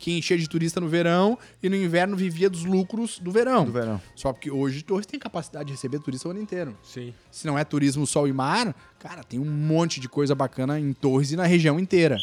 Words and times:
que 0.00 0.16
enchia 0.16 0.36
de 0.38 0.48
turista 0.48 0.80
no 0.80 0.88
verão 0.88 1.38
e 1.62 1.68
no 1.68 1.76
inverno 1.76 2.16
vivia 2.16 2.48
dos 2.48 2.64
lucros 2.64 3.18
do 3.18 3.30
verão. 3.30 3.66
Do 3.66 3.72
verão. 3.72 4.00
Só 4.16 4.32
porque 4.32 4.50
hoje 4.50 4.82
Torres 4.82 5.04
tem 5.04 5.20
capacidade 5.20 5.66
de 5.66 5.72
receber 5.72 6.00
turista 6.00 6.26
o 6.26 6.30
ano 6.30 6.40
inteiro. 6.40 6.76
Sim. 6.82 7.12
Se 7.30 7.46
não 7.46 7.58
é 7.58 7.64
turismo 7.64 8.06
sol 8.06 8.26
e 8.26 8.32
mar, 8.32 8.74
cara, 8.98 9.22
tem 9.22 9.38
um 9.38 9.44
monte 9.44 10.00
de 10.00 10.08
coisa 10.08 10.34
bacana 10.34 10.80
em 10.80 10.94
Torres 10.94 11.32
e 11.32 11.36
na 11.36 11.44
região 11.44 11.78
inteira. 11.78 12.16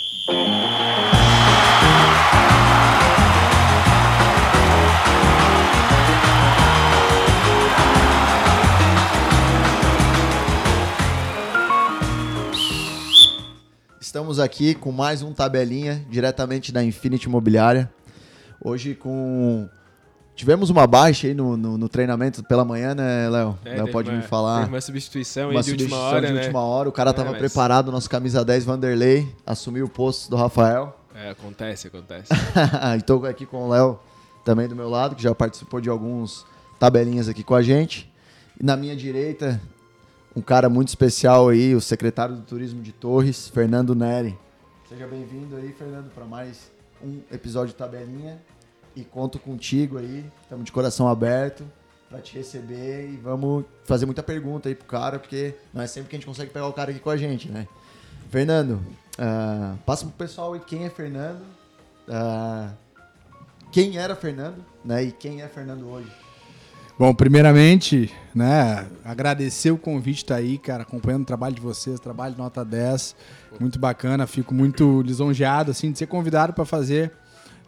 Estamos 14.17 14.39
aqui 14.39 14.73
com 14.73 14.91
mais 14.91 15.21
um 15.21 15.31
tabelinha 15.31 16.03
diretamente 16.09 16.71
da 16.71 16.83
Infinity 16.83 17.27
Imobiliária. 17.27 17.87
Hoje 18.59 18.95
com 18.95 19.69
tivemos 20.35 20.71
uma 20.71 20.87
baixa 20.87 21.27
aí 21.27 21.35
no, 21.35 21.55
no, 21.55 21.77
no 21.77 21.87
treinamento 21.87 22.43
pela 22.43 22.65
manhã, 22.65 22.95
né, 22.95 23.29
Léo? 23.29 23.55
É, 23.63 23.75
Léo 23.75 23.91
pode 23.91 24.09
uma- 24.09 24.17
me 24.17 24.23
falar. 24.23 24.67
Uma 24.67 24.81
substituição 24.81 25.51
Uma 25.51 25.59
aí 25.59 25.63
de 25.63 25.69
última 25.69 25.89
substituição 25.89 26.07
hora, 26.17 26.27
de 26.27 26.33
né? 26.33 26.39
última 26.41 26.61
hora. 26.61 26.89
O 26.89 26.91
cara 26.91 27.11
É, 27.11 27.13
tava 27.13 27.29
mas- 27.29 27.37
preparado, 27.37 27.91
nosso 27.91 28.09
camisa 28.09 28.43
10 28.43 28.65
Vanderlei, 28.65 29.31
assumiu 29.45 29.85
o 29.85 29.89
posto 29.89 30.31
do 30.31 30.35
Rafael. 30.35 30.99
É, 31.13 31.29
acontece, 31.29 31.85
acontece. 31.85 32.33
Estou 32.97 33.23
aqui 33.23 33.45
com 33.45 33.65
o 33.67 33.69
Léo 33.69 33.99
também 34.43 34.67
do 34.67 34.75
meu 34.75 34.89
lado, 34.89 35.15
que 35.15 35.21
já 35.21 35.35
participou 35.35 35.79
de 35.79 35.89
alguns 35.91 36.43
tabelinhas 36.79 37.29
aqui 37.29 37.43
com 37.43 37.53
a 37.53 37.61
gente. 37.61 38.11
E 38.59 38.65
na 38.65 38.75
minha 38.75 38.95
direita, 38.95 39.61
um 40.37 40.41
cara 40.41 40.69
muito 40.69 40.89
especial 40.89 41.49
aí, 41.49 41.73
o 41.73 41.81
secretário 41.81 42.35
do 42.35 42.43
Turismo 42.43 42.79
de 42.79 42.91
Torres, 42.91 43.47
Fernando 43.47 43.95
Neri. 43.95 44.37
Seja 44.87 45.07
bem-vindo 45.07 45.55
aí, 45.55 45.73
Fernando, 45.73 46.11
para 46.13 46.25
mais 46.25 46.71
um 47.03 47.21
episódio 47.31 47.69
de 47.69 47.75
tabelinha. 47.75 48.39
E 48.95 49.03
conto 49.03 49.39
contigo 49.39 49.97
aí, 49.97 50.23
estamos 50.43 50.65
de 50.65 50.71
coração 50.71 51.07
aberto 51.07 51.63
para 52.07 52.19
te 52.19 52.37
receber 52.37 53.09
e 53.09 53.17
vamos 53.17 53.65
fazer 53.83 54.05
muita 54.05 54.21
pergunta 54.21 54.69
aí 54.69 54.75
pro 54.75 54.85
cara, 54.85 55.17
porque 55.17 55.55
não 55.73 55.81
é 55.81 55.87
sempre 55.87 56.09
que 56.09 56.15
a 56.15 56.19
gente 56.19 56.27
consegue 56.27 56.51
pegar 56.51 56.67
o 56.67 56.73
cara 56.73 56.91
aqui 56.91 56.99
com 56.99 57.09
a 57.09 57.17
gente, 57.17 57.49
né? 57.49 57.67
Fernando, 58.29 58.79
ah, 59.17 59.75
passa 59.87 60.05
pro 60.05 60.13
pessoal 60.13 60.53
aí 60.53 60.59
quem 60.59 60.85
é 60.85 60.89
Fernando, 60.91 61.41
ah, 62.07 62.73
quem 63.71 63.97
era 63.97 64.15
Fernando, 64.15 64.63
né? 64.85 65.03
E 65.03 65.11
quem 65.11 65.41
é 65.41 65.47
Fernando 65.47 65.89
hoje. 65.89 66.11
Bom, 66.99 67.13
primeiramente, 67.13 68.11
né, 68.33 68.87
agradecer 69.05 69.69
o 69.69 69.77
convite 69.77 70.25
tá 70.25 70.35
aí, 70.35 70.57
cara, 70.57 70.81
acompanhando 70.81 71.21
o 71.21 71.25
trabalho 71.25 71.53
de 71.53 71.61
vocês, 71.61 71.99
trabalho 71.99 72.33
de 72.33 72.39
nota 72.39 72.65
10, 72.65 73.15
muito 73.59 73.77
bacana, 73.77 74.25
fico 74.25 74.51
muito 74.53 75.01
lisonjeado, 75.03 75.69
assim, 75.69 75.91
de 75.91 75.99
ser 75.99 76.07
convidado 76.07 76.53
para 76.53 76.65
fazer 76.65 77.11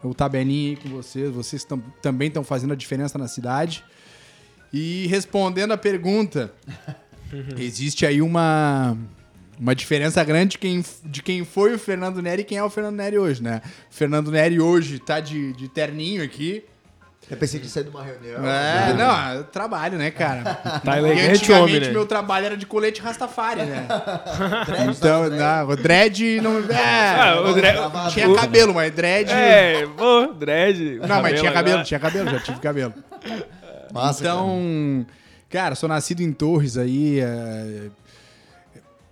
o 0.02 0.12
tabelinha 0.12 0.70
aí 0.70 0.76
com 0.76 0.88
vocês, 0.88 1.30
vocês 1.30 1.62
tam- 1.62 1.82
também 2.02 2.26
estão 2.26 2.42
fazendo 2.42 2.72
a 2.72 2.76
diferença 2.76 3.16
na 3.18 3.28
cidade. 3.28 3.84
E 4.72 5.06
respondendo 5.06 5.72
a 5.72 5.76
pergunta, 5.76 6.52
existe 7.56 8.04
aí 8.04 8.20
uma, 8.20 8.96
uma 9.60 9.74
diferença 9.76 10.24
grande 10.24 10.52
de 10.52 10.58
quem, 10.58 10.84
de 11.04 11.22
quem 11.22 11.44
foi 11.44 11.74
o 11.74 11.78
Fernando 11.78 12.20
Neri 12.20 12.42
e 12.42 12.44
quem 12.44 12.58
é 12.58 12.64
o 12.64 12.70
Fernando 12.70 12.96
Neri 12.96 13.16
hoje, 13.18 13.40
né? 13.42 13.62
O 13.90 13.94
Fernando 13.94 14.32
Neri 14.32 14.58
hoje 14.58 14.98
tá 14.98 15.20
de, 15.20 15.52
de 15.52 15.68
terninho 15.68 16.24
aqui, 16.24 16.64
Eu 17.30 17.36
pensei 17.36 17.60
que 17.60 17.68
sair 17.68 17.84
de 17.84 17.90
uma 17.90 18.02
reunião. 18.02 18.44
é, 18.44 18.92
não, 18.94 19.34
eu 19.34 19.44
trabalho, 19.44 19.96
né, 19.96 20.10
cara? 20.10 20.42
Tá 20.84 20.96
E 20.96 20.98
elegante 20.98 21.30
antigamente 21.36 21.52
homem, 21.76 21.80
né? 21.80 21.88
meu 21.92 22.04
trabalho 22.06 22.46
era 22.46 22.56
de 22.56 22.66
colete 22.66 23.00
Rastafari, 23.00 23.62
né? 23.62 23.86
Dread, 24.66 24.90
então, 24.90 25.28
dread. 25.28 25.38
não, 25.38 25.68
o 25.68 25.76
dread 25.76 26.40
não. 26.40 26.58
É, 26.70 27.20
Ah, 27.20 27.40
o 27.40 27.52
dread- 27.54 27.78
tinha 28.12 28.34
cabelo, 28.34 28.74
mas 28.74 28.92
dread. 28.92 29.30
É, 29.32 29.86
pô, 29.96 30.26
dread. 30.34 30.98
Não, 31.06 31.22
mas 31.22 31.38
tinha 31.38 31.52
cabelo, 31.52 31.74
agora. 31.76 31.84
tinha 31.84 32.00
cabelo, 32.00 32.30
já 32.30 32.40
tive 32.40 32.58
cabelo. 32.60 32.94
Massa, 33.92 34.20
então, 34.22 35.06
cara. 35.48 35.74
sou 35.74 35.88
nascido 35.88 36.20
em 36.22 36.32
Torres 36.32 36.76
aí, 36.76 37.20
é, 37.20 37.88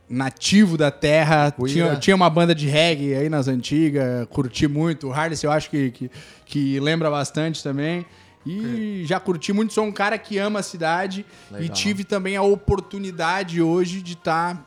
nativo 0.08 0.76
da 0.76 0.91
terra. 0.91 1.54
Tinha, 1.66 1.96
tinha 1.96 2.16
uma 2.16 2.30
banda 2.30 2.54
de 2.54 2.66
reggae 2.66 3.14
aí 3.14 3.28
nas 3.28 3.48
antigas, 3.48 4.26
curti 4.30 4.66
muito. 4.66 5.08
O 5.08 5.12
Harness 5.12 5.42
eu 5.42 5.50
acho 5.50 5.70
que, 5.70 5.91
que, 5.91 6.10
que 6.44 6.80
lembra 6.80 7.10
bastante 7.10 7.62
também. 7.62 8.06
E 8.46 9.04
já 9.04 9.20
curti 9.20 9.52
muito, 9.52 9.74
sou 9.74 9.84
um 9.84 9.92
cara 9.92 10.16
que 10.16 10.38
ama 10.38 10.60
a 10.60 10.62
cidade 10.62 11.26
e 11.50 11.54
Legal. 11.54 11.76
tive 11.76 12.02
também 12.02 12.34
a 12.34 12.42
oportunidade 12.42 13.60
hoje 13.60 14.00
de 14.00 14.14
estar 14.14 14.66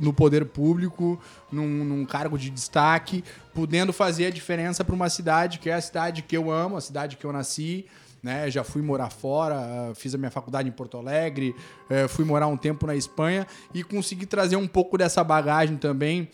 no 0.00 0.12
poder 0.12 0.44
público, 0.44 1.20
num, 1.50 1.66
num 1.66 2.04
cargo 2.04 2.38
de 2.38 2.48
destaque, 2.48 3.24
podendo 3.52 3.92
fazer 3.92 4.26
a 4.26 4.30
diferença 4.30 4.84
para 4.84 4.94
uma 4.94 5.08
cidade 5.08 5.58
que 5.58 5.68
é 5.68 5.74
a 5.74 5.80
cidade 5.80 6.22
que 6.22 6.36
eu 6.36 6.50
amo, 6.50 6.76
a 6.76 6.80
cidade 6.80 7.16
que 7.16 7.24
eu 7.24 7.32
nasci, 7.32 7.86
né? 8.22 8.50
Já 8.50 8.62
fui 8.64 8.82
morar 8.82 9.10
fora, 9.10 9.92
fiz 9.94 10.14
a 10.14 10.18
minha 10.18 10.30
faculdade 10.30 10.68
em 10.68 10.72
Porto 10.72 10.96
Alegre, 10.98 11.54
eh, 11.88 12.06
fui 12.08 12.24
morar 12.24 12.46
um 12.46 12.56
tempo 12.56 12.86
na 12.86 12.94
Espanha 12.94 13.46
e 13.74 13.82
consegui 13.82 14.26
trazer 14.26 14.56
um 14.56 14.68
pouco 14.68 14.98
dessa 14.98 15.22
bagagem 15.24 15.76
também 15.76 16.28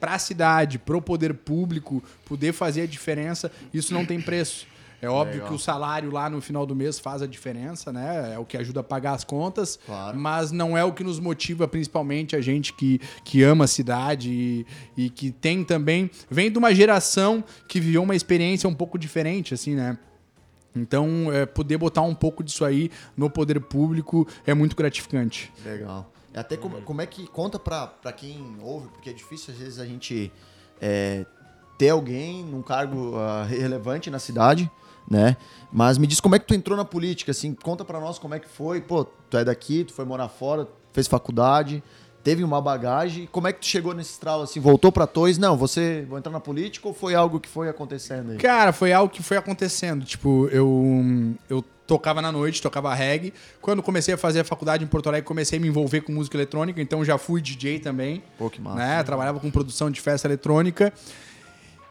para 0.00 0.14
a 0.14 0.18
cidade, 0.18 0.78
para 0.78 0.96
o 0.96 1.02
poder 1.02 1.34
público, 1.34 2.02
poder 2.24 2.52
fazer 2.52 2.82
a 2.82 2.86
diferença. 2.86 3.50
Isso 3.72 3.94
não 3.94 4.04
tem 4.04 4.20
preço. 4.20 4.66
É 5.00 5.08
óbvio 5.08 5.34
Legal. 5.34 5.48
que 5.50 5.54
o 5.54 5.58
salário 5.60 6.10
lá 6.10 6.28
no 6.28 6.40
final 6.40 6.66
do 6.66 6.74
mês 6.74 6.98
faz 6.98 7.22
a 7.22 7.26
diferença, 7.28 7.92
né? 7.92 8.32
É 8.34 8.38
o 8.40 8.44
que 8.44 8.56
ajuda 8.56 8.80
a 8.80 8.82
pagar 8.82 9.12
as 9.12 9.22
contas, 9.22 9.78
Claro. 9.86 10.18
mas 10.18 10.50
não 10.50 10.76
é 10.76 10.82
o 10.82 10.92
que 10.92 11.04
nos 11.04 11.20
motiva, 11.20 11.68
principalmente 11.68 12.34
a 12.34 12.40
gente 12.40 12.72
que, 12.72 13.00
que 13.24 13.44
ama 13.44 13.66
a 13.66 13.68
cidade 13.68 14.28
e, 14.28 14.66
e 14.96 15.08
que 15.08 15.30
tem 15.30 15.62
também. 15.62 16.10
Vem 16.28 16.50
de 16.50 16.58
uma 16.58 16.74
geração 16.74 17.44
que 17.68 17.78
viveu 17.78 18.02
uma 18.02 18.16
experiência 18.16 18.68
um 18.68 18.74
pouco 18.74 18.98
diferente, 18.98 19.54
assim, 19.54 19.76
né? 19.76 19.96
Então, 20.78 21.32
é, 21.32 21.46
poder 21.46 21.76
botar 21.76 22.02
um 22.02 22.14
pouco 22.14 22.42
disso 22.42 22.64
aí 22.64 22.90
no 23.16 23.28
poder 23.28 23.60
público 23.60 24.26
é 24.46 24.54
muito 24.54 24.76
gratificante. 24.76 25.52
Legal. 25.64 26.10
Até 26.34 26.56
como, 26.56 26.80
como 26.82 27.00
é 27.00 27.06
que 27.06 27.26
conta 27.26 27.58
pra 27.58 28.12
quem 28.16 28.56
ouve, 28.60 28.88
porque 28.88 29.10
é 29.10 29.12
difícil 29.12 29.52
às 29.52 29.58
vezes 29.58 29.78
a 29.78 29.86
gente 29.86 30.30
é, 30.80 31.26
ter 31.76 31.90
alguém 31.90 32.44
num 32.44 32.62
cargo 32.62 33.16
ah, 33.16 33.44
relevante 33.44 34.10
na 34.10 34.18
cidade, 34.18 34.70
né? 35.10 35.36
Mas 35.72 35.98
me 35.98 36.06
diz 36.06 36.20
como 36.20 36.34
é 36.34 36.38
que 36.38 36.46
tu 36.46 36.54
entrou 36.54 36.76
na 36.76 36.84
política, 36.84 37.30
assim, 37.30 37.54
conta 37.54 37.84
pra 37.84 37.98
nós 38.00 38.18
como 38.18 38.34
é 38.34 38.38
que 38.38 38.48
foi. 38.48 38.80
Pô, 38.80 39.04
tu 39.04 39.36
é 39.36 39.44
daqui, 39.44 39.84
tu 39.84 39.92
foi 39.92 40.04
morar 40.04 40.28
fora, 40.28 40.68
fez 40.92 41.06
faculdade, 41.06 41.82
teve 42.22 42.44
uma 42.44 42.60
bagagem. 42.60 43.28
Como 43.30 43.46
é 43.48 43.52
que 43.52 43.60
tu 43.60 43.66
chegou 43.66 43.94
nesse 43.94 44.12
estralo, 44.12 44.42
assim, 44.42 44.60
voltou 44.60 44.92
pra 44.92 45.06
Tois? 45.06 45.38
Não, 45.38 45.56
você 45.56 46.04
vou 46.08 46.18
entrar 46.18 46.30
na 46.32 46.40
política 46.40 46.86
ou 46.88 46.94
foi 46.94 47.14
algo 47.14 47.40
que 47.40 47.48
foi 47.48 47.68
acontecendo 47.68 48.32
aí? 48.32 48.38
Cara, 48.38 48.72
foi 48.72 48.92
algo 48.92 49.12
que 49.12 49.22
foi 49.22 49.36
acontecendo. 49.36 50.04
Tipo, 50.04 50.48
eu, 50.52 51.34
eu 51.48 51.64
tocava 51.86 52.20
na 52.20 52.30
noite, 52.30 52.60
tocava 52.60 52.94
reggae. 52.94 53.32
Quando 53.62 53.82
comecei 53.82 54.14
a 54.14 54.18
fazer 54.18 54.40
a 54.40 54.44
faculdade 54.44 54.84
em 54.84 54.86
Porto 54.86 55.08
Alegre, 55.08 55.26
comecei 55.26 55.58
a 55.58 55.62
me 55.62 55.68
envolver 55.68 56.02
com 56.02 56.12
música 56.12 56.36
eletrônica, 56.36 56.80
então 56.80 57.04
já 57.04 57.16
fui 57.16 57.40
DJ 57.40 57.78
também. 57.80 58.22
Pô, 58.36 58.50
que 58.50 58.60
massa. 58.60 58.76
né? 58.76 59.02
Trabalhava 59.02 59.40
com 59.40 59.50
produção 59.50 59.90
de 59.90 60.00
festa 60.00 60.28
eletrônica. 60.28 60.92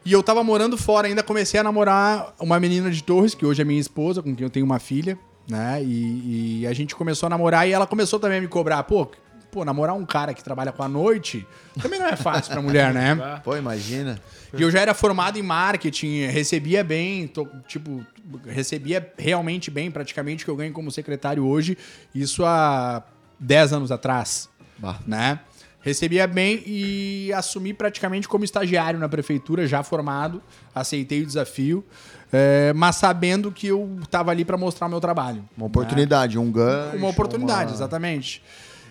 E 0.04 0.12
eu 0.12 0.22
tava 0.22 0.42
morando 0.44 0.78
fora, 0.78 1.08
ainda 1.08 1.22
comecei 1.22 1.58
a 1.58 1.62
namorar 1.62 2.32
uma 2.40 2.58
menina 2.60 2.90
de 2.90 3.02
Torres, 3.02 3.34
que 3.34 3.44
hoje 3.44 3.60
é 3.60 3.64
minha 3.64 3.80
esposa, 3.80 4.22
com 4.22 4.34
quem 4.34 4.44
eu 4.44 4.50
tenho 4.50 4.64
uma 4.64 4.78
filha, 4.78 5.18
né? 5.50 5.82
E, 5.82 6.60
e 6.60 6.66
a 6.66 6.72
gente 6.72 6.94
começou 6.94 7.26
a 7.26 7.30
namorar 7.30 7.68
e 7.68 7.72
ela 7.72 7.86
começou 7.86 8.18
também 8.20 8.38
a 8.38 8.40
me 8.40 8.48
cobrar, 8.48 8.82
pô, 8.84 9.08
pô, 9.58 9.64
namorar 9.64 9.96
um 9.96 10.06
cara 10.06 10.32
que 10.32 10.42
trabalha 10.44 10.70
com 10.70 10.82
a 10.84 10.88
noite 10.88 11.44
também 11.82 11.98
não 11.98 12.06
é 12.06 12.14
fácil 12.16 12.52
pra 12.52 12.62
mulher, 12.62 12.94
né? 12.94 13.16
Pô, 13.44 13.56
imagina. 13.56 14.20
E 14.56 14.62
eu 14.62 14.70
já 14.70 14.80
era 14.80 14.94
formado 14.94 15.36
em 15.38 15.42
marketing, 15.42 16.26
recebia 16.26 16.84
bem, 16.84 17.26
tô- 17.26 17.46
tipo, 17.66 18.04
recebia 18.46 19.12
realmente 19.18 19.70
bem, 19.70 19.90
praticamente, 19.90 20.42
o 20.42 20.46
que 20.46 20.50
eu 20.50 20.56
ganho 20.56 20.72
como 20.72 20.90
secretário 20.92 21.44
hoje, 21.44 21.76
isso 22.14 22.44
há 22.44 23.02
10 23.40 23.72
anos 23.72 23.90
atrás, 23.92 24.48
Bah. 24.78 24.98
né? 25.06 25.40
Recebia 25.80 26.26
bem 26.26 26.62
e 26.66 27.32
assumi 27.32 27.72
praticamente 27.72 28.28
como 28.28 28.44
estagiário 28.44 28.98
na 28.98 29.08
prefeitura, 29.08 29.66
já 29.66 29.82
formado, 29.82 30.42
aceitei 30.74 31.22
o 31.22 31.26
desafio, 31.26 31.84
eh, 32.32 32.72
mas 32.74 32.96
sabendo 32.96 33.50
que 33.52 33.68
eu 33.68 33.98
estava 34.02 34.30
ali 34.32 34.44
para 34.44 34.56
mostrar 34.56 34.86
o 34.86 34.90
meu 34.90 35.00
trabalho. 35.00 35.48
Uma 35.56 35.66
oportunidade, 35.66 36.36
um 36.38 36.50
ganho. 36.50 36.98
Uma 36.98 37.08
oportunidade, 37.08 37.72
exatamente. 37.72 38.42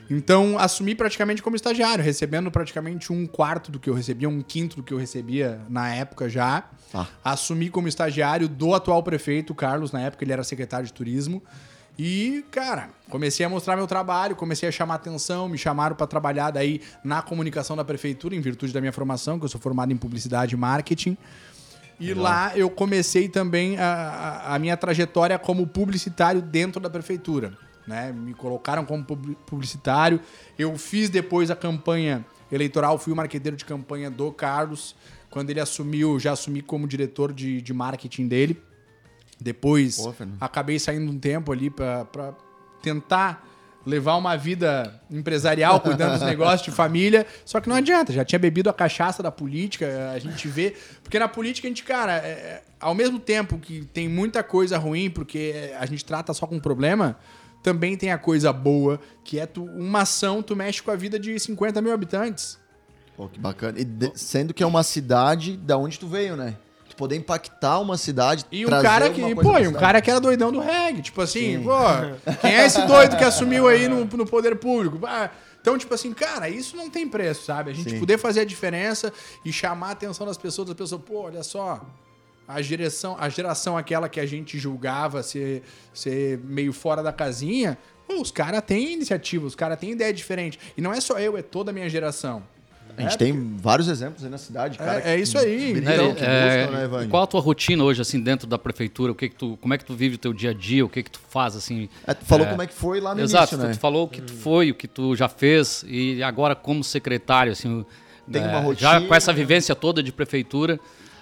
Então, 0.09 0.57
assumi 0.57 0.95
praticamente 0.95 1.42
como 1.44 1.56
estagiário, 1.56 2.04
recebendo 2.04 2.50
praticamente 2.50 3.12
um 3.12 3.27
quarto 3.27 3.71
do 3.71 3.80
que 3.80 3.89
eu 3.89 3.94
recebia, 3.94 4.30
um 4.30 4.42
quinto 4.42 4.77
do 4.77 4.83
que 4.83 4.94
eu 4.94 4.98
recebia 4.98 5.59
na 5.69 5.94
época 5.94 6.30
já. 6.30 6.63
Ah. 6.94 7.06
Assumi 7.24 7.69
como 7.69 7.88
estagiário 7.88 8.48
do 8.48 8.74
atual 8.74 9.04
prefeito, 9.04 9.54
Carlos, 9.54 9.92
na 9.92 10.01
época 10.01 10.24
ele 10.24 10.31
era 10.31 10.44
secretário 10.44 10.86
de 10.86 10.94
turismo. 10.94 11.44
E, 12.00 12.45
cara, 12.51 12.89
comecei 13.09 13.45
a 13.45 13.50
mostrar 13.50 13.75
meu 13.75 13.88
trabalho, 13.88 14.36
comecei 14.36 14.69
a 14.69 14.71
chamar 14.71 14.95
atenção, 14.95 15.50
me 15.50 15.57
chamaram 15.57 15.95
para 15.95 16.06
trabalhar 16.07 16.51
daí 16.51 16.80
na 17.04 17.21
comunicação 17.24 17.75
da 17.75 17.83
prefeitura, 17.83 18.36
em 18.36 18.39
virtude 18.39 18.71
da 18.71 18.80
minha 18.80 18.94
formação, 18.94 19.39
que 19.39 19.45
eu 19.45 19.50
sou 19.50 19.59
formado 19.59 19.92
em 19.92 19.98
publicidade 19.98 20.54
e 20.54 20.57
marketing. 20.57 21.18
E 22.00 22.13
lá 22.13 22.56
eu 22.56 22.69
comecei 22.69 23.27
também 23.27 23.77
a, 23.80 23.83
a- 24.45 24.56
a 24.56 24.59
minha 24.59 24.77
trajetória 24.77 25.39
como 25.39 25.65
publicitário 25.65 26.39
dentro 26.42 26.80
da 26.80 26.89
prefeitura. 26.89 27.57
Né? 27.87 28.11
Me 28.11 28.33
colocaram 28.33 28.83
como 28.85 29.03
pub- 29.05 29.35
publicitário. 29.45 30.19
Eu 30.59 30.77
fiz 30.77 31.09
depois 31.09 31.49
a 31.49 31.55
campanha 31.55 32.25
eleitoral, 32.51 32.97
fui 32.97 33.13
o 33.13 33.15
marqueteiro 33.15 33.55
de 33.55 33.63
campanha 33.63 34.11
do 34.11 34.31
Carlos. 34.31 34.95
Quando 35.29 35.49
ele 35.49 35.59
assumiu, 35.59 36.19
já 36.19 36.33
assumi 36.33 36.61
como 36.61 36.87
diretor 36.87 37.31
de, 37.33 37.61
de 37.61 37.73
marketing 37.73 38.27
dele. 38.27 38.61
Depois, 39.39 39.97
Pô, 39.97 40.13
acabei 40.41 40.79
saindo 40.79 41.11
um 41.11 41.19
tempo 41.19 41.51
ali 41.51 41.69
pra 41.69 42.05
pra 42.05 42.33
tentar 42.81 43.45
levar 43.85 44.15
uma 44.17 44.35
vida 44.35 44.99
empresarial, 45.09 45.79
cuidando 45.79 46.13
dos 46.13 46.21
negócios 46.27 46.63
de 46.63 46.71
família. 46.71 47.25
Só 47.45 47.61
que 47.61 47.69
não 47.69 47.75
adianta, 47.75 48.11
já 48.11 48.25
tinha 48.25 48.39
bebido 48.39 48.69
a 48.69 48.73
cachaça 48.73 49.21
da 49.23 49.31
política, 49.31 50.11
a 50.13 50.19
gente 50.19 50.47
vê. 50.47 50.75
Porque 51.03 51.17
na 51.19 51.27
política 51.27 51.67
a 51.67 51.69
gente, 51.69 51.83
cara, 51.83 52.17
é- 52.17 52.27
é- 52.29 52.63
ao 52.79 52.93
mesmo 52.95 53.19
tempo 53.19 53.57
que 53.59 53.85
tem 53.93 54.09
muita 54.09 54.43
coisa 54.43 54.77
ruim, 54.77 55.09
porque 55.09 55.71
a 55.79 55.85
gente 55.85 56.03
trata 56.03 56.33
só 56.33 56.45
com 56.47 56.59
problema, 56.59 57.17
também 57.67 57.97
tem 57.97 58.13
a 58.13 58.17
coisa 58.17 58.53
boa, 58.53 58.97
que 59.25 59.37
é 59.37 59.45
tu, 59.45 59.65
uma 59.65 60.03
ação, 60.03 60.41
tu 60.41 60.55
mexe 60.55 60.81
com 60.81 60.89
a 60.89 60.95
vida 60.95 61.19
de 61.19 61.37
50 61.37 61.81
mil 61.81 61.91
habitantes. 61.91 62.57
Pô, 63.17 63.27
que 63.27 63.37
bacana. 63.37 63.77
E 63.77 63.83
de- 63.83 64.13
sendo 64.15 64.53
que 64.53 64.63
é 64.63 64.65
uma 64.65 64.83
cidade 64.83 65.57
da 65.57 65.77
onde 65.77 65.99
tu 65.99 66.07
veio, 66.07 66.37
né? 66.37 66.55
Tu 66.89 66.95
poder 66.95 67.17
impactar 67.17 67.79
uma 67.79 67.97
cidade. 67.97 68.45
E 68.49 68.65
um 68.65 68.69
cara 68.69 69.09
que, 69.09 69.35
pô, 69.35 69.57
e 69.59 69.67
um 69.67 69.73
cara 69.73 69.99
que 70.01 70.09
era 70.09 70.21
doidão 70.21 70.49
do 70.49 70.61
reggae. 70.61 71.01
Tipo 71.01 71.21
assim, 71.21 71.61
pô, 71.61 71.75
quem 72.39 72.55
é 72.55 72.65
esse 72.65 72.81
doido 72.87 73.17
que 73.17 73.23
assumiu 73.25 73.67
aí 73.67 73.89
no, 73.89 74.05
no 74.05 74.25
poder 74.25 74.55
público? 74.55 75.05
Ah, 75.05 75.29
então, 75.59 75.77
tipo 75.77 75.93
assim, 75.93 76.13
cara, 76.13 76.47
isso 76.47 76.77
não 76.77 76.89
tem 76.89 77.05
preço, 77.05 77.43
sabe? 77.43 77.71
A 77.71 77.73
gente 77.73 77.89
Sim. 77.89 77.99
poder 77.99 78.17
fazer 78.17 78.39
a 78.39 78.45
diferença 78.45 79.11
e 79.43 79.51
chamar 79.51 79.89
a 79.89 79.91
atenção 79.91 80.25
das 80.25 80.37
pessoas, 80.37 80.69
das 80.69 80.77
pessoas, 80.77 81.01
pô, 81.01 81.23
olha 81.23 81.43
só. 81.43 81.85
A 82.47 82.61
geração, 82.61 83.17
a 83.19 83.27
geração 83.29 83.77
aquela 83.77 84.07
que 84.07 84.19
a 84.19 84.25
gente 84.25 84.57
julgava 84.57 85.21
ser, 85.21 85.63
ser 85.94 86.39
meio 86.45 86.71
fora 86.71 87.03
da 87.03 87.11
casinha, 87.11 87.77
pô, 88.07 88.21
os 88.21 88.31
caras 88.31 88.61
têm 88.65 88.94
iniciativa, 88.94 89.45
os 89.45 89.53
caras 89.55 89.77
têm 89.77 89.91
ideia 89.91 90.13
diferente. 90.13 90.57
E 90.77 90.81
não 90.81 90.94
é 90.94 91.01
só 91.01 91.19
eu, 91.19 91.38
é 91.38 91.41
toda 91.41 91.71
a 91.71 91.73
minha 91.73 91.89
geração. 91.89 92.41
A 92.97 93.01
gente 93.01 93.13
É, 93.13 93.17
tem 93.17 93.57
vários 93.57 93.88
exemplos 93.89 94.23
aí 94.23 94.29
na 94.29 94.38
cidade, 94.39 94.77
cara. 94.79 95.01
É, 95.07 95.15
é 95.15 95.19
isso 95.19 95.38
aí. 95.38 95.73
Brilham, 95.73 95.94
Então, 95.94 96.15
que 96.15 96.23
É, 96.23 96.63
buscam, 96.65 96.77
né, 96.79 96.83
Evandro? 96.85 97.09
qual 97.09 97.23
a 97.23 97.27
tua 97.27 97.41
rotina 97.41 97.83
hoje, 97.83 98.01
assim, 98.01 98.19
dentro 98.19 98.47
da 98.47 98.57
prefeitura? 98.57 99.11
O 99.11 99.15
que 99.15 99.29
que 99.29 99.35
tu, 99.35 99.55
como 99.61 99.73
é 99.73 99.77
que 99.77 99.85
tu 99.85 99.94
vive 99.94 100.15
o 100.15 100.17
teu 100.17 100.33
dia 100.33 100.49
a 100.49 100.53
dia? 100.53 100.83
O 100.83 100.89
que 100.89 101.03
que 101.03 101.11
tu 101.11 101.19
faz, 101.29 101.55
assim? 101.55 101.89
É, 102.07 102.13
tu 102.15 102.25
falou 102.25 102.47
É. 102.47 102.49
como 102.49 102.61
é 102.61 102.65
que 102.65 102.73
foi 102.73 102.99
lá 102.99 103.13
no 103.13 103.21
Exato, 103.21 103.53
início, 103.53 103.57
tu, 103.59 103.67
né? 103.67 103.73
tu 103.75 103.79
falou 103.79 104.05
o 104.05 104.07
que 104.07 104.21
tu 104.21 104.33
foi, 104.33 104.71
o 104.71 104.73
que 104.73 104.88
tu 104.88 105.15
já 105.15 105.27
fez 105.27 105.85
e 105.88 106.23
agora 106.23 106.55
como 106.55 106.83
secretário, 106.83 107.51
assim, 107.51 107.85
Tem 108.31 108.41
uma 108.41 108.51
é, 108.57 108.61
rotina. 108.61 108.91
já 108.94 109.01
com 109.01 109.13
essa 109.13 109.31
vivência 109.31 109.75
toda 109.75 110.01
de 110.01 110.11
prefeitura, 110.11 110.79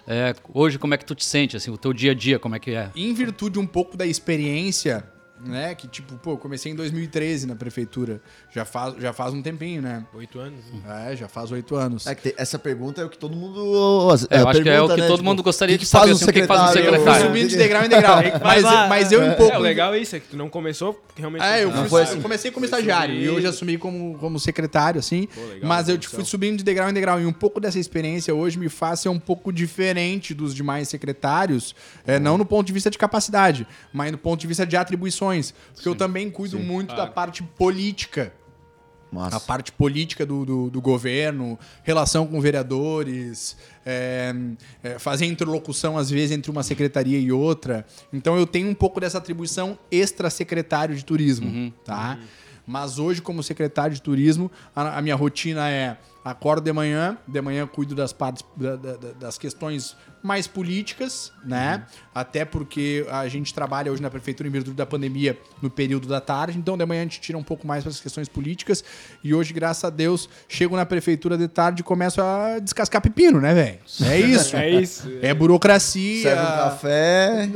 é, 0.07 0.35
hoje 0.53 0.77
como 0.77 0.93
é 0.93 0.97
que 0.97 1.05
tu 1.05 1.15
te 1.15 1.25
sente, 1.25 1.57
assim, 1.57 1.71
o 1.71 1.77
teu 1.77 1.93
dia 1.93 2.11
a 2.11 2.15
dia, 2.15 2.37
como 2.37 2.55
é 2.55 2.59
que 2.59 2.71
é? 2.71 2.91
em 2.95 3.13
virtude 3.13 3.59
um 3.59 3.65
pouco 3.65 3.97
da 3.97 4.05
experiência, 4.05 5.03
né? 5.43 5.75
Que 5.75 5.87
tipo, 5.87 6.15
pô, 6.15 6.31
eu 6.31 6.37
comecei 6.37 6.71
em 6.71 6.75
2013 6.75 7.45
na 7.47 7.55
prefeitura. 7.55 8.21
Já 8.53 8.63
faz, 8.65 8.95
já 8.99 9.11
faz 9.13 9.33
um 9.33 9.41
tempinho, 9.41 9.81
né? 9.81 10.05
Oito 10.13 10.39
anos. 10.39 10.59
né? 10.83 11.11
É, 11.11 11.15
já 11.15 11.27
faz 11.27 11.51
oito 11.51 11.75
anos. 11.75 12.07
É 12.07 12.15
que 12.15 12.21
tem- 12.23 12.33
essa 12.37 12.57
pergunta 12.57 13.01
é 13.01 13.05
o 13.05 13.09
que 13.09 13.17
todo 13.17 13.35
mundo. 13.35 13.59
É, 14.29 14.41
eu 14.41 14.47
acho 14.47 14.61
que 14.63 14.69
é 14.69 14.81
o 14.81 14.87
que 14.89 15.01
né? 15.01 15.07
todo 15.07 15.17
Tipo, 15.17 15.23
mundo 15.29 15.43
gostaria 15.43 15.77
de 15.77 15.85
saber, 15.85 16.11
um 16.11 16.15
assim, 16.15 16.25
o 16.25 16.27
que 16.33 16.41
que 16.41 16.47
faz 16.47 16.61
um 16.69 16.73
secretário? 16.73 16.95
Eu 16.95 17.03
fui 17.03 17.03
secretário. 17.11 17.27
subindo 17.27 17.49
de 17.49 17.57
degrau 17.57 17.85
em 17.85 17.89
degrau. 17.89 18.17
mas, 18.43 18.63
mas 18.63 19.11
eu 19.11 19.21
um 19.21 19.33
pouco. 19.33 19.53
É, 19.53 19.57
o 19.57 19.61
legal 19.61 19.93
é 19.93 19.99
isso, 19.99 20.15
é 20.15 20.19
que 20.19 20.27
tu 20.29 20.37
não 20.37 20.49
começou 20.49 21.03
realmente. 21.15 21.43
É, 21.43 21.63
eu, 21.63 21.69
não 21.69 21.81
fui- 21.81 21.89
foi 21.89 21.99
eu 22.01 22.03
assim. 22.05 22.21
comecei 22.21 22.51
como 22.51 22.65
estagiário 22.65 23.15
e 23.15 23.29
hoje 23.29 23.45
assumi 23.47 23.77
como, 23.77 24.17
como 24.17 24.39
secretário, 24.39 24.99
assim. 24.99 25.27
Pô, 25.33 25.41
legal, 25.41 25.59
mas 25.63 25.89
eu 25.89 25.95
evolução. 25.95 26.15
fui 26.15 26.25
subindo 26.25 26.57
de 26.57 26.63
degrau 26.63 26.89
em 26.89 26.93
degrau. 26.93 27.19
E 27.19 27.25
um 27.25 27.33
pouco 27.33 27.59
dessa 27.59 27.77
experiência 27.79 28.33
hoje 28.33 28.57
me 28.57 28.69
faz 28.69 29.01
ser 29.01 29.09
um 29.09 29.19
pouco 29.19 29.51
diferente 29.51 30.33
dos 30.33 30.53
demais 30.55 30.87
secretários, 30.87 31.75
é, 32.07 32.19
não 32.19 32.37
no 32.37 32.45
ponto 32.45 32.65
de 32.67 32.73
vista 32.73 32.89
de 32.89 32.97
capacidade, 32.97 33.67
mas 33.91 34.11
no 34.11 34.17
ponto 34.17 34.39
de 34.39 34.47
vista 34.47 34.65
de 34.65 34.77
atribuições. 34.77 35.24
Porque 35.73 35.87
eu 35.87 35.95
também 35.95 36.29
cuido 36.29 36.59
muito 36.59 36.89
da 36.89 36.95
claro. 36.95 37.11
parte 37.11 37.43
política. 37.43 38.33
Massa. 39.11 39.37
a 39.37 39.39
parte 39.39 39.71
política 39.71 40.25
do, 40.25 40.43
do, 40.43 40.69
do 40.69 40.81
governo, 40.81 41.57
relação 41.83 42.27
com 42.27 42.41
vereadores, 42.41 43.55
é, 43.85 44.35
é, 44.83 44.99
fazer 44.99 45.25
interlocução, 45.25 45.97
às 45.97 46.09
vezes, 46.09 46.31
entre 46.31 46.51
uma 46.51 46.63
secretaria 46.63 47.17
e 47.17 47.31
outra. 47.31 47.85
Então, 48.11 48.35
eu 48.35 48.45
tenho 48.45 48.67
um 48.67 48.73
pouco 48.73 48.99
dessa 48.99 49.17
atribuição 49.17 49.79
extra-secretário 49.89 50.93
de 50.93 51.05
turismo, 51.05 51.71
tá? 51.85 52.19
Mas 52.67 52.99
hoje, 52.99 53.21
como 53.21 53.41
secretário 53.41 53.95
de 53.95 54.01
turismo, 54.01 54.51
a, 54.75 54.97
a 54.97 55.01
minha 55.01 55.15
rotina 55.15 55.69
é 55.69 55.97
acordo 56.25 56.63
de 56.63 56.73
manhã, 56.73 57.17
de 57.27 57.39
manhã 57.39 57.65
cuido 57.67 57.93
das 57.95 58.11
partes 58.11 58.43
da- 58.57 58.75
da- 58.75 58.97
da- 58.97 59.11
das 59.13 59.37
questões 59.37 59.95
mais 60.23 60.47
políticas, 60.47 61.31
né? 61.45 61.85
Até 62.13 62.43
porque 62.43 63.05
a 63.11 63.27
gente 63.27 63.53
trabalha 63.53 63.91
hoje 63.91 64.01
na 64.01 64.09
prefeitura 64.09 64.49
em 64.49 64.51
virtude 64.51 64.75
da 64.75 64.83
pandemia 64.85 65.37
no 65.61 65.69
período 65.69 66.07
da 66.07 66.19
tarde, 66.19 66.57
então 66.57 66.75
de 66.75 66.83
manhã 66.83 67.01
a 67.01 67.03
gente 67.03 67.21
tira 67.21 67.37
um 67.37 67.43
pouco 67.43 67.67
mais 67.67 67.83
para 67.83 67.91
as 67.91 67.99
questões 68.01 68.27
políticas 68.27 68.83
e 69.23 69.35
hoje, 69.35 69.53
graças 69.53 69.83
a 69.83 69.91
Deus, 69.91 70.27
chego 70.49 70.75
na 70.75 70.83
prefeitura 70.83 71.37
de 71.37 71.47
tarde 71.47 71.81
e 71.81 71.83
começo 71.83 72.19
a 72.23 72.57
descascar 72.57 73.03
pepino, 73.03 73.39
né, 73.39 73.53
velho? 73.53 73.79
É 74.03 74.17
isso. 74.19 74.55
É 74.57 74.67
isso. 74.71 75.07
É 75.21 75.31
burocracia. 75.31 76.23
Serve 76.23 76.41
um 76.41 76.45
café. 76.57 77.49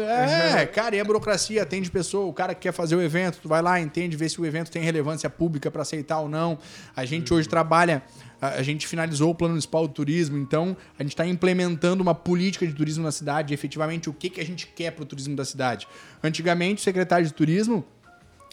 É, 0.61 0.65
cara, 0.67 0.95
e 0.95 0.99
a 0.99 1.03
burocracia 1.03 1.63
atende 1.63 1.89
pessoa, 1.89 2.27
o 2.27 2.33
cara 2.33 2.53
que 2.53 2.61
quer 2.61 2.71
fazer 2.71 2.95
o 2.95 3.01
evento, 3.01 3.39
tu 3.41 3.49
vai 3.49 3.63
lá, 3.63 3.79
entende, 3.81 4.15
vê 4.15 4.29
se 4.29 4.39
o 4.39 4.45
evento 4.45 4.69
tem 4.69 4.83
relevância 4.83 5.27
pública 5.27 5.71
para 5.71 5.81
aceitar 5.81 6.19
ou 6.19 6.29
não. 6.29 6.59
A 6.95 7.03
gente 7.03 7.33
hoje 7.33 7.49
trabalha, 7.49 8.03
a, 8.41 8.61
gente 8.63 8.87
finalizou 8.87 9.31
o 9.31 9.35
plano 9.35 9.53
municipal 9.53 9.87
de 9.87 9.93
turismo, 9.93 10.37
então 10.37 10.75
a 10.97 11.03
gente 11.03 11.13
está 11.13 11.25
implementando 11.25 12.01
uma 12.01 12.15
política 12.15 12.65
de 12.65 12.73
turismo 12.73 13.03
na 13.03 13.11
cidade, 13.11 13.53
efetivamente 13.53 14.09
o 14.09 14.13
que, 14.13 14.29
que 14.29 14.39
a 14.39 14.45
gente 14.45 14.67
quer 14.67 14.91
para 14.91 15.03
o 15.03 15.05
turismo 15.05 15.35
da 15.35 15.43
cidade. 15.43 15.87
Antigamente, 16.23 16.79
o 16.79 16.83
secretário 16.83 17.25
de 17.25 17.33
turismo 17.33 17.85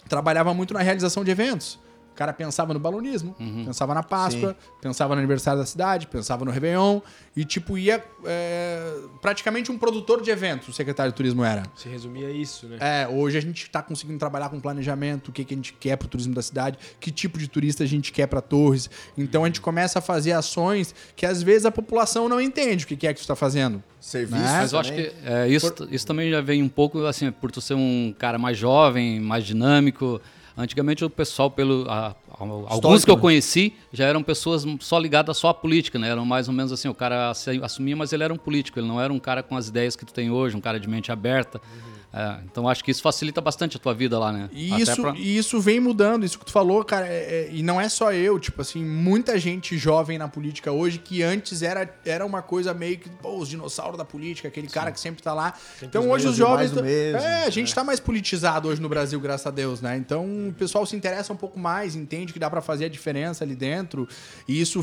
trabalhava 0.09 0.53
muito 0.53 0.73
na 0.73 0.81
realização 0.81 1.23
de 1.23 1.31
eventos. 1.31 1.79
O 2.17 2.25
cara 2.25 2.33
pensava 2.33 2.73
no 2.73 2.79
balonismo, 2.79 3.35
pensava 3.63 3.93
na 3.93 4.01
Páscoa, 4.01 4.57
pensava 4.81 5.13
no 5.13 5.19
aniversário 5.19 5.59
da 5.59 5.67
cidade, 5.67 6.07
pensava 6.07 6.43
no 6.43 6.49
Réveillon 6.49 6.99
e, 7.35 7.45
tipo, 7.45 7.77
ia. 7.77 8.03
é, 8.25 8.91
praticamente 9.21 9.71
um 9.71 9.77
produtor 9.77 10.23
de 10.23 10.31
eventos, 10.31 10.67
o 10.69 10.73
secretário 10.73 11.11
de 11.11 11.15
turismo 11.15 11.43
era. 11.43 11.61
Se 11.75 11.87
resumia 11.87 12.29
a 12.29 12.31
isso, 12.31 12.65
né? 12.65 12.77
É, 12.79 13.07
hoje 13.07 13.37
a 13.37 13.41
gente 13.41 13.61
está 13.61 13.83
conseguindo 13.83 14.17
trabalhar 14.17 14.49
com 14.49 14.59
planejamento, 14.59 15.27
o 15.27 15.31
que, 15.31 15.45
que 15.45 15.53
a 15.53 15.57
gente 15.57 15.73
quer 15.73 15.95
para 15.95 16.07
o 16.07 16.09
turismo 16.09 16.33
da 16.33 16.41
cidade, 16.41 16.79
que 16.99 17.11
tipo 17.11 17.37
de 17.37 17.47
turista 17.47 17.83
a 17.83 17.87
gente 17.87 18.11
quer 18.11 18.25
para 18.25 18.41
Torres. 18.41 18.89
Então 19.15 19.43
a 19.43 19.47
gente 19.47 19.61
começa 19.61 19.99
a 19.99 20.01
fazer 20.01 20.31
ações 20.31 20.95
que 21.15 21.23
às 21.23 21.43
vezes 21.43 21.67
a 21.67 21.71
população 21.71 22.27
não 22.27 22.41
entende 22.41 22.83
o 22.83 22.87
que, 22.87 22.97
que 22.97 23.05
é 23.05 23.13
que 23.13 23.19
tu 23.19 23.21
está 23.21 23.35
fazendo. 23.35 23.83
Serviço. 23.99 24.41
Né? 24.41 24.57
Mas 24.59 24.73
eu 24.73 24.79
acho 24.79 24.89
também. 24.89 25.05
que 25.05 25.15
é, 25.23 25.47
isso, 25.47 25.87
isso 25.91 26.07
também 26.07 26.31
já 26.31 26.41
vem 26.41 26.63
um 26.63 26.69
pouco, 26.69 27.05
assim, 27.05 27.31
por 27.31 27.51
tu 27.51 27.61
ser 27.61 27.75
um 27.75 28.15
cara 28.17 28.39
mais 28.39 28.57
jovem, 28.57 29.19
mais 29.19 29.45
dinâmico. 29.45 30.19
Antigamente 30.57 31.05
o 31.05 31.09
pessoal, 31.09 31.51
pelo 31.51 31.85
a- 31.87 32.07
a- 32.07 32.15
alguns 32.67 33.05
que 33.05 33.11
eu 33.11 33.15
né? 33.15 33.21
conheci, 33.21 33.73
já 33.93 34.05
eram 34.05 34.23
pessoas 34.23 34.65
só 34.79 34.97
ligadas 34.97 35.37
só 35.37 35.49
à 35.49 35.53
política, 35.53 35.99
né? 35.99 36.09
Eram 36.09 36.25
mais 36.25 36.47
ou 36.47 36.53
menos 36.53 36.71
assim, 36.71 36.87
o 36.87 36.95
cara 36.95 37.29
assumia, 37.61 37.95
mas 37.95 38.11
ele 38.11 38.23
era 38.23 38.33
um 38.33 38.37
político, 38.37 38.79
ele 38.79 38.87
não 38.87 38.99
era 38.99 39.13
um 39.13 39.19
cara 39.19 39.43
com 39.43 39.55
as 39.55 39.67
ideias 39.67 39.95
que 39.95 40.03
tu 40.03 40.11
tem 40.13 40.31
hoje, 40.31 40.57
um 40.57 40.61
cara 40.61 40.79
de 40.79 40.89
mente 40.89 41.11
aberta. 41.11 41.61
É, 42.13 42.37
então 42.45 42.67
acho 42.69 42.83
que 42.83 42.89
isso 42.89 43.01
facilita 43.01 43.41
bastante 43.41 43.75
a 43.75 43.79
tua 43.79 43.93
vida 43.93 44.17
lá, 44.17 44.31
né? 44.31 44.49
E 44.53 44.71
Até 44.71 44.83
isso, 44.83 45.01
pra- 45.01 45.13
e 45.15 45.37
isso 45.37 45.59
vem 45.59 45.79
mudando, 45.79 46.23
isso 46.25 46.39
que 46.39 46.45
tu 46.45 46.51
falou, 46.51 46.83
cara, 46.83 47.05
é- 47.05 47.11
é- 47.11 47.49
e 47.51 47.61
não 47.61 47.79
é 47.81 47.89
só 47.89 48.13
eu, 48.13 48.39
tipo 48.39 48.61
assim, 48.61 48.83
muita 48.83 49.37
gente 49.37 49.77
jovem 49.77 50.17
na 50.17 50.27
política 50.27 50.71
hoje 50.71 50.99
que 50.99 51.21
antes 51.21 51.61
era, 51.61 51.87
era 52.05 52.25
uma 52.25 52.41
coisa 52.41 52.73
meio 52.73 52.97
que, 52.97 53.09
pô, 53.09 53.37
os 53.37 53.49
dinossauros 53.49 53.97
da 53.97 54.05
política, 54.05 54.47
aquele 54.47 54.67
cara 54.67 54.91
que 54.91 54.99
sempre 54.99 55.21
tá 55.21 55.33
lá. 55.33 55.53
então 55.83 56.03
os 56.03 56.07
hoje 56.09 56.27
os 56.29 56.35
jovens. 56.37 56.71
tão- 56.71 56.81
mesmo. 56.83 57.19
é, 57.19 57.43
a 57.45 57.49
gente 57.49 57.75
tá 57.75 57.83
mais 57.83 57.99
politizado 57.99 58.69
hoje 58.69 58.81
no 58.81 58.87
Brasil, 58.89 59.19
graças 59.19 59.45
a 59.45 59.51
Deus, 59.51 59.81
né? 59.81 59.97
Então 59.97 60.47
o 60.49 60.53
pessoal 60.53 60.85
se 60.85 60.95
interessa 60.95 61.33
um 61.33 61.37
pouco 61.37 61.59
mais, 61.59 61.93
entende 61.95 62.31
que 62.33 62.39
dá 62.39 62.49
pra 62.49 62.61
fazer 62.61 62.85
a 62.85 62.89
diferença 62.89 63.43
ali 63.43 63.55
dentro, 63.55 64.07
e 64.47 64.59
isso 64.59 64.81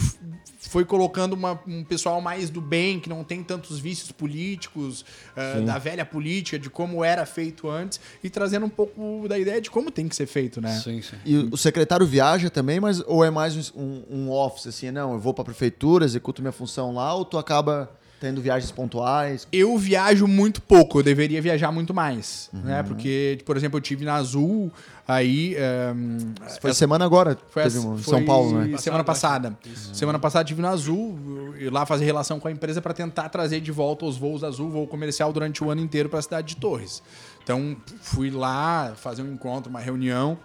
foi 0.58 0.84
colocando 0.84 1.32
uma- 1.32 1.58
um 1.66 1.82
pessoal 1.84 2.20
mais 2.20 2.50
do 2.50 2.60
bem, 2.60 3.00
que 3.00 3.08
não 3.08 3.24
tem 3.24 3.42
tantos 3.42 3.78
vícios 3.78 4.12
políticos, 4.12 5.04
eh, 5.36 5.60
da 5.62 5.78
velha 5.78 6.04
política, 6.04 6.58
de 6.58 6.68
como 6.70 7.04
era 7.14 7.26
feito 7.26 7.68
antes, 7.68 8.00
e 8.22 8.28
trazendo 8.28 8.66
um 8.66 8.68
pouco 8.68 9.26
da 9.28 9.38
ideia 9.38 9.60
de 9.60 9.70
como 9.70 9.90
tem 9.90 10.06
que 10.06 10.14
ser 10.14 10.26
feito, 10.26 10.60
né? 10.60 10.78
Sim, 10.78 11.00
sim. 11.00 11.16
E 11.24 11.36
o 11.36 11.56
secretário 11.56 12.06
viaja 12.06 12.50
também, 12.50 12.78
mas 12.78 13.00
ou 13.06 13.24
é 13.24 13.30
mais 13.30 13.72
um, 13.74 14.02
um 14.10 14.30
office, 14.30 14.66
assim, 14.66 14.90
não, 14.90 15.12
eu 15.14 15.18
vou 15.18 15.32
pra 15.32 15.44
prefeitura, 15.44 16.04
executo 16.04 16.42
minha 16.42 16.52
função 16.52 16.94
lá, 16.94 17.14
ou 17.14 17.24
tu 17.24 17.38
acaba 17.38 17.90
tendo 18.24 18.40
viagens 18.40 18.72
pontuais? 18.72 19.46
Eu 19.52 19.76
viajo 19.76 20.26
muito 20.26 20.62
pouco, 20.62 21.00
eu 21.00 21.02
deveria 21.02 21.42
viajar 21.42 21.70
muito 21.70 21.92
mais, 21.92 22.48
né? 22.54 22.82
Porque, 22.82 23.38
por 23.44 23.54
exemplo, 23.54 23.76
eu 23.76 23.82
tive 23.82 24.02
na 24.02 24.14
Azul, 24.14 24.72
aí... 25.06 25.54
ehm, 25.54 26.32
Foi 26.58 26.72
semana 26.72 27.04
agora, 27.04 27.36
Foi, 27.50 27.64
teve 27.64 27.78
um, 27.80 27.98
São 27.98 28.24
Paulo, 28.24 28.64
né? 28.64 28.78
Semana 28.78 29.04
passada. 29.04 29.54
Semana 29.92 30.18
passada 30.18 30.42
tive 30.42 30.62
no 30.62 30.68
Azul, 30.68 31.54
ir 31.58 31.70
lá 31.70 31.84
fazer 31.84 32.06
relação 32.06 32.40
com 32.40 32.48
a 32.48 32.50
empresa 32.50 32.80
para 32.80 32.94
tentar 32.94 33.28
trazer 33.28 33.60
de 33.60 33.70
volta 33.70 34.06
os 34.06 34.16
voos 34.16 34.42
Azul, 34.42 34.70
voo 34.70 34.86
comercial 34.86 35.30
durante 35.30 35.62
o 35.62 35.68
ano 35.70 35.82
inteiro 35.82 36.08
para 36.08 36.18
a 36.18 36.22
cidade 36.22 36.48
de 36.48 36.56
Torres. 36.56 37.02
Então 37.42 37.76
fui 38.00 38.30
lá 38.30 38.94
fazer 38.96 39.20
um 39.20 39.30
encontro, 39.34 39.68
uma 39.68 39.80
reunião. 39.80 40.38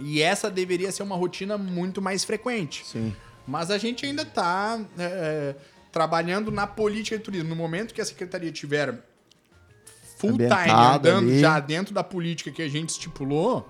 E 0.00 0.20
essa 0.20 0.50
deveria 0.50 0.90
ser 0.90 1.04
uma 1.04 1.14
rotina 1.14 1.56
muito 1.56 2.02
mais 2.02 2.24
frequente. 2.24 2.84
Sim. 2.84 3.14
Mas 3.46 3.70
a 3.70 3.78
gente 3.78 4.04
ainda 4.04 4.22
está 4.22 4.80
trabalhando 5.98 6.52
na 6.52 6.64
política 6.64 7.18
de 7.18 7.24
turismo. 7.24 7.48
No 7.48 7.56
momento 7.56 7.92
que 7.92 8.00
a 8.00 8.04
secretaria 8.04 8.52
tiver 8.52 8.94
full 10.16 10.38
time 10.38 10.70
andando 10.70 11.28
ali. 11.28 11.40
já 11.40 11.58
dentro 11.58 11.92
da 11.92 12.04
política 12.04 12.52
que 12.52 12.62
a 12.62 12.68
gente 12.68 12.90
estipulou, 12.90 13.68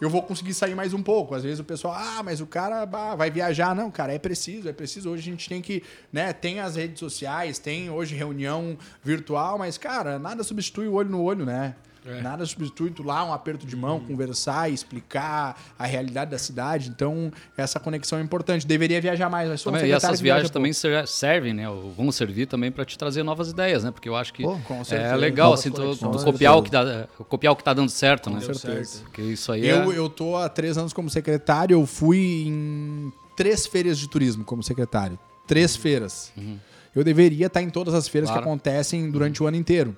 eu 0.00 0.08
vou 0.08 0.22
conseguir 0.22 0.54
sair 0.54 0.74
mais 0.74 0.94
um 0.94 1.02
pouco. 1.02 1.34
Às 1.34 1.42
vezes 1.42 1.58
o 1.58 1.64
pessoal, 1.64 1.94
ah, 1.94 2.22
mas 2.22 2.40
o 2.40 2.46
cara 2.46 2.86
bah, 2.86 3.14
vai 3.14 3.30
viajar. 3.30 3.74
Não, 3.74 3.90
cara, 3.90 4.14
é 4.14 4.18
preciso, 4.18 4.70
é 4.70 4.72
preciso. 4.72 5.10
Hoje 5.10 5.28
a 5.28 5.30
gente 5.30 5.50
tem 5.50 5.60
que, 5.60 5.82
né, 6.10 6.32
tem 6.32 6.60
as 6.60 6.76
redes 6.76 6.98
sociais, 6.98 7.58
tem 7.58 7.90
hoje 7.90 8.14
reunião 8.14 8.78
virtual, 9.04 9.58
mas, 9.58 9.76
cara, 9.76 10.18
nada 10.18 10.42
substitui 10.42 10.88
o 10.88 10.94
olho 10.94 11.10
no 11.10 11.22
olho, 11.22 11.44
né? 11.44 11.74
É. 12.06 12.20
Nada 12.20 12.46
substitui 12.46 12.90
tu 12.90 13.02
lá 13.02 13.24
um 13.24 13.32
aperto 13.32 13.66
de 13.66 13.74
mão, 13.76 13.96
uhum. 13.96 14.06
conversar, 14.06 14.70
explicar 14.70 15.60
a 15.78 15.86
realidade 15.86 16.30
da 16.30 16.38
cidade. 16.38 16.88
Então, 16.88 17.32
essa 17.56 17.80
conexão 17.80 18.18
é 18.18 18.22
importante. 18.22 18.66
Deveria 18.66 19.00
viajar 19.00 19.28
mais, 19.28 19.48
mas 19.48 19.62
também, 19.62 19.86
E 19.86 19.92
essas 19.92 20.20
viagens 20.20 20.50
também 20.50 20.72
servem, 20.72 21.52
né? 21.52 21.64
Vão 21.96 22.10
servir 22.12 22.46
também 22.46 22.70
para 22.70 22.84
te 22.84 22.96
trazer 22.96 23.22
novas 23.22 23.50
ideias, 23.50 23.84
né? 23.84 23.90
Porque 23.90 24.08
eu 24.08 24.16
acho 24.16 24.32
que 24.32 24.42
Pô, 24.42 24.56
é 24.90 25.16
legal 25.16 25.52
assim, 25.52 25.70
tu, 25.70 25.96
tu 25.96 26.24
copiar 26.24 26.56
o 26.56 26.62
que 26.62 26.70
dá, 26.70 27.08
copiar 27.28 27.52
o 27.52 27.56
que 27.56 27.64
tá 27.64 27.74
dando 27.74 27.90
certo, 27.90 28.30
né? 28.30 28.40
Com 28.40 28.54
certeza. 28.54 29.00
Porque 29.02 29.22
isso 29.22 29.50
aí 29.50 29.66
eu, 29.66 29.92
é... 29.92 29.98
eu 29.98 30.08
tô 30.08 30.36
há 30.36 30.48
três 30.48 30.78
anos 30.78 30.92
como 30.92 31.10
secretário, 31.10 31.74
eu 31.74 31.86
fui 31.86 32.44
em 32.46 33.12
três 33.36 33.66
feiras 33.66 33.98
de 33.98 34.08
turismo 34.08 34.44
como 34.44 34.62
secretário. 34.62 35.18
Três 35.46 35.74
uhum. 35.74 35.82
feiras. 35.82 36.32
Uhum. 36.36 36.58
Eu 36.94 37.04
deveria 37.04 37.46
estar 37.46 37.62
em 37.62 37.68
todas 37.68 37.92
as 37.92 38.08
feiras 38.08 38.30
claro. 38.30 38.42
que 38.42 38.48
acontecem 38.48 39.10
durante 39.10 39.42
o 39.42 39.46
ano 39.46 39.56
inteiro. 39.56 39.96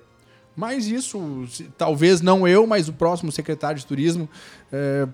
Mas 0.59 0.87
isso, 0.87 1.47
talvez 1.77 2.19
não 2.19 2.45
eu, 2.45 2.67
mas 2.67 2.89
o 2.89 2.93
próximo 2.93 3.31
secretário 3.31 3.79
de 3.79 3.85
turismo. 3.85 4.29
É, 4.69 5.07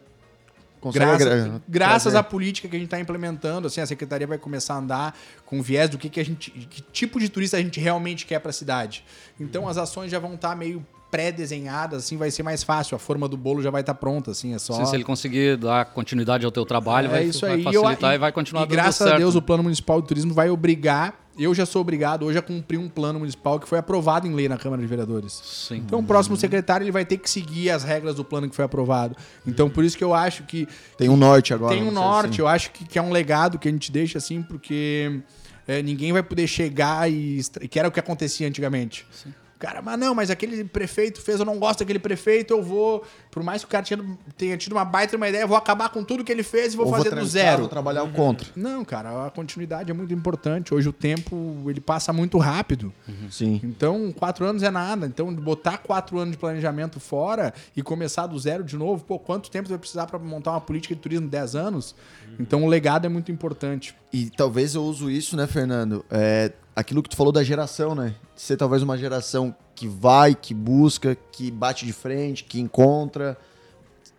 graças, 0.92 1.62
graças 1.68 2.16
à 2.16 2.24
política 2.24 2.68
que 2.68 2.76
a 2.76 2.80
gente 2.80 2.88
está 2.88 3.00
implementando, 3.00 3.68
assim, 3.68 3.80
a 3.80 3.86
secretaria 3.86 4.26
vai 4.26 4.40
começar 4.40 4.74
a 4.74 4.78
andar 4.78 5.18
com 5.46 5.62
viés 5.62 5.88
do 5.88 6.00
que, 6.00 6.10
que 6.10 6.20
a 6.20 6.26
gente, 6.26 6.50
que 6.50 6.82
tipo 6.82 7.20
de 7.20 7.30
turista 7.30 7.58
a 7.58 7.62
gente 7.62 7.80
realmente 7.80 8.26
quer 8.26 8.40
para 8.40 8.50
a 8.50 8.54
cidade. 8.54 9.06
Então 9.40 9.68
as 9.68 9.78
ações 9.78 10.10
já 10.10 10.18
vão 10.18 10.34
estar 10.34 10.50
tá 10.50 10.56
meio 10.56 10.84
pré-desenhadas, 11.16 12.04
assim, 12.04 12.18
vai 12.18 12.30
ser 12.30 12.44
mais 12.44 12.62
fácil. 12.62 12.96
A 12.96 13.00
forma 13.00 13.28
do 13.28 13.38
bolo 13.38 13.62
já 13.62 13.70
vai 13.70 13.82
estar 13.82 13.94
tá 13.94 14.00
pronta, 14.00 14.32
assim, 14.32 14.54
é 14.54 14.60
só... 14.60 14.74
Sim, 14.74 14.86
se 14.86 14.96
ele 14.96 15.06
conseguir 15.06 15.56
dar 15.56 15.86
continuidade 15.86 16.46
ao 16.46 16.52
teu 16.52 16.66
trabalho, 16.66 17.08
é 17.08 17.12
vai, 17.12 17.24
isso 17.24 17.42
vai 17.42 17.54
aí. 17.54 17.64
facilitar 17.64 18.12
e, 18.12 18.14
eu, 18.14 18.16
e 18.16 18.18
vai 18.18 18.32
continuar 18.34 18.64
e, 18.64 18.68
graças 18.68 19.08
a 19.08 19.18
Deus, 19.18 19.36
o 19.36 19.42
Plano 19.42 19.64
Municipal 19.64 20.02
de 20.02 20.08
Turismo 20.08 20.34
vai 20.34 20.50
obrigar 20.50 21.26
eu 21.38 21.54
já 21.54 21.66
sou 21.66 21.82
obrigado 21.82 22.24
hoje 22.24 22.38
a 22.38 22.42
cumprir 22.42 22.78
um 22.78 22.88
plano 22.88 23.20
municipal 23.20 23.60
que 23.60 23.68
foi 23.68 23.78
aprovado 23.78 24.26
em 24.26 24.34
lei 24.34 24.48
na 24.48 24.58
Câmara 24.58 24.82
de 24.82 24.88
Vereadores. 24.88 25.34
Sim. 25.34 25.84
Então 25.86 26.00
o 26.00 26.04
próximo 26.04 26.38
secretário 26.38 26.86
ele 26.86 26.94
vai 26.94 27.04
ter 27.04 27.18
que 27.18 27.30
seguir 27.30 27.70
as 27.72 27.84
regras 27.84 28.16
do 28.16 28.24
plano 28.24 28.50
que 28.50 28.56
foi 28.56 28.64
aprovado. 28.64 29.18
Então 29.46 29.70
por 29.70 29.84
isso 29.84 29.98
que 29.98 30.04
eu 30.04 30.14
acho 30.14 30.44
que 30.44 30.66
tem 30.98 31.10
um 31.10 31.18
norte 31.18 31.54
agora. 31.54 31.76
Tem 31.76 31.84
um 31.84 31.92
norte. 31.92 32.36
Assim. 32.36 32.42
Eu 32.42 32.48
acho 32.48 32.72
que, 32.72 32.86
que, 32.86 32.98
é 32.98 33.02
um 33.02 33.12
legado 33.12 33.60
que 33.60 33.68
a 33.68 33.72
gente 33.72 33.92
deixa 33.92 34.18
assim 34.18 34.42
porque 34.42 35.20
é, 35.68 35.82
ninguém 35.82 36.14
vai 36.14 36.24
poder 36.24 36.48
chegar 36.48 37.12
e 37.12 37.42
que 37.70 37.78
era 37.78 37.90
o 37.90 37.92
que 37.92 38.00
acontecia 38.00 38.48
antigamente. 38.48 39.06
Sim. 39.12 39.34
Cara, 39.66 39.82
mas 39.82 39.98
não, 39.98 40.14
mas 40.14 40.30
aquele 40.30 40.64
prefeito 40.64 41.20
fez, 41.20 41.40
eu 41.40 41.46
não 41.46 41.58
gosto 41.58 41.80
daquele 41.80 41.98
prefeito, 41.98 42.54
eu 42.54 42.62
vou. 42.62 43.04
Por 43.32 43.42
mais 43.42 43.64
que 43.64 43.66
o 43.66 43.70
cara 43.72 43.84
tinha, 43.84 44.00
tenha 44.38 44.56
tido 44.58 44.74
uma 44.74 44.86
baita 44.86 45.18
uma 45.18 45.28
ideia, 45.28 45.42
eu 45.42 45.48
vou 45.48 45.58
acabar 45.58 45.90
com 45.90 46.04
tudo 46.04 46.24
que 46.24 46.32
ele 46.32 46.44
fez 46.44 46.76
e 46.76 46.78
vou 46.78 46.86
Ou 46.86 46.92
fazer 46.92 47.10
vou 47.10 47.20
do 47.22 47.26
zero. 47.26 47.62
Vou 47.62 47.68
trabalhar 47.68 48.04
o 48.04 48.12
contra. 48.12 48.48
Não, 48.56 48.86
cara, 48.86 49.26
a 49.26 49.32
continuidade 49.32 49.90
é 49.90 49.94
muito 49.94 50.14
importante. 50.14 50.72
Hoje 50.72 50.88
o 50.88 50.94
tempo 50.94 51.64
ele 51.66 51.82
passa 51.82 52.14
muito 52.14 52.38
rápido. 52.38 52.94
Uhum. 53.08 53.32
Sim. 53.32 53.60
Então, 53.64 54.14
quatro 54.16 54.46
anos 54.46 54.62
é 54.62 54.70
nada. 54.70 55.08
Então, 55.08 55.34
botar 55.34 55.80
quatro 55.80 56.20
anos 56.20 56.34
de 56.34 56.38
planejamento 56.38 57.00
fora 57.00 57.52
e 57.76 57.82
começar 57.82 58.28
do 58.28 58.38
zero 58.38 58.64
de 58.64 58.78
novo, 58.78 59.04
pô, 59.04 59.18
quanto 59.18 59.50
tempo 59.50 59.68
você 59.68 59.74
vai 59.74 59.80
precisar 59.80 60.06
para 60.06 60.20
montar 60.20 60.52
uma 60.52 60.62
política 60.62 60.94
de 60.94 61.02
turismo? 61.02 61.28
Dez 61.28 61.56
anos? 61.56 61.96
Então, 62.40 62.64
o 62.64 62.68
legado 62.68 63.06
é 63.06 63.10
muito 63.10 63.32
importante. 63.32 63.96
E 64.12 64.30
talvez 64.30 64.76
eu 64.76 64.84
uso 64.84 65.10
isso, 65.10 65.36
né, 65.36 65.48
Fernando? 65.48 66.06
É, 66.10 66.52
aquilo 66.76 67.02
que 67.02 67.10
tu 67.10 67.16
falou 67.16 67.32
da 67.32 67.44
geração, 67.44 67.96
né? 67.96 68.16
Ser 68.36 68.58
talvez 68.58 68.84
uma 68.84 68.98
geração 68.98 69.56
que 69.74 69.88
vai, 69.88 70.34
que 70.34 70.54
busca, 70.54 71.16
que 71.32 71.50
bate 71.52 71.86
de 71.86 71.94
frente, 71.94 72.44
que 72.44 72.60
encontra. 72.60 73.38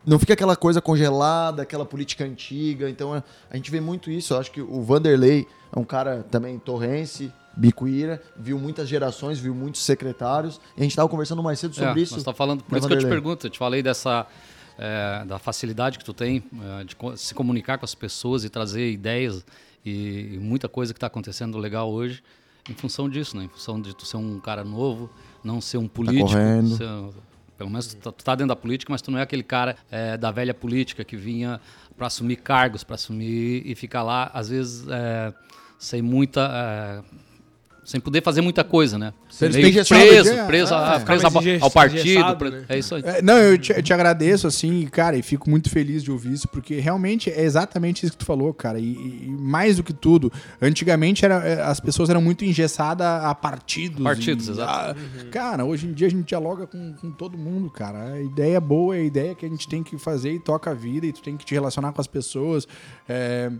Não 0.04 0.18
fica 0.18 0.34
aquela 0.34 0.54
coisa 0.54 0.80
congelada, 0.80 1.62
aquela 1.62 1.84
política 1.84 2.24
antiga. 2.24 2.88
Então 2.88 3.14
a 3.50 3.56
gente 3.56 3.70
vê 3.70 3.80
muito 3.80 4.10
isso. 4.10 4.34
Eu 4.34 4.38
acho 4.38 4.50
que 4.50 4.60
o 4.60 4.82
Vanderlei 4.82 5.46
é 5.74 5.78
um 5.78 5.84
cara 5.84 6.24
também 6.30 6.58
torrense, 6.58 7.32
bicuíra, 7.56 8.22
viu 8.36 8.58
muitas 8.58 8.88
gerações, 8.88 9.38
viu 9.38 9.54
muitos 9.54 9.82
secretários. 9.82 10.60
E 10.76 10.80
a 10.80 10.82
gente 10.82 10.92
estava 10.92 11.08
conversando 11.08 11.42
mais 11.42 11.58
cedo 11.58 11.74
sobre 11.74 12.00
é, 12.00 12.02
isso. 12.04 12.14
Nós 12.14 12.22
tá 12.22 12.32
falando, 12.32 12.62
por 12.62 12.76
isso 12.76 12.82
Vanderlei. 12.82 12.98
que 12.98 13.06
eu 13.06 13.10
te 13.10 13.12
pergunto, 13.12 13.46
eu 13.46 13.50
te 13.50 13.58
falei 13.58 13.82
dessa. 13.82 14.26
É, 14.78 15.24
da 15.24 15.38
facilidade 15.38 15.98
que 15.98 16.04
tu 16.04 16.12
tem 16.12 16.44
é, 16.80 16.84
de 16.84 16.96
se 17.18 17.34
comunicar 17.34 17.78
com 17.78 17.84
as 17.86 17.94
pessoas 17.94 18.44
e 18.44 18.50
trazer 18.50 18.90
ideias 18.90 19.44
e, 19.84 20.34
e 20.34 20.38
muita 20.38 20.68
coisa 20.68 20.92
que 20.92 20.98
está 20.98 21.06
acontecendo 21.06 21.56
legal 21.56 21.90
hoje 21.90 22.22
em 22.68 22.74
função 22.74 23.08
disso, 23.08 23.36
né? 23.36 23.44
Em 23.44 23.48
função 23.48 23.80
de 23.80 23.94
tu 23.94 24.04
ser 24.04 24.16
um 24.16 24.40
cara 24.40 24.64
novo, 24.64 25.08
não 25.42 25.60
ser 25.60 25.78
um 25.78 25.86
tá 25.86 25.94
político. 25.94 26.30
Tá 26.30 26.76
ser, 26.76 27.20
pelo 27.56 27.70
menos 27.70 27.94
tu, 27.94 28.12
tu 28.12 28.24
tá 28.24 28.34
dentro 28.34 28.48
da 28.48 28.56
política, 28.56 28.92
mas 28.92 29.00
tu 29.00 29.10
não 29.10 29.18
é 29.18 29.22
aquele 29.22 29.42
cara 29.42 29.76
é, 29.90 30.16
da 30.16 30.30
velha 30.30 30.52
política 30.52 31.04
que 31.04 31.16
vinha 31.16 31.60
para 31.96 32.08
assumir 32.08 32.36
cargos, 32.36 32.84
para 32.84 32.96
assumir 32.96 33.62
e 33.64 33.74
ficar 33.74 34.02
lá, 34.02 34.30
às 34.34 34.48
vezes, 34.48 34.86
é, 34.88 35.32
sem 35.78 36.02
muita. 36.02 37.02
É, 37.12 37.26
sem 37.86 38.00
poder 38.00 38.20
fazer 38.20 38.40
muita 38.40 38.64
coisa, 38.64 38.98
né? 38.98 39.14
Meio 39.40 39.84
preso, 39.84 39.88
preso, 39.88 40.32
é, 40.32 40.44
preso 40.44 40.74
ao, 40.74 41.70
partido. 41.70 42.50
Né? 42.50 42.64
É 42.68 42.78
isso 42.78 42.96
aí. 42.96 43.02
É, 43.04 43.22
não, 43.22 43.38
eu 43.38 43.56
te, 43.56 43.70
eu 43.70 43.80
te, 43.80 43.92
agradeço, 43.92 44.48
assim, 44.48 44.88
cara, 44.88 45.16
e 45.16 45.22
fico 45.22 45.48
muito 45.48 45.70
feliz 45.70 46.02
de 46.02 46.10
ouvir 46.10 46.32
isso, 46.32 46.48
porque 46.48 46.80
realmente 46.80 47.30
é 47.30 47.44
exatamente 47.44 48.04
isso 48.04 48.12
que 48.12 48.18
tu 48.18 48.24
falou, 48.24 48.52
cara. 48.52 48.80
E, 48.80 48.92
e 48.92 49.28
mais 49.28 49.76
do 49.76 49.84
que 49.84 49.92
tudo, 49.92 50.32
antigamente 50.60 51.24
era, 51.24 51.36
é, 51.46 51.62
as 51.62 51.78
pessoas 51.78 52.10
eram 52.10 52.20
muito 52.20 52.44
engessadas 52.44 53.06
a 53.06 53.32
partidos. 53.36 54.02
Partidos, 54.02 54.48
e, 54.48 54.50
exato. 54.50 54.98
uhum. 54.98 55.30
Cara, 55.30 55.64
hoje 55.64 55.86
em 55.86 55.92
dia 55.92 56.08
a 56.08 56.10
gente 56.10 56.26
dialoga 56.26 56.66
com, 56.66 56.92
com 56.94 57.12
todo 57.12 57.38
mundo, 57.38 57.70
cara. 57.70 58.14
A 58.14 58.20
ideia 58.20 58.60
boa 58.60 58.96
é 58.96 59.00
a 59.00 59.04
ideia 59.04 59.34
que 59.36 59.46
a 59.46 59.48
gente 59.48 59.68
tem 59.68 59.84
que 59.84 59.96
fazer 59.96 60.32
e 60.32 60.40
toca 60.40 60.72
a 60.72 60.74
vida, 60.74 61.06
e 61.06 61.12
tu 61.12 61.22
tem 61.22 61.36
que 61.36 61.44
te 61.44 61.54
relacionar 61.54 61.92
com 61.92 62.00
as 62.00 62.08
pessoas. 62.08 62.66
É. 63.08 63.52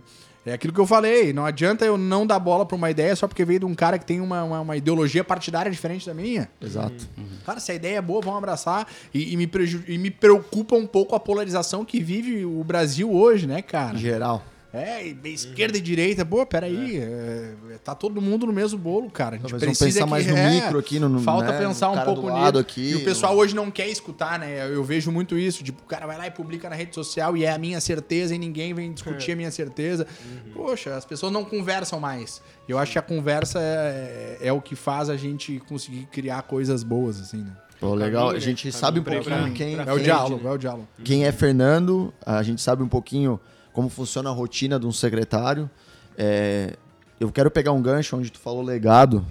É 0.47 0.53
aquilo 0.53 0.73
que 0.73 0.79
eu 0.79 0.87
falei, 0.87 1.33
não 1.33 1.45
adianta 1.45 1.85
eu 1.85 1.97
não 1.97 2.25
dar 2.25 2.39
bola 2.39 2.65
para 2.65 2.75
uma 2.75 2.89
ideia 2.89 3.15
só 3.15 3.27
porque 3.27 3.43
veio 3.43 3.59
de 3.59 3.65
um 3.65 3.75
cara 3.75 3.99
que 3.99 4.05
tem 4.05 4.21
uma, 4.21 4.43
uma, 4.43 4.61
uma 4.61 4.77
ideologia 4.77 5.23
partidária 5.23 5.71
diferente 5.71 6.05
da 6.05 6.13
minha. 6.13 6.49
Exato. 6.61 7.07
Uhum. 7.17 7.25
Cara, 7.45 7.59
se 7.59 7.71
a 7.71 7.75
ideia 7.75 7.97
é 7.97 8.01
boa, 8.01 8.21
vamos 8.21 8.37
abraçar. 8.37 8.87
E, 9.13 9.33
e, 9.33 9.37
me 9.37 9.49
e 9.87 9.97
me 9.97 10.09
preocupa 10.09 10.75
um 10.75 10.87
pouco 10.87 11.15
a 11.15 11.19
polarização 11.19 11.83
que 11.83 11.99
vive 11.99 12.45
o 12.45 12.63
Brasil 12.63 13.11
hoje, 13.11 13.45
né, 13.47 13.61
cara? 13.61 13.95
Em 13.95 13.99
geral. 13.99 14.43
É, 14.73 15.07
esquerda 15.23 15.77
e 15.77 15.81
direita, 15.81 16.25
pô, 16.25 16.45
peraí, 16.45 16.97
é. 16.97 17.53
É, 17.71 17.77
tá 17.83 17.95
todo 17.95 18.21
mundo 18.21 18.45
no 18.45 18.51
mesmo 18.51 18.77
bolo, 18.77 19.09
cara. 19.09 19.35
A 19.35 19.39
gente 19.39 19.49
Talvez 19.49 19.77
precisa 19.77 19.85
pensar 19.85 20.03
que, 20.03 20.09
mais 20.09 20.27
no 20.27 20.37
é, 20.37 20.49
micro 20.49 20.79
aqui, 20.79 20.99
no, 20.99 21.19
Falta 21.21 21.53
né, 21.53 21.57
pensar 21.57 21.89
um 21.89 22.01
pouco 22.01 22.29
nisso. 22.29 22.57
Aqui, 22.57 22.91
e 22.91 22.95
o 22.95 23.03
pessoal 23.03 23.33
no... 23.33 23.39
hoje 23.39 23.55
não 23.55 23.71
quer 23.71 23.87
escutar, 23.87 24.37
né? 24.37 24.67
Eu 24.67 24.83
vejo 24.83 25.09
muito 25.09 25.37
isso, 25.37 25.63
tipo, 25.63 25.81
o 25.81 25.85
cara 25.85 26.05
vai 26.05 26.17
lá 26.17 26.27
e 26.27 26.31
publica 26.31 26.69
na 26.69 26.75
rede 26.75 26.93
social 26.93 27.37
e 27.37 27.45
é 27.45 27.51
a 27.51 27.57
minha 27.57 27.79
certeza 27.79 28.35
e 28.35 28.37
ninguém 28.37 28.73
vem 28.73 28.91
discutir 28.91 29.31
a 29.31 29.35
minha 29.35 29.51
certeza. 29.51 30.05
Uhum. 30.25 30.51
Poxa, 30.53 30.95
as 30.95 31.05
pessoas 31.05 31.31
não 31.31 31.45
conversam 31.45 31.99
mais. 31.99 32.41
Eu 32.67 32.77
acho 32.77 32.91
que 32.91 32.99
a 32.99 33.03
conversa 33.03 33.59
é, 33.59 34.37
é, 34.41 34.47
é 34.49 34.53
o 34.53 34.61
que 34.61 34.75
faz 34.75 35.09
a 35.09 35.15
gente 35.15 35.61
conseguir 35.67 36.07
criar 36.11 36.41
coisas 36.41 36.83
boas, 36.83 37.21
assim, 37.21 37.37
né? 37.37 37.55
Pô, 37.79 37.93
legal. 37.93 38.31
A 38.31 38.39
gente 38.39 38.71
sabe 38.71 38.99
um 38.99 39.03
pouquinho 39.03 39.53
quem... 39.53 39.75
É 39.75 39.93
o 39.93 39.99
diálogo, 39.99 40.47
é 40.47 40.51
o 40.51 40.57
diálogo. 40.57 40.87
Quem 41.03 41.25
é 41.25 41.31
Fernando, 41.31 42.13
a 42.25 42.43
gente 42.43 42.61
sabe 42.61 42.83
um 42.83 42.87
pouquinho 42.87 43.39
como 43.77 43.89
funciona 43.89 44.31
a 44.31 44.33
rotina 44.33 44.79
de 44.79 44.87
um 44.87 44.91
secretário. 44.91 45.69
É, 46.17 46.75
eu 47.19 47.31
quero 47.31 47.51
pegar 47.51 47.73
um 47.73 47.79
gancho 47.79 48.17
onde 48.17 48.31
tu 48.31 48.39
falou 48.39 48.63
legado, 48.63 49.23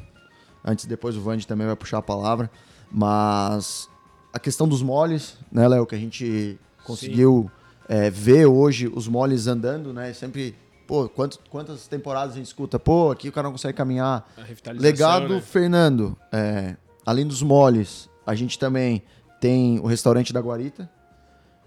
antes 0.64 0.86
depois 0.86 1.16
o 1.16 1.20
Vande 1.20 1.44
também 1.44 1.66
vai 1.66 1.74
puxar 1.74 1.98
a 1.98 2.02
palavra, 2.02 2.48
mas 2.88 3.88
a 4.32 4.38
questão 4.38 4.68
dos 4.68 4.82
moles, 4.82 5.36
né, 5.50 5.66
Léo, 5.66 5.84
que 5.84 5.96
a 5.96 5.98
gente 5.98 6.56
conseguiu 6.84 7.50
é, 7.88 8.08
ver 8.08 8.46
hoje 8.46 8.86
os 8.86 9.08
moles 9.08 9.48
andando, 9.48 9.92
né, 9.92 10.12
sempre, 10.12 10.54
pô, 10.86 11.08
quantos, 11.08 11.40
quantas 11.50 11.88
temporadas 11.88 12.34
a 12.34 12.36
gente 12.36 12.46
escuta, 12.46 12.78
pô, 12.78 13.10
aqui 13.10 13.28
o 13.28 13.32
cara 13.32 13.46
não 13.46 13.52
consegue 13.52 13.76
caminhar. 13.76 14.32
Legado, 14.80 15.34
né? 15.34 15.40
Fernando, 15.40 16.16
é, 16.30 16.76
além 17.04 17.26
dos 17.26 17.42
moles, 17.42 18.08
a 18.24 18.36
gente 18.36 18.60
também 18.60 19.02
tem 19.40 19.80
o 19.80 19.86
restaurante 19.86 20.32
da 20.32 20.38
Guarita, 20.38 20.88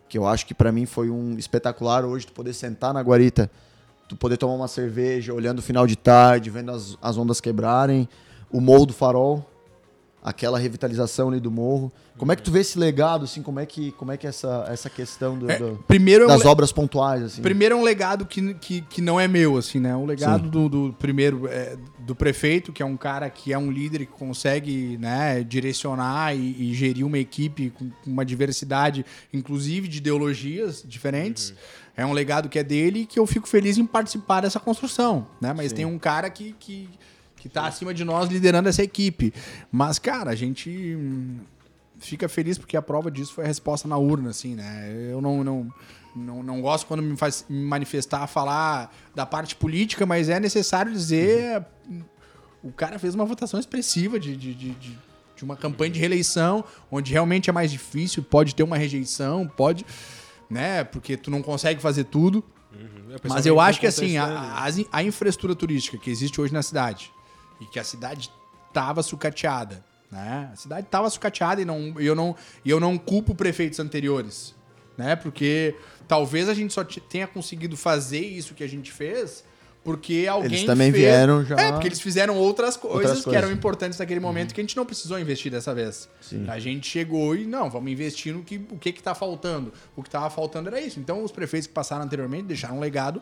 que 0.09 0.17
eu 0.17 0.27
acho 0.27 0.45
que 0.45 0.53
para 0.53 0.71
mim 0.71 0.85
foi 0.87 1.09
um 1.09 1.37
espetacular 1.37 2.03
hoje 2.03 2.25
tu 2.25 2.33
poder 2.33 2.53
sentar 2.53 2.93
na 2.93 3.01
guarita, 3.01 3.49
tu 4.07 4.15
poder 4.15 4.37
tomar 4.37 4.55
uma 4.55 4.67
cerveja, 4.67 5.33
olhando 5.33 5.59
o 5.59 5.61
final 5.61 5.85
de 5.85 5.95
tarde, 5.95 6.49
vendo 6.49 6.71
as, 6.71 6.97
as 6.99 7.15
ondas 7.15 7.39
quebrarem, 7.39 8.09
o 8.51 8.59
morro 8.59 8.87
do 8.87 8.93
farol, 8.93 9.47
aquela 10.23 10.59
revitalização 10.59 11.29
ali 11.29 11.39
do 11.39 11.49
morro. 11.49 11.91
Como 12.17 12.33
é 12.33 12.35
que 12.35 12.43
tu 12.43 12.51
vê 12.51 12.59
esse 12.59 12.77
legado, 12.77 13.23
assim, 13.23 13.41
como 13.41 13.61
é 13.61 13.65
que, 13.65 13.93
como 13.93 14.11
é 14.11 14.17
que 14.17 14.27
essa, 14.27 14.65
essa 14.67 14.89
questão 14.89 15.37
do, 15.37 15.49
é, 15.49 15.57
do, 15.57 15.81
primeiro 15.87 16.27
das 16.27 16.41
é 16.41 16.47
um 16.47 16.51
obras 16.51 16.71
pontuais, 16.71 17.23
assim? 17.23 17.41
Primeiro 17.41 17.75
é 17.75 17.77
um 17.77 17.81
legado 17.81 18.25
que, 18.25 18.53
que, 18.55 18.81
que 18.81 19.01
não 19.01 19.17
é 19.17 19.25
meu, 19.25 19.57
assim, 19.57 19.79
né? 19.79 19.95
Um 19.95 20.05
legado 20.05 20.49
do, 20.49 20.67
do, 20.67 20.95
primeiro 20.99 21.47
é, 21.47 21.77
do 21.99 22.13
prefeito, 22.13 22.73
que 22.73 22.83
é 22.83 22.85
um 22.85 22.97
cara 22.97 23.29
que 23.29 23.53
é 23.53 23.57
um 23.57 23.71
líder 23.71 23.99
que 23.99 24.11
consegue 24.11 24.97
né, 24.97 25.41
direcionar 25.43 26.35
e, 26.35 26.71
e 26.71 26.73
gerir 26.73 27.05
uma 27.05 27.17
equipe 27.17 27.69
com, 27.69 27.89
uma 28.05 28.25
diversidade, 28.25 29.05
inclusive 29.33 29.87
de 29.87 29.99
ideologias 29.99 30.83
diferentes. 30.85 31.51
Uhum. 31.51 31.55
É 31.95 32.05
um 32.05 32.13
legado 32.13 32.49
que 32.49 32.59
é 32.59 32.63
dele 32.63 33.01
e 33.01 33.05
que 33.05 33.19
eu 33.19 33.25
fico 33.25 33.47
feliz 33.47 33.77
em 33.77 33.85
participar 33.85 34.41
dessa 34.41 34.59
construção, 34.59 35.27
né? 35.39 35.53
Mas 35.53 35.69
Sim. 35.69 35.75
tem 35.75 35.85
um 35.85 35.99
cara 35.99 36.29
que, 36.29 36.55
que, 36.57 36.89
que 37.39 37.49
tá 37.49 37.65
acima 37.65 37.93
de 37.93 38.03
nós 38.03 38.29
liderando 38.29 38.69
essa 38.69 38.83
equipe. 38.83 39.33
Mas, 39.71 39.97
cara, 39.97 40.31
a 40.31 40.35
gente 40.35 40.97
fica 41.99 42.29
feliz 42.29 42.57
porque 42.57 42.77
a 42.77 42.81
prova 42.81 43.09
disso 43.09 43.33
foi 43.33 43.45
a 43.45 43.47
resposta 43.47 43.87
na 43.87 43.97
urna, 43.97 44.29
assim, 44.29 44.55
né? 44.55 45.09
Eu 45.11 45.21
não, 45.21 45.43
não, 45.43 45.73
não, 46.15 46.43
não 46.43 46.61
gosto 46.61 46.85
quando 46.85 47.01
me 47.01 47.15
faz 47.15 47.45
me 47.49 47.63
manifestar, 47.63 48.25
falar 48.27 48.93
da 49.15 49.25
parte 49.25 49.55
política, 49.55 50.05
mas 50.05 50.29
é 50.29 50.39
necessário 50.39 50.91
dizer. 50.91 51.65
O 52.61 52.71
cara 52.73 52.99
fez 52.99 53.15
uma 53.15 53.25
votação 53.25 53.59
expressiva 53.59 54.19
de, 54.19 54.35
de, 54.35 54.53
de, 54.53 54.71
de, 54.71 54.99
de 55.35 55.43
uma 55.43 55.55
campanha 55.55 55.91
de 55.91 55.99
reeleição, 55.99 56.63
onde 56.91 57.13
realmente 57.13 57.49
é 57.49 57.53
mais 57.53 57.71
difícil, 57.71 58.21
pode 58.21 58.53
ter 58.53 58.63
uma 58.63 58.77
rejeição, 58.77 59.47
pode. 59.47 59.85
Né? 60.49 60.83
Porque 60.83 61.15
tu 61.15 61.31
não 61.31 61.41
consegue 61.41 61.81
fazer 61.81 62.05
tudo. 62.05 62.43
Uhum. 62.73 63.15
Mas 63.29 63.45
eu 63.45 63.59
acho 63.59 63.79
que 63.79 63.87
assim, 63.87 64.17
a, 64.17 64.25
a, 64.25 64.67
a 64.91 65.03
infraestrutura 65.03 65.55
turística 65.55 65.97
que 65.97 66.11
existe 66.11 66.39
hoje 66.39 66.53
na 66.53 66.61
cidade, 66.61 67.11
e 67.59 67.65
que 67.65 67.79
a 67.79 67.83
cidade 67.83 68.31
estava 68.67 69.01
sucateada, 69.03 69.83
né? 70.11 70.49
A 70.53 70.55
cidade 70.55 70.87
estava 70.87 71.09
sucateada 71.09 71.61
e 71.61 71.65
não, 71.65 71.93
eu, 71.99 72.15
não, 72.15 72.35
eu 72.65 72.79
não 72.79 72.97
culpo 72.97 73.35
prefeitos 73.35 73.79
anteriores, 73.79 74.55
né? 74.97 75.15
Porque 75.15 75.75
talvez 76.07 76.49
a 76.49 76.53
gente 76.53 76.73
só 76.73 76.83
tenha 76.83 77.27
conseguido 77.27 77.75
fazer 77.77 78.25
isso 78.25 78.53
que 78.53 78.63
a 78.63 78.69
gente 78.69 78.91
fez 78.91 79.43
porque 79.83 80.27
alguém 80.29 80.51
Eles 80.51 80.65
também 80.65 80.91
fez... 80.91 81.03
vieram 81.03 81.43
já... 81.43 81.55
É, 81.55 81.71
porque 81.71 81.87
eles 81.87 82.01
fizeram 82.01 82.37
outras 82.37 82.75
coisas, 82.75 82.97
Outras 82.97 83.17
que 83.19 83.23
coisas. 83.23 83.43
eram 83.43 83.51
importantes 83.51 83.97
naquele 83.97 84.19
momento 84.19 84.53
que 84.53 84.59
a 84.59 84.63
gente 84.63 84.75
não 84.75 84.85
precisou 84.85 85.17
investir 85.17 85.51
dessa 85.51 85.73
vez. 85.73 86.09
Sim. 86.19 86.45
A 86.49 86.59
gente 86.59 86.87
chegou 86.87 87.35
e, 87.35 87.45
não, 87.45 87.69
vamos 87.69 87.89
investir 87.91 88.33
no 88.33 88.43
que, 88.43 88.57
o 88.69 88.77
que 88.77 88.91
que 88.91 89.01
tá 89.01 89.15
faltando. 89.15 89.73
O 89.95 90.03
que 90.03 90.09
tava 90.09 90.29
faltando 90.29 90.67
era 90.67 90.81
isso. 90.81 90.99
Então, 90.99 91.23
os 91.23 91.31
prefeitos 91.31 91.67
que 91.67 91.73
passaram 91.73 92.03
anteriormente 92.03 92.43
deixaram 92.43 92.77
um 92.77 92.79
legado 92.79 93.21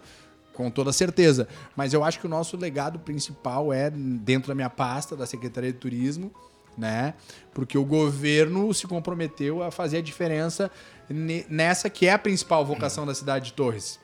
com 0.58 0.72
toda 0.72 0.92
certeza. 0.92 1.48
Mas 1.76 1.94
eu 1.94 2.04
acho 2.04 2.20
que 2.20 2.26
o 2.26 2.30
nosso 2.30 2.58
legado 2.58 2.98
principal 2.98 3.72
é 3.72 3.92
dentro 3.92 4.48
da 4.48 4.56
minha 4.56 4.70
pasta, 4.72 5.16
da 5.16 5.28
Secretaria 5.28 5.72
de 5.72 5.78
Turismo, 5.78 6.32
né? 6.76 7.14
Porque 7.54 7.78
o 7.78 7.86
governo 7.86 8.74
se 8.74 8.88
comprometeu 8.88 9.62
a 9.62 9.70
fazer 9.70 9.98
a 9.98 10.02
diferença 10.02 10.72
ne- 11.08 11.46
nessa 11.48 11.92
que 11.92 12.08
é 12.08 12.14
a 12.14 12.18
principal 12.18 12.66
vocação 12.66 13.06
da 13.06 13.14
cidade 13.14 13.46
de 13.46 13.54
Torres. 13.54 14.00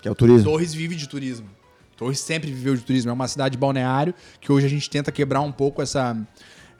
Que 0.00 0.06
é 0.06 0.10
o 0.10 0.14
turismo. 0.14 0.44
Torres 0.48 0.72
vive 0.72 0.94
de 0.94 1.08
turismo. 1.08 1.50
Torres 1.96 2.20
sempre 2.20 2.48
viveu 2.52 2.76
de 2.76 2.82
turismo. 2.82 3.10
É 3.10 3.12
uma 3.12 3.26
cidade 3.26 3.58
balneário 3.58 4.14
que 4.40 4.52
hoje 4.52 4.66
a 4.66 4.70
gente 4.70 4.88
tenta 4.88 5.10
quebrar 5.10 5.40
um 5.40 5.50
pouco 5.50 5.82
essa, 5.82 6.16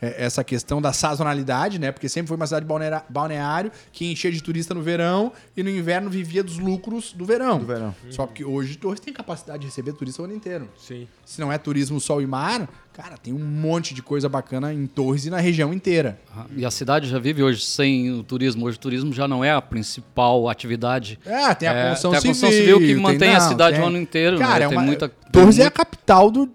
essa 0.01 0.45
questão 0.45 0.81
da 0.81 0.93
sazonalidade, 0.93 1.79
né? 1.79 1.91
Porque 1.91 2.09
sempre 2.09 2.29
foi 2.29 2.37
uma 2.37 2.47
cidade 2.47 2.67
balneário 3.09 3.71
que 3.93 4.11
enchia 4.11 4.31
de 4.31 4.43
turista 4.43 4.75
no 4.75 4.83
verão 4.83 5.33
e 5.57 5.63
no 5.63 5.71
inverno 5.71 6.09
vivia 6.09 6.43
dos 6.43 6.59
lucros 6.59 7.13
do 7.13 7.25
verão. 7.25 7.59
Do 7.59 7.67
verão. 7.67 7.95
Só 8.11 8.27
que 8.27 8.45
hoje 8.45 8.77
Torres 8.77 9.01
tem 9.01 9.13
capacidade 9.13 9.61
de 9.61 9.67
receber 9.67 9.93
turista 9.93 10.23
o 10.23 10.25
ano 10.25 10.35
inteiro. 10.35 10.69
Sim. 10.79 11.09
Se 11.25 11.41
não 11.41 11.53
é 11.53 11.59
turismo 11.59 12.01
sol 12.01 12.23
e 12.23 12.27
mar, 12.27 12.69
cara, 12.93 13.17
tem 13.17 13.33
um 13.33 13.39
monte 13.45 13.93
de 13.95 14.03
coisa 14.03 14.29
bacana 14.29 14.73
em 14.73 14.87
Torres 14.87 15.27
e 15.27 15.31
na 15.31 15.39
região 15.39 15.73
inteira. 15.75 16.19
E 16.57 16.65
a 16.65 16.71
cidade 16.71 17.09
já 17.09 17.19
vive 17.19 17.43
hoje 17.43 17.65
sem 17.65 18.13
o 18.13 18.23
turismo. 18.23 18.67
Hoje 18.67 18.77
o 18.77 18.81
turismo 18.81 19.13
já 19.13 19.27
não 19.27 19.45
é 19.45 19.51
a 19.53 19.61
principal 19.61 20.49
atividade. 20.49 21.19
É, 21.27 21.53
tem 21.55 21.69
a 21.69 21.73
É, 21.75 21.89
construção 21.89 22.11
tem 22.13 22.19
a 22.19 22.21
civil. 22.21 22.33
construção 22.35 22.51
civil 22.51 22.79
que 22.79 22.87
tem- 22.87 22.97
mantém 22.97 23.35
a 23.35 23.41
não, 23.41 23.49
cidade 23.49 23.77
tem- 23.77 23.85
o 23.85 23.89
ano 23.89 23.99
inteiro, 23.99 24.39
Cara, 24.39 24.59
né? 24.61 24.65
é 24.65 24.69
Tem 24.69 24.79
uma- 24.79 24.85
muita- 24.87 25.09
Torres 25.33 25.57
tem 25.57 25.65
é 25.65 25.69
a 25.69 25.71
capital 25.71 26.31
do. 26.31 26.49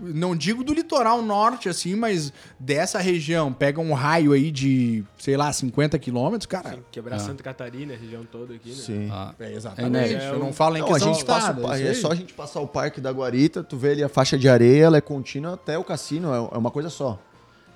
Não 0.00 0.34
digo 0.34 0.64
do 0.64 0.72
litoral 0.72 1.20
norte, 1.22 1.68
assim, 1.68 1.94
mas 1.94 2.32
dessa 2.58 2.98
região. 2.98 3.52
Pega 3.52 3.80
um 3.80 3.92
raio 3.92 4.32
aí 4.32 4.50
de, 4.50 5.04
sei 5.18 5.36
lá, 5.36 5.52
50 5.52 5.98
quilômetros, 5.98 6.46
cara. 6.46 6.70
Sim, 6.70 6.78
quebrar 6.90 7.18
Santa 7.18 7.42
Catarina, 7.42 7.92
a 7.94 7.96
região 7.96 8.24
toda 8.24 8.54
aqui, 8.54 8.70
né? 8.70 8.74
Sim. 8.76 9.08
Ah, 9.12 9.34
É 9.38 9.44
É 9.44 9.54
exatamente. 9.54 9.88
inédito. 10.10 10.32
Eu 10.32 10.38
não 10.38 10.52
falo 10.52 10.76
em 10.76 10.80
Não, 10.80 10.94
a 10.94 10.98
gente 10.98 11.24
passa, 11.24 11.50
é 11.78 11.88
aí. 11.90 11.94
só 11.94 12.10
a 12.10 12.14
gente 12.14 12.32
passar 12.32 12.60
o 12.60 12.66
Parque 12.66 13.00
da 13.00 13.10
Guarita, 13.10 13.62
tu 13.62 13.76
vê 13.76 13.90
ali 13.92 14.02
a 14.04 14.08
faixa 14.08 14.38
de 14.38 14.48
areia, 14.48 14.84
ela 14.84 14.96
é 14.96 15.00
contínua 15.00 15.54
até 15.54 15.78
o 15.78 15.84
cassino, 15.84 16.32
é 16.34 16.38
é 16.54 16.58
uma 16.58 16.70
coisa 16.70 16.88
só. 16.90 17.18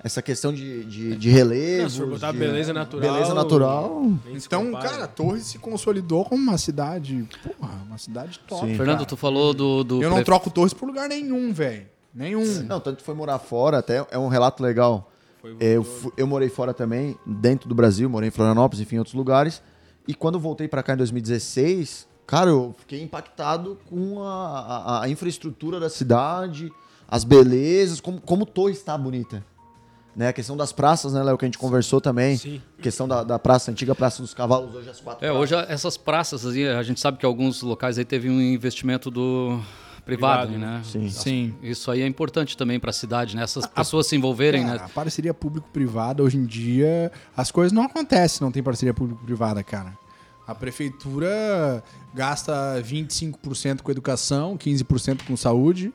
Essa 0.03 0.21
questão 0.21 0.53
de, 0.53 0.83
de, 0.83 1.15
de 1.15 1.29
relevo. 1.31 1.81
Não, 1.83 1.89
se 1.89 1.97
for 1.97 2.07
botar 2.07 2.31
de- 2.31 2.37
beleza 2.37 2.71
natural. 2.71 3.11
Beleza 3.13 3.33
natural. 3.33 4.11
Então, 4.27 4.65
compara. 4.67 4.89
cara, 4.89 5.07
Torres 5.07 5.45
se 5.47 5.57
consolidou 5.57 6.23
como 6.25 6.43
uma 6.43 6.59
cidade, 6.59 7.27
porra, 7.43 7.73
uma 7.87 7.97
cidade 7.97 8.39
top. 8.47 8.67
Sim. 8.67 8.75
Fernando, 8.77 8.97
cara. 8.97 9.07
tu 9.07 9.17
falou 9.17 9.51
do. 9.51 9.83
do 9.83 10.03
Eu 10.03 10.11
não 10.11 10.23
troco 10.23 10.51
Torres 10.51 10.73
por 10.73 10.85
lugar 10.85 11.09
nenhum, 11.09 11.51
velho. 11.51 11.87
Nenhum. 12.15 12.43
Não, 12.63 12.79
tanto 12.79 13.03
foi 13.03 13.13
morar 13.13 13.37
fora, 13.39 13.79
até 13.79 14.05
é 14.09 14.17
um 14.17 14.27
relato 14.29 14.63
legal. 14.63 15.11
É, 15.59 15.73
eu, 15.73 15.85
eu 16.17 16.25
morei 16.25 16.49
fora 16.49 16.73
também, 16.73 17.15
dentro 17.25 17.67
do 17.69 17.75
Brasil, 17.75 18.09
morei 18.09 18.29
em 18.29 18.31
Florianópolis, 18.31 18.81
enfim, 18.81 18.95
em 18.95 18.99
outros 18.99 19.13
lugares. 19.13 19.61
E 20.07 20.13
quando 20.15 20.39
voltei 20.39 20.67
pra 20.67 20.81
cá 20.81 20.93
em 20.93 20.97
2016, 20.97 22.07
cara, 22.25 22.49
eu 22.49 22.73
fiquei 22.79 23.01
impactado 23.03 23.77
com 23.89 24.23
a, 24.23 24.59
a- 24.59 25.03
a 25.03 25.09
infraestrutura 25.09 25.79
da 25.79 25.89
cidade, 25.89 26.71
as 27.07 27.23
belezas, 27.23 27.99
como, 27.99 28.19
como 28.21 28.45
Torres 28.45 28.77
está 28.77 28.97
bonita. 28.97 29.43
Né, 30.15 30.29
a 30.29 30.33
questão 30.33 30.55
das 30.55 30.71
praças, 30.71 31.11
né, 31.11 31.21
Léo, 31.21 31.37
que 31.37 31.43
a 31.43 31.47
gente 31.47 31.57
conversou 31.57 31.99
também. 31.99 32.37
Sim. 32.37 32.61
Questão 32.81 33.05
da, 33.05 33.21
da 33.21 33.37
praça, 33.37 33.69
antiga 33.69 33.93
Praça 33.93 34.21
dos 34.21 34.33
Cavalos, 34.33 34.73
hoje 34.73 34.89
as 34.89 35.01
quatro 35.01 35.25
É, 35.25 35.29
praças. 35.29 35.51
hoje 35.51 35.65
essas 35.69 35.97
praças, 35.97 36.45
a 36.45 36.83
gente 36.83 37.01
sabe 37.01 37.17
que 37.17 37.25
alguns 37.25 37.61
locais 37.61 37.99
aí 37.99 38.05
teve 38.05 38.29
um 38.29 38.39
investimento 38.39 39.11
do 39.11 39.59
privado, 40.05 40.51
Privado, 40.51 40.73
né? 40.73 40.81
Sim. 40.83 41.09
Sim. 41.09 41.55
Isso 41.61 41.89
aí 41.89 42.01
é 42.01 42.07
importante 42.07 42.55
também 42.55 42.79
para 42.79 42.91
a 42.91 42.93
cidade, 42.93 43.35
né? 43.35 43.43
Essas 43.43 43.65
pessoas 43.65 44.07
se 44.07 44.15
envolverem, 44.15 44.63
Cara, 44.63 44.79
né? 44.79 44.85
a 44.85 44.89
parceria 44.89 45.33
público-privada, 45.33 46.21
hoje 46.21 46.37
em 46.37 46.45
dia, 46.45 47.11
as 47.35 47.51
coisas 47.51 47.71
não 47.73 47.83
acontecem 47.83 48.37
se 48.37 48.41
não 48.41 48.51
tem 48.51 48.61
parceria 48.61 48.93
público-privada, 48.93 49.63
cara. 49.63 49.97
A 50.47 50.53
prefeitura 50.53 51.83
gasta 52.13 52.79
25% 52.81 53.81
com 53.81 53.89
educação, 53.91 54.55
15% 54.55 55.25
com 55.25 55.35
saúde, 55.35 55.91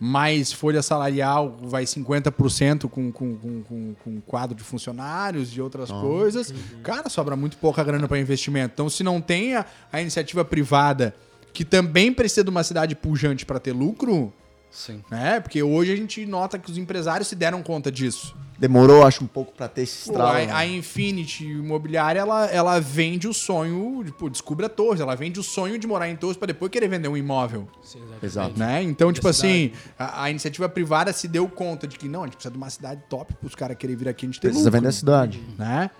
mais 0.00 0.52
folha 0.52 0.82
salarial 0.82 1.56
vai 1.62 1.84
50% 1.84 2.88
com, 2.88 3.12
com, 3.12 3.36
com, 3.36 3.62
com, 3.62 3.94
com 3.94 4.20
quadro 4.22 4.56
de 4.56 4.64
funcionários 4.64 5.56
e 5.56 5.60
outras 5.60 5.92
coisas. 5.92 6.52
Cara, 6.82 7.08
sobra 7.08 7.36
muito 7.36 7.56
pouca 7.56 7.84
grana 7.84 8.08
para 8.08 8.18
investimento. 8.18 8.72
Então, 8.74 8.90
se 8.90 9.04
não 9.04 9.20
tem 9.20 9.54
a, 9.54 9.64
a 9.92 10.00
iniciativa 10.00 10.44
privada, 10.44 11.14
que 11.52 11.64
também 11.64 12.12
precisa 12.12 12.42
de 12.44 12.50
uma 12.50 12.64
cidade 12.64 12.94
pujante 12.94 13.44
para 13.44 13.58
ter 13.60 13.72
lucro, 13.72 14.32
Sim. 14.70 15.02
né? 15.10 15.40
Porque 15.40 15.62
hoje 15.62 15.92
a 15.92 15.96
gente 15.96 16.24
nota 16.26 16.58
que 16.58 16.70
os 16.70 16.78
empresários 16.78 17.28
se 17.28 17.36
deram 17.36 17.62
conta 17.62 17.90
disso. 17.92 18.34
Demorou, 18.58 19.04
acho, 19.04 19.24
um 19.24 19.26
pouco 19.26 19.52
pra 19.52 19.66
ter 19.66 19.82
esse 19.82 20.08
estralo. 20.10 20.38
a, 20.38 20.46
né? 20.46 20.52
a 20.52 20.64
Infinity 20.64 21.44
Imobiliária, 21.44 22.20
ela, 22.20 22.46
ela 22.46 22.78
vende 22.80 23.26
o 23.26 23.34
sonho, 23.34 24.04
tipo, 24.04 24.30
descubra 24.30 24.68
Torres, 24.68 25.00
ela 25.00 25.16
vende 25.16 25.40
o 25.40 25.42
sonho 25.42 25.76
de 25.78 25.86
morar 25.86 26.08
em 26.08 26.14
Torres 26.14 26.36
para 26.36 26.46
depois 26.46 26.70
querer 26.70 26.86
vender 26.86 27.08
um 27.08 27.16
imóvel, 27.16 27.66
Sim, 27.82 27.98
exatamente. 27.98 28.24
Exato. 28.24 28.58
né? 28.60 28.82
Então, 28.84 29.12
tipo 29.12 29.26
assim, 29.26 29.72
a, 29.98 30.24
a 30.24 30.30
iniciativa 30.30 30.68
privada 30.68 31.12
se 31.12 31.26
deu 31.26 31.48
conta 31.48 31.88
de 31.88 31.98
que 31.98 32.08
não, 32.08 32.22
a 32.22 32.26
gente 32.26 32.34
precisa 32.36 32.52
de 32.52 32.56
uma 32.58 32.70
cidade 32.70 33.02
top 33.08 33.34
para 33.34 33.46
os 33.48 33.54
caras 33.56 33.76
querem 33.76 33.96
vir 33.96 34.08
aqui, 34.08 34.26
a 34.26 34.28
gente 34.28 34.40
tem 34.40 34.50
Precisa 34.50 34.68
lucro, 34.68 34.78
vender 34.78 34.88
a 34.88 34.92
cidade. 34.92 35.40
né? 35.58 35.90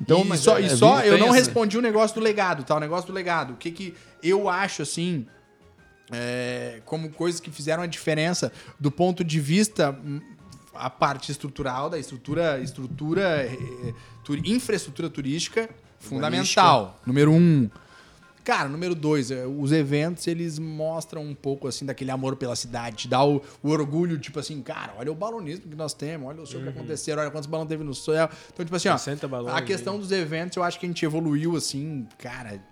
Então, 0.00 0.22
e 0.34 0.38
só, 0.38 0.58
é- 0.58 0.62
e 0.62 0.64
é 0.66 0.68
só 0.76 0.96
vida 0.96 1.08
eu 1.08 1.18
não 1.18 1.26
essa- 1.28 1.36
respondi 1.36 1.78
o 1.78 1.80
negócio 1.82 2.14
do 2.14 2.20
legado, 2.22 2.64
tá? 2.64 2.76
O 2.76 2.80
negócio 2.80 3.06
do 3.06 3.12
legado. 3.12 3.54
O 3.54 3.56
que 3.56 3.70
que 3.70 3.94
eu 4.22 4.48
acho, 4.48 4.82
assim, 4.82 5.26
é, 6.10 6.80
como 6.84 7.10
coisas 7.10 7.40
que 7.40 7.50
fizeram 7.50 7.82
a 7.82 7.86
diferença 7.86 8.52
do 8.78 8.90
ponto 8.90 9.24
de 9.24 9.40
vista 9.40 9.90
hum, 10.04 10.20
a 10.74 10.90
parte 10.90 11.32
estrutural 11.32 11.88
da 11.90 11.98
estrutura, 11.98 12.60
estrutura, 12.60 13.42
eh, 13.46 13.94
tu- 14.22 14.36
infraestrutura 14.36 15.08
turística, 15.08 15.68
fundamental. 15.98 17.00
Número 17.06 17.32
um. 17.32 17.70
Cara, 18.46 18.68
número 18.68 18.94
dois, 18.94 19.32
é, 19.32 19.44
os 19.44 19.72
eventos, 19.72 20.24
eles 20.28 20.56
mostram 20.56 21.20
um 21.20 21.34
pouco, 21.34 21.66
assim, 21.66 21.84
daquele 21.84 22.12
amor 22.12 22.36
pela 22.36 22.54
cidade, 22.54 22.94
te 22.94 23.08
dá 23.08 23.24
o, 23.24 23.42
o 23.60 23.70
orgulho, 23.70 24.16
tipo 24.20 24.38
assim, 24.38 24.62
cara, 24.62 24.94
olha 24.96 25.10
o 25.10 25.16
balonismo 25.16 25.68
que 25.68 25.74
nós 25.74 25.92
temos, 25.92 26.28
olha 26.28 26.42
o 26.42 26.46
show 26.46 26.62
que 26.62 26.68
aconteceram, 26.68 27.22
olha 27.22 27.30
quantos 27.32 27.48
balões 27.48 27.68
teve 27.68 27.82
no 27.82 27.92
céu. 27.92 28.30
Então, 28.52 28.64
tipo 28.64 28.76
assim, 28.76 28.88
ó, 28.88 28.96
60 28.96 29.26
balões 29.26 29.52
a 29.52 29.60
questão 29.62 29.98
dos 29.98 30.12
eventos, 30.12 30.56
eu 30.56 30.62
acho 30.62 30.78
que 30.78 30.86
a 30.86 30.88
gente 30.88 31.04
evoluiu, 31.04 31.56
assim, 31.56 32.06
cara, 32.18 32.62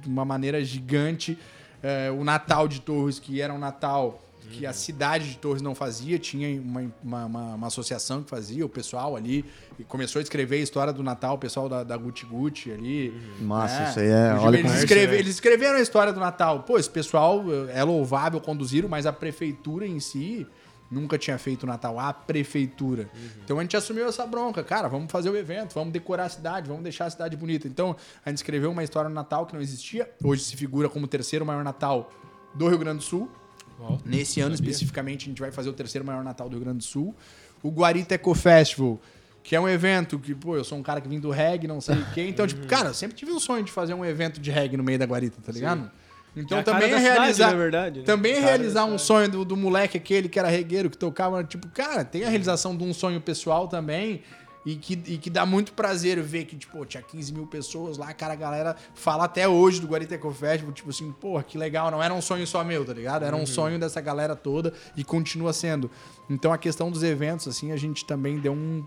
de 0.00 0.08
uma 0.08 0.24
maneira 0.24 0.64
gigante. 0.64 1.36
É, 1.82 2.08
o 2.12 2.22
Natal 2.22 2.68
de 2.68 2.80
Torres, 2.80 3.18
que 3.18 3.40
era 3.40 3.52
um 3.52 3.58
Natal 3.58 4.22
que 4.50 4.66
a 4.66 4.72
cidade 4.72 5.30
de 5.30 5.38
Torres 5.38 5.62
não 5.62 5.74
fazia, 5.74 6.18
tinha 6.18 6.60
uma, 6.60 6.92
uma, 7.02 7.24
uma- 7.26 7.54
uma 7.54 7.66
associação 7.66 8.22
que 8.22 8.28
fazia, 8.30 8.64
o 8.66 8.68
pessoal 8.68 9.16
ali 9.16 9.44
e 9.78 9.84
começou 9.84 10.18
a 10.18 10.22
escrever 10.22 10.56
a 10.56 10.62
história 10.62 10.92
do 10.92 11.02
Natal, 11.02 11.36
o 11.36 11.38
pessoal 11.38 11.68
da, 11.68 11.82
da 11.84 11.96
Gucci 11.96 12.26
Gucci 12.26 12.70
ali. 12.72 13.14
Massa, 13.40 13.80
né? 13.80 13.90
isso 13.90 14.00
aí 14.00 14.06
é- 14.08 14.30
Eles, 14.30 14.42
olha 14.42 14.56
eles, 14.58 14.70
como- 14.70 14.78
escreve- 14.84 15.16
eles 15.16 15.34
escreveram 15.34 15.78
a 15.78 15.80
história 15.80 16.12
do 16.12 16.20
Natal. 16.20 16.62
Pô, 16.64 16.78
esse 16.78 16.90
pessoal 16.90 17.42
eh, 17.68 17.78
é 17.78 17.84
louvável, 17.84 18.40
conduziram, 18.40 18.88
mas 18.88 19.06
a 19.06 19.12
prefeitura 19.12 19.86
em 19.86 20.00
si 20.00 20.46
nunca 20.90 21.16
tinha 21.16 21.38
feito 21.38 21.62
o 21.62 21.66
Natal, 21.66 22.00
a 22.00 22.12
prefeitura. 22.12 23.08
Então 23.44 23.58
a 23.58 23.62
gente 23.62 23.76
assumiu 23.76 24.08
essa 24.08 24.26
bronca. 24.26 24.64
Cara, 24.64 24.88
vamos 24.88 25.12
fazer 25.12 25.30
o 25.30 25.36
evento, 25.36 25.72
vamos 25.72 25.92
decorar 25.92 26.24
a 26.24 26.28
cidade, 26.28 26.66
vamos 26.68 26.82
deixar 26.82 27.04
a 27.06 27.10
cidade 27.10 27.36
bonita. 27.36 27.68
Então 27.68 27.94
a 28.26 28.28
gente 28.28 28.38
escreveu 28.38 28.72
uma 28.72 28.82
história 28.82 29.08
no 29.08 29.14
Natal 29.14 29.46
que 29.46 29.54
não 29.54 29.60
existia. 29.62 30.10
Hoje 30.24 30.42
se 30.42 30.56
figura 30.56 30.88
como 30.88 31.04
o 31.04 31.08
terceiro 31.08 31.46
maior 31.46 31.62
Natal 31.62 32.10
do 32.54 32.66
Rio 32.68 32.78
Grande 32.78 32.98
do 32.98 33.04
Sul. 33.04 33.30
Nesse 34.04 34.40
ano 34.40 34.54
sabia. 34.56 34.70
especificamente, 34.70 35.22
a 35.26 35.28
gente 35.28 35.40
vai 35.40 35.50
fazer 35.50 35.68
o 35.68 35.72
terceiro 35.72 36.04
maior 36.06 36.22
Natal 36.24 36.48
do 36.48 36.56
Rio 36.56 36.64
Grande 36.64 36.78
do 36.78 36.84
Sul. 36.84 37.14
O 37.62 37.70
Guarita 37.70 38.14
Eco 38.14 38.34
Festival, 38.34 38.98
que 39.42 39.54
é 39.56 39.60
um 39.60 39.68
evento 39.68 40.18
que, 40.18 40.34
pô, 40.34 40.56
eu 40.56 40.64
sou 40.64 40.78
um 40.78 40.82
cara 40.82 41.00
que 41.00 41.08
vim 41.08 41.20
do 41.20 41.30
reggae, 41.30 41.66
não 41.66 41.80
sei 41.80 41.96
o 41.96 42.06
quê. 42.12 42.26
Então, 42.28 42.46
tipo, 42.46 42.66
cara, 42.66 42.88
eu 42.88 42.94
sempre 42.94 43.16
tive 43.16 43.30
o 43.32 43.40
sonho 43.40 43.62
de 43.64 43.70
fazer 43.72 43.94
um 43.94 44.04
evento 44.04 44.40
de 44.40 44.50
reggae 44.50 44.76
no 44.76 44.84
meio 44.84 44.98
da 44.98 45.04
Guarita, 45.04 45.38
tá 45.44 45.52
ligado? 45.52 45.90
Então 46.36 46.58
É 46.58 46.62
também 46.62 46.92
é 46.92 46.98
cidade, 46.98 47.18
realizar. 47.18 47.50
na 47.50 47.56
verdade, 47.56 47.98
né? 48.00 48.04
Também 48.04 48.32
é 48.34 48.40
realizar 48.40 48.84
um 48.84 48.90
cidade. 48.98 49.02
sonho 49.02 49.28
do, 49.28 49.44
do 49.44 49.56
moleque 49.56 49.96
aquele 49.96 50.28
que 50.28 50.38
era 50.38 50.48
regueiro, 50.48 50.88
que 50.88 50.96
tocava, 50.96 51.42
tipo, 51.42 51.66
cara, 51.68 52.04
tem 52.04 52.22
a 52.24 52.28
realização 52.28 52.76
de 52.76 52.84
um 52.84 52.94
sonho 52.94 53.20
pessoal 53.20 53.66
também. 53.66 54.22
E 54.64 54.76
que, 54.76 54.92
e 55.06 55.18
que 55.18 55.30
dá 55.30 55.46
muito 55.46 55.72
prazer 55.72 56.20
ver 56.22 56.44
que, 56.44 56.56
tipo, 56.56 56.84
tinha 56.84 57.02
15 57.02 57.32
mil 57.32 57.46
pessoas 57.46 57.96
lá, 57.96 58.12
cara, 58.12 58.34
a 58.34 58.36
galera 58.36 58.76
fala 58.94 59.24
até 59.24 59.48
hoje 59.48 59.80
do 59.80 59.86
Guariteco 59.86 60.30
Festival, 60.30 60.72
tipo 60.72 60.90
assim, 60.90 61.10
porra, 61.12 61.42
que 61.42 61.56
legal, 61.56 61.90
não 61.90 62.02
era 62.02 62.12
um 62.12 62.20
sonho 62.20 62.46
só 62.46 62.62
meu, 62.62 62.84
tá 62.84 62.92
ligado? 62.92 63.24
Era 63.24 63.34
um 63.34 63.46
sonho 63.46 63.78
dessa 63.78 64.00
galera 64.00 64.36
toda 64.36 64.72
e 64.96 65.02
continua 65.02 65.52
sendo. 65.52 65.90
Então 66.28 66.52
a 66.52 66.58
questão 66.58 66.90
dos 66.90 67.02
eventos, 67.02 67.48
assim, 67.48 67.72
a 67.72 67.76
gente 67.76 68.04
também 68.04 68.38
deu 68.38 68.52
um, 68.52 68.84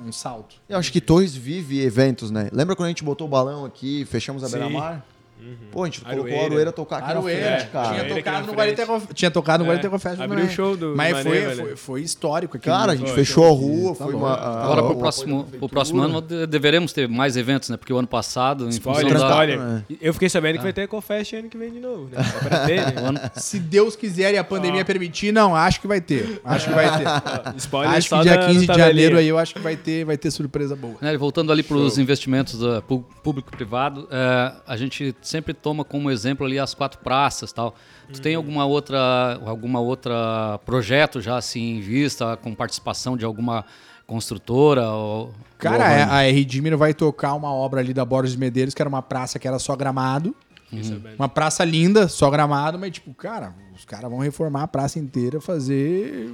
um 0.00 0.12
salto. 0.12 0.56
Eu 0.68 0.78
acho 0.78 0.90
que 0.90 1.00
Torres 1.00 1.34
vive 1.34 1.80
eventos, 1.80 2.30
né? 2.30 2.48
Lembra 2.52 2.74
quando 2.74 2.86
a 2.86 2.90
gente 2.90 3.04
botou 3.04 3.26
o 3.26 3.30
balão 3.30 3.64
aqui, 3.64 4.04
fechamos 4.06 4.42
a 4.42 4.48
Sim. 4.48 5.02
Beira-mar? 5.40 5.68
Pô, 5.72 5.82
a 5.82 5.86
gente 5.86 6.00
colocou 6.00 6.20
Aroeira. 6.24 6.40
a 6.42 6.44
Aroeira 6.46 6.72
tocar 6.72 6.96
aqui 6.98 7.10
Aroeira, 7.10 7.50
na 7.50 7.56
frente, 7.58 7.70
cara. 7.70 7.88
tinha 7.90 8.02
aqui 8.02 8.14
tocado 8.14 8.46
no. 8.46 8.52
Guariteco, 8.52 9.02
tinha 9.14 9.30
tocado 9.30 9.64
no 9.64 9.70
É, 9.70 9.72
Guariteco 9.72 9.98
Festival. 9.98 10.24
abriu 10.32 10.44
o 10.44 10.48
show 10.50 10.76
do- 10.76 10.94
Mas 10.96 11.16
do 11.16 11.22
foi, 11.22 11.54
foi, 11.54 11.76
foi 11.76 12.02
histórico 12.02 12.56
aquele 12.56 12.74
Cara, 12.74 12.92
a 12.92 12.96
gente 12.96 13.06
Foi, 13.08 13.16
fechou 13.24 13.44
a 13.44 13.48
foi. 13.48 13.56
rua, 13.58 13.96
Tá 13.96 14.04
foi 14.04 14.14
uma... 14.14 14.34
a- 14.34 14.64
Agora, 14.64 14.80
a- 14.80 14.84
pro 14.84 14.92
o 14.94 14.98
próximo, 14.98 15.44
pro 15.58 15.68
próximo 15.68 16.02
ano, 16.02 16.20
de- 16.20 16.46
deveremos 16.46 16.92
ter 16.92 17.08
mais 17.08 17.36
eventos, 17.36 17.68
né? 17.70 17.76
Porque 17.76 17.92
o 17.92 17.98
ano 17.98 18.08
passado, 18.08 18.66
em 18.66 18.70
Spoiler, 18.70 19.16
da- 19.18 19.28
spoiler. 19.28 19.58
né? 19.60 19.84
Eu 20.00 20.12
fiquei 20.12 20.28
sabendo 20.28 20.56
que 20.58 20.62
vai 20.62 20.72
ter 20.72 20.82
Ecofest 20.82 21.34
ano 21.36 21.48
que 21.48 21.56
vem 21.58 21.70
de 21.70 21.80
novo, 21.80 22.08
né? 22.10 22.18
É 22.50 22.66
ter, 22.66 22.94
né? 22.94 23.02
o 23.02 23.04
ano- 23.06 23.20
Se 23.36 23.58
Deus 23.58 23.94
quiser 23.96 24.34
e 24.34 24.38
a 24.38 24.44
pandemia 24.44 24.84
permitir, 24.84 25.32
não, 25.32 25.54
acho 25.54 25.80
que 25.80 25.86
vai 25.86 26.00
ter. 26.00 26.40
Acho 26.44 26.68
que 26.68 26.74
vai 26.74 26.86
ter. 26.98 27.56
Spoiler 27.58 27.96
acho 27.96 28.08
que 28.08 28.20
dia 28.22 28.36
da- 28.36 28.46
15 28.46 28.66
de 28.66 28.74
janeiro 28.78 29.16
aí 29.18 29.28
eu 29.28 29.38
acho 29.38 29.54
que 29.54 29.60
vai 29.60 29.76
ter, 29.76 30.04
vai 30.04 30.16
ter 30.16 30.30
surpresa 30.30 30.74
boa. 30.76 30.94
Né, 31.00 31.16
voltando 31.16 31.52
ali 31.52 31.62
para 31.62 31.76
os 31.76 31.98
investimentos 31.98 32.58
pu- 32.86 33.04
público-privado, 33.22 34.08
é, 34.10 34.52
a 34.66 34.76
gente 34.76 35.14
sempre 35.30 35.54
toma 35.54 35.84
como 35.84 36.10
exemplo 36.10 36.44
ali 36.44 36.58
as 36.58 36.74
quatro 36.74 36.98
praças 37.00 37.52
tal. 37.52 37.74
Tu 38.08 38.16
Uhum. 38.16 38.22
tem 38.22 38.34
alguma 38.34 38.64
outra, 38.64 39.40
alguma 39.46 39.80
outra 39.80 40.58
projeto 40.66 41.20
já 41.20 41.36
assim 41.36 41.76
em 41.76 41.80
vista, 41.80 42.36
com 42.36 42.54
participação 42.54 43.16
de 43.16 43.24
alguma 43.24 43.64
construtora? 44.06 44.88
Ou, 44.90 45.32
Cara, 45.58 45.84
ou- 45.84 45.90
é, 45.90 46.02
a 46.02 46.22
R. 46.24 46.44
Dimmer 46.44 46.76
vai 46.76 46.92
tocar 46.92 47.34
uma 47.34 47.52
obra 47.52 47.80
ali 47.80 47.94
da 47.94 48.04
Borges 48.04 48.32
de 48.32 48.38
Medeiros, 48.38 48.74
que 48.74 48.82
era 48.82 48.88
uma 48.88 49.02
praça 49.02 49.38
que 49.38 49.46
era 49.46 49.58
só 49.58 49.76
gramado. 49.76 50.34
Fiquei 50.68 50.84
sabendo. 50.84 51.16
Uma 51.16 51.28
praça 51.28 51.64
linda, 51.64 52.06
só 52.08 52.30
gramado, 52.30 52.78
mas 52.78 52.92
tipo, 52.92 53.12
cara, 53.14 53.54
os 53.74 53.84
caras 53.84 54.08
vão 54.10 54.20
reformar 54.20 54.62
a 54.64 54.68
praça 54.68 54.98
inteira, 54.98 55.40
fazer 55.40 56.32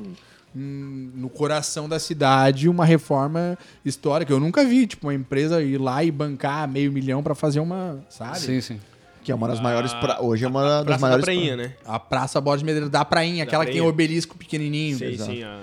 no 0.58 1.28
coração 1.28 1.88
da 1.88 1.98
cidade 1.98 2.68
uma 2.68 2.84
reforma 2.84 3.58
histórica. 3.84 4.32
Eu 4.32 4.40
nunca 4.40 4.64
vi, 4.64 4.86
tipo, 4.86 5.06
uma 5.06 5.14
empresa 5.14 5.62
ir 5.62 5.78
lá 5.78 6.02
e 6.02 6.10
bancar 6.10 6.66
meio 6.68 6.90
milhão 6.90 7.22
pra 7.22 7.34
fazer 7.34 7.60
uma, 7.60 8.02
sabe? 8.08 8.38
Sim, 8.38 8.60
sim. 8.60 8.80
Que 9.22 9.32
é 9.32 9.34
uma 9.34 9.48
das 9.48 9.60
maiores... 9.60 9.92
pra- 9.92 10.20
Hoje 10.22 10.44
é 10.44 10.48
uma 10.48 10.62
das 10.62 10.84
Praça 10.84 11.00
da 11.00 11.06
maiores... 11.06 11.24
Prainha, 11.24 11.56
né? 11.56 11.72
A 11.84 11.98
Praça 11.98 12.40
Borges 12.40 12.60
de 12.60 12.64
Medeiros 12.66 12.88
da 12.90 13.04
Prainha, 13.04 13.42
aquela 13.42 13.64
que 13.66 13.72
tem 13.72 13.80
o 13.80 13.84
Prainha. 13.84 13.92
obelisco 13.94 14.38
pequenininho. 14.38 14.96
Sim, 14.96 15.18
sim. 15.18 15.42
A 15.42 15.58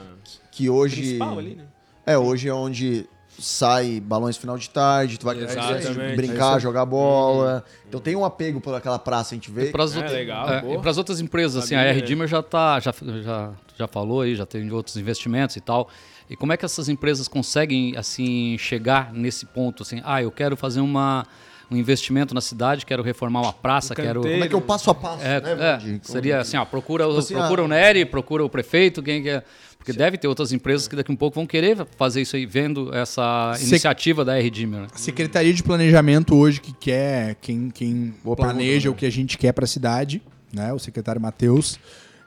Que 0.52 0.70
hoje... 0.70 0.98
principal 0.98 1.40
ali, 1.40 1.56
né? 1.56 1.64
É, 2.06 2.18
hoje 2.18 2.50
é 2.50 2.54
onde 2.54 3.06
sai 3.40 4.00
balões 4.00 4.38
final 4.38 4.58
de 4.58 4.70
tarde, 4.70 5.18
tu 5.18 5.26
vai 5.26 5.38
Exatamente. 5.38 6.16
brincar, 6.16 6.60
jogar 6.60 6.86
bola. 6.86 7.64
Então 7.88 8.00
tem 8.00 8.16
um 8.16 8.24
apego 8.26 8.62
por 8.62 8.74
aquela 8.76 9.00
praça, 9.00 9.34
a 9.34 9.36
gente 9.36 9.52
vê. 9.52 9.68
Para 9.68 9.84
as 9.84 9.94
É, 9.94 9.98
outras, 9.98 10.14
legal, 10.14 10.50
é, 10.50 10.64
e 10.66 10.98
outras 10.98 11.20
empresas, 11.20 11.64
assim, 11.64 11.76
a 11.76 11.82
R. 11.82 12.02
Dimmer 12.02 12.28
já 12.28 12.42
tá, 12.42 12.80
já, 12.80 12.94
já, 13.24 13.52
já 13.78 13.88
falou 13.88 14.22
aí, 14.22 14.36
já 14.36 14.46
tem 14.46 14.70
outros 14.72 14.98
investimentos 14.98 15.56
e 15.56 15.62
tal. 15.62 15.90
E 16.30 16.36
como 16.36 16.54
é 16.54 16.58
que 16.58 16.66
essas 16.66 16.90
empresas 16.90 17.28
conseguem 17.28 17.96
assim 17.98 18.58
chegar 18.58 19.12
nesse 19.14 19.46
ponto, 19.46 19.84
assim, 19.84 20.02
ah, 20.04 20.22
eu 20.22 20.32
quero 20.32 20.56
fazer 20.56 20.80
uma 20.80 21.26
um 21.72 21.78
investimento 21.78 22.36
na 22.36 22.42
cidade, 22.42 22.86
quero 22.86 23.02
reformar 23.02 23.42
uma 23.42 23.54
praça, 23.54 23.96
quero. 23.96 24.22
Como 24.22 24.44
é 24.44 24.48
que 24.48 24.54
eu 24.54 24.62
passo 24.62 24.92
a 24.92 24.96
passo, 24.96 25.24
É, 25.26 25.42
né, 25.42 25.58
é, 25.60 26.00
seria 26.04 26.40
assim, 26.40 26.56
ó, 26.56 26.66
procura, 26.66 27.08
o- 27.08 27.18
Assim, 27.18 27.34
procura 27.34 27.62
ah, 27.62 27.66
o 27.66 27.68
Nery, 27.68 28.06
procura 28.06 28.46
o 28.46 28.50
prefeito, 28.50 29.02
quem 29.02 29.24
que 29.24 29.42
Porque 29.86 29.94
deve 29.98 30.18
ter 30.18 30.28
outras 30.28 30.52
empresas 30.54 30.88
que 30.88 30.96
daqui 30.96 31.12
a 31.12 31.14
um 31.14 31.18
pouco 31.18 31.36
vão 31.36 31.46
querer 31.46 31.86
fazer 31.98 32.22
isso 32.22 32.36
aí, 32.36 32.46
vendo 32.46 32.94
essa 32.96 33.54
Se- 33.58 33.68
iniciativa 33.68 34.24
da 34.24 34.38
R. 34.38 34.50
Dimmer. 34.50 34.82
né? 34.82 34.88
A 34.94 34.98
Secretaria 34.98 35.54
de 35.54 35.62
Planejamento 35.62 36.36
hoje 36.36 36.62
que 36.62 36.72
quer, 36.74 37.36
quem, 37.36 37.70
quem 37.70 38.14
Boa 38.24 38.36
planeja 38.36 38.64
pergunta, 38.66 38.88
né? 38.90 38.90
o 38.92 38.96
que 38.96 39.06
a 39.06 39.12
gente 39.12 39.38
quer 39.38 39.52
para 39.52 39.66
a 39.66 39.68
cidade, 39.68 40.22
né? 40.54 40.72
O 40.72 40.80
secretário 40.80 41.20
Matheus, 41.20 41.78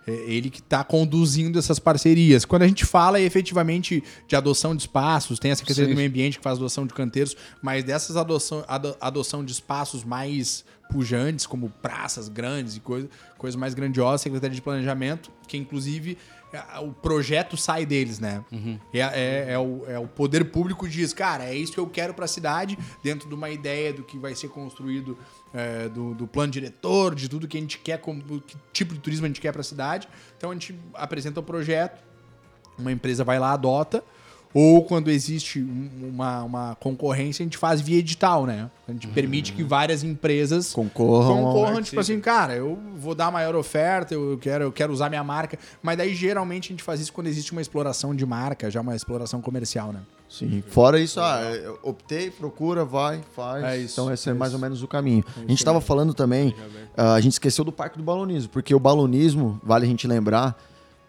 é 0.07 0.13
ele 0.29 0.51
que 0.51 0.61
está 0.61 0.85
conduzindo 0.85 1.59
essas 1.59 1.79
parcerias. 1.79 2.45
Quando 2.45 2.63
a 2.63 2.69
gente 2.69 2.85
fala 2.85 3.21
efetivamente 3.21 4.05
de 4.29 4.37
adoção 4.37 4.77
de 4.77 4.83
espaços, 4.83 5.39
tem 5.39 5.51
a 5.51 5.57
Secretaria 5.57 5.89
Sim. 5.89 5.95
do 5.95 5.97
Meio 5.97 6.09
Ambiente 6.09 6.39
que 6.39 6.45
faz 6.45 6.59
adoção 6.59 6.87
de 6.87 6.93
canteiros, 6.95 7.35
mas 7.63 7.83
dessas 7.83 8.17
adoção, 8.17 8.65
ado- 8.69 8.97
adoção 9.01 9.45
de 9.45 9.51
espaços 9.53 10.05
mais 10.05 10.65
pujantes, 10.91 11.47
como 11.47 11.69
praças 11.83 12.29
grandes 12.29 12.77
e 12.77 12.81
coisa, 12.81 13.09
coisas 13.37 13.59
mais 13.59 13.75
grandiosas, 13.75 14.21
a 14.21 14.25
Secretaria 14.25 14.55
de 14.55 14.63
Planejamento, 14.63 15.33
que 15.49 15.57
inclusive 15.57 16.17
o 16.83 16.93
projeto 16.93 17.57
sai 17.57 17.85
deles, 17.87 18.19
né? 18.19 18.45
É, 18.93 18.99
é- 19.01 19.47
é 19.53 19.59
o, 19.59 19.85
é 19.89 19.99
o 19.99 20.07
poder 20.07 20.45
público 20.51 20.89
diz, 20.89 21.13
cara, 21.13 21.45
é 21.45 21.55
isso 21.55 21.73
que 21.73 21.79
eu 21.81 21.87
quero 21.87 22.15
para 22.15 22.25
a 22.25 22.29
cidade, 22.29 22.79
dentro 23.03 23.29
de 23.29 23.35
uma 23.35 23.51
ideia 23.51 23.93
do 23.93 24.03
que 24.03 24.19
vai 24.19 24.35
ser 24.35 24.49
construído, 24.49 25.17
é, 25.55 25.89
do, 25.89 26.15
do 26.15 26.27
plano 26.27 26.53
diretor, 26.53 27.15
de 27.15 27.29
tudo 27.29 27.47
que 27.49 27.57
a 27.57 27.61
gente 27.61 27.79
quer, 27.79 27.99
como, 27.99 28.23
que 28.41 28.57
tipo 28.73 28.95
de 28.95 29.01
turismo 29.01 29.27
a 29.27 29.29
gente 29.29 29.41
quer 29.41 29.53
para 29.53 29.61
a 29.61 29.65
cidade. 29.65 30.09
Então 30.37 30.51
a 30.51 30.55
gente 30.55 30.79
apresenta 30.95 31.41
o 31.41 31.43
projeto, 31.43 32.03
uma 32.79 32.93
empresa 32.93 33.25
vai 33.25 33.39
lá, 33.39 33.53
adota, 33.53 34.05
ou 34.55 34.83
quando 34.85 35.11
existe 35.11 35.61
um- 35.61 36.11
uma, 36.15 36.43
uma 36.43 36.75
concorrência, 36.77 37.43
a 37.43 37.45
gente 37.45 37.59
faz 37.59 37.81
via 37.81 37.99
edital, 37.99 38.47
né? 38.47 38.71
A 38.89 38.93
gente 38.93 39.07
permite 39.09 39.53
que 39.53 39.63
várias 39.63 40.03
empresas 40.03 40.73
Concorram. 40.73 41.43
concorram, 41.43 41.83
tipo 41.83 42.01
assim, 42.01 42.21
cara, 42.21 42.55
eu 42.55 42.79
vou 42.97 43.15
dar 43.15 43.31
maior 43.31 43.55
oferta, 43.55 44.15
eu 44.15 44.39
quero, 44.41 44.65
eu 44.65 44.73
quero 44.73 44.93
usar 44.93 45.09
minha 45.09 45.23
marca. 45.25 45.59
Mas 45.83 45.97
daí 45.99 46.15
geralmente 46.15 46.67
a 46.67 46.73
gente 46.73 46.83
faz 46.83 47.01
isso 47.01 47.13
quando 47.13 47.27
existe 47.27 47.53
uma 47.53 47.61
exploração 47.61 48.15
de 48.15 48.25
marca, 48.25 48.71
já 48.71 48.81
uma 48.81 48.95
exploração 48.97 49.41
comercial, 49.43 49.93
né? 49.93 50.01
Sim. 50.29 50.63
Fora 50.67 50.99
isso, 50.99 51.21
ah, 51.21 51.41
optei, 51.85 52.31
procura, 52.33 52.85
vai, 52.85 53.21
faz. 53.35 53.63
É 53.65 53.79
isso, 53.79 54.01
então 54.01 54.13
esse 54.13 54.29
é, 54.29 54.33
é 54.33 54.35
mais 54.35 54.51
isso. 54.53 54.57
ou 54.57 54.63
menos 54.63 54.83
o 54.83 54.89
caminho. 54.89 55.25
a 55.37 55.41
gente 55.41 55.55
estava 55.59 55.81
falando 55.81 56.13
também, 56.13 56.55
ah, 56.97 57.15
a 57.15 57.21
gente 57.21 57.35
esqueceu 57.35 57.65
do 57.65 57.71
Parque 57.71 57.97
do 57.97 58.03
Balonismo, 58.03 58.49
porque 58.49 58.75
o 58.75 58.81
balonismo, 58.81 59.61
vale 59.63 59.85
a 59.85 59.89
gente 59.89 60.07
lembrar, 60.07 60.61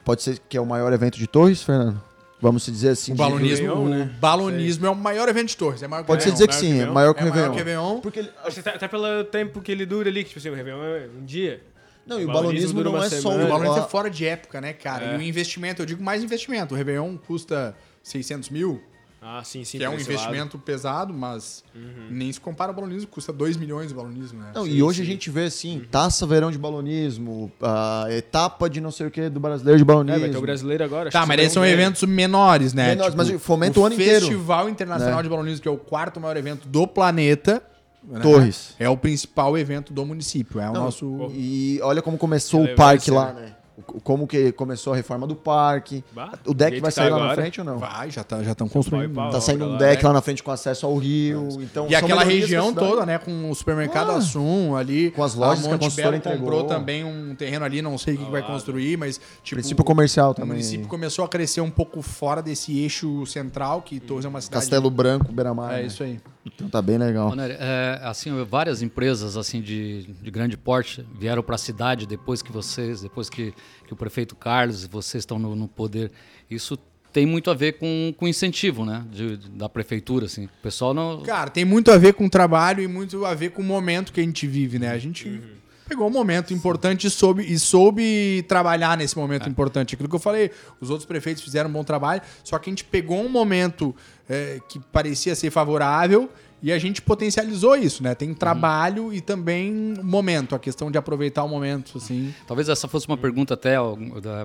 pode 0.05 0.21
ser 0.21 0.39
que 0.47 0.55
é 0.55 0.61
o 0.61 0.65
maior 0.65 0.93
evento 0.93 1.17
de 1.17 1.25
Torres, 1.25 1.63
Fernando? 1.63 1.99
Vamos 2.39 2.63
se 2.63 2.71
dizer 2.71 2.89
assim. 2.89 3.13
O 3.13 3.15
balonismo, 3.15 3.67
Réveillon, 3.67 3.85
o 3.85 3.89
né? 3.89 4.15
balonismo 4.19 4.85
é 4.85 4.89
o 4.89 4.95
maior 4.95 5.27
evento 5.27 5.47
de 5.49 5.57
Torres. 5.57 5.81
É 5.81 5.87
maior 5.87 6.03
que 6.03 6.07
Pode 6.07 6.19
o 6.19 6.23
se 6.23 6.29
Réveillon. 6.29 6.47
dizer 6.47 6.59
que 6.59 6.65
sim, 6.67 6.77
que 6.77 6.83
é 6.83 6.89
o 6.89 6.93
maior 6.93 7.13
que 7.13 7.19
É 7.21 7.23
o 7.25 7.29
maior 7.29 7.43
que 7.45 7.49
o 7.49 7.55
Réveillon. 7.55 7.81
Réveillon. 7.83 8.01
Porque 8.01 8.19
ele- 8.19 8.31
até, 8.43 8.69
até 8.69 8.87
pelo 8.87 9.23
tempo 9.23 9.59
que 9.61 9.71
ele 9.71 9.85
dura 9.85 10.09
ali, 10.09 10.23
que 10.23 10.29
tipo 10.29 10.39
assim, 10.39 10.49
o 10.49 10.53
Réveillon 10.55 10.83
é 10.83 11.07
um 11.19 11.25
dia. 11.25 11.61
Não, 12.05 12.21
e 12.21 12.25
o 12.25 12.27
balonismo 12.27 12.81
não 12.83 12.91
uma 12.93 13.05
é 13.05 13.09
só. 13.09 13.29
O 13.35 13.47
balonismo 13.47 13.79
é 13.79 13.87
fora 13.89 14.09
de 14.09 14.25
época, 14.25 14.61
né, 14.61 14.71
cara? 14.71 15.05
É. 15.05 15.15
E 15.15 15.17
o 15.17 15.21
investimento, 15.21 15.81
eu 15.81 15.85
digo 15.85 16.01
mais 16.03 16.23
investimento. 16.23 16.73
O 16.73 16.77
Réveillon 16.77 17.17
custa 17.17 17.75
600 18.03 18.49
mil, 18.49 18.81
Ah, 19.29 19.43
sim, 19.43 19.63
sim. 19.65 19.77
que 19.77 19.83
é 19.83 19.89
um 19.89 19.95
esse 19.95 20.03
lado. 20.03 20.13
investimento 20.13 20.57
pesado, 20.57 21.13
mas 21.13 21.61
nem 22.09 22.31
se 22.31 22.39
compara 22.39 22.71
ao 22.71 22.75
balonismo. 22.75 23.07
Custa 23.09 23.33
2 23.33 23.57
milhões 23.57 23.91
o 23.91 23.95
balonismo, 23.95 24.39
né? 24.39 24.51
Não, 24.55 24.63
Sim, 24.63 24.71
e 24.71 24.81
hoje 24.81 24.97
sim. 24.97 25.03
a 25.03 25.05
gente 25.05 25.29
vê 25.29 25.43
assim, 25.45 25.81
taça 25.91 26.25
verão 26.25 26.49
de 26.49 26.57
balonismo, 26.57 27.51
a 27.61 28.05
etapa 28.09 28.69
de 28.69 28.79
não 28.79 28.89
sei 28.91 29.07
o 29.07 29.11
que 29.11 29.29
do 29.29 29.39
brasileiro 29.39 29.77
de 29.77 29.83
É, 29.83 29.85
balonismo. 29.85 30.19
vai 30.21 30.29
ter 30.29 30.37
o 30.37 30.41
brasileiro 30.41 30.83
agora. 30.85 31.09
acho 31.09 31.13
Tá, 31.13 31.21
que 31.23 31.27
mas 31.27 31.39
eles 31.39 31.51
são 31.51 31.65
eventos 31.65 32.03
menores, 32.03 32.73
né? 32.73 32.89
Menores, 32.89 33.15
mas 33.15 33.29
fomenta 33.41 33.79
o 33.79 33.85
ano 33.85 33.95
inteiro. 33.95 34.21
Festival 34.27 34.69
Internacional 34.69 35.17
né? 35.17 35.23
de 35.23 35.29
Balonismo, 35.29 35.61
que 35.61 35.67
é 35.67 35.71
o 35.71 35.77
quarto 35.77 36.21
maior 36.21 36.37
evento 36.37 36.65
do 36.67 36.87
planeta. 36.87 37.61
né? 38.03 38.21
Torres. 38.21 38.73
É 38.79 38.87
o 38.87 38.95
principal 38.95 39.57
evento 39.57 39.91
do 39.91 40.05
município. 40.05 40.61
É 40.61 40.69
o 40.69 40.73
Não, 40.73 40.83
nosso. 40.85 41.29
E 41.33 41.79
olha 41.83 42.01
como 42.01 42.17
começou 42.17 42.63
o 42.63 42.75
parque 42.75 43.11
lá, 43.11 43.33
né? 43.33 43.56
O- 43.77 44.01
Como 44.01 44.25
que 44.27 44.51
começou 44.53 44.93
a 44.93 44.95
reforma 44.95 45.27
do 45.27 45.35
parque. 45.35 46.03
Bah, 46.11 46.31
o 46.47 46.53
deck 46.53 46.71
vai 46.79 46.89
que 46.91 46.95
tá 46.95 47.03
sair 47.03 47.09
lá 47.11 47.17
na 47.17 47.23
agora. 47.25 47.41
frente 47.41 47.59
ou 47.59 47.65
não? 47.65 47.77
Vai, 47.77 48.09
já 48.09 48.23
tá, 48.23 48.41
já 48.43 48.53
estão 48.53 48.67
construindo. 48.67 49.13
Tá 49.29 49.39
saindo 49.39 49.65
um 49.65 49.77
deck 49.77 50.01
né? 50.01 50.07
lá 50.09 50.13
na 50.13 50.21
frente 50.21 50.41
com 50.41 50.49
acesso 50.51 50.85
ao 50.87 50.95
rio. 50.97 51.47
Então, 51.61 51.85
E 51.87 51.93
aquela 51.95 52.23
região 52.23 52.73
toda, 52.73 53.05
né? 53.05 53.19
Com 53.19 53.51
o 53.51 53.55
supermercado 53.55 54.11
Ah. 54.11 54.17
Assum 54.17 54.75
ali. 54.75 55.11
Com 55.11 55.23
as 55.23 55.35
lojas 55.35 55.59
a 55.59 55.61
que 55.61 55.67
a 55.67 55.71
Monte 55.73 55.83
construtora 55.83 56.17
Belo 56.19 56.23
comprou 56.39 56.59
entregou. 56.61 56.77
também 56.79 57.03
um 57.03 57.35
terreno 57.35 57.65
ali, 57.65 57.81
não 57.83 57.97
sei 57.99 58.15
o 58.15 58.17
que, 58.17 58.25
que 58.25 58.31
vai 58.31 58.41
construir, 58.45 58.97
mas 58.97 59.19
tipo. 59.43 59.57
Princípio 59.61 59.83
comercial 59.83 60.31
O 60.31 60.33
também. 60.33 60.49
município 60.53 60.87
começou 60.87 61.23
a 61.23 61.27
crescer 61.27 61.61
um 61.61 61.69
pouco 61.71 62.01
fora 62.01 62.41
desse 62.41 62.79
eixo 62.79 63.25
central, 63.27 63.81
que 63.83 63.99
Torres 63.99 64.25
é 64.25 64.27
uma 64.27 64.41
cidade. 64.41 64.61
Castelo 64.63 64.89
Branco, 64.89 65.31
Beira-Mar. 65.31 65.73
É 65.73 65.81
né? 65.81 65.85
isso 65.87 66.01
aí. 66.01 66.19
Então 66.55 66.69
tá 66.69 66.81
bem 66.81 66.97
legal. 66.97 67.33
É, 67.39 67.99
assim, 68.03 68.31
várias 68.43 68.81
empresas 68.81 69.37
assim 69.37 69.61
de, 69.61 70.03
de 70.21 70.31
grande 70.31 70.57
porte 70.57 71.05
vieram 71.19 71.43
para 71.43 71.55
a 71.55 71.57
cidade 71.57 72.05
depois 72.05 72.41
que 72.41 72.51
vocês, 72.51 73.01
depois 73.01 73.29
que, 73.29 73.53
que 73.85 73.93
o 73.93 73.95
prefeito 73.95 74.35
Carlos 74.35 74.83
e 74.83 74.87
vocês 74.87 75.21
estão 75.23 75.37
no, 75.39 75.55
no 75.55 75.67
poder. 75.67 76.11
Isso 76.49 76.77
tem 77.13 77.25
muito 77.25 77.49
a 77.49 77.53
ver 77.53 77.73
com, 77.79 78.13
com 78.15 78.27
incentivo, 78.27 78.85
né, 78.85 79.03
de- 79.11 79.37
da 79.37 79.67
prefeitura, 79.67 80.25
assim. 80.25 80.45
O 80.45 80.49
pessoal 80.61 80.93
não 80.93 81.21
Cara, 81.23 81.49
tem 81.49 81.65
muito 81.65 81.89
a 81.91 81.97
ver 81.97 82.13
com 82.13 82.25
o 82.25 82.29
trabalho 82.29 82.83
e 82.83 82.87
muito 82.87 83.25
a 83.25 83.33
ver 83.33 83.51
com 83.51 83.61
o 83.61 83.65
momento 83.65 84.11
que 84.13 84.19
a 84.19 84.23
gente 84.23 84.45
vive, 84.45 84.77
né? 84.77 84.89
A 84.91 84.97
gente 84.99 85.41
pegou 85.87 86.07
um 86.07 86.11
momento 86.11 86.53
importante 86.53 87.07
e 87.07 87.09
soube, 87.09 87.43
e 87.43 87.57
soube 87.57 88.43
trabalhar 88.47 88.97
nesse 88.97 89.17
momento 89.17 89.47
importante. 89.47 89.95
Aquilo 89.95 90.09
que 90.09 90.15
eu 90.15 90.19
falei, 90.19 90.51
os 90.81 90.89
outros 90.89 91.05
prefeitos 91.05 91.43
fizeram 91.43 91.69
um 91.69 91.73
bom 91.73 91.83
trabalho, 91.83 92.21
só 92.43 92.59
que 92.59 92.69
a 92.69 92.71
gente 92.71 92.83
pegou 92.83 93.23
um 93.23 93.29
momento 93.29 93.95
é, 94.29 94.59
que 94.67 94.79
parecia 94.79 95.35
ser 95.35 95.49
favorável 95.51 96.29
e 96.61 96.71
a 96.71 96.79
gente 96.79 97.01
potencializou 97.01 97.75
isso, 97.75 98.01
né? 98.01 98.15
Tem 98.15 98.33
trabalho 98.33 99.13
e 99.13 99.21
também 99.21 99.93
momento, 100.01 100.55
a 100.55 100.59
questão 100.59 100.89
de 100.89 100.97
aproveitar 100.97 101.43
o 101.43 101.47
momento, 101.47 101.97
assim. 101.97 102.33
Talvez 102.47 102.67
essa 102.67 102.87
fosse 102.87 103.07
uma 103.07 103.17
pergunta 103.17 103.53
até 103.53 103.75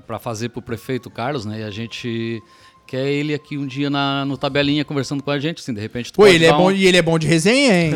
para 0.05 0.19
fazer 0.19 0.49
para 0.49 0.59
o 0.59 0.61
prefeito 0.61 1.09
Carlos, 1.09 1.43
né? 1.43 1.61
E 1.61 1.63
a 1.63 1.71
gente 1.71 2.41
quer 2.93 3.07
ele 3.07 3.33
aqui 3.33 3.57
um 3.57 3.65
dia 3.65 3.89
na, 3.89 4.23
no 4.23 4.37
tabelinha 4.37 4.85
conversando 4.85 5.23
com 5.23 5.31
a 5.31 5.39
gente, 5.39 5.59
assim, 5.61 5.73
de 5.73 5.81
repente 5.81 6.13
tu 6.13 6.17
Pô, 6.17 6.27
ele 6.27 6.45
é 6.45 6.51
bom, 6.53 6.67
um- 6.67 6.71
e 6.71 6.85
ele 6.85 6.97
é 6.97 7.01
bom 7.01 7.17
de 7.17 7.25
resenha, 7.25 7.73
hein? 7.85 7.91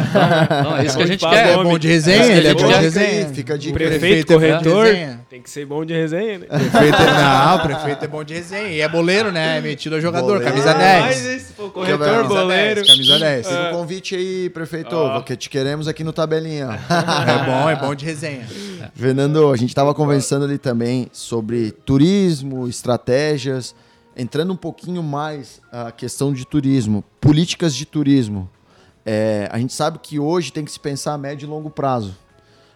Não, 0.64 0.76
é 0.76 0.86
isso 0.88 0.98
que 0.98 1.04
a 1.04 1.06
gente 1.06 1.24
quer. 1.28 1.50
Ele 1.52 1.60
é 1.60 1.64
bom 1.64 1.78
de 1.78 1.88
resenha, 1.88 2.24
É, 2.24 2.38
ele 2.38 2.48
é 2.48 2.54
bom 2.56 2.68
de 2.68 2.74
resenha. 2.74 3.28
Fica 3.30 3.56
dica. 3.58 3.74
Prefeito, 3.76 4.00
Prefeito 4.00 4.34
é 4.34 4.36
de 4.58 4.64
corretor, 4.64 4.88
tem 5.30 5.40
que 5.40 5.50
ser 5.52 5.66
bom 5.68 5.86
de 5.86 5.94
resenha, 5.94 6.40
né? 6.40 6.46
Prefeito 6.48 6.96
é, 7.00 7.14
não, 7.14 7.56
o 7.58 7.60
prefeito 7.60 8.06
é 8.06 8.08
bom 8.08 8.24
de 8.24 8.34
resenha. 8.34 8.70
E 8.70 8.82
é 8.82 8.90
boleiro, 8.90 9.32
né? 9.32 9.60
É 9.60 9.62
metido 9.62 9.96
a 9.96 10.00
jogador, 10.00 10.26
Boleiro. 10.40 10.46
camisa 10.46 10.72
Ah, 10.72 10.74
10. 10.74 11.02
mas 11.06 11.26
esse, 11.26 11.54
pô, 11.54 11.70
corretor, 11.70 12.00
Camisa 12.00 12.28
boleiro. 12.28 12.76
10, 12.82 12.88
camisa 12.88 13.20
10. 13.20 13.48
Fica 13.48 13.70
o 13.70 13.72
convite 13.74 14.16
aí, 14.16 14.50
prefeito, 14.50 14.96
porque 15.14 15.36
te 15.36 15.48
queremos 15.50 15.88
aqui 15.88 16.04
no 16.04 16.12
tabelinha. 16.12 16.70
É 16.90 17.46
bom, 17.46 17.70
é 17.70 17.76
bom 17.76 17.94
de 17.94 18.04
resenha. 18.04 18.48
Fernando, 18.96 19.52
a 19.52 19.58
gente 19.58 19.70
estava 19.70 19.94
conversando 19.94 20.46
ali 20.46 20.58
também 20.58 21.08
sobre 21.14 21.70
turismo, 21.86 22.68
estratégias, 22.68 23.76
entrando 24.18 24.52
um 24.52 24.56
pouquinho 24.58 25.04
mais 25.04 25.62
a 25.72 25.92
questão 25.92 26.34
de 26.34 26.46
turismo, 26.46 27.04
políticas 27.22 27.76
de 27.76 27.86
turismo. 27.86 28.50
É, 29.06 29.48
a 29.52 29.58
gente 29.60 29.74
sabe 29.74 30.00
que 30.00 30.20
hoje 30.20 30.52
tem 30.52 30.66
que 30.66 30.72
se 30.72 30.80
pensar 30.80 31.14
a 31.14 31.18
médio 31.18 31.46
e 31.46 31.50
longo 31.50 31.70
prazo. 31.70 32.18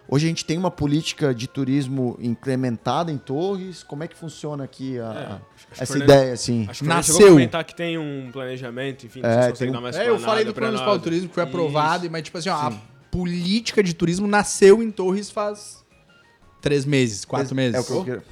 Hoje 0.08 0.26
a 0.26 0.28
gente 0.28 0.44
tem 0.44 0.56
uma 0.58 0.70
política 0.70 1.34
de 1.34 1.46
turismo 1.46 2.16
implementada 2.20 3.10
em 3.10 3.16
Torres. 3.18 3.82
Como 3.82 4.02
é 4.04 4.08
que 4.08 4.16
funciona 4.16 4.64
aqui 4.64 4.98
a- 4.98 5.40
É, 5.78 5.82
essa 5.82 5.98
ideia, 5.98 6.32
assim? 6.32 6.62
Acho 6.68 6.80
que 6.80 6.84
chegou 6.86 6.94
Nasceu. 6.96 7.26
a 7.26 7.30
comentar 7.30 7.64
que 7.64 7.74
tem 7.74 7.98
um 7.98 8.30
planejamento, 8.32 9.06
enfim, 9.06 9.20
não 9.20 9.28
É, 9.28 9.52
tem 9.52 9.68
um- 9.70 9.72
dar 9.72 9.80
mais 9.80 9.96
É, 9.96 10.08
eu 10.08 10.18
falei 10.18 10.44
do 10.44 10.52
plano 10.54 10.68
municipal 10.72 10.98
de 10.98 11.04
turismo 11.04 11.28
que 11.28 11.34
foi 11.34 11.44
Isso. 11.44 11.50
aprovado, 11.56 12.10
mas 12.10 12.22
tipo 12.22 12.36
assim, 12.38 12.48
ó, 12.50 12.54
a 12.56 12.72
política 13.10 13.82
de 13.82 13.94
turismo 13.94 14.26
nasceu 14.26 14.82
em 14.82 14.90
Torres 14.90 15.30
faz 15.30 15.82
três 16.60 16.84
meses, 16.84 17.24
quatro 17.24 17.54
meses. 17.54 17.74
É 17.74 17.80
o 17.80 17.84
que 17.84 17.92
eu, 17.92 18.04
queria- 18.04 18.22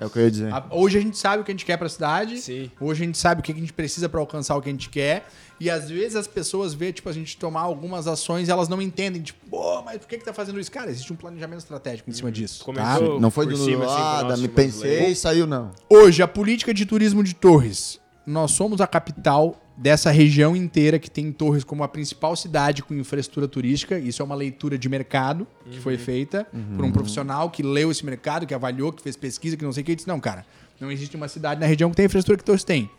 é 0.00 0.06
o 0.06 0.10
que 0.10 0.18
eu 0.18 0.22
ia 0.24 0.30
dizer. 0.30 0.52
A- 0.52 0.66
Hoje 0.70 0.98
a 0.98 1.00
gente 1.00 1.16
sabe 1.18 1.42
o 1.42 1.44
que 1.44 1.50
a 1.50 1.54
gente 1.54 1.64
quer 1.64 1.76
pra 1.76 1.88
cidade. 1.88 2.38
Sim. 2.38 2.70
Hoje 2.80 3.02
a 3.02 3.06
gente 3.06 3.18
sabe 3.18 3.40
o 3.40 3.44
que 3.44 3.52
a 3.52 3.54
gente 3.54 3.72
precisa 3.72 4.08
pra 4.08 4.20
alcançar 4.20 4.56
o 4.56 4.62
que 4.62 4.68
a 4.68 4.72
gente 4.72 4.88
quer. 4.88 5.26
E 5.58 5.70
às 5.70 5.88
vezes 5.88 6.16
as 6.16 6.26
pessoas 6.26 6.74
vê, 6.74 6.92
tipo, 6.92 7.08
a 7.08 7.12
gente 7.12 7.36
tomar 7.38 7.62
algumas 7.62 8.06
ações 8.06 8.46
e 8.48 8.50
elas 8.50 8.68
não 8.68 8.80
entendem, 8.82 9.22
tipo, 9.22 9.38
pô, 9.48 9.80
mas 9.82 9.98
por 9.98 10.06
que 10.06 10.18
que 10.18 10.24
tá 10.24 10.32
fazendo 10.34 10.60
isso? 10.60 10.70
Cara, 10.70 10.90
existe 10.90 11.10
um 11.12 11.16
planejamento 11.16 11.60
estratégico 11.60 12.10
em 12.10 12.12
cima 12.12 12.30
disso. 12.30 12.58
tá? 12.58 12.64
Comentou 12.66 13.18
Não 13.20 13.30
foi 13.30 13.46
por 13.46 13.54
do 13.54 13.64
cima, 13.64 13.84
assim, 13.86 13.94
nada, 13.94 14.28
nosso 14.28 14.42
me 14.42 14.48
pensei 14.48 15.06
e 15.12 15.16
saiu, 15.16 15.46
não. 15.46 15.70
Hoje, 15.88 16.22
a 16.22 16.28
política 16.28 16.74
de 16.74 16.84
turismo 16.84 17.24
de 17.24 17.34
Torres. 17.34 17.98
Nós 18.26 18.50
somos 18.50 18.80
a 18.80 18.86
capital 18.86 19.62
dessa 19.76 20.10
região 20.10 20.56
inteira 20.56 20.98
que 20.98 21.10
tem 21.10 21.30
Torres 21.30 21.62
como 21.62 21.84
a 21.84 21.88
principal 21.88 22.34
cidade 22.34 22.82
com 22.82 22.94
infraestrutura 22.94 23.46
turística. 23.46 23.98
Isso 23.98 24.20
é 24.20 24.24
uma 24.24 24.34
leitura 24.34 24.76
de 24.76 24.88
mercado 24.88 25.46
que 25.70 25.78
foi 25.78 25.96
feita 25.96 26.46
por 26.76 26.84
um 26.84 26.90
profissional 26.90 27.50
que 27.50 27.62
leu 27.62 27.90
esse 27.90 28.04
mercado, 28.04 28.46
que 28.46 28.54
avaliou, 28.54 28.92
que 28.92 29.02
fez 29.02 29.16
pesquisa, 29.16 29.56
que 29.56 29.64
não 29.64 29.72
sei 29.72 29.82
o 29.82 29.86
que. 29.86 29.92
E 29.92 29.94
disse: 29.94 30.08
não, 30.08 30.18
cara, 30.18 30.44
não 30.80 30.90
existe 30.90 31.14
uma 31.14 31.28
cidade 31.28 31.60
na 31.60 31.66
região 31.66 31.90
que 31.90 31.96
tem 31.96 32.04
a 32.04 32.06
infraestrutura 32.06 32.38
que 32.38 32.44
Torres 32.44 32.64
tem. 32.64 32.90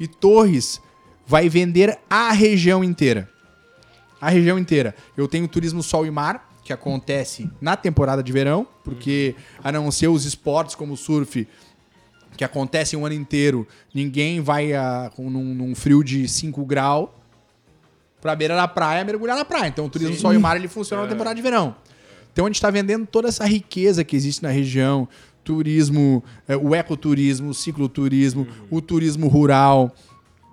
E 0.00 0.08
Torres 0.08 0.80
vai 1.26 1.48
vender 1.48 1.98
a 2.08 2.32
região 2.32 2.82
inteira. 2.82 3.28
A 4.20 4.30
região 4.30 4.58
inteira. 4.58 4.94
Eu 5.16 5.28
tenho 5.28 5.46
turismo 5.46 5.82
sol 5.82 6.06
e 6.06 6.10
mar, 6.10 6.50
que 6.64 6.72
acontece 6.72 7.48
na 7.60 7.76
temporada 7.76 8.22
de 8.22 8.32
verão, 8.32 8.66
porque 8.82 9.36
a 9.62 9.70
não 9.70 9.90
ser 9.92 10.08
os 10.08 10.24
esportes 10.24 10.74
como 10.74 10.94
o 10.94 10.96
surf, 10.96 11.46
que 12.36 12.44
acontecem 12.44 12.98
o 12.98 13.04
ano 13.06 13.14
inteiro, 13.14 13.66
ninguém 13.94 14.40
vai 14.40 14.72
a, 14.72 15.10
com- 15.14 15.28
num, 15.30 15.54
num 15.54 15.74
frio 15.74 16.02
de 16.04 16.28
5 16.28 16.64
graus 16.64 17.08
pra 18.20 18.34
beira 18.34 18.54
da 18.56 18.66
praia 18.68 19.04
mergulhar 19.04 19.36
na 19.36 19.44
praia. 19.44 19.68
Então 19.68 19.86
o 19.86 19.90
turismo 19.90 20.16
sol 20.16 20.32
e 20.34 20.38
mar 20.38 20.56
ele 20.56 20.68
funciona 20.68 21.02
na 21.02 21.08
temporada 21.08 21.34
de 21.36 21.42
verão. 21.42 21.74
Então 22.32 22.44
a 22.44 22.48
gente 22.48 22.56
está 22.56 22.70
vendendo 22.70 23.06
toda 23.06 23.28
essa 23.28 23.44
riqueza 23.46 24.04
que 24.04 24.14
existe 24.14 24.42
na 24.42 24.50
região, 24.50 25.08
turismo, 25.42 26.22
eh, 26.48 26.56
o 26.56 26.74
ecoturismo, 26.74 27.50
o 27.50 27.54
cicloturismo, 27.54 28.46
o 28.70 28.80
turismo 28.82 29.28
rural, 29.28 29.94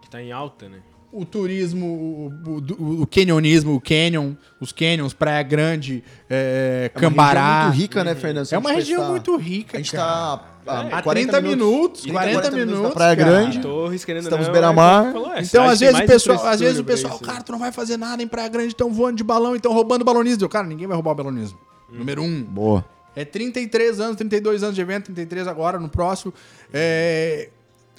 Que 0.01 0.09
tá 0.09 0.21
em 0.21 0.31
alta, 0.31 0.69
né? 0.69 0.77
O 1.13 1.25
turismo, 1.25 1.85
o, 1.85 2.49
o, 2.49 3.01
o 3.03 3.07
canyonismo, 3.07 3.75
o 3.75 3.81
canyon, 3.81 4.33
os 4.59 4.71
canyons, 4.71 5.13
Praia 5.13 5.43
Grande, 5.43 6.03
É 6.29 6.89
uma 6.93 6.99
Cambará. 7.01 7.41
região 7.41 7.65
muito 7.67 7.81
rica, 7.81 8.03
né, 8.03 8.15
Fernando? 8.15 8.47
É 8.51 8.55
a 8.55 8.59
uma 8.59 8.71
região 8.71 9.09
muito 9.09 9.35
rica, 9.37 9.77
A 9.77 9.79
gente 9.79 9.91
cara. 9.91 10.37
tá 10.37 10.49
Há 10.65 11.01
30 11.01 11.41
minutos, 11.41 12.01
30, 12.03 12.13
40 12.17 12.51
minutos 12.51 12.65
minutos, 12.65 12.81
da 12.89 12.93
Praia 12.93 13.15
cara. 13.17 13.29
Grande. 13.31 13.59
Torres, 13.59 14.05
querendo 14.05 14.23
Estamos 14.23 14.47
beira-mar. 14.47 15.13
é, 15.35 15.39
é, 15.39 15.41
Então, 15.43 15.65
às 15.67 15.79
vezes, 15.79 16.01
pessoal, 16.01 16.45
às 16.47 16.59
vezes 16.61 16.79
o 16.79 16.83
pessoal, 16.85 17.15
isso, 17.15 17.23
cara, 17.23 17.43
tu 17.43 17.51
não 17.51 17.59
vai 17.59 17.71
fazer 17.71 17.97
nada 17.97 18.23
em 18.23 18.27
Praia 18.27 18.47
Grande, 18.47 18.69
estão 18.69 18.89
voando 18.91 19.17
de 19.17 19.23
balão, 19.25 19.55
estão 19.55 19.73
roubando 19.73 20.05
balonismo. 20.05 20.43
Eu, 20.43 20.49
Cara, 20.49 20.65
ninguém 20.65 20.87
vai 20.87 20.95
roubar 20.95 21.11
o 21.11 21.15
balonismo. 21.15 21.59
Número 21.91 22.23
um. 22.23 22.41
Boa. 22.43 22.85
É 23.15 23.25
33 23.25 23.99
anos, 23.99 24.15
32 24.15 24.63
anos 24.63 24.73
de 24.75 24.81
evento, 24.81 25.05
33 25.05 25.47
agora, 25.47 25.77
no 25.79 25.89
próximo. 25.89 26.33
É, 26.73 27.49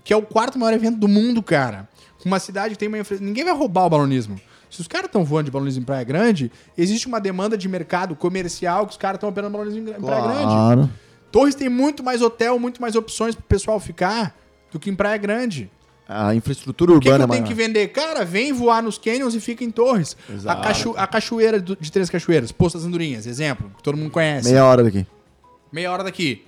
Que 0.02 0.12
é 0.12 0.16
o 0.16 0.22
quarto 0.22 0.58
maior 0.58 0.74
evento 0.74 0.96
do 0.98 1.06
mundo, 1.06 1.42
cara. 1.42 1.86
Uma 2.24 2.38
cidade 2.38 2.74
que 2.74 2.78
tem 2.78 2.88
uma 2.88 2.98
infra... 2.98 3.18
Ninguém 3.20 3.44
vai 3.44 3.54
roubar 3.54 3.84
o 3.86 3.90
balonismo. 3.90 4.40
Se 4.70 4.80
os 4.80 4.88
caras 4.88 5.06
estão 5.06 5.24
voando 5.24 5.44
de 5.46 5.50
balonismo 5.50 5.82
em 5.82 5.84
Praia 5.84 6.02
Grande, 6.04 6.50
existe 6.76 7.06
uma 7.06 7.20
demanda 7.20 7.56
de 7.56 7.68
mercado 7.68 8.16
comercial 8.16 8.86
que 8.86 8.92
os 8.92 8.96
caras 8.98 9.16
estão 9.18 9.28
operando 9.28 9.56
balonismo 9.56 9.88
em 9.90 9.92
Praia 10.02 10.22
Grande. 10.22 10.42
Claro. 10.44 10.90
Torres 11.30 11.54
tem 11.54 11.68
muito 11.68 12.02
mais 12.02 12.22
hotel, 12.22 12.58
muito 12.58 12.80
mais 12.80 12.96
opções 12.96 13.34
pro 13.34 13.44
pessoal 13.44 13.78
ficar 13.78 14.36
do 14.72 14.78
que 14.80 14.90
em 14.90 14.94
Praia 14.94 15.16
Grande. 15.16 15.70
A 16.08 16.34
infraestrutura 16.34 16.92
O 16.92 16.94
que, 16.98 17.02
que 17.02 17.08
urbana 17.08 17.24
eu 17.24 17.26
é 17.26 17.30
tenho 17.30 17.42
maior. 17.44 17.48
que 17.48 17.54
vender? 17.54 17.88
Cara, 17.88 18.24
vem 18.24 18.52
voar 18.52 18.82
nos 18.82 18.98
canyons 18.98 19.34
e 19.34 19.40
fica 19.40 19.64
em 19.64 19.70
Torres. 19.70 20.16
A, 20.28 20.32
Exato. 20.32 20.62
cacho- 20.62 20.94
a 20.98 21.06
cachoeira 21.06 21.60
do- 21.60 21.76
de 21.76 21.90
Três 21.90 22.10
Cachoeiras, 22.10 22.52
Poço 22.52 22.76
das 22.76 22.86
Andorinhas, 22.86 23.26
exemplo, 23.26 23.70
que 23.76 23.82
todo 23.82 23.96
mundo 23.96 24.10
conhece. 24.10 24.48
Meia 24.50 24.64
hora 24.66 24.82
daqui. 24.82 25.06
Meia 25.72 25.90
hora 25.90 26.04
daqui. 26.04 26.44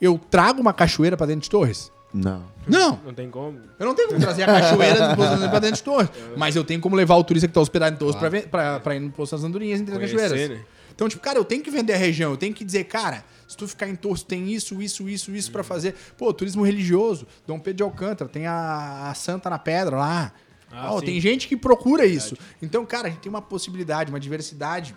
Eu 0.00 0.18
trago 0.30 0.60
uma 0.60 0.72
cachoeira 0.72 1.16
pra 1.16 1.26
dentro 1.26 1.42
de 1.42 1.50
Torres? 1.50 1.90
Não. 2.16 2.44
Não. 2.66 3.00
Não 3.04 3.14
tem 3.14 3.30
como. 3.30 3.58
Eu 3.78 3.86
não 3.86 3.94
tenho 3.94 4.08
como 4.08 4.20
trazer 4.20 4.42
a 4.44 4.46
cachoeira 4.46 5.08
do 5.08 5.16
Poço 5.16 5.28
das 5.28 5.32
Andorinhas 5.32 5.50
pra 5.50 5.58
dentro 5.60 5.76
de 5.76 5.82
Torres. 5.82 6.10
Mas 6.36 6.56
eu 6.56 6.64
tenho 6.64 6.80
como 6.80 6.96
levar 6.96 7.16
o 7.16 7.24
turista 7.24 7.46
que 7.46 7.54
tá 7.54 7.60
hospedado 7.60 7.94
em 7.94 7.98
Torres 7.98 8.16
pra, 8.16 8.28
ver- 8.28 8.48
pra, 8.48 8.80
pra 8.80 8.96
ir 8.96 9.00
no 9.00 9.10
Poço 9.10 9.32
das 9.36 9.44
Andorinhas 9.44 9.80
em 9.80 9.84
Três 9.84 9.98
Conhecer, 9.98 10.20
Cachoeiras. 10.20 10.58
né? 10.58 10.64
Então, 10.94 11.08
tipo, 11.10 11.22
cara, 11.22 11.38
eu 11.38 11.44
tenho 11.44 11.62
que 11.62 11.70
vender 11.70 11.92
a 11.92 11.96
região. 11.98 12.30
Eu 12.30 12.36
tenho 12.38 12.54
que 12.54 12.64
dizer, 12.64 12.84
cara, 12.84 13.22
se 13.46 13.54
tu 13.56 13.68
ficar 13.68 13.86
em 13.86 13.94
Torres, 13.94 14.22
tem 14.22 14.50
isso, 14.50 14.80
isso, 14.80 15.06
isso, 15.08 15.30
isso 15.30 15.52
pra 15.52 15.62
fazer. 15.62 15.94
Pô, 16.16 16.32
turismo 16.32 16.64
religioso. 16.64 17.26
Dom 17.46 17.58
Pedro 17.58 17.76
de 17.76 17.82
Alcântara, 17.82 18.30
tem 18.30 18.46
a, 18.46 19.10
a 19.10 19.14
Santa 19.14 19.50
na 19.50 19.58
Pedra 19.58 19.96
lá. 19.96 20.32
Ah, 20.72 20.90
sim. 20.98 21.04
tem 21.06 21.20
gente 21.20 21.46
que 21.48 21.56
procura 21.56 22.04
isso. 22.06 22.36
Então, 22.62 22.84
cara, 22.86 23.08
a 23.08 23.10
gente 23.10 23.20
tem 23.20 23.30
uma 23.30 23.42
possibilidade, 23.42 24.10
uma 24.10 24.18
diversidade 24.18 24.96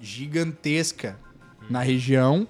gigantesca 0.00 1.16
na 1.70 1.80
região 1.80 2.46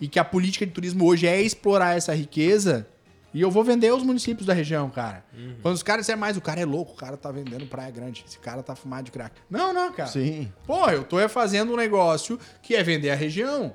e 0.00 0.08
que 0.08 0.18
a 0.18 0.24
política 0.24 0.66
de 0.66 0.72
turismo 0.72 1.06
hoje 1.06 1.26
é 1.26 1.40
explorar 1.40 1.96
essa 1.96 2.12
riqueza 2.14 2.86
e 3.32 3.40
eu 3.40 3.50
vou 3.50 3.62
vender 3.62 3.92
os 3.92 4.02
municípios 4.02 4.46
da 4.46 4.52
região, 4.52 4.90
cara. 4.90 5.24
Uhum. 5.36 5.56
Quando 5.62 5.74
os 5.74 5.82
caras 5.82 6.02
disserem 6.02 6.20
mais, 6.20 6.36
o 6.36 6.40
cara 6.40 6.60
é 6.60 6.64
louco, 6.64 6.92
o 6.92 6.96
cara 6.96 7.16
tá 7.16 7.30
vendendo 7.30 7.66
Praia 7.66 7.90
Grande, 7.90 8.24
esse 8.26 8.38
cara 8.38 8.62
tá 8.62 8.74
fumado 8.74 9.04
de 9.04 9.12
crack. 9.12 9.34
Não, 9.48 9.72
não, 9.72 9.92
cara. 9.92 10.08
Sim. 10.08 10.52
Pô, 10.66 10.88
eu 10.90 11.04
tô 11.04 11.18
é 11.18 11.28
fazendo 11.28 11.72
um 11.72 11.76
negócio 11.76 12.38
que 12.62 12.74
é 12.74 12.82
vender 12.82 13.10
a 13.10 13.14
região. 13.14 13.74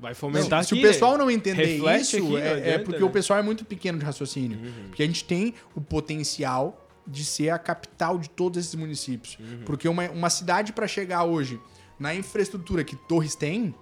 Vai 0.00 0.14
Se, 0.14 0.20
fomentar 0.20 0.64
se 0.64 0.72
o 0.72 0.76
aqui, 0.76 0.86
pessoal 0.86 1.12
né? 1.12 1.18
não 1.18 1.30
entender 1.30 1.76
isso, 1.76 2.16
aqui, 2.16 2.28
não 2.28 2.36
é, 2.36 2.40
é 2.40 2.52
adianta, 2.52 2.84
porque 2.84 3.00
né? 3.00 3.06
o 3.06 3.10
pessoal 3.10 3.38
é 3.38 3.42
muito 3.42 3.64
pequeno 3.64 3.98
de 3.98 4.04
raciocínio. 4.04 4.58
Porque 4.88 5.02
a 5.02 5.06
gente 5.06 5.24
tem 5.24 5.54
o 5.76 5.80
potencial 5.80 6.88
de 7.06 7.24
ser 7.24 7.50
a 7.50 7.58
capital 7.58 8.18
de 8.18 8.28
todos 8.28 8.58
esses 8.58 8.74
municípios. 8.74 9.38
Porque 9.64 9.88
uma, 9.88 10.10
uma 10.10 10.30
cidade 10.30 10.72
para 10.72 10.88
chegar 10.88 11.24
hoje 11.24 11.60
na 12.00 12.14
infraestrutura 12.14 12.82
que 12.82 12.96
Torres 12.96 13.36
tem, 13.36 13.72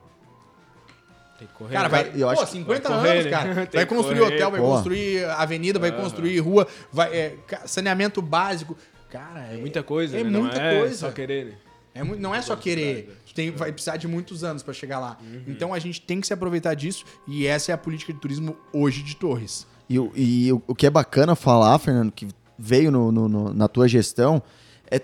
Tem 1.40 1.48
que 1.48 1.54
correr. 1.54 1.72
cara, 1.72 1.88
né? 1.88 1.88
vai, 1.88 2.12
eu 2.14 2.28
acho 2.28 2.40
pô, 2.42 2.46
que 2.46 2.52
50 2.52 2.88
vai 2.88 2.98
correr, 2.98 3.10
anos, 3.10 3.24
né? 3.24 3.30
cara. 3.30 3.54
Vai 3.74 3.86
construir 3.86 4.18
correr. 4.20 4.34
hotel, 4.34 4.50
vai 4.52 4.60
construir 4.60 5.24
avenida, 5.24 5.78
vai 5.80 5.90
construir 5.90 6.38
rua, 6.38 6.68
vai 6.92 7.12
é, 7.16 7.36
saneamento 7.66 8.20
básico. 8.22 8.76
Cara, 9.10 9.40
é, 9.52 9.56
Muita 9.56 9.82
coisa, 9.82 10.16
É 10.16 10.22
né? 10.22 10.30
Não 10.30 10.42
muita 10.42 10.60
é 10.60 10.78
coisa. 10.78 10.94
só 10.94 11.10
querer, 11.10 11.46
né? 11.46 11.52
É 11.92 12.04
não 12.04 12.32
é 12.32 12.40
só 12.40 12.54
querer. 12.54 13.16
Tem, 13.34 13.50
vai 13.50 13.72
precisar 13.72 13.96
de 13.96 14.06
muitos 14.06 14.44
anos 14.44 14.62
para 14.62 14.72
chegar 14.72 15.00
lá. 15.00 15.18
Então 15.48 15.74
a 15.74 15.78
gente 15.80 16.00
tem 16.00 16.20
que 16.20 16.26
se 16.28 16.32
aproveitar 16.32 16.74
disso 16.74 17.04
e 17.26 17.46
essa 17.46 17.72
é 17.72 17.74
a 17.74 17.78
política 17.78 18.12
de 18.12 18.20
turismo 18.20 18.56
hoje 18.72 19.02
de 19.02 19.16
Torres. 19.16 19.66
E, 19.88 19.98
o- 19.98 20.12
e 20.14 20.52
o, 20.52 20.74
que 20.74 20.86
é 20.86 20.90
bacana 20.90 21.34
falar, 21.34 21.76
Fernando, 21.80 22.12
que 22.12 22.28
veio 22.56 22.92
no- 22.92 23.10
no- 23.10 23.28
no- 23.28 23.52
na 23.52 23.66
tua 23.66 23.88
gestão, 23.88 24.40
é 24.88 25.00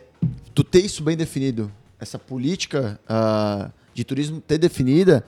tu 0.54 0.62
ter 0.62 0.84
isso 0.84 1.02
bem 1.02 1.16
definido. 1.16 1.72
Essa 1.98 2.18
política 2.20 3.00
ah, 3.08 3.70
de 3.92 4.04
turismo 4.04 4.40
ter 4.40 4.58
definida, 4.58 5.24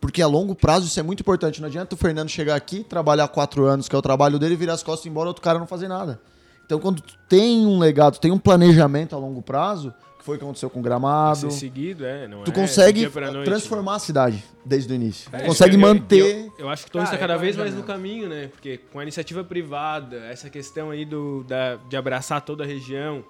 porque 0.00 0.20
a 0.22 0.26
longo 0.26 0.54
prazo 0.54 0.86
isso 0.86 0.98
é 1.00 1.02
muito 1.02 1.20
importante. 1.20 1.60
Não 1.60 1.68
adianta 1.68 1.94
o 1.94 1.98
Fernando 1.98 2.28
chegar 2.28 2.54
aqui, 2.54 2.84
trabalhar 2.84 3.28
quatro 3.28 3.64
anos, 3.64 3.88
que 3.88 3.94
é 3.96 3.98
o 3.98 4.02
trabalho 4.02 4.38
dele, 4.38 4.56
virar 4.56 4.74
as 4.74 4.82
costas 4.82 5.04
e 5.04 5.08
ir 5.08 5.10
embora, 5.10 5.28
outro 5.28 5.42
cara 5.42 5.58
não 5.58 5.66
fazer 5.66 5.88
nada. 5.88 6.20
Então, 6.64 6.78
quando 6.80 7.00
tu 7.00 7.14
tem 7.28 7.64
um 7.64 7.78
legado, 7.78 8.18
tem 8.18 8.30
um 8.32 8.38
planejamento 8.38 9.14
a 9.14 9.18
longo 9.18 9.40
prazo, 9.40 9.94
que 10.18 10.24
foi 10.24 10.34
o 10.34 10.38
que 10.38 10.44
aconteceu 10.44 10.68
com 10.68 10.80
o 10.80 10.82
Gramado, 10.82 11.48
Ser 11.48 11.52
seguido, 11.52 12.04
é. 12.04 12.26
Não 12.26 12.42
tu 12.42 12.50
é 12.50 12.54
consegue 12.54 13.08
noite, 13.08 13.44
transformar 13.44 13.94
a 13.94 13.98
cidade 14.00 14.42
desde 14.64 14.92
o 14.92 14.96
início. 14.96 15.30
né? 15.30 15.38
Tu 15.38 15.42
É, 15.44 15.46
consegue 15.46 15.76
eu- 15.76 15.80
manter... 15.80 16.44
Eu, 16.46 16.52
eu 16.58 16.68
acho 16.68 16.84
que 16.86 16.90
Cara, 16.90 17.04
está 17.04 17.16
cada 17.16 17.34
é 17.34 17.38
vez 17.38 17.56
mais 17.56 17.72
no 17.72 17.84
caminho, 17.84 18.28
né? 18.28 18.48
Porque 18.48 18.78
com 18.92 18.98
a 18.98 19.02
iniciativa 19.04 19.44
privada, 19.44 20.16
essa 20.26 20.50
questão 20.50 20.90
aí 20.90 21.04
do, 21.04 21.44
da, 21.44 21.76
de 21.76 21.96
abraçar 21.96 22.40
toda 22.40 22.64
a 22.64 22.66
região, 22.66 23.24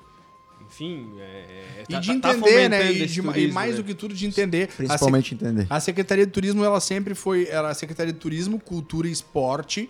enfim. 0.66 1.12
É, 1.18 1.84
E 1.88 1.92
tá- 1.92 2.00
de 2.00 2.06
tá- 2.20 2.20
tá 2.30 2.36
entender, 2.36 2.68
né? 2.68 2.76
fomentando 2.78 2.92
E, 3.02 3.06
de- 3.06 3.20
e 3.20 3.22
turismo, 3.22 3.54
mais 3.54 3.70
né? 3.72 3.76
do 3.76 3.84
que 3.84 3.94
tudo 3.94 4.14
de 4.14 4.26
entender. 4.26 4.68
Principalmente 4.68 5.34
entender. 5.34 5.62
A, 5.62 5.64
Sec- 5.64 5.72
a 5.72 5.80
Secretaria 5.80 6.26
de 6.26 6.32
Turismo, 6.32 6.64
ela 6.64 6.80
sempre 6.80 7.14
foi 7.14 7.46
ela, 7.48 7.70
a 7.70 7.74
Secretaria 7.74 8.12
de 8.12 8.18
Turismo, 8.18 8.58
Cultura 8.60 9.08
e 9.08 9.12
Esporte 9.12 9.88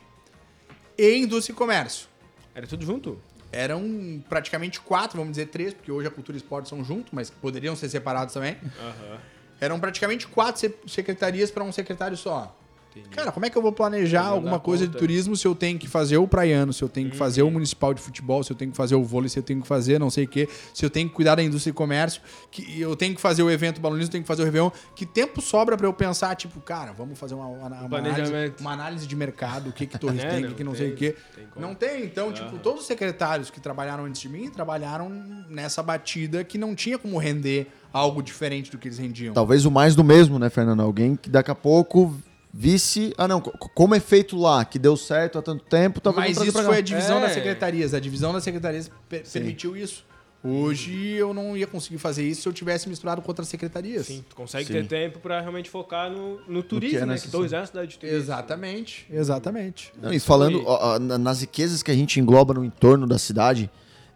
e 0.99 1.17
Indústria 1.17 1.53
e 1.53 1.57
Comércio. 1.57 2.09
Era 2.55 2.67
tudo 2.67 2.85
junto? 2.85 3.19
Eram 3.53 4.23
praticamente 4.29 4.81
quatro, 4.81 5.19
vamos 5.19 5.33
dizer 5.33 5.47
três, 5.47 5.73
porque 5.73 5.91
hoje 5.91 6.09
a 6.09 6.11
cultura 6.11 6.37
e 6.37 6.41
esporte 6.41 6.69
são 6.69 6.85
juntos, 6.85 7.11
mas 7.13 7.31
poderiam 7.31 7.75
ser 7.77 7.89
separados 7.89 8.35
também. 8.35 8.57
Aham. 8.81 9.19
Eram 9.61 9.81
praticamente 9.81 10.27
quatro 10.27 10.61
se- 10.61 10.75
secretarias 10.87 11.51
para 11.51 11.65
um 11.65 11.73
secretário 11.73 12.17
só. 12.17 12.55
Entendi. 13.01 13.15
Cara, 13.15 13.31
como 13.31 13.45
é 13.45 13.51
que 13.51 13.57
eu 13.57 13.63
vou 13.63 13.73
planejar 13.73 14.27
alguma 14.27 14.59
coisa 14.59 14.85
de 14.87 14.93
conta. 14.93 14.99
turismo 14.99 15.37
se 15.37 15.47
eu 15.47 15.55
tenho 15.55 15.79
que 15.79 15.87
fazer 15.87 16.17
o 16.17 16.27
praiano, 16.27 16.73
se 16.73 16.83
eu 16.83 16.89
tenho 16.89 17.11
que 17.11 17.17
fazer 17.17 17.43
o 17.43 17.51
municipal 17.51 17.93
de 17.93 18.01
futebol, 18.01 18.43
se 18.43 18.51
eu 18.51 18.57
tenho 18.57 18.71
que 18.71 18.77
fazer 18.77 18.95
o 18.95 19.05
vôlei, 19.05 19.29
se 19.29 19.39
eu 19.39 19.43
tenho 19.43 19.61
que 19.61 19.69
fazer 19.69 19.99
não 20.01 20.11
sei 20.11 20.25
o 20.25 20.29
quê, 20.29 20.49
se 20.73 20.85
eu 20.85 20.91
tenho 20.91 21.09
que 21.09 21.15
cuidar 21.15 21.35
da 21.35 21.43
indústria 21.43 21.71
e 21.71 21.75
comércio, 21.75 22.23
que 22.51 22.81
eu 22.81 22.97
tenho 22.97 23.15
que 23.15 23.21
fazer 23.21 23.43
o 23.43 23.51
evento 23.51 23.81
balonismo, 23.81 24.09
eu 24.09 24.13
tenho 24.13 24.25
que 24.25 24.29
fazer 24.29 24.43
o 24.43 24.45
Réveillon. 24.45 24.71
Que 24.95 25.05
tempo 25.05 25.41
sobra 25.41 25.77
para 25.77 25.87
eu 25.87 25.93
pensar, 25.93 26.35
tipo, 26.37 26.61
cara, 26.61 26.93
vamos 26.93 27.19
fazer 27.19 27.35
uma, 27.35 27.47
uma, 27.47 27.67
uma 27.83 27.99
análise, 27.99 28.55
uma 28.61 28.73
análise 28.73 29.07
de 29.07 29.17
mercado, 29.17 29.71
o 29.71 29.73
que 29.73 29.87
que 29.87 29.99
Torres 29.99 30.23
É, 30.23 30.29
tem, 30.29 30.39
o 30.39 30.43
não 30.43 30.49
que 30.51 30.55
que 30.57 30.65
não 30.65 30.73
tem, 30.73 30.81
sei 30.81 30.93
o 30.93 30.97
quê. 30.97 31.17
tem. 31.35 31.47
Não 31.57 31.75
tem, 31.75 32.05
então, 32.05 32.33
tipo, 32.33 32.59
todos 32.59 32.81
os 32.83 32.87
secretários 32.87 33.51
que 33.51 33.61
trabalharam 33.61 34.05
antes 34.05 34.21
de 34.21 34.29
mim 34.29 34.49
trabalharam 34.51 35.11
nessa 35.49 35.83
batida 35.83 36.45
que 36.45 36.57
não 36.59 36.75
tinha 36.75 36.99
como 36.99 37.19
render 37.19 37.67
algo 37.93 38.23
diferente 38.23 38.71
do 38.71 38.79
que 38.79 38.89
eles 38.89 38.99
rendiam. 38.99 39.33
Talvez 39.33 39.65
o 39.65 39.71
mais 39.71 39.95
do 39.95 40.05
mesmo, 40.05 40.39
né, 40.39 40.51
Fernando? 40.51 40.81
Alguém 40.83 41.17
que 41.17 41.31
daqui 41.31 41.51
a 41.51 41.55
pouco 41.55 42.15
visse. 42.53 43.13
Ah, 43.19 43.29
não, 43.29 43.41
co- 43.41 43.53
como 43.75 43.95
é 43.95 44.01
feito 44.01 44.37
lá, 44.37 44.65
que 44.65 44.79
deu 44.79 44.97
certo 44.97 45.39
há 45.39 45.43
tanto 45.43 45.65
tempo, 45.65 46.01
talvez 46.01 46.37
Mas 46.39 46.49
isso 46.49 46.63
foi 46.63 46.79
a 46.79 46.81
divisão 46.81 47.19
É. 47.19 47.21
das 47.23 47.33
secretarias. 47.33 47.95
A 47.95 48.01
divisão 48.01 48.33
das 48.33 48.45
secretarias 48.45 48.91
per- 49.09 49.25
permitiu 49.31 49.77
isso. 49.77 50.05
Hoje 50.45 50.95
eu 51.15 51.35
não 51.35 51.57
ia 51.57 51.67
conseguir 51.67 51.99
fazer 51.99 52.23
isso 52.23 52.43
se 52.43 52.49
eu 52.49 52.53
tivesse 52.53 52.89
misturado 52.89 53.21
com 53.21 53.29
outras 53.29 53.49
secretarias. 53.49 54.07
Sim, 54.07 54.25
tu 54.29 54.37
consegue 54.37 54.65
Sim. 54.67 54.75
ter 54.75 54.87
tempo 54.87 55.19
pra 55.19 55.41
realmente 55.41 55.69
focar 55.69 56.09
no, 56.09 56.41
no 56.47 56.63
que 56.63 56.69
turismo, 56.69 56.99
é 57.01 57.07
né? 57.07 57.19
Que. 57.19 57.29
Torres 57.29 57.53
é 57.53 57.59
uma 57.59 57.67
cidade 57.67 57.89
de 57.93 57.99
turismo. 57.99 58.21
Exatamente. 58.21 59.07
Exatamente. 59.11 59.93
Não, 60.01 60.13
e 60.13 60.21
falando 60.21 60.63
ó, 60.65 60.95
ó, 60.95 60.99
na- 61.01 61.19
nas 61.19 61.41
riquezas 61.41 61.83
que 61.83 61.91
a 61.91 61.95
gente 61.95 62.21
engloba 62.21 62.55
no 62.55 62.65
entorno 62.65 63.09
da 63.09 63.19
cidade, 63.19 63.69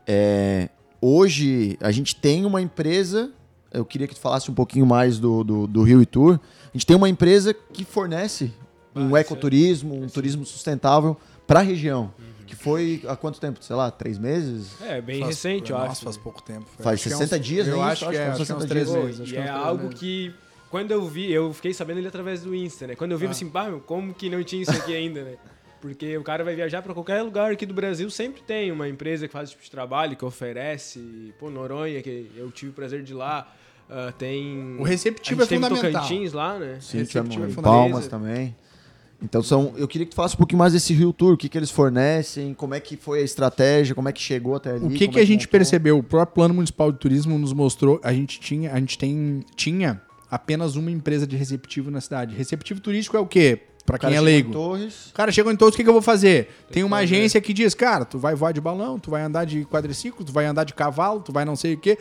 é, 0.06 0.68
hoje 1.00 1.76
a 1.80 1.90
gente 1.90 2.14
tem 2.14 2.44
uma 2.44 2.62
empresa. 2.62 3.32
Eu 3.72 3.84
queria 3.84 4.06
que 4.06 4.14
tu 4.14 4.20
falasse 4.20 4.50
um 4.50 4.54
pouquinho 4.54 4.86
mais 4.86 5.18
do, 5.18 5.42
do, 5.42 5.66
do 5.66 5.82
Rio 5.82 6.00
e 6.00 6.06
Tour. 6.06 6.38
A 6.72 6.76
gente 6.76 6.86
tem 6.86 6.96
uma 6.96 7.08
empresa 7.08 7.52
que 7.54 7.84
fornece 7.84 8.52
um 8.94 9.14
Ah, 9.14 9.18
é- 9.18 9.20
ecoturismo, 9.22 9.94
um 10.02 10.08
turismo 10.08 10.44
sustentável 10.46 11.16
para 11.46 11.60
a 11.60 11.62
região. 11.62 12.12
Que 12.46 12.56
foi 12.56 13.02
há 13.06 13.14
quanto 13.14 13.38
tempo? 13.40 13.62
Sei 13.62 13.76
lá, 13.76 13.90
três 13.92 14.18
meses? 14.18 14.70
É, 14.82 15.00
bem 15.00 15.20
Faz- 15.20 15.36
recente, 15.36 15.70
eu 15.70 15.78
Nossa, 15.78 15.92
acho. 15.92 16.02
faz 16.02 16.16
pouco 16.16 16.42
tempo. 16.42 16.66
Faz 16.78 16.94
Acho 16.94 17.02
que 17.08 17.14
é 17.14 17.16
60 17.16 17.38
dias, 17.38 17.68
Eu 17.68 17.76
né? 17.76 17.82
acho 17.84 18.08
que 18.08 18.16
é, 18.16 18.26
acho 18.26 18.36
que 18.36 18.42
acho 18.42 18.44
que 18.46 18.52
é 18.52 18.54
uns 18.56 18.62
60 18.62 18.66
três 18.66 18.88
dias. 18.90 19.04
meses. 19.04 19.20
acho 19.20 19.34
E 19.34 19.36
é 19.36 19.40
é 19.46 19.52
uns 19.52 19.56
algo 19.66 19.82
meses. 19.84 19.98
que, 20.00 20.34
quando 20.68 20.90
eu 20.90 21.06
vi, 21.06 21.30
eu 21.30 21.52
fiquei 21.52 21.72
sabendo 21.72 21.98
ele 21.98 22.08
através 22.08 22.42
do 22.42 22.52
Insta, 22.54 22.88
né? 22.88 22.96
Quando 22.96 23.12
eu 23.12 23.18
vi, 23.18 23.24
eu 23.26 23.28
Ah. 23.28 23.30
assim, 23.32 23.48
pá, 23.48 23.64
meu, 23.66 23.78
como 23.80 24.12
que 24.12 24.28
não 24.28 24.42
tinha 24.42 24.62
isso 24.62 24.72
aqui 24.72 24.94
ainda, 24.94 25.22
né? 25.22 25.34
Porque 25.80 26.16
o 26.18 26.22
cara 26.24 26.42
vai 26.42 26.54
viajar 26.56 26.82
pra 26.82 26.92
qualquer 26.92 27.22
lugar 27.22 27.52
aqui 27.52 27.64
do 27.64 27.72
Brasil, 27.72 28.10
sempre 28.10 28.42
tem 28.42 28.70
uma 28.72 28.88
empresa 28.88 29.26
que 29.28 29.32
faz 29.32 29.44
esse 29.48 29.52
tipo 29.52 29.64
de 29.64 29.70
trabalho, 29.70 30.16
que 30.16 30.24
oferece. 30.24 31.32
Pô, 31.38 31.48
Noronha, 31.50 32.02
que 32.02 32.30
eu 32.36 32.50
tive 32.50 32.72
o 32.72 32.74
prazer 32.74 33.02
de 33.04 33.12
ir 33.12 33.14
lá. 33.16 33.50
Ah, 33.90 34.12
tem. 34.16 34.76
O 34.78 34.84
receptivo 34.84 35.42
a 35.42 35.44
gente 35.44 35.54
é 35.54 35.60
fundamental. 35.60 36.02
Tocantins 36.02 36.32
lá, 36.32 36.58
né? 36.58 36.78
Sim, 36.80 36.98
Receptivo 36.98 37.44
é. 37.44 37.62
Palmas 37.62 38.06
também. 38.06 38.54
Então 39.22 39.42
são, 39.42 39.74
eu 39.76 39.86
queria 39.86 40.06
que 40.06 40.12
tu 40.12 40.16
falasse 40.16 40.34
um 40.34 40.38
pouquinho 40.38 40.58
mais 40.58 40.72
desse 40.72 40.94
Rio 40.94 41.12
Tour, 41.12 41.34
o 41.34 41.36
que, 41.36 41.46
que 41.46 41.58
eles 41.58 41.70
fornecem, 41.70 42.54
como 42.54 42.74
é 42.74 42.80
que 42.80 42.96
foi 42.96 43.20
a 43.20 43.22
estratégia, 43.22 43.94
como 43.94 44.08
é 44.08 44.12
que 44.12 44.20
chegou 44.20 44.54
até 44.54 44.70
ali. 44.70 44.86
O 44.86 44.88
que, 44.88 45.00
como 45.00 45.12
que 45.12 45.18
é 45.18 45.22
a 45.22 45.26
gente 45.26 45.42
montou. 45.42 45.50
percebeu? 45.50 45.98
O 45.98 46.02
próprio 46.02 46.34
Plano 46.34 46.54
Municipal 46.54 46.90
de 46.90 46.98
Turismo 46.98 47.38
nos 47.38 47.52
mostrou, 47.52 48.00
a 48.02 48.14
gente 48.14 48.40
tinha, 48.40 48.72
a 48.72 48.78
gente 48.78 48.96
tem, 48.96 49.44
tinha 49.54 50.00
apenas 50.30 50.74
uma 50.74 50.90
empresa 50.90 51.26
de 51.26 51.36
receptivo 51.36 51.90
na 51.90 52.00
cidade. 52.00 52.34
Receptivo 52.34 52.80
turístico 52.80 53.14
é 53.16 53.20
o 53.20 53.26
quê? 53.26 53.60
Pra 53.84 53.98
quem 53.98 54.14
é 54.14 54.20
leigo. 54.20 54.52
Torres, 54.52 55.06
O 55.10 55.12
cara 55.14 55.32
chegou 55.32 55.50
em 55.50 55.56
todos, 55.56 55.74
o 55.74 55.76
que, 55.76 55.82
que 55.82 55.88
eu 55.88 55.92
vou 55.94 56.02
fazer? 56.02 56.48
Tem 56.70 56.84
uma 56.84 56.98
fazer. 56.98 57.14
agência 57.16 57.40
que 57.40 57.52
diz, 57.52 57.74
cara, 57.74 58.04
tu 58.04 58.18
vai 58.18 58.34
voar 58.34 58.52
de 58.52 58.60
balão, 58.60 58.98
tu 59.00 59.10
vai 59.10 59.22
andar 59.22 59.44
de 59.44 59.64
quadriciclo, 59.64 60.24
tu 60.24 60.32
vai 60.32 60.44
andar 60.44 60.64
de 60.64 60.74
cavalo, 60.74 61.20
tu 61.20 61.32
vai 61.32 61.44
não 61.44 61.56
sei 61.56 61.74
o 61.74 61.78
quê. 61.78 61.98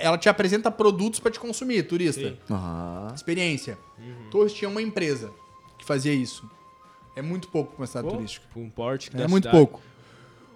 Ela 0.00 0.18
te 0.18 0.28
apresenta 0.28 0.70
produtos 0.70 1.20
pra 1.20 1.30
te 1.30 1.38
consumir, 1.38 1.84
turista. 1.84 2.36
Ah, 2.50 3.12
Experiência. 3.14 3.78
Torres 4.30 4.52
tinha 4.52 4.68
uma 4.68 4.82
empresa 4.82 5.30
que 5.78 5.84
fazia 5.84 6.12
isso. 6.12 6.48
É 7.14 7.22
muito 7.22 7.48
pouco 7.48 7.72
pra 7.72 7.80
uma 7.82 7.86
cidade 7.86 8.08
Pô, 8.08 8.14
turística. 8.14 8.46
um 8.56 8.70
porte 8.70 9.10
É 9.14 9.28
muito 9.28 9.44
cidade. 9.44 9.56
pouco. 9.56 9.80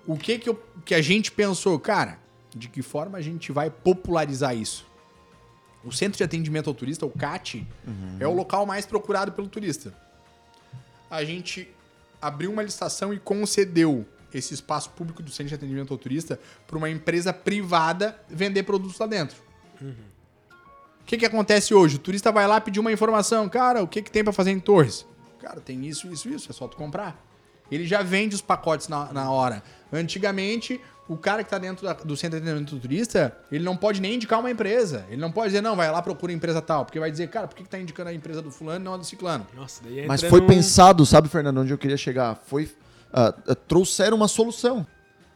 O 0.06 0.16
que 0.16 0.38
que, 0.38 0.48
eu- 0.48 0.60
que 0.84 0.94
a 0.94 1.02
gente 1.02 1.30
pensou, 1.30 1.78
cara, 1.78 2.18
de 2.54 2.68
que 2.68 2.82
forma 2.82 3.18
a 3.18 3.20
gente 3.22 3.52
vai 3.52 3.70
popularizar 3.70 4.56
isso? 4.56 4.84
O 5.84 5.90
Centro 5.92 6.16
de 6.18 6.22
Atendimento 6.24 6.68
ao 6.70 6.74
Turista, 6.74 7.04
o 7.04 7.10
CAT, 7.10 7.66
é 8.20 8.26
o 8.26 8.32
local 8.32 8.64
mais 8.64 8.86
procurado 8.86 9.32
pelo 9.32 9.48
turista. 9.48 9.92
A 11.12 11.24
gente 11.24 11.70
abriu 12.22 12.50
uma 12.50 12.62
licitação 12.62 13.12
e 13.12 13.18
concedeu 13.18 14.06
esse 14.32 14.54
espaço 14.54 14.88
público 14.88 15.22
do 15.22 15.30
Centro 15.30 15.48
de 15.48 15.54
Atendimento 15.56 15.92
ao 15.92 15.98
Turista 15.98 16.40
para 16.66 16.78
uma 16.78 16.88
empresa 16.88 17.34
privada 17.34 18.18
vender 18.30 18.62
produtos 18.62 18.98
lá 18.98 19.06
dentro. 19.06 19.36
O 19.78 21.04
que, 21.04 21.18
que 21.18 21.26
acontece 21.26 21.74
hoje? 21.74 21.96
O 21.96 21.98
turista 21.98 22.32
vai 22.32 22.46
lá 22.46 22.58
pedir 22.62 22.80
uma 22.80 22.90
informação. 22.90 23.46
Cara, 23.46 23.82
o 23.82 23.86
que, 23.86 24.00
que 24.00 24.10
tem 24.10 24.24
para 24.24 24.32
fazer 24.32 24.52
em 24.52 24.58
Torres? 24.58 25.04
Cara, 25.38 25.60
tem 25.60 25.84
isso, 25.86 26.10
isso, 26.10 26.30
isso. 26.30 26.50
É 26.50 26.54
só 26.54 26.66
tu 26.66 26.78
comprar. 26.78 27.22
Ele 27.70 27.86
já 27.86 28.02
vende 28.02 28.34
os 28.34 28.40
pacotes 28.40 28.88
na, 28.88 29.12
na 29.12 29.30
hora. 29.30 29.62
Antigamente, 29.92 30.80
o 31.08 31.16
cara 31.16 31.42
que 31.44 31.50
tá 31.50 31.58
dentro 31.58 31.84
da- 31.84 31.92
do 31.92 32.16
centro 32.16 32.38
de 32.40 32.46
atendimento 32.46 32.74
do 32.74 32.80
turista, 32.80 33.36
ele 33.50 33.64
não 33.64 33.76
pode 33.76 34.00
nem 34.00 34.14
indicar 34.14 34.38
uma 34.40 34.50
empresa. 34.50 35.04
Ele 35.08 35.20
não 35.20 35.30
pode 35.32 35.48
dizer, 35.48 35.60
não, 35.60 35.74
vai 35.76 35.90
lá, 35.90 36.00
procura 36.00 36.32
a 36.32 36.34
empresa 36.34 36.62
tal. 36.62 36.84
Porque 36.84 36.98
vai 37.00 37.10
dizer, 37.10 37.28
cara, 37.28 37.46
por 37.48 37.54
que, 37.56 37.62
que 37.64 37.68
tá 37.68 37.78
indicando 37.78 38.08
a 38.10 38.14
empresa 38.14 38.40
do 38.40 38.50
fulano 38.50 38.80
e 38.80 38.84
não 38.84 38.94
a 38.94 38.96
do 38.96 39.04
ciclano? 39.04 39.46
Nossa, 39.54 39.82
daí 39.84 40.06
mas 40.06 40.20
entra 40.20 40.30
foi 40.30 40.40
num- 40.40 40.46
pensado, 40.46 41.04
sabe, 41.04 41.28
Fernando, 41.28 41.58
onde 41.60 41.72
eu 41.72 41.78
queria 41.78 41.96
chegar? 41.96 42.40
Foi. 42.46 42.70
ah, 43.12 43.34
ah, 43.46 43.54
trouxeram 43.54 44.16
uma 44.16 44.28
solução 44.28 44.86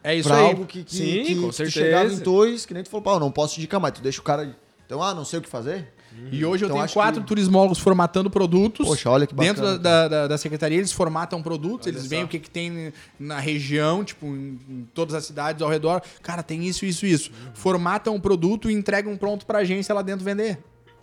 É 0.02 0.14
isso 0.14 0.28
pra 0.28 0.38
aí. 0.38 0.44
algo 0.46 0.64
que, 0.64 0.82
que, 0.84 0.96
Sim, 0.96 1.24
que 1.24 1.34
com 1.34 1.48
tu 1.48 1.52
certeza. 1.52 1.80
chegava 1.84 2.12
em 2.12 2.18
Torres, 2.20 2.64
que 2.64 2.72
nem 2.72 2.82
tu 2.82 2.88
falou, 2.88 3.02
pá, 3.02 3.12
eu 3.12 3.20
não 3.20 3.30
posso 3.30 3.58
indicar, 3.58 3.78
mas 3.80 3.92
tu 3.92 4.00
deixa 4.00 4.20
o 4.20 4.24
cara. 4.24 4.56
Então, 4.86 5.02
ah, 5.02 5.12
não 5.12 5.24
sei 5.24 5.40
o 5.40 5.42
que 5.42 5.48
fazer? 5.48 5.92
E 6.32 6.44
hoje 6.44 6.64
eu 6.64 6.66
Então, 6.66 6.76
tenho 6.76 6.84
acho 6.84 6.94
quatro 6.94 7.20
que- 7.20 7.26
turismólogos 7.28 7.78
formatando 7.78 8.28
produtos. 8.30 8.86
Poxa, 8.86 9.08
olha 9.10 9.26
que 9.26 9.34
bacana. 9.34 9.54
Dentro 9.54 9.78
da, 9.78 10.08
da, 10.08 10.26
da 10.28 10.38
secretaria, 10.38 10.78
eles 10.78 10.90
formatam 10.92 11.42
produtos, 11.42 11.86
Olha 11.86 11.94
eles 11.94 12.06
veem 12.06 12.24
o 12.24 12.28
que, 12.28 12.38
que 12.38 12.50
tem 12.50 12.92
na 13.18 13.38
região, 13.38 14.02
tipo, 14.04 14.26
em, 14.26 14.58
em 14.68 14.88
todas 14.94 15.14
as 15.14 15.24
cidades 15.24 15.62
ao 15.62 15.68
redor. 15.68 16.02
Cara, 16.22 16.42
tem 16.42 16.64
isso, 16.64 16.84
isso, 16.84 17.06
isso. 17.06 17.30
Formatam 17.54 18.14
o 18.16 18.20
produto 18.20 18.70
e 18.70 18.74
entregam 18.74 19.16
pronto 19.16 19.46
pra 19.46 19.58
agência 19.58 19.94
lá 19.94 20.02
dentro 20.02 20.24
vender. 20.24 20.58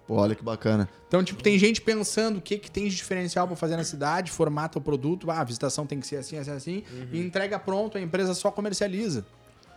Pô, 0.06 0.16
olha 0.16 0.36
que 0.36 0.44
bacana. 0.44 0.90
Então, 1.08 1.24
tipo, 1.24 1.42
tem 1.42 1.58
gente 1.58 1.80
pensando 1.82 2.38
o 2.38 2.42
que, 2.42 2.58
que 2.58 2.70
tem 2.70 2.90
de 2.90 2.96
diferencial 2.96 3.48
pra 3.48 3.56
fazer 3.56 3.78
na 3.78 3.86
cidade, 3.86 4.30
formata 4.32 4.78
o 4.78 4.82
produto, 4.82 5.32
ah, 5.32 5.40
a 5.40 5.44
visitação 5.46 5.86
tem 5.86 5.98
que 6.00 6.06
ser 6.06 6.18
assim, 6.18 6.38
assim, 6.38 6.52
assim, 6.52 6.84
e 7.12 7.20
entrega 7.22 7.58
pronto, 7.58 7.98
a 7.98 8.02
empresa 8.02 8.34
só 8.34 8.52
comercializa. 8.52 9.26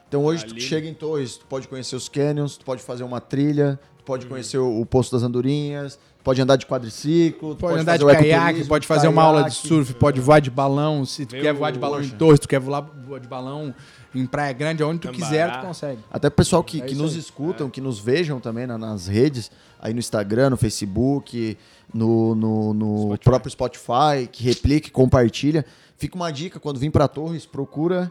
Então 0.09 0.25
hoje 0.25 0.45
tu 0.45 0.51
Ali. 0.53 0.61
que 0.61 0.67
chega 0.67 0.89
em 0.89 0.95
Torres, 0.95 1.37
tu 1.37 1.47
pode 1.47 1.69
conhecer 1.69 1.95
os 1.95 2.09
canyons, 2.09 2.57
tu 2.57 2.65
pode 2.65 2.83
fazer 2.83 3.05
uma 3.05 3.21
trilha, 3.21 3.79
tu 3.96 3.96
pode 4.07 4.25
conhecer 4.27 4.57
o, 4.59 4.81
o 4.81 4.87
Poço 4.87 5.13
das 5.13 5.23
Andorinhas, 5.23 5.99
pode 6.25 6.41
andar 6.41 6.57
de 6.57 6.65
quadriciclo, 6.65 7.55
tu 7.55 7.61
Pode, 7.61 7.81
andar 7.81 7.93
fazer 7.93 7.99
de 7.99 8.05
o 8.05 8.09
caiaque, 8.09 8.65
pode 8.65 8.87
fazer 8.87 9.09
uma 9.09 9.23
aula 9.23 9.43
de 9.43 9.51
caiaque. 9.51 9.69
surf, 9.69 9.95
pode 9.95 10.21
voar 10.21 10.41
de 10.41 10.51
balão. 10.51 11.05
Se 11.05 11.27
tu 11.27 11.35
quer 11.37 11.53
voar 11.53 11.71
de 11.73 11.79
balão 11.79 11.99
em 12.01 12.05
Poxa. 12.05 12.17
Torres, 12.17 12.41
tu 12.41 12.49
quer 12.49 12.61
voar 12.61 12.81
voar 13.07 13.21
de 13.21 13.29
balão 13.29 13.75
em 14.15 14.25
Praia 14.25 14.53
Grande, 14.53 14.83
aonde 14.83 15.01
tu 15.01 15.09
Tambará. 15.09 15.27
quiser, 15.27 15.53
tu 15.61 15.67
consegue. 15.67 16.01
Até 16.11 16.29
o 16.29 16.31
pessoal 16.31 16.65
que, 16.65 16.81
É 16.81 16.87
que 16.87 16.95
nos 16.95 17.13
aí. 17.13 17.19
escutam, 17.19 17.69
que 17.69 17.81
nos 17.83 17.99
vejam 17.99 18.41
também 18.41 18.67
na- 18.67 18.79
nas 18.79 19.07
redes, 19.09 19.51
aí 19.79 19.93
no 19.93 19.99
Instagram, 19.99 20.51
no 20.51 20.57
Facebook, 20.57 21.59
no, 21.93 22.35
no, 22.35 22.73
no 22.75 22.97
Spotify. 23.09 23.25
próprio 23.25 23.51
Spotify, 23.51 24.27
que 24.33 24.43
replica, 24.45 24.89
e 24.89 24.91
compartilha. 24.91 25.65
Fica 25.99 26.17
uma 26.17 26.31
dica, 26.33 26.59
quando 26.59 26.79
vir 26.79 26.91
pra 26.91 27.07
Torres, 27.09 27.45
procura 27.47 28.11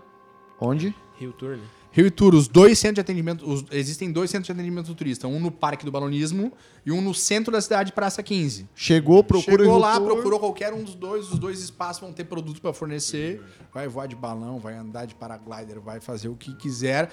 onde? 0.59 0.93
Rio 1.17 1.31
Tour, 1.33 1.51
né? 1.51 1.63
Rio 1.95 2.07
e 2.07 2.11
Tour, 2.11 2.35
os 2.35 2.49
dois 2.49 2.77
centros 2.77 2.95
de 2.95 3.01
atendimento, 3.01 3.49
os- 3.49 3.63
existem 3.71 4.11
dois 4.11 4.29
centros 4.29 4.47
de 4.47 4.51
atendimento 4.51 4.87
do 4.87 4.95
turista, 4.95 5.29
um 5.29 5.39
no 5.39 5.49
Parque 5.49 5.85
do 5.85 5.91
Balonismo 5.91 6.51
e 6.85 6.91
um 6.91 6.99
no 6.99 7.13
centro 7.13 7.53
da 7.53 7.61
cidade, 7.61 7.93
Praça 7.93 8.21
15. 8.21 8.67
Chegou, 8.75 9.23
procura 9.23 9.63
Chegou 9.63 9.77
lá, 9.77 9.95
Tour. 9.97 10.05
procurou 10.11 10.39
qualquer 10.39 10.73
um 10.73 10.83
dos 10.83 10.93
dois, 10.93 11.31
os 11.31 11.39
dois 11.39 11.61
espaços 11.61 12.01
vão 12.01 12.11
ter 12.11 12.25
produto 12.25 12.61
para 12.61 12.73
fornecer, 12.73 13.41
vai 13.73 13.87
voar 13.87 14.07
de 14.07 14.15
balão, 14.15 14.59
vai 14.59 14.75
andar 14.75 15.05
de 15.05 15.15
paraglider, 15.15 15.79
vai 15.79 16.01
fazer 16.01 16.27
o 16.27 16.35
que 16.35 16.53
quiser. 16.55 17.09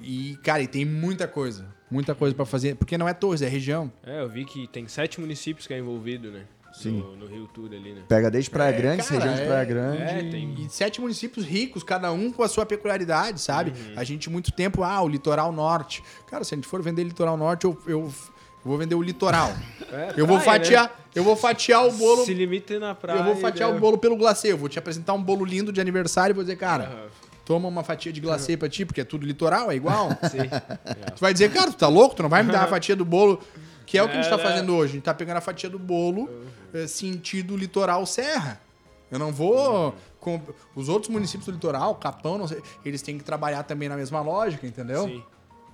E, 0.00 0.38
cara, 0.44 0.62
e 0.62 0.68
tem 0.68 0.84
muita 0.84 1.26
coisa, 1.26 1.66
muita 1.90 2.14
coisa 2.14 2.32
para 2.32 2.44
fazer, 2.46 2.76
porque 2.76 2.96
não 2.96 3.08
é 3.08 3.12
Torres, 3.12 3.42
é 3.42 3.48
região. 3.48 3.90
É, 4.04 4.20
eu 4.22 4.28
vi 4.28 4.44
que 4.44 4.68
tem 4.68 4.86
sete 4.86 5.20
municípios 5.20 5.66
que 5.66 5.74
é 5.74 5.78
envolvido, 5.80 6.30
né? 6.30 6.44
Sim. 6.82 6.98
No, 7.00 7.16
no 7.16 7.26
Rio 7.26 7.46
Tour 7.52 7.66
ali, 7.66 7.92
né? 7.92 8.02
Pega 8.08 8.30
desde 8.30 8.50
Praia 8.50 8.70
É, 8.74 8.78
Grande, 8.78 9.02
cara, 9.02 9.14
região 9.20 9.34
de 9.34 9.40
é- 9.42 9.46
Praia 9.46 9.64
Grande. 9.64 10.02
é, 10.02 10.30
tem- 10.30 10.54
E 10.58 10.68
sete 10.70 11.00
municípios 11.00 11.44
ricos, 11.46 11.82
cada 11.82 12.10
um 12.12 12.30
com 12.32 12.42
a 12.42 12.48
sua 12.48 12.64
peculiaridade, 12.66 13.40
sabe? 13.40 13.72
A 13.96 14.04
gente, 14.04 14.28
muito 14.30 14.50
tempo, 14.52 14.82
ah, 14.82 15.00
o 15.02 15.08
litoral 15.08 15.52
norte. 15.52 16.02
Cara, 16.26 16.44
se 16.44 16.54
a 16.54 16.56
gente 16.56 16.66
for 16.66 16.80
vender 16.82 17.04
litoral 17.04 17.36
norte, 17.36 17.64
eu, 17.64 17.76
eu, 17.86 18.00
eu 18.00 18.12
vou 18.64 18.78
vender 18.78 18.94
o 18.94 19.02
litoral. 19.02 19.52
É, 19.92 20.14
Eu 20.16 20.24
vou 20.24 20.38
praia, 20.38 20.60
fatiar, 20.60 20.84
né? 20.84 20.90
eu 21.16 21.24
vou 21.24 21.34
fatiar 21.34 21.84
o 21.84 21.90
bolo. 21.90 22.24
Se 22.24 22.32
limite 22.32 22.78
na 22.78 22.94
praia. 22.94 23.18
Eu 23.18 23.24
vou 23.24 23.34
fatiar 23.34 23.68
né? 23.70 23.76
o 23.76 23.80
bolo 23.80 23.98
pelo 23.98 24.14
glacê. 24.16 24.52
Eu 24.52 24.56
vou 24.56 24.68
te 24.68 24.78
apresentar 24.78 25.14
um 25.14 25.20
bolo 25.22 25.44
lindo 25.44 25.72
de 25.72 25.80
aniversário 25.80 26.32
e 26.32 26.34
vou 26.34 26.44
dizer, 26.44 26.54
cara, 26.54 26.84
Aham. 26.84 27.06
toma 27.44 27.66
uma 27.66 27.82
fatia 27.82 28.12
de 28.12 28.20
glacê 28.20 28.56
pra 28.56 28.68
ti, 28.68 28.84
porque 28.86 29.00
é 29.00 29.04
tudo 29.04 29.26
litoral, 29.26 29.68
é 29.68 29.74
igual. 29.74 30.10
Sim. 30.30 30.38
É. 30.84 31.10
tu 31.10 31.20
vai 31.20 31.32
dizer, 31.32 31.50
cara, 31.52 31.72
tu 31.72 31.76
tá 31.76 31.88
louco? 31.88 32.14
Tu 32.14 32.22
não 32.22 32.30
vai 32.30 32.44
me 32.44 32.52
dar 32.52 32.62
a 32.62 32.66
fatia 32.68 32.94
do 32.94 33.04
bolo. 33.04 33.40
Que 33.90 33.98
é 33.98 34.02
o 34.04 34.08
que 34.08 34.16
a 34.16 34.22
gente 34.22 34.30
tá 34.30 34.36
É, 34.36 34.38
né? 34.38 34.44
fazendo 34.50 34.76
hoje. 34.76 34.92
A 34.92 34.94
gente 34.94 35.02
tá 35.02 35.12
pegando 35.12 35.38
a 35.38 35.40
fatia 35.40 35.68
do 35.68 35.78
bolo 35.78 36.30
eh, 36.72 36.86
sentido 36.86 37.56
litoral 37.56 38.06
serra. 38.06 38.60
Eu 39.10 39.18
não 39.18 39.32
vou. 39.32 39.92
Com, 40.20 40.40
os 40.76 40.88
outros 40.88 41.10
municípios 41.10 41.46
do 41.46 41.52
litoral, 41.52 41.96
Capão, 41.96 42.38
não 42.38 42.46
sei, 42.46 42.62
eles 42.84 43.02
têm 43.02 43.18
que 43.18 43.24
trabalhar 43.24 43.64
também 43.64 43.88
na 43.88 43.96
mesma 43.96 44.20
lógica, 44.20 44.64
entendeu? 44.64 45.06
Sim. 45.08 45.24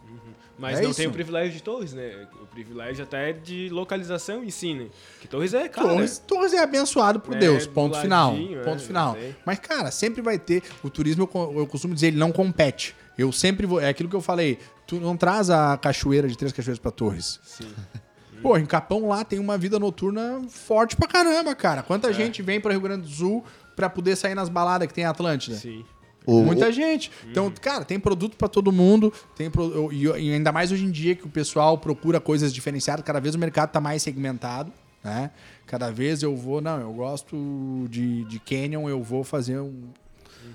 Uhum. 0.09 0.19
Mas 0.59 0.79
É 0.79 0.83
não 0.83 0.91
isso. 0.91 0.97
tem 0.99 1.07
o 1.09 1.13
privilégio 1.13 1.53
de 1.53 1.63
Torres, 1.63 1.93
né? 1.93 2.27
O 2.41 2.47
privilégio 2.47 3.05
até 3.05 3.29
é 3.29 3.33
de 3.35 3.69
localização 3.69 4.43
em 4.43 4.49
si, 4.51 4.73
né? 4.73 4.87
Que 5.21 5.29
Torres 5.29 5.53
é, 5.53 5.69
cara... 5.69 5.87
Torres, 5.89 6.19
Torres 6.19 6.53
é 6.55 6.61
abençoado 6.63 7.21
por 7.21 7.35
É, 7.37 7.39
Deus, 7.39 7.67
ponto 7.67 7.99
final. 7.99 8.31
ladinho, 8.33 8.63
Ponto 8.63 8.83
é, 8.83 8.87
final. 8.87 9.15
Mas, 9.45 9.59
cara, 9.59 9.91
sempre 9.91 10.23
vai 10.23 10.39
ter. 10.39 10.63
O 10.83 10.89
turismo, 10.89 11.29
eu, 11.35 11.59
eu 11.59 11.67
costumo 11.67 11.93
dizer, 11.93 12.07
ele 12.07 12.17
não 12.17 12.33
compete. 12.33 12.97
Eu 13.19 13.31
sempre 13.33 13.67
vou. 13.67 13.79
É 13.79 13.89
aquilo 13.91 14.09
que 14.09 14.17
eu 14.17 14.23
falei. 14.23 14.59
Tu 14.87 14.99
não 15.01 15.17
traz 15.17 15.51
a 15.51 15.77
cachoeira 15.77 16.27
de 16.29 16.39
Três 16.39 16.53
Cachoeiras 16.55 16.79
pra 16.79 16.91
Torres. 16.91 17.39
Sim. 17.45 17.69
Pô, 18.47 18.57
em 18.57 18.65
Capão 18.67 19.09
lá 19.09 19.25
tem 19.25 19.41
uma 19.41 19.59
vida 19.59 19.77
noturna 19.79 20.41
forte 20.49 20.95
pra 20.95 21.09
caramba, 21.09 21.53
cara. 21.55 21.83
Quanta 21.83 22.13
gente 22.13 22.43
vem 22.43 22.61
pra 22.61 22.71
Rio 22.71 22.81
Grande 22.81 23.03
do 23.03 23.09
Sul 23.13 23.45
pra 23.75 23.91
poder 23.91 24.15
sair 24.15 24.37
nas 24.37 24.49
baladas 24.49 24.87
que 24.87 24.95
tem 24.95 25.03
em 25.03 25.07
Atlântida? 25.07 25.57
Sim. 25.57 25.85
O- 26.25 26.43
Muita 26.45 26.71
gente. 26.71 27.11
Então, 27.29 27.53
cara, 27.61 27.85
tem 27.85 27.99
produto 27.99 28.37
pra 28.37 28.47
todo 28.47 28.71
mundo. 28.71 29.13
Tem 29.35 29.51
pro- 29.51 29.93
e, 29.93 30.09
ainda 30.13 30.53
mais 30.53 30.71
hoje 30.71 30.85
em 30.85 30.91
dia 30.93 31.17
que 31.17 31.25
o 31.27 31.29
pessoal 31.29 31.77
procura 31.77 32.21
coisas 32.21 32.53
diferenciadas. 32.55 33.05
Cada 33.05 33.19
vez 33.21 33.35
o 33.35 33.39
mercado 33.39 33.71
tá 33.71 33.81
mais 33.81 34.03
segmentado, 34.05 34.73
né? 35.03 35.33
Cada 35.67 35.91
vez 35.91 36.23
eu 36.23 36.37
vou, 36.37 36.61
não, 36.61 36.81
eu 36.81 36.93
gosto 36.93 37.87
de, 37.91 38.23
de 38.27 38.39
canyon, 38.39 38.89
eu 38.89 39.03
vou 39.03 39.25
fazer 39.25 39.59
um. 39.59 39.89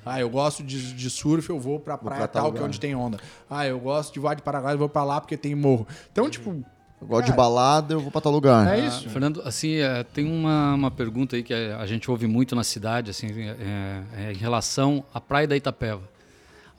Ah, 0.06 0.20
eu 0.22 0.30
gosto 0.30 0.64
de, 0.64 0.94
de 0.94 1.10
surf, 1.10 1.50
eu 1.50 1.60
vou 1.60 1.78
pra 1.78 1.98
praia 1.98 2.20
pra 2.20 2.28
tal 2.30 2.44
tal, 2.44 2.54
que 2.54 2.60
é 2.60 2.62
onde 2.64 2.80
tem 2.80 2.96
onda. 2.96 3.18
Ah, 3.50 3.68
eu 3.68 3.78
gosto 3.82 4.14
de 4.14 4.20
voar 4.22 4.36
de 4.36 4.42
paraguai, 4.42 4.76
eu 4.76 4.78
vou 4.80 4.88
pra 4.88 5.04
lá 5.04 5.20
porque 5.20 5.36
tem 5.36 5.54
morro. 5.54 5.86
Então, 6.12 6.30
tipo, 6.30 6.64
Eu 7.02 7.08
gosto 7.08 7.26
de 7.26 7.32
Cara, 7.32 7.38
balada, 7.42 7.94
eu 7.96 8.00
vou 8.00 8.12
pra 8.12 8.22
tal 8.22 8.32
lugar. 8.32 8.78
é 8.78 8.86
isso. 8.86 9.10
Fernando, 9.10 9.42
assim, 9.44 9.78
é, 9.78 10.04
tem 10.04 10.24
uma, 10.26 10.76
uma 10.76 10.92
pergunta 10.92 11.36
aí 11.36 11.42
que 11.42 11.52
a, 11.54 11.84
gente 11.88 12.12
ouve 12.12 12.28
muito 12.28 12.56
na 12.56 12.64
cidade, 12.64 13.10
assim, 13.10 13.28
é, 13.42 14.04
é 14.28 14.32
em 14.32 14.38
relação 14.38 15.04
à 15.12 15.20
Praia 15.20 15.48
da 15.48 15.58
Itapeva. 15.58 16.04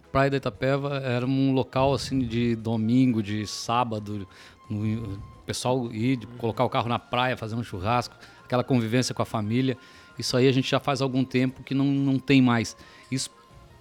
A 0.05 0.09
Praia 0.13 0.31
da 0.31 0.37
Itapeva 0.37 0.99
era 0.99 1.27
um 1.27 1.53
local, 1.53 1.93
assim, 1.93 2.21
de 2.21 2.55
domingo, 2.55 3.21
de 3.21 3.45
sábado, 3.49 4.27
no- 4.71 5.17
o 5.43 5.45
pessoal 5.45 5.93
ir, 5.93 6.19
de 6.19 6.27
colocar 6.39 6.65
o 6.65 6.69
carro 6.71 6.89
na 6.89 7.01
praia, 7.01 7.37
fazer 7.37 7.57
um 7.57 7.65
churrasco, 7.65 8.15
aquela 8.45 8.63
convivência 8.63 9.13
com 9.13 9.23
a 9.23 9.27
família. 9.27 9.77
Isso 10.17 10.37
aí 10.37 10.47
a 10.47 10.53
gente 10.53 10.71
já 10.71 10.79
faz 10.79 11.03
algum 11.03 11.25
tempo 11.25 11.65
que 11.65 11.75
não, 11.75 11.87
não 11.87 12.17
tem 12.17 12.41
mais. 12.41 12.77
Isso 13.11 13.29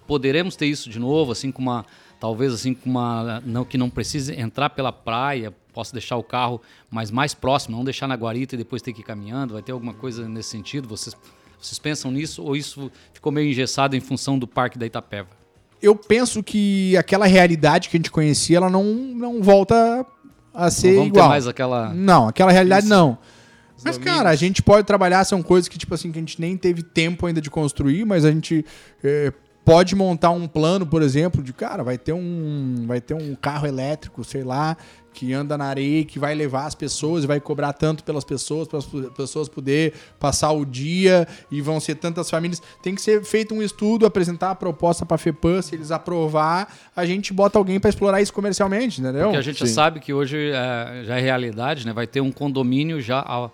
poderemos 0.08 0.56
ter 0.56 0.66
isso 0.66 0.90
de 0.90 0.98
novo, 0.98 1.30
assim 1.30 1.52
com 1.52 1.62
uma 1.62 1.86
talvez 2.18 2.52
assim 2.52 2.74
com 2.74 2.90
uma 2.90 3.40
não 3.46 3.64
que 3.64 3.78
não 3.78 3.88
precise 3.88 4.32
entrar 4.38 4.70
pela 4.70 4.92
praia, 4.92 5.52
possa 5.72 5.92
deixar 5.92 6.16
o 6.16 6.22
carro 6.22 6.60
mas 6.90 7.10
mais 7.10 7.34
próximo, 7.34 7.76
não 7.76 7.84
deixar 7.84 8.06
na 8.06 8.14
guarita 8.14 8.54
e 8.54 8.58
depois 8.58 8.82
ter 8.82 8.92
que 8.92 9.00
ir 9.00 9.04
caminhando. 9.04 9.54
Vai 9.54 9.62
ter 9.62 9.72
alguma 9.72 9.94
coisa 9.94 10.28
nesse 10.28 10.50
sentido? 10.50 10.88
Vocês 10.88 11.16
vocês 11.60 11.78
pensam 11.78 12.10
nisso 12.10 12.42
ou 12.42 12.56
isso 12.56 12.90
ficou 13.12 13.30
meio 13.30 13.48
engessado 13.48 13.94
em 13.94 14.00
função 14.00 14.36
do 14.36 14.48
Parque 14.48 14.76
da 14.76 14.84
Itapeva? 14.84 15.28
eu 15.82 15.96
penso 15.96 16.42
que 16.42 16.96
aquela 16.96 17.26
realidade 17.26 17.88
que 17.88 17.96
a 17.96 17.98
gente 17.98 18.10
conhecia, 18.10 18.58
ela 18.58 18.70
não, 18.70 18.84
não 18.84 19.42
volta 19.42 20.06
a 20.54 20.70
ser 20.70 20.90
não 20.90 20.94
vamos 20.98 21.08
igual. 21.08 21.24
ter 21.26 21.30
mais 21.30 21.48
aquela 21.48 21.92
Não, 21.92 22.28
aquela 22.28 22.52
realidade 22.52 22.86
não. 22.86 23.18
Mas, 23.84 23.98
cara, 23.98 24.30
a 24.30 24.36
gente 24.36 24.62
pode 24.62 24.86
trabalhar, 24.86 25.24
são 25.24 25.42
coisas 25.42 25.66
que, 25.68 25.76
tipo 25.76 25.92
assim, 25.92 26.12
que 26.12 26.18
a 26.18 26.22
gente 26.22 26.40
nem 26.40 26.56
teve 26.56 26.84
tempo 26.84 27.26
ainda 27.26 27.40
de 27.40 27.50
construir, 27.50 28.04
mas 28.04 28.24
a 28.24 28.30
gente 28.30 28.64
eh, 29.02 29.32
pode 29.64 29.96
montar 29.96 30.30
um 30.30 30.46
plano, 30.46 30.86
por 30.86 31.02
exemplo, 31.02 31.42
de, 31.42 31.52
cara, 31.52 31.82
vai 31.82 31.98
ter 31.98 32.12
um, 32.12 32.84
vai 32.86 33.00
ter 33.00 33.14
um 33.14 33.34
carro 33.34 33.66
elétrico, 33.66 34.22
sei 34.22 34.44
lá, 34.44 34.76
que 35.12 35.32
anda 35.32 35.56
na 35.58 35.66
areia, 35.66 36.04
que 36.04 36.18
vai 36.18 36.34
levar 36.34 36.66
as 36.66 36.74
pessoas 36.74 37.24
vai 37.24 37.40
cobrar 37.40 37.72
tanto 37.72 38.02
pelas 38.04 38.24
pessoas, 38.24 38.66
para 38.66 38.78
as 38.78 38.86
pessoas 39.16 39.48
poder 39.48 39.92
passar 40.18 40.50
o 40.52 40.64
dia 40.64 41.26
e 41.50 41.60
vão 41.60 41.78
ser 41.80 41.96
tantas 41.96 42.28
famílias. 42.30 42.62
Tem 42.82 42.94
que 42.94 43.02
ser 43.02 43.22
feito 43.24 43.54
um 43.54 43.62
estudo, 43.62 44.06
apresentar 44.06 44.50
a 44.50 44.54
proposta 44.54 45.04
para 45.04 45.14
a 45.14 45.18
FEPAM, 45.18 45.60
se 45.62 45.74
eles 45.74 45.90
aprovar, 45.90 46.72
a 46.96 47.04
gente 47.06 47.32
bota 47.32 47.58
alguém 47.58 47.78
para 47.78 47.90
explorar 47.90 48.20
isso 48.22 48.32
comercialmente, 48.32 49.00
entendeu? 49.00 49.24
Porque 49.24 49.36
a 49.36 49.42
gente 49.42 49.66
Sim. 49.66 49.72
sabe 49.74 50.00
que 50.00 50.12
hoje 50.12 50.50
é, 50.52 51.02
já 51.04 51.16
é 51.18 51.20
realidade, 51.20 51.86
né? 51.86 51.92
Vai 51.92 52.06
ter 52.06 52.20
um 52.20 52.32
condomínio 52.32 53.00
já 53.00 53.20
a- 53.20 53.50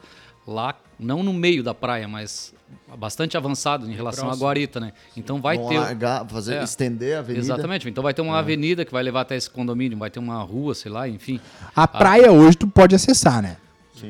lá, 0.46 0.74
não 0.98 1.22
no 1.22 1.32
meio 1.32 1.62
da 1.62 1.74
praia, 1.74 2.09
mas 2.09 2.54
bastante 2.97 3.36
avançado 3.36 3.91
em 3.91 3.95
relação 3.95 4.24
Próximo. 4.26 4.45
à 4.45 4.49
guarita, 4.49 4.80
né? 4.80 4.93
Então 5.16 5.41
vai 5.41 5.57
Vão 5.59 5.68
ter 5.68 5.78
largar, 5.78 6.26
fazer, 6.26 6.55
É. 6.57 6.62
estender 6.64 7.16
a 7.16 7.18
avenida. 7.20 7.45
Exatamente. 7.45 7.89
Então 7.89 8.03
vai 8.03 8.14
ter 8.14 8.22
uma 8.22 8.39
avenida 8.39 8.84
que 8.84 8.93
vai 8.93 9.03
levar 9.03 9.22
até 9.22 9.36
esse 9.36 9.51
condomínio, 9.51 9.99
vai 9.99 10.11
ter 10.11 10.18
uma 10.18 10.41
rua, 10.43 10.74
sei 10.74 10.91
lá, 10.91 11.09
enfim. 11.09 11.41
A 11.74 11.86
praia 11.86 12.32
hoje 12.32 12.57
tu 12.57 12.66
pode 12.66 12.95
acessar, 12.95 13.43
né? 13.43 13.57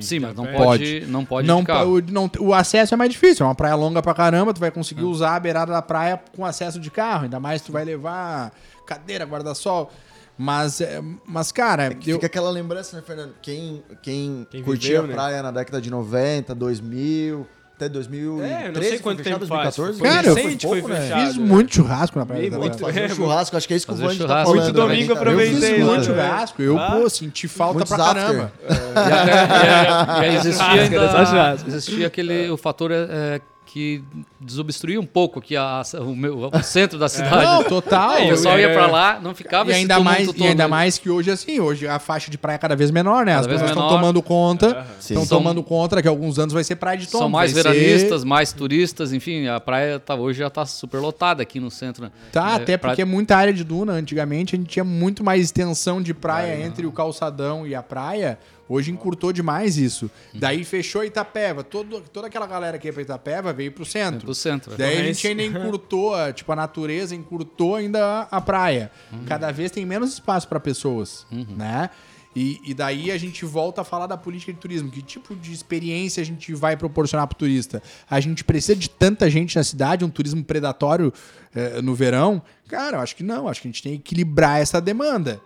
Sim, 0.00 0.18
mas 0.20 0.34
não 0.36 0.44
Pode. 0.44 0.56
pode, 0.58 1.00
não 1.06 1.24
pode 1.24 1.48
não, 1.48 1.60
de 1.60 1.66
carro. 1.66 1.94
o, 1.96 2.02
não- 2.02 2.30
o 2.40 2.52
acesso 2.52 2.92
é 2.92 2.96
mais 2.96 3.10
difícil. 3.10 3.44
É 3.46 3.48
uma 3.48 3.54
praia 3.54 3.74
longa 3.74 4.02
pra 4.02 4.12
caramba. 4.12 4.52
Tu 4.52 4.60
vai 4.60 4.70
conseguir 4.70 5.04
usar 5.04 5.34
a 5.34 5.40
beirada 5.40 5.72
da 5.72 5.80
praia 5.80 6.20
com 6.36 6.44
acesso 6.44 6.78
de 6.78 6.90
carro. 6.90 7.22
Ainda 7.24 7.40
mais 7.40 7.62
tu 7.62 7.72
vai 7.72 7.86
levar 7.86 8.52
cadeira, 8.86 9.24
guarda-sol. 9.24 9.90
Mas, 10.36 10.82
é, 10.82 11.02
mas 11.26 11.50
cara, 11.50 11.84
É 11.86 11.94
que 11.94 12.10
eu, 12.10 12.16
Fica 12.16 12.26
aquela 12.26 12.50
lembrança, 12.50 12.96
né, 12.96 13.02
Fernando? 13.04 13.34
Quem, 13.40 13.82
quem, 14.02 14.46
Quem 14.50 14.62
curtia 14.62 14.90
viveu, 15.00 15.04
a 15.04 15.06
né? 15.08 15.14
praia 15.14 15.42
na 15.42 15.50
década 15.50 15.80
de 15.80 15.90
90, 15.90 16.54
2000, 16.54 17.46
até 17.78 17.88
2013, 17.88 18.52
É, 18.52 18.72
não 18.72 18.82
sei 18.82 18.98
quanto 18.98 19.22
tempo 19.22 19.46
faz. 19.46 19.76
2014? 19.76 19.98
Foi 19.98 20.08
Cara, 20.08 20.26
eu 20.26 20.34
recente, 20.34 20.66
pouco, 20.66 20.82
foi 20.82 20.90
né? 20.92 21.00
fechado. 21.00 21.26
fiz 21.26 21.36
né? 21.36 21.44
muito 21.44 21.74
churrasco 21.74 22.18
na 22.18 22.26
praia 22.26 22.50
da 22.50 22.58
muito. 22.58 22.88
É, 22.88 23.08
churrasco, 23.08 23.56
acho 23.56 23.68
que 23.68 23.74
é 23.74 23.76
isso 23.76 23.86
que 23.86 23.92
o 23.92 23.96
fazer 23.96 24.06
Vande 24.08 24.18
tá 24.26 24.44
falando. 24.44 24.54
Muito 24.54 24.66
né? 24.66 24.72
domingo 24.72 25.12
Eu 25.12 25.16
aproveitei, 25.16 25.54
Eu 25.56 25.60
fiz 25.60 25.70
né? 25.78 25.84
muito 25.84 26.00
É. 26.00 26.04
churrasco. 26.04 26.62
Eu, 26.62 26.78
Ah. 26.78 26.90
pô, 26.90 27.08
senti 27.08 27.46
falta 27.48 27.86
pra 27.86 27.96
after. 27.96 28.14
caramba. 28.24 28.52
E 28.68 29.12
até- 29.12 30.26
e- 30.26 30.28
e- 30.28 30.32
e 30.32 30.36
existia, 30.38 30.66
ainda, 30.82 31.56
existia 31.66 32.06
aquele 32.08 32.50
o 32.50 32.56
fator 32.56 32.90
é, 32.90 33.40
que 33.70 34.02
desobstruía 34.40 34.98
um 34.98 35.04
pouco 35.04 35.38
aqui 35.38 35.54
a- 35.54 35.82
o, 36.00 36.16
meu- 36.16 36.48
o 36.50 36.50
centro 36.64 36.98
da 36.98 37.06
cidade. 37.08 37.44
Não, 37.44 37.62
total. 37.64 38.14
o 38.14 38.18
eu- 38.20 38.28
pessoal 38.30 38.58
ia 38.58 38.68
é. 38.68 38.72
pra 38.72 38.86
lá, 38.86 39.20
não 39.22 39.34
ficava 39.34 39.68
E 39.68 39.72
esse 39.72 39.80
ainda, 39.82 40.00
mais, 40.00 40.26
todo. 40.26 40.38
e 40.40 40.46
ainda 40.46 40.66
mais 40.66 40.96
que 40.96 41.10
hoje, 41.10 41.30
assim, 41.30 41.60
hoje 41.60 41.86
a 41.86 41.98
faixa 41.98 42.30
de 42.30 42.38
praia 42.38 42.54
é 42.56 42.58
cada 42.58 42.74
vez 42.74 42.90
menor, 42.90 43.26
né? 43.26 43.32
As 43.34 43.40
Cada 43.46 43.48
vez 43.50 43.60
pessoas 43.60 43.76
estão 43.84 43.88
tomando 43.96 44.22
conta. 44.22 44.86
Estão 44.98 45.26
tomando 45.26 45.62
conta, 45.62 45.96
daqui 45.96 46.08
a 46.08 46.10
alguns 46.10 46.38
anos 46.38 46.54
vai 46.54 46.64
ser 46.64 46.76
praia 46.76 46.96
de 46.96 47.06
tom. 47.08 47.18
São 47.18 47.28
mais 47.28 47.52
vai 47.52 47.62
ser- 47.62 47.68
veranistas, 47.72 48.24
mais 48.24 48.52
turistas, 48.52 49.12
enfim, 49.12 49.46
a 49.48 49.60
praia 49.60 50.00
tá, 50.00 50.14
hoje 50.14 50.38
já 50.38 50.48
tá 50.48 50.64
super 50.64 50.98
lotada 50.98 51.42
aqui 51.42 51.60
no 51.60 51.70
centro. 51.70 52.04
né? 52.04 52.10
Tá, 52.32 52.52
É, 52.52 52.54
até 52.54 52.76
pra- 52.78 52.90
porque 52.90 53.02
é 53.02 53.04
muita 53.04 53.36
área 53.36 53.52
de 53.52 53.64
duna. 53.64 53.92
Antigamente 53.92 54.54
a 54.54 54.58
gente 54.58 54.68
tinha 54.68 54.84
muito 54.84 55.22
mais 55.22 55.42
extensão 55.44 56.00
de 56.00 56.14
praia 56.14 56.64
entre 56.64 56.86
o 56.86 56.92
calçadão 56.92 57.66
e 57.66 57.74
a 57.74 57.82
praia. 57.82 58.38
Hoje 58.68 58.90
encurtou 58.90 59.32
demais 59.32 59.78
isso. 59.78 60.10
Daí 60.34 60.62
fechou 60.64 61.02
Itapeva. 61.02 61.64
Todo, 61.64 62.00
toda 62.12 62.26
aquela 62.26 62.46
galera 62.46 62.78
que 62.78 62.86
ia 62.88 62.92
pra 62.92 63.02
Itapeva 63.02 63.52
veio 63.52 63.72
pro 63.72 63.84
centro. 63.84 64.20
pro 64.26 64.34
centro. 64.34 64.76
Daí 64.76 64.98
a 65.00 65.04
gente 65.04 65.26
ainda 65.26 65.42
encurtou, 65.42 66.14
a- 66.16 66.32
tipo, 66.32 66.52
a 66.52 66.56
natureza 66.56 67.14
encurtou 67.14 67.76
ainda 67.76 68.28
a, 68.30 68.40
praia. 68.40 68.90
Cada 69.26 69.50
vez 69.50 69.70
tem 69.70 69.86
menos 69.86 70.12
espaço 70.12 70.46
para 70.46 70.60
pessoas, 70.60 71.26
né? 71.56 71.88
E, 72.36 72.60
e 72.66 72.74
daí 72.74 73.10
a 73.10 73.18
gente 73.18 73.44
volta 73.44 73.80
a 73.80 73.84
falar 73.84 74.06
da 74.06 74.16
política 74.16 74.52
de 74.52 74.58
turismo. 74.60 74.90
Que 74.90 75.02
tipo 75.02 75.34
de 75.34 75.52
experiência 75.52 76.20
a 76.20 76.24
gente 76.24 76.54
vai 76.54 76.76
proporcionar 76.76 77.26
para 77.26 77.34
o 77.34 77.38
turista? 77.38 77.82
A 78.08 78.20
gente 78.20 78.44
precisa 78.44 78.76
de 78.76 78.88
tanta 78.88 79.28
gente 79.30 79.56
na 79.56 79.64
cidade, 79.64 80.04
um 80.04 80.10
turismo 80.10 80.44
predatório 80.44 81.12
eh, 81.54 81.80
no 81.82 81.94
verão? 81.96 82.40
Cara, 82.68 82.98
eu 82.98 83.00
acho 83.00 83.16
que 83.16 83.24
não. 83.24 83.48
Acho 83.48 83.62
que 83.62 83.66
a 83.68 83.70
gente 83.70 83.82
tem 83.82 83.92
que 83.94 83.98
equilibrar 84.00 84.60
essa 84.60 84.80
demanda. 84.80 85.40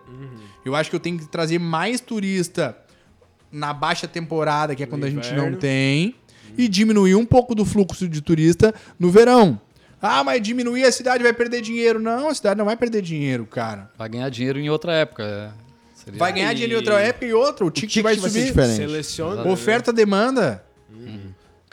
Eu 0.63 0.75
acho 0.75 0.89
que 0.89 0.95
eu 0.95 0.99
tenho 0.99 1.17
que 1.17 1.25
trazer 1.25 1.57
mais 1.57 1.99
turista 1.99 2.77
na 3.53 3.71
baixa 3.71 4.07
temporada, 4.07 4.75
que 4.75 4.81
é 4.83 4.85
quando 4.85 5.05
a 5.05 5.09
gente 5.09 5.31
não 5.33 5.53
tem, 5.55 6.15
e 6.57 6.67
diminuir 6.67 7.15
um 7.15 7.25
pouco 7.25 7.53
do 7.55 7.63
fluxo 7.63 8.09
de 8.09 8.19
turista 8.19 8.73
no 8.99 9.09
verão. 9.11 9.61
Ah, 10.01 10.23
mas 10.23 10.41
diminuir 10.41 10.83
a 10.83 10.91
cidade 10.91 11.23
vai 11.23 11.31
perder 11.31 11.61
dinheiro. 11.61 11.99
Não, 11.99 12.27
a 12.27 12.33
cidade 12.35 12.57
não 12.57 12.65
vai 12.65 12.75
perder 12.75 13.01
dinheiro, 13.01 13.45
cara. 13.45 13.89
Vai 13.97 14.09
ganhar 14.09 14.27
dinheiro 14.29 14.59
em 14.59 14.69
outra 14.69 14.91
época. 14.91 15.23
é. 15.23 15.49
Seria- 15.95 16.19
Vai 16.19 16.33
ganhar 16.33 16.51
e- 16.51 16.55
dinheiro 16.55 16.73
em 16.73 16.75
outra 16.77 16.99
época 16.99 17.25
e 17.25 17.33
outra. 17.33 17.65
O 17.65 17.71
ticket, 17.71 17.89
ticket 17.91 18.03
vai 18.03 18.15
vai 18.17 18.29
ser 18.29 18.39
subir. 18.39 18.47
diferente. 18.49 18.75
Seleciona. 18.75 19.47
Oferta, 19.49 19.93
demanda. 19.93 20.61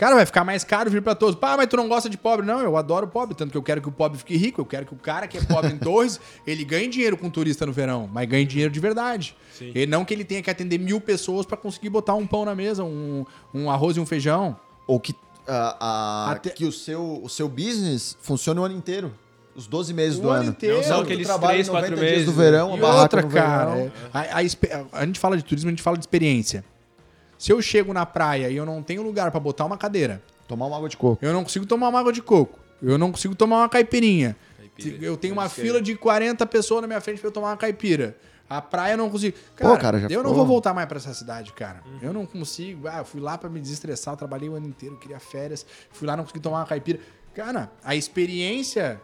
Cara, 0.01 0.15
vai 0.15 0.25
ficar 0.25 0.45
mais 0.45 0.65
caro 0.65 0.91
vir 0.91 1.03
pra 1.03 1.15
todos. 1.15 1.35
Pá, 1.39 1.59
mas 1.59 1.67
tu 1.67 1.77
não 1.77 1.87
gosta 1.87 2.09
de 2.09 2.17
pobre. 2.17 2.47
Não, 2.47 2.59
eu 2.61 2.75
adoro 2.75 3.07
pobre. 3.07 3.35
Tanto 3.35 3.51
que 3.51 3.59
eu 3.59 3.63
quero 3.63 3.83
que 3.83 3.89
o 3.91 3.93
pobre 3.93 4.17
fique 4.17 4.35
rico. 4.35 4.59
Eu 4.59 4.65
quero 4.65 4.87
que 4.87 4.95
o 4.95 4.97
cara 4.97 5.29
que 5.29 5.37
é 5.37 5.43
pobre 5.43 5.71
em 5.71 5.77
Torres, 5.79 6.19
ele 6.47 6.65
ganhe 6.65 6.89
dinheiro 6.89 7.19
com 7.19 7.29
turista 7.29 7.67
no 7.67 7.73
verão. 7.73 8.09
Mas 8.11 8.27
ganhe 8.27 8.47
dinheiro 8.47 8.73
de 8.73 8.81
verdade. 8.81 9.37
Sim. 9.53 9.73
E 9.75 9.85
não 9.85 10.03
que 10.03 10.15
ele 10.15 10.25
tenha 10.25 10.43
que 10.43 10.49
atender 10.49 10.79
mil 10.79 11.03
pessoas 11.03 11.45
pra 11.45 11.55
conseguir 11.55 11.91
botar 11.91 12.15
um 12.15 12.27
pão 12.27 12.47
na 12.47 12.55
mesa, 12.55 12.83
um, 12.83 13.27
um 13.53 13.71
arroz 13.71 13.99
e 13.99 14.01
um 14.01 14.07
feijão. 14.07 14.57
Ou 14.87 14.99
que, 14.99 15.15
ah, 15.47 15.77
ah, 15.79 16.31
Até- 16.33 16.49
que 16.49 16.65
o, 16.65 16.73
seu, 16.73 17.21
o 17.23 17.29
seu 17.29 17.47
business 17.47 18.17
funcione 18.23 18.59
o 18.59 18.65
ano 18.65 18.75
inteiro. 18.75 19.13
Os 19.55 19.67
12 19.67 19.93
meses 19.93 20.19
O 20.19 20.23
do 20.23 20.31
ano 20.31 20.41
ano. 20.45 20.51
inteiro. 20.53 20.77
Não 20.77 20.83
são 20.83 20.97
Não, 20.97 21.03
aqueles 21.05 21.27
tu 21.27 21.29
trabalha 21.29 21.53
três, 21.55 21.67
90 21.69 21.87
quatro 21.89 22.01
dias 22.01 22.11
meses, 22.13 22.27
do 22.27 22.33
verão, 22.33 22.73
a 22.73 22.77
E 22.77 22.81
barraca 22.81 23.03
outra, 23.03 23.23
no 23.23 23.29
cara, 23.29 23.71
verão. 23.75 23.93
é, 24.15 24.19
a, 24.19 24.39
a 24.39 25.01
a 25.03 25.07
gente 25.07 25.19
fala 25.21 25.37
de 25.37 25.43
turismo, 25.45 25.69
a 25.69 25.73
gente 25.73 25.83
fala 25.83 25.99
de 25.99 26.05
experiência. 26.05 26.65
Se 27.41 27.51
eu 27.53 27.63
chego 27.63 27.93
na 27.95 28.05
praia 28.05 28.51
e 28.51 28.57
eu 28.57 28.67
não 28.67 28.83
tenho 28.83 29.03
lugar 29.03 29.31
pra 29.31 29.41
botar 29.41 29.65
uma 29.65 29.79
cadeira, 29.79 30.23
Tomar 30.47 30.67
uma 30.67 30.77
água 30.77 30.89
de 30.91 30.97
coco. 30.99 31.25
eu 31.25 31.33
não 31.33 31.43
consigo 31.43 31.65
tomar 31.65 31.89
uma 31.89 31.99
água 31.99 32.13
de 32.13 32.21
coco, 32.21 32.59
eu 32.83 32.99
não 32.99 33.11
consigo 33.11 33.35
tomar 33.35 33.59
uma 33.61 33.69
caipirinha, 33.69 34.37
Caipira, 34.59 35.05
eu 35.05 35.17
tenho 35.17 35.33
uma 35.33 35.43
pode 35.49 35.55
fila 35.55 35.81
de 35.81 35.95
40 35.97 36.45
pessoas 36.47 36.83
na 36.83 36.87
minha 36.87 37.01
frente 37.01 37.19
pra 37.19 37.29
eu 37.29 37.33
tomar 37.33 37.49
uma 37.49 37.57
caipira. 37.57 38.15
A 38.49 38.61
praia 38.61 38.95
eu 38.95 38.99
não 38.99 39.09
consigo. 39.09 39.37
Pô, 39.57 39.77
cara, 39.79 40.01
já 40.01 40.07
eu 40.09 40.23
não 40.23 40.31
ficou- 40.31 40.35
vou 40.35 40.47
voltar 40.47 40.75
mais 40.75 40.89
pra 40.89 40.97
essa 40.99 41.15
cidade, 41.15 41.53
cara. 41.53 41.83
Eu 42.03 42.13
não 42.13 42.27
consigo. 42.27 42.89
Ah, 42.89 42.99
eu 42.99 43.05
fui 43.05 43.21
lá 43.21 43.39
pra 43.39 43.49
me 43.49 43.61
desestressar, 43.61 44.15
eu 44.15 44.19
trabalhei 44.19 44.49
o 44.49 44.55
ano 44.55 44.67
inteiro, 44.67 44.97
queria 44.97 45.21
férias. 45.21 45.65
Fui 45.93 46.07
lá, 46.07 46.17
não 46.17 46.25
consegui 46.25 46.41
tomar 46.41 46.59
uma 46.59 46.67
caipira. 46.67 46.99
Cara, 47.35 47.71
a 47.85 47.95
experiência 47.95 49.01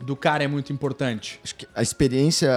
do 0.00 0.16
cara 0.16 0.42
é 0.42 0.48
muito 0.48 0.72
importante. 0.72 1.38
Acho 1.44 1.54
que 1.54 1.68
a 1.74 1.80
experiência. 1.82 2.50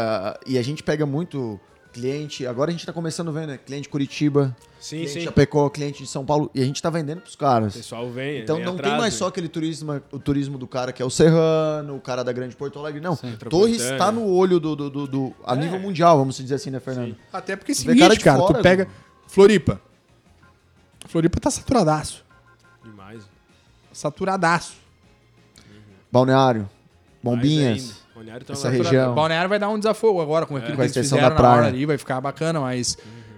E 0.47 0.57
a 0.57 0.61
gente 0.63 0.81
pega 0.81 1.05
muito 1.05 1.59
cliente. 1.93 2.45
Agora 2.45 2.69
a 2.69 2.71
gente 2.71 2.85
tá 2.85 2.93
começando 2.93 3.29
a 3.29 3.31
ver, 3.31 3.47
né? 3.47 3.57
Cliente 3.57 3.89
Curitiba, 3.89 4.55
Sim, 4.79 4.97
cliente 4.97 5.11
sim. 5.13 5.21
Chapecó, 5.21 5.69
cliente 5.69 6.03
de 6.03 6.09
São 6.09 6.25
Paulo. 6.25 6.49
E 6.53 6.61
a 6.61 6.65
gente 6.65 6.81
tá 6.81 6.89
vendendo 6.89 7.21
pros 7.21 7.33
O 7.33 7.37
caras. 7.37 7.75
pessoal 7.75 8.09
vem. 8.11 8.41
Então 8.41 8.57
vem 8.57 8.65
não 8.65 8.73
atrás, 8.73 8.91
tem 8.91 8.99
mais 8.99 9.13
né? 9.13 9.17
só 9.17 9.27
aquele 9.27 9.47
turismo, 9.49 10.01
o 10.11 10.19
turismo 10.19 10.57
do 10.57 10.67
cara 10.67 10.91
que 10.93 11.01
é 11.01 11.05
o 11.05 11.09
Serrano, 11.09 11.95
o 11.95 11.99
cara 12.01 12.23
da 12.23 12.31
Grande 12.31 12.55
Porto 12.55 12.79
Alegre. 12.79 13.01
Não. 13.01 13.15
Torres 13.49 13.81
está 13.81 14.11
no 14.11 14.25
olho 14.27 14.59
do, 14.59 14.75
do, 14.75 14.89
do- 14.89 15.07
do- 15.07 15.33
a 15.45 15.53
É. 15.55 15.57
nível 15.57 15.79
mundial, 15.79 16.17
vamos 16.17 16.37
dizer 16.37 16.55
assim, 16.55 16.69
né, 16.69 16.79
Fernando? 16.79 17.15
Até 17.33 17.55
porque 17.55 17.71
é 17.71 17.73
o 17.73 17.75
seguinte, 17.75 17.99
cara 17.99 18.17
cara, 18.17 18.37
de 18.37 18.43
fora, 18.47 18.59
tu 18.59 18.63
pega. 18.63 18.87
Floripa. 19.27 19.81
Floripa 21.07 21.39
tá 21.39 21.49
saturadaço. 21.51 22.23
Demais. 22.83 23.23
Saturadaço. 23.91 24.73
Balneário, 26.11 26.61
Mais 26.61 27.35
Bombinhas. 27.37 27.98
Balneário 28.19 28.45
tá 28.45 28.53
essa 28.53 28.69
região. 28.69 29.15
Balneário 29.15 29.49
vai 29.49 29.57
dar 29.59 29.69
um 29.69 29.77
desafio 29.79 30.19
agora 30.19 30.45
com 30.45 30.55
aquilo 30.57 30.73
a 30.73 30.75
que 30.75 30.81
eles 30.81 30.93
fizeram 30.93 31.21
da 31.23 31.29
na 31.29 31.35
hora 31.35 31.43
praia. 31.57 31.67
ali, 31.67 31.85
vai 31.85 31.97
ficar 31.97 32.19
bacana, 32.21 32.59
mas. 32.59 32.97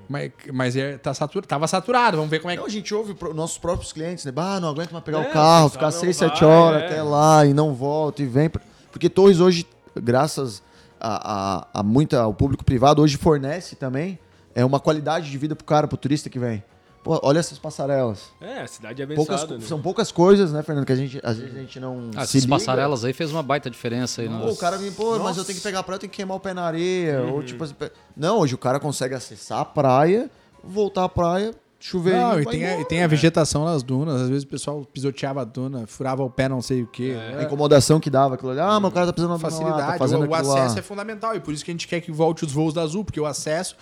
Mas, 0.09 0.31
mas 0.51 0.75
é, 0.75 0.97
tá 0.97 1.13
satur, 1.13 1.45
tava 1.45 1.65
saturado, 1.69 2.17
vamos 2.17 2.29
ver 2.29 2.39
como 2.39 2.51
é 2.51 2.55
que. 2.55 2.59
Não, 2.59 2.67
a 2.67 2.69
gente 2.69 2.93
ouve 2.93 3.13
pro- 3.13 3.33
nossos 3.33 3.57
próprios 3.57 3.93
clientes, 3.93 4.25
né? 4.25 4.31
Bah, 4.33 4.59
não 4.59 4.67
aguento 4.67 4.91
mais 4.91 5.05
pegar 5.05 5.19
É, 5.19 5.29
o 5.29 5.31
carro, 5.31 5.67
o 5.67 5.69
ficar 5.69 5.85
pessoal 5.85 6.01
6, 6.03 6.19
não 6.21 6.29
7 6.29 6.39
vai, 6.43 6.49
horas 6.53 6.81
é. 6.81 6.85
até 6.87 7.01
lá 7.01 7.45
e 7.45 7.53
não 7.53 7.73
volta 7.73 8.21
e 8.21 8.25
vem. 8.25 8.49
Porque 8.91 9.07
Torres 9.09 9.39
hoje, 9.39 9.65
graças 9.95 10.61
a, 10.99 11.61
a, 11.61 11.67
a 11.79 11.83
muita, 11.83 12.19
ao 12.19 12.33
público 12.33 12.65
privado, 12.65 13.01
hoje 13.01 13.15
fornece 13.15 13.77
também 13.77 14.19
é 14.53 14.65
uma 14.65 14.81
qualidade 14.81 15.31
de 15.31 15.37
vida 15.37 15.55
pro 15.55 15.63
cara, 15.65 15.87
pro 15.87 15.95
turista 15.95 16.29
que 16.29 16.37
vem. 16.37 16.61
Pô, 17.03 17.19
olha 17.23 17.39
essas 17.39 17.57
passarelas. 17.57 18.31
É, 18.39 18.61
a 18.61 18.67
cidade 18.67 19.01
é 19.01 19.07
Poucas, 19.07 19.47
né? 19.49 19.59
São 19.61 19.81
poucas 19.81 20.11
coisas, 20.11 20.51
né, 20.53 20.61
Fernando, 20.61 20.85
que 20.85 20.91
a 20.91 20.95
gente, 20.95 21.19
às 21.23 21.37
vezes 21.39 21.55
a 21.55 21.59
gente 21.59 21.79
não 21.79 22.09
Ah, 22.15 22.25
se 22.25 22.37
essas 22.37 22.43
liga. 22.43 22.55
passarelas 22.55 23.03
aí 23.03 23.11
fez 23.11 23.31
uma 23.31 23.41
baita 23.41 23.69
diferença 23.71 24.21
aí. 24.21 24.27
Pô, 24.29 24.35
nos- 24.35 24.55
o 24.55 24.59
cara 24.59 24.77
vem, 24.77 24.91
pô, 24.91 25.17
mas 25.17 25.35
eu 25.35 25.43
tenho 25.43 25.57
que 25.57 25.63
pegar 25.63 25.79
a 25.79 25.83
praia, 25.83 25.95
eu 25.95 25.99
tenho 26.01 26.11
que 26.11 26.17
queimar 26.17 26.37
o 26.37 26.39
pé 26.39 26.53
na 26.53 26.63
areia. 26.63 27.21
Ou 27.23 27.41
tipo 27.41 27.63
assim, 27.63 27.73
Não, 28.15 28.37
hoje 28.39 28.53
o 28.53 28.57
cara 28.57 28.79
consegue 28.79 29.15
acessar 29.15 29.59
a 29.61 29.65
praia, 29.65 30.29
voltar 30.63 31.05
à 31.05 31.09
praia, 31.09 31.55
chover. 31.79 32.15
Não, 32.15 32.39
e 32.39 32.45
tem, 32.45 32.63
a, 32.63 32.79
e 32.79 32.85
tem 32.85 33.01
a 33.01 33.07
vegetação 33.07 33.65
nas 33.65 33.81
dunas. 33.81 34.21
Às 34.21 34.29
vezes 34.29 34.43
o 34.43 34.47
pessoal 34.47 34.85
pisoteava 34.85 35.41
a 35.41 35.43
duna, 35.43 35.87
furava 35.87 36.21
o 36.23 36.29
pé, 36.29 36.47
não 36.47 36.61
sei 36.61 36.83
o 36.83 36.87
quê. 36.87 37.17
A 37.35 37.41
incomodação 37.41 37.99
que 37.99 38.11
dava 38.11 38.35
aquilo 38.35 38.51
ali. 38.51 38.59
Ah, 38.59 38.79
mas 38.79 38.91
o 38.91 38.93
cara 38.93 39.07
tá 39.07 39.13
precisando 39.13 39.35
de 39.37 39.41
facilidade. 39.41 39.91
tá 39.93 39.97
fazendo 39.97 40.25
o, 40.25 40.29
o 40.29 40.35
acesso 40.35 40.75
lá. 40.75 40.79
é 40.79 40.81
fundamental 40.83 41.35
e 41.35 41.39
por 41.39 41.51
isso 41.51 41.65
que 41.65 41.71
a 41.71 41.73
gente 41.73 41.87
quer 41.87 41.99
que 41.99 42.11
volte 42.11 42.45
os 42.45 42.51
voos 42.51 42.75
da 42.75 42.83
Azul, 42.83 43.03
porque 43.03 43.19
o 43.19 43.25
acesso 43.25 43.75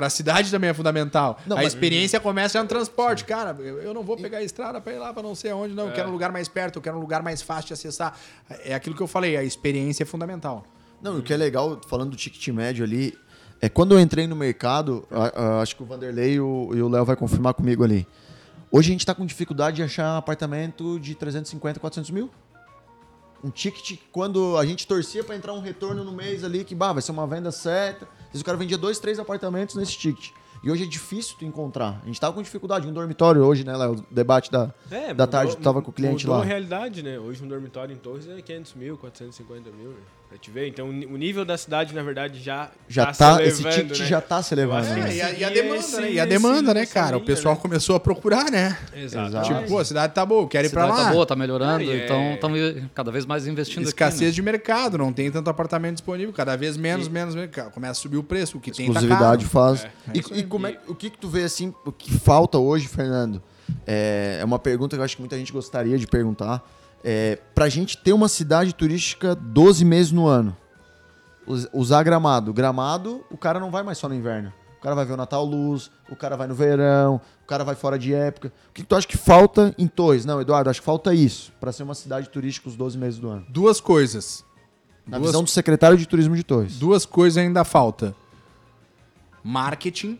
pra 0.00 0.08
cidade 0.10 0.50
também 0.50 0.70
é 0.70 0.74
fundamental. 0.74 1.38
Não, 1.46 1.56
a 1.58 1.60
mas- 1.62 1.74
experiência 1.74 2.18
começa 2.18 2.54
já 2.58 2.62
no 2.62 2.68
transporte. 2.68 3.24
Cara, 3.26 3.54
eu, 3.60 3.92
não 3.92 4.02
vou 4.02 4.16
pegar 4.16 4.38
a 4.38 4.42
estrada 4.42 4.80
pra 4.80 4.92
ir 4.94 4.98
lá 4.98 5.12
pra 5.12 5.22
não 5.22 5.34
sei 5.34 5.50
aonde, 5.50 5.74
não. 5.74 5.84
É. 5.84 5.90
Eu 5.90 5.92
quero 5.92 6.08
um 6.08 6.12
lugar 6.12 6.32
mais 6.32 6.48
perto, 6.48 6.76
eu 6.76 6.82
quero 6.82 6.96
um 6.96 7.00
lugar 7.00 7.22
mais 7.22 7.42
fácil 7.42 7.68
de 7.68 7.74
acessar. 7.74 8.16
É 8.64 8.74
aquilo 8.74 8.96
que 8.96 9.02
eu 9.02 9.06
falei, 9.06 9.36
a 9.36 9.44
experiência 9.44 10.02
é 10.04 10.06
fundamental. 10.06 10.64
Não, 11.02 11.16
e 11.16 11.20
o 11.20 11.22
que 11.22 11.32
é 11.32 11.36
legal, 11.36 11.78
falando 11.86 12.10
do 12.10 12.16
ticket 12.16 12.48
médio 12.48 12.82
ali, 12.84 13.16
é 13.60 13.68
quando 13.68 13.92
eu 13.94 14.00
entrei 14.00 14.26
no 14.26 14.34
mercado, 14.34 15.06
a- 15.10 15.58
a- 15.58 15.60
acho 15.60 15.76
que 15.76 15.82
o 15.82 15.86
Vanderlei 15.86 16.34
e 16.34 16.40
o 16.40 16.88
Léo 16.88 17.04
vai 17.04 17.16
confirmar 17.16 17.52
comigo 17.52 17.84
ali. 17.84 18.06
Hoje 18.72 18.88
a 18.90 18.92
gente 18.92 19.04
tá 19.04 19.14
com 19.14 19.26
dificuldade 19.26 19.76
de 19.76 19.82
achar 19.82 20.16
apartamento 20.16 20.98
de 21.00 21.14
350, 21.14 21.78
400 21.80 22.10
mil. 22.10 22.30
Um 23.42 23.50
ticket, 23.50 23.98
quando 24.12 24.56
a 24.58 24.66
gente 24.66 24.86
torcia 24.86 25.24
pra 25.24 25.34
entrar 25.34 25.52
um 25.54 25.60
retorno 25.60 26.04
no 26.04 26.12
mês 26.12 26.44
ali, 26.44 26.62
que 26.64 26.74
bah, 26.74 26.92
vai 26.92 27.00
ser 27.02 27.12
uma 27.12 27.26
venda 27.26 27.50
certa. 27.50 28.04
Às 28.04 28.26
vezes 28.32 28.42
o 28.42 28.44
cara 28.44 28.58
vendia 28.58 28.76
dois, 28.76 28.98
três 28.98 29.18
apartamentos 29.18 29.74
nesse 29.76 29.96
ticket. 29.96 30.30
E 30.62 30.70
hoje 30.70 30.84
é 30.84 30.86
difícil 30.86 31.36
tu 31.38 31.44
encontrar. 31.46 32.00
A 32.02 32.06
gente 32.06 32.20
tava 32.20 32.34
com 32.34 32.42
dificuldade. 32.42 32.86
Um 32.86 32.92
dormitório 32.92 33.42
hoje, 33.42 33.64
né, 33.64 33.74
Léo? 33.74 33.92
O 33.94 34.04
debate 34.14 34.50
da, 34.52 34.74
É, 34.90 35.06
da 35.06 35.24
mudou- 35.24 35.26
tarde, 35.26 35.56
tu 35.56 35.62
tava 35.62 35.80
com 35.80 35.90
o 35.90 35.92
cliente 35.92 36.26
mudou 36.26 36.36
lá. 36.38 36.44
a 36.44 36.46
realidade, 36.46 37.02
né? 37.02 37.18
Hoje 37.18 37.42
um 37.42 37.48
dormitório 37.48 37.94
em 37.94 37.98
Torres 37.98 38.28
é 38.28 38.42
500 38.42 38.74
mil, 38.74 38.98
450 38.98 39.70
mil, 39.70 39.88
né? 39.88 39.96
Pra 40.30 40.38
te 40.38 40.48
ver. 40.48 40.68
Então 40.68 40.86
o 40.88 40.90
o 40.90 41.16
nível 41.16 41.44
da 41.44 41.58
cidade, 41.58 41.92
na 41.92 42.04
verdade, 42.04 42.40
já, 42.40 42.70
Já 42.88 43.06
tá, 43.06 43.12
tá, 43.12 43.36
se 43.38 43.42
esse 43.42 43.62
elevando, 43.62 43.82
ticket 43.82 43.98
né? 44.00 44.06
já 44.06 44.20
tá 44.20 44.40
se 44.44 44.54
elevando. 44.54 44.88
Né? 44.88 45.10
É, 45.10 45.14
e, 45.16 45.22
a, 45.22 45.32
e 45.32 45.44
a 45.44 45.50
demanda, 45.50 45.76
esse- 45.80 46.00
né? 46.00 46.12
E 46.12 46.20
a 46.20 46.24
demanda, 46.24 46.72
né, 46.72 46.86
cara? 46.86 47.16
O 47.16 47.18
linha, 47.18 47.26
pessoal 47.26 47.56
né? 47.56 47.60
começou 47.60 47.96
a 47.96 48.00
procurar, 48.00 48.48
né? 48.48 48.78
Exato. 48.94 49.42
Tipo, 49.42 49.66
pô, 49.66 49.78
a 49.80 49.84
cidade 49.84 50.14
tá 50.14 50.24
boa, 50.24 50.42
eu 50.44 50.46
quero 50.48 50.68
ir 50.68 50.70
pra 50.70 50.82
cidade 50.84 51.00
lá. 51.00 51.06
tá 51.08 51.12
boa, 51.12 51.26
tá 51.26 51.34
melhorando, 51.34 51.80
Ah, 51.80 51.82
e 51.84 51.90
é- 52.00 52.04
então 52.04 52.34
estão 52.34 52.88
cada 52.94 53.10
vez 53.10 53.26
mais 53.26 53.44
investindo 53.48 53.82
Escassez 53.88 54.20
aqui. 54.20 54.24
né? 54.26 54.30
de 54.30 54.40
mercado, 54.42 54.96
não 54.96 55.12
tem 55.12 55.28
tanto 55.32 55.50
apartamento 55.50 55.94
disponível, 55.94 56.32
cada 56.32 56.54
vez 56.56 56.76
menos, 56.76 57.08
menos, 57.08 57.34
menos. 57.34 57.50
Começa 57.74 57.90
a 57.90 57.94
subir 57.94 58.16
o 58.16 58.22
preço, 58.22 58.56
o 58.56 58.60
que 58.60 58.70
tem 58.70 58.86
tá 58.86 58.92
exclusividade 58.92 59.46
caro. 59.46 59.50
faz. 59.50 59.84
É. 59.84 59.90
E, 60.14 60.38
e 60.38 60.42
como 60.44 60.68
é, 60.68 60.78
o 60.86 60.94
que, 60.94 61.10
que 61.10 61.18
tu 61.18 61.28
vê 61.28 61.42
assim, 61.42 61.74
o 61.84 61.90
que 61.90 62.12
falta 62.12 62.56
hoje, 62.56 62.86
Fernando? 62.86 63.42
É, 63.84 64.38
é 64.40 64.44
uma 64.44 64.60
pergunta 64.60 64.94
que 64.94 65.00
eu 65.00 65.04
acho 65.04 65.16
que 65.16 65.22
muita 65.22 65.36
gente 65.36 65.52
gostaria 65.52 65.98
de 65.98 66.06
perguntar. 66.06 66.62
É, 67.02 67.38
pra 67.54 67.68
gente 67.68 67.96
ter 67.96 68.12
uma 68.12 68.28
cidade 68.28 68.74
turística 68.74 69.34
12 69.34 69.84
meses 69.84 70.12
no 70.12 70.26
ano, 70.26 70.56
us- 71.46 71.66
usar 71.72 72.02
gramado. 72.02 72.52
Gramado, 72.52 73.24
o 73.30 73.36
cara 73.38 73.58
não 73.58 73.70
vai 73.70 73.82
mais 73.82 73.96
só 73.98 74.08
no 74.08 74.14
inverno. 74.14 74.52
O 74.78 74.82
cara 74.82 74.94
vai 74.94 75.04
ver 75.04 75.12
o 75.12 75.16
Natal 75.16 75.44
Luz, 75.44 75.90
o 76.10 76.16
cara 76.16 76.36
vai 76.36 76.46
no 76.46 76.54
verão, 76.54 77.20
o 77.42 77.46
cara 77.46 77.64
vai 77.64 77.74
fora 77.74 77.98
de 77.98 78.14
época. 78.14 78.52
O 78.70 78.72
que, 78.72 78.82
tu 78.82 78.94
acha 78.96 79.06
que 79.06 79.16
falta 79.16 79.74
em 79.76 79.86
Torres? 79.86 80.24
Não, 80.24 80.40
Eduardo, 80.40 80.70
acho 80.70 80.80
que 80.80 80.86
falta 80.86 81.12
isso 81.14 81.52
pra 81.60 81.70
ser 81.72 81.82
uma 81.82 81.94
cidade 81.94 82.28
turística 82.30 82.68
os 82.68 82.76
12 82.76 82.96
meses 82.96 83.18
do 83.18 83.28
ano. 83.28 83.44
Duas 83.48 83.78
coisas. 83.80 84.42
Na 85.06 85.18
Duas- 85.18 85.30
visão 85.30 85.42
do 85.44 85.50
secretário 85.50 85.98
de 85.98 86.06
turismo 86.06 86.34
de 86.36 86.42
Torres. 86.42 86.78
Duas 86.78 87.04
coisas 87.04 87.36
ainda 87.38 87.62
falta. 87.64 88.14
Marketing. 89.44 90.18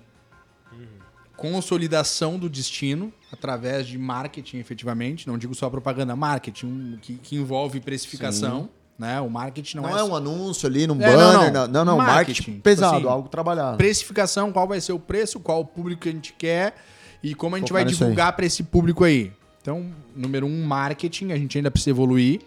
Consolidação 1.37 2.39
do 2.39 2.51
destino 2.51 3.11
através 3.33 3.87
de 3.87 3.99
marketing, 3.99 4.59
efetivamente. 4.59 5.27
Não 5.27 5.39
digo 5.39 5.55
só 5.55 5.69
propaganda, 5.71 6.15
marketing 6.17 6.99
que, 7.01 7.15
que 7.15 7.37
envolve 7.37 7.81
precificação. 7.81 8.69
Né? 8.99 9.19
O 9.21 9.31
marketing 9.31 9.79
não, 9.79 9.85
Não, 9.85 9.97
é, 9.97 10.01
é 10.01 10.05
um 10.05 10.15
anúncio 10.15 10.69
ali 10.69 10.87
num 10.87 11.01
É, 11.01 11.07
banner, 11.07 11.53
não, 11.53 11.67
não, 11.67 11.69
não. 11.69 11.85
não, 11.85 11.97
marketing, 11.97 12.51
Marketing, 12.51 12.61
pesado, 12.61 12.97
tipo 12.97 13.09
assim, 13.09 13.17
algo 13.17 13.29
trabalhado. 13.31 13.79
precificação, 13.79 14.53
qual 14.53 14.69
vai 14.69 14.81
ser 14.81 14.93
o 14.93 14.99
preço, 14.99 15.41
qual 15.41 15.61
o 15.61 15.65
público 15.65 16.03
que 16.03 16.11
a 16.11 16.13
gente 16.13 16.35
quer 16.35 16.75
e 17.23 17.35
como 17.35 17.57
a 17.57 17.59
gente 17.59 17.69
Focar 17.69 17.85
vai 17.85 17.93
divulgar 17.93 18.37
para 18.37 18.45
esse 18.45 18.63
público 18.63 19.03
aí. 19.03 19.33
Então, 19.63 19.87
número 20.15 20.47
um, 20.47 20.65
marketing, 20.65 21.33
a 21.33 21.37
gente 21.37 21.57
ainda 21.57 21.71
precisa 21.71 21.91
evoluir 21.91 22.41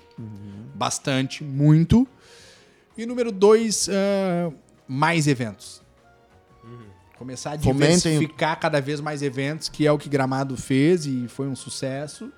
bastante, 0.76 1.44
muito. 1.44 2.08
E 2.98 3.06
número 3.06 3.32
dois, 3.32 3.90
ah, 3.90 4.52
mais 4.88 5.28
eventos. 5.28 5.83
Começar 7.24 7.52
a 7.54 7.60
Fomentem- 7.60 7.96
diversificar 7.98 8.60
cada 8.60 8.82
vez 8.82 9.00
mais 9.00 9.22
eventos, 9.22 9.70
que 9.70 9.88
é 9.88 9.92
o 9.92 9.98
que 9.98 10.10
Gramado 10.10 10.58
fez 10.58 11.06
e 11.06 11.26
foi 11.30 11.48
um 11.48 11.56
sucesso. 11.56 12.30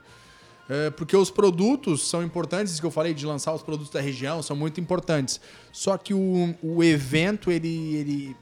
É, 0.70 0.92
porque 0.92 1.18
os 1.18 1.32
produtos 1.32 2.08
são 2.08 2.24
importantes, 2.24 2.74
isso 2.74 2.82
que 2.82 2.86
eu 2.88 2.92
falei 2.92 3.14
de 3.14 3.26
lançar 3.26 3.52
os 3.54 3.62
produtos 3.64 3.92
da 3.92 4.00
região, 4.00 4.42
são 4.44 4.56
muito 4.56 4.80
importantes. 4.80 5.40
Só 5.72 5.98
que 5.98 6.14
o, 6.14 6.56
o 6.62 6.84
evento, 6.84 7.52
ele, 7.52 7.96
ele. 7.96 8.38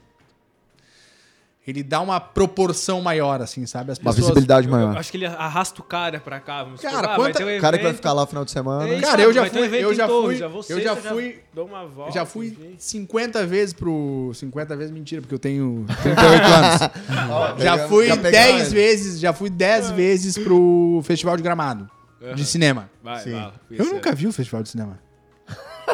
Ele 1.66 1.82
dá 1.82 1.98
uma 2.02 2.20
proporção 2.20 3.00
maior, 3.00 3.40
assim, 3.40 3.64
sabe? 3.64 3.90
As 3.90 3.96
Uma 3.98 4.10
pessoas. 4.10 4.16
visibilidade 4.26 4.66
Eu 4.66 4.70
maior. 4.72 4.98
acho 4.98 5.10
que 5.10 5.16
ele 5.16 5.24
arrasta 5.24 5.80
o 5.80 5.84
cara 5.84 6.20
pra 6.20 6.38
cá. 6.38 6.62
Vamos 6.62 6.78
Cara, 6.82 6.94
supor, 6.96 7.08
ah, 7.10 7.14
quanta- 7.16 7.42
um 7.42 7.56
O 7.56 7.60
cara 7.60 7.78
que 7.78 7.84
vai 7.84 7.94
ficar 7.94 8.12
lá 8.12 8.20
no 8.20 8.26
final 8.26 8.44
de 8.44 8.50
semana. 8.50 8.86
é 8.86 8.92
isso, 8.98 9.02
Cara, 9.02 9.22
eu 9.22 9.32
já 9.32 9.42
um 9.44 9.46
fui- 9.46 9.60
eu 9.82 9.94
já 9.94 10.06
fui- 10.06 10.36
já 10.36 10.46
vou 10.48 10.64
eu 10.68 10.80
já 10.82 10.94
fui- 10.94 11.38
Dou 11.54 11.66
uma 11.66 11.86
volta. 11.86 12.12
Já 12.12 12.26
fui 12.26 12.48
enfim. 12.48 12.74
50 12.78 13.46
vezes 13.46 13.72
pro. 13.72 14.30
50 14.34 14.76
vezes 14.76 14.92
mentira, 14.92 15.22
porque 15.22 15.34
eu 15.34 15.38
tenho 15.38 15.86
38 16.02 16.44
anos. 16.44 16.80
já 17.64 17.88
fui 17.88 18.06
já 18.08 18.16
pegaram 18.18 18.32
10 18.52 18.66
ele. 18.66 18.74
vezes, 18.74 19.18
já 19.20 19.32
fui 19.32 19.48
10 19.48 19.90
vezes 19.90 20.36
pro 20.36 21.00
Festival 21.04 21.34
de 21.38 21.42
Gramado. 21.42 21.88
Aham. 22.22 22.34
De 22.34 22.44
cinema. 22.44 22.90
Vai, 23.02 23.20
Sim. 23.22 23.32
vai. 23.32 23.52
Eu 23.70 23.86
nunca 23.86 24.14
vi 24.14 24.26
o 24.26 24.32
Festival 24.34 24.62
de 24.62 24.68
Cinema. 24.68 24.98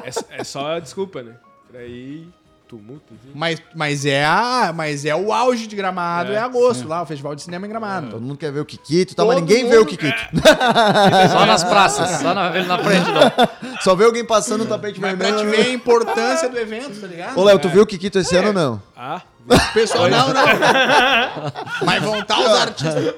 É, 0.03 0.41
é 0.41 0.45
só 0.45 0.75
a 0.77 0.81
desculpa, 0.81 1.23
né? 1.23 1.35
Pra 1.71 1.85
ir 1.85 2.29
tumulto, 2.71 3.13
enfim. 3.13 3.33
Mas, 3.35 3.61
mas, 3.75 4.07
é 4.07 4.25
a, 4.25 4.73
mas 4.73 5.05
é 5.05 5.15
o 5.15 5.33
auge 5.33 5.67
de 5.67 5.75
Gramado, 5.75 6.31
é, 6.31 6.37
É, 6.37 6.39
agosto 6.39 6.87
lá, 6.87 7.03
o 7.03 7.07
Festival 7.07 7.35
de 7.35 7.43
Cinema 7.43 7.67
em 7.67 7.69
Gramado. 7.69 8.11
Todo 8.11 8.23
mundo 8.23 8.37
quer 8.39 8.53
ver 8.53 8.61
o 8.61 8.65
Kikito, 8.65 9.15
tá, 9.17 9.25
mas 9.25 9.37
ninguém 9.37 9.69
vê 9.69 9.77
o 9.77 9.81
mundo- 9.81 9.89
Kikito. 9.89 10.17
Só 11.33 11.47
nas 11.47 11.65
praças, 11.65 12.09
só 12.21 12.33
na, 12.33 12.51
na 12.63 12.79
frente 12.79 13.07
não. 13.11 13.79
Só 13.83 13.95
vê 13.95 14.05
alguém 14.05 14.25
passando 14.25 14.65
no 14.65 14.67
tapete 14.67 15.01
Mas 15.01 15.17
pra 15.17 15.27
vermelho. 15.31 15.51
te 15.51 15.57
ver 15.57 15.67
a 15.71 15.73
importância 15.73 16.49
do 16.49 16.59
evento, 16.59 17.01
tá 17.01 17.07
ligado? 17.07 17.39
Ô, 17.39 17.43
Léo, 17.45 17.59
tu 17.59 17.69
viu 17.69 17.83
o 17.83 17.87
Kikito 17.87 18.19
esse 18.19 18.37
ano 18.37 18.49
ou 18.49 18.55
não? 18.55 18.83
Ah, 18.97 19.23
O 19.47 19.73
pessoal, 19.73 20.09
não, 20.09 20.29
não. 20.29 20.45
Mas 21.85 22.03
vão 22.03 22.19
estar 22.21 22.39
os 22.39 22.47
artistas. 22.47 23.15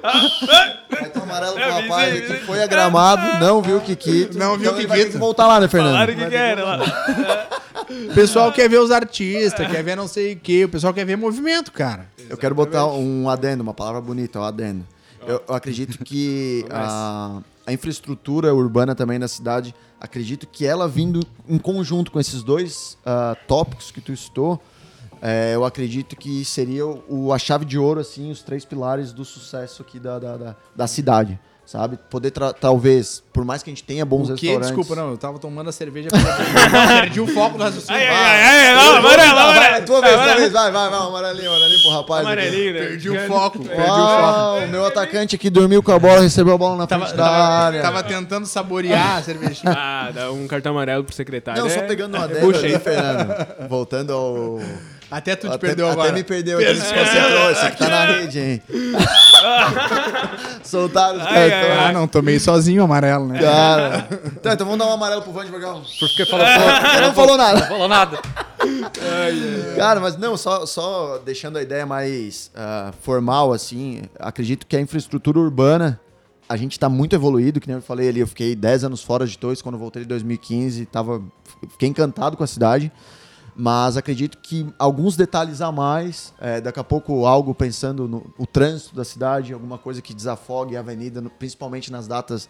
Vai 0.91 1.11
ter 1.11 1.19
um 1.19 1.23
amarelo 1.23 1.55
pro 1.55 1.63
É, 1.63 1.81
rapaz 1.81 2.21
que 2.27 2.35
foi 2.47 2.63
a 2.63 2.67
gramado, 2.67 3.39
não 3.45 3.61
viu 3.61 3.79
o 3.79 3.81
Kikito. 3.81 4.39
Não 4.39 4.57
viu 4.57 4.71
então 4.71 4.75
o 4.75 4.79
ele 4.79 4.87
vai 4.87 4.99
ter 4.99 5.05
Kikito. 5.05 5.13
que 5.13 5.19
voltar 5.19 5.47
lá, 5.47 5.61
né, 5.61 5.69
Fernando? 5.69 5.93
falaram 5.93 6.15
o 6.15 6.17
que, 6.17 6.27
que 6.27 6.37
era 6.37 6.65
lá. 6.65 6.79
O 8.11 8.15
pessoal 8.15 8.53
quer 8.53 8.69
ver 8.69 8.79
os 8.79 8.91
artistas, 8.91 9.71
quer 9.71 9.83
ver 9.83 9.97
não 9.97 10.09
sei 10.09 10.35
o 10.35 10.37
quê. 10.39 10.65
O 10.65 10.69
pessoal 10.69 10.95
quer 10.95 11.05
ver 11.05 11.17
movimento, 11.17 11.73
cara. 11.73 12.07
Eu 12.29 12.37
quero 12.37 12.55
botar 12.55 12.87
um 12.87 13.29
adendo, 13.29 13.63
uma 13.63 13.75
palavra 13.75 14.01
bonita, 14.01 14.39
um 14.39 14.45
adendo. 14.45 14.87
Eu, 15.27 15.43
eu 15.47 15.55
acredito 15.55 16.03
que 16.05 16.65
a, 16.71 17.41
a 17.67 17.73
infraestrutura 17.73 18.55
urbana 18.55 18.95
também 18.95 19.19
na 19.19 19.29
cidade, 19.29 19.75
acredito 20.01 20.47
que 20.47 20.67
ela 20.67 20.89
vindo 20.89 21.21
em 21.49 21.59
conjunto 21.59 22.11
com 22.11 22.19
esses 22.19 22.43
dois 22.43 22.97
ah, 23.05 23.37
tópicos 23.47 23.91
que 23.91 24.01
tu 24.01 24.17
citou, 24.17 24.61
é, 25.23 25.55
eu 25.55 25.65
acredito 25.65 26.17
que 26.17 26.45
seria 26.45 26.85
o, 26.85 27.33
a 27.33 27.39
chave 27.39 27.65
de 27.65 27.79
ouro, 27.79 28.01
assim, 28.01 28.31
os 28.31 28.43
três 28.43 28.65
pilares 28.65 29.13
do 29.13 29.25
sucesso 29.25 29.81
aqui 29.83 29.99
da, 30.01 30.19
da, 30.19 30.37
da, 30.37 30.57
da 30.75 30.87
cidade. 30.89 31.39
sabe? 31.65 31.97
Poder, 32.11 32.33
talvez, 32.61 33.23
por 33.33 33.45
mais 33.45 33.63
que 33.63 33.71
a 33.71 33.73
gente 33.73 33.85
tenha 33.85 34.05
bons 34.05 34.29
O 34.29 34.35
quê? 34.35 34.49
restaurantes... 34.49 34.77
Desculpa, 34.77 35.01
não. 35.01 35.11
Eu 35.13 35.17
tava 35.17 35.39
tomando 35.39 35.69
a 35.71 35.73
cerveja. 35.73 36.09
pela- 36.11 36.37
Perdi 37.03 37.21
o 37.21 37.27
foco 37.29 37.57
do 37.57 37.63
raciocínio. 37.63 37.95
Ai, 38.01 38.09
ai, 38.09 38.43
ai, 38.43 38.67
ai, 38.67 38.75
não, 38.75 38.97
amarelo, 38.97 39.07
Vai, 39.17 39.35
vai, 39.35 39.57
amarelo. 39.57 39.87
tua 39.87 40.01
vez, 40.01 40.13
tua 40.13 40.35
vez, 40.35 40.53
vai, 40.53 40.73
vai, 40.73 40.91
vai, 40.91 40.99
amarelinho, 40.99 41.51
amarelinho 41.51 41.81
pro 41.83 41.91
rapaz. 41.93 42.27
Amarelinho, 42.27 42.75
né? 42.75 42.81
Perdi 42.81 43.11
o 43.11 43.27
foco. 43.29 43.59
Perdi 43.61 43.81
o 43.81 43.87
foco. 43.87 43.93
Uau, 43.93 44.59
o 44.65 44.69
meu 44.69 44.85
atacante 44.85 45.37
aqui 45.37 45.49
dormiu 45.49 45.83
com 45.85 45.93
a 45.93 45.99
bola, 46.01 46.21
recebeu 46.21 46.55
a 46.55 46.59
bola 46.59 46.77
na 46.77 46.87
frente 46.89 47.15
da 47.15 47.27
área. 47.31 47.81
tava 47.81 48.03
tentando 48.03 48.45
saborear 48.47 49.19
a 49.19 49.23
cervejinha. 49.23 49.73
Ah, 49.75 50.11
dá 50.13 50.33
um 50.33 50.47
cartão 50.49 50.73
amarelo 50.73 51.05
pro 51.05 51.15
secretário. 51.15 51.61
Não, 51.63 51.69
é- 51.71 51.75
só 51.75 51.83
pegando 51.87 52.17
uma 52.17 52.25
é 52.25 52.29
dela 52.29 52.41
bucha 52.41 52.59
ali, 52.59 52.75
aí. 52.75 52.81
Fernando. 52.81 53.69
Voltando 53.69 54.13
ao... 54.13 54.59
Até 55.13 55.37
tu 55.37 55.47
te 55.47 55.55
até, 55.55 55.59
perdeu 55.59 55.85
até 55.85 55.93
agora. 55.93 56.13
me 56.13 56.25
perdeu 56.25 56.59
aqui, 56.59 56.75
se 56.75 56.95
concentrou. 56.95 57.51
Isso 57.53 57.67
aqui 57.67 57.77
tá 57.77 57.89
na 57.91 58.05
rede, 58.07 58.41
hein? 58.41 58.63
Soltaram 60.65 61.19
os 61.19 61.27
Ai, 61.27 61.51
cartões. 61.51 61.79
Ah, 61.79 61.93
não, 61.93 62.09
tomei 62.09 62.39
sozinho 62.39 62.81
o 62.81 62.85
amarelo, 62.87 63.29
né? 63.29 63.39
Cara. 63.39 64.09
Tá, 64.43 64.55
então 64.55 64.67
vamos 64.67 64.79
dar 64.81 64.87
um 64.91 64.95
amarelo 64.95 65.21
pro 65.21 65.31
Vandy 65.31 65.53
cá. 65.53 65.81
Porque 66.01 66.25
falou, 66.25 66.47
Ele 66.97 67.07
não 67.07 67.15
falou 67.15 67.37
nada. 67.37 67.61
não 67.61 67.67
falou 67.67 67.89
nada. 67.89 68.19
Cara, 69.77 70.01
mas 70.01 70.17
não, 70.17 70.35
só, 70.37 70.65
só 70.65 71.19
deixando 71.19 71.59
a 71.59 71.63
ideia 71.63 71.85
mais 71.85 72.51
ah, 72.57 72.93
formal, 73.03 73.53
assim, 73.53 74.03
acredito 74.19 74.67
que 74.67 74.75
a 74.75 74.81
infraestrutura 74.81 75.39
urbana, 75.39 76.01
a 76.49 76.57
gente 76.57 76.79
tá 76.81 76.89
muito 76.89 77.15
evoluído, 77.15 77.61
que 77.61 77.69
nem 77.69 77.77
eu 77.77 77.83
falei 77.83 78.09
ali, 78.09 78.21
eu 78.21 78.27
fiquei 78.27 78.57
10 78.57 78.85
anos 78.85 79.03
fora 79.03 79.27
de 79.27 79.37
Torres, 79.37 79.61
quando 79.61 79.75
eu 79.75 79.79
voltei 79.79 80.03
em 80.03 80.07
2015, 80.07 80.87
tava, 80.87 81.23
fiquei 81.69 81.89
encantado 81.89 82.37
com 82.37 82.43
a 82.43 82.47
cidade, 82.47 82.91
mas 83.55 83.97
acredito 83.97 84.39
que 84.39 84.67
alguns 84.79 85.17
detalhes 85.17 85.61
a 85.61 85.71
mais, 85.71 86.33
eh, 86.41 86.61
daqui 86.61 86.81
a 86.81 86.85
pouco 86.85 87.27
algo 87.27 87.55
pensando 87.55 88.09
no 88.09 88.33
o 88.39 88.47
trânsito 88.47 88.95
da 88.97 89.05
cidade, 89.05 89.53
alguma 89.53 89.77
coisa 89.79 90.01
que 90.01 90.15
desafogue 90.15 90.77
a 90.77 90.81
avenida, 90.81 91.21
no- 91.21 91.31
principalmente 91.31 91.93
nas 91.93 92.07
datas 92.09 92.49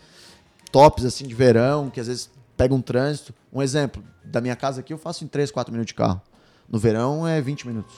tops, 0.71 1.05
assim, 1.05 1.27
de 1.27 1.35
verão, 1.35 1.91
que 1.91 2.01
às 2.01 2.07
vezes 2.07 2.31
pega 2.57 2.75
um 2.75 2.81
trânsito. 2.81 3.35
Um 3.53 3.61
exemplo, 3.61 4.03
da 4.25 4.41
minha 4.41 4.55
casa 4.57 4.81
aqui 4.81 4.93
eu 4.93 4.99
faço 4.99 5.25
em 5.25 5.27
3, 5.27 5.51
4 5.51 5.73
minutos 5.73 5.89
de 5.89 5.95
carro. 5.95 6.21
No 6.69 6.79
verão 6.79 7.27
é 7.27 7.41
20 7.41 7.67
minutos. 7.67 7.95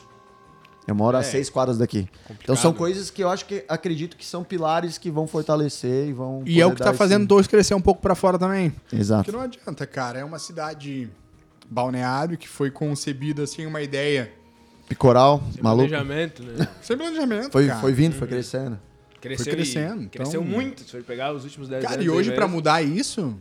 Eu 0.87 0.95
moro 0.95 1.17
a 1.17 1.21
É. 1.21 1.23
6 1.23 1.49
quadras 1.49 1.79
daqui. 1.79 2.09
Então 2.43 2.55
são 2.57 2.73
coisas 2.73 3.09
que 3.11 3.23
eu 3.23 3.31
acho 3.31 3.47
que 3.47 3.65
acredito 3.69 4.17
que 4.19 4.25
são 4.27 4.43
pilares 4.45 4.99
que 4.99 5.11
vão 5.11 5.27
fortalecer 5.27 6.09
e 6.09 6.13
vão. 6.13 6.43
E 6.45 6.61
é 6.61 6.67
o 6.67 6.73
que 6.73 6.79
dar 6.79 6.87
tá 6.87 6.95
fazendo 6.95 7.21
esse- 7.23 7.29
Torres 7.29 7.47
crescer 7.47 7.75
um 7.75 7.81
pouco 7.81 8.03
pra 8.03 8.15
fora 8.15 8.39
também. 8.39 8.75
Exato. 8.93 9.25
Porque 9.25 9.37
não 9.37 9.43
adianta, 9.45 9.87
cara. 9.87 10.19
É 10.19 10.25
uma 10.25 10.39
cidade 10.39 11.09
balneário 11.75 12.39
que 12.39 12.49
foi 12.49 12.71
concebida 12.71 13.43
assim, 13.43 13.67
uma 13.67 13.83
ideia. 13.83 14.33
Picoral, 14.89 15.43
maluco. 15.61 15.89
Planejamento, 15.89 16.43
né? 16.43 16.69
Sem 16.83 16.97
planejamento, 16.97 17.51
Foi, 17.51 17.67
cara. 17.67 17.81
foi 17.81 17.93
vindo, 17.93 18.15
foi 18.15 18.29
crescendo. 18.29 18.79
Cresceu, 19.21 19.45
Foi 19.47 19.55
crescendo, 19.55 20.03
e- 20.03 20.05
então- 20.05 20.23
Cresceu 20.23 20.45
muito. 20.45 20.83
Se 20.83 20.91
for 20.91 21.03
pegar 21.03 21.33
os 21.33 21.45
últimos 21.45 21.69
10 21.69 21.83
Cara, 21.83 21.95
anos. 21.95 22.07
e 22.07 22.11
hoje 22.11 22.31
pra 22.33 22.43
mesmo, 22.45 22.57
mudar 22.57 22.83
isso, 22.83 23.35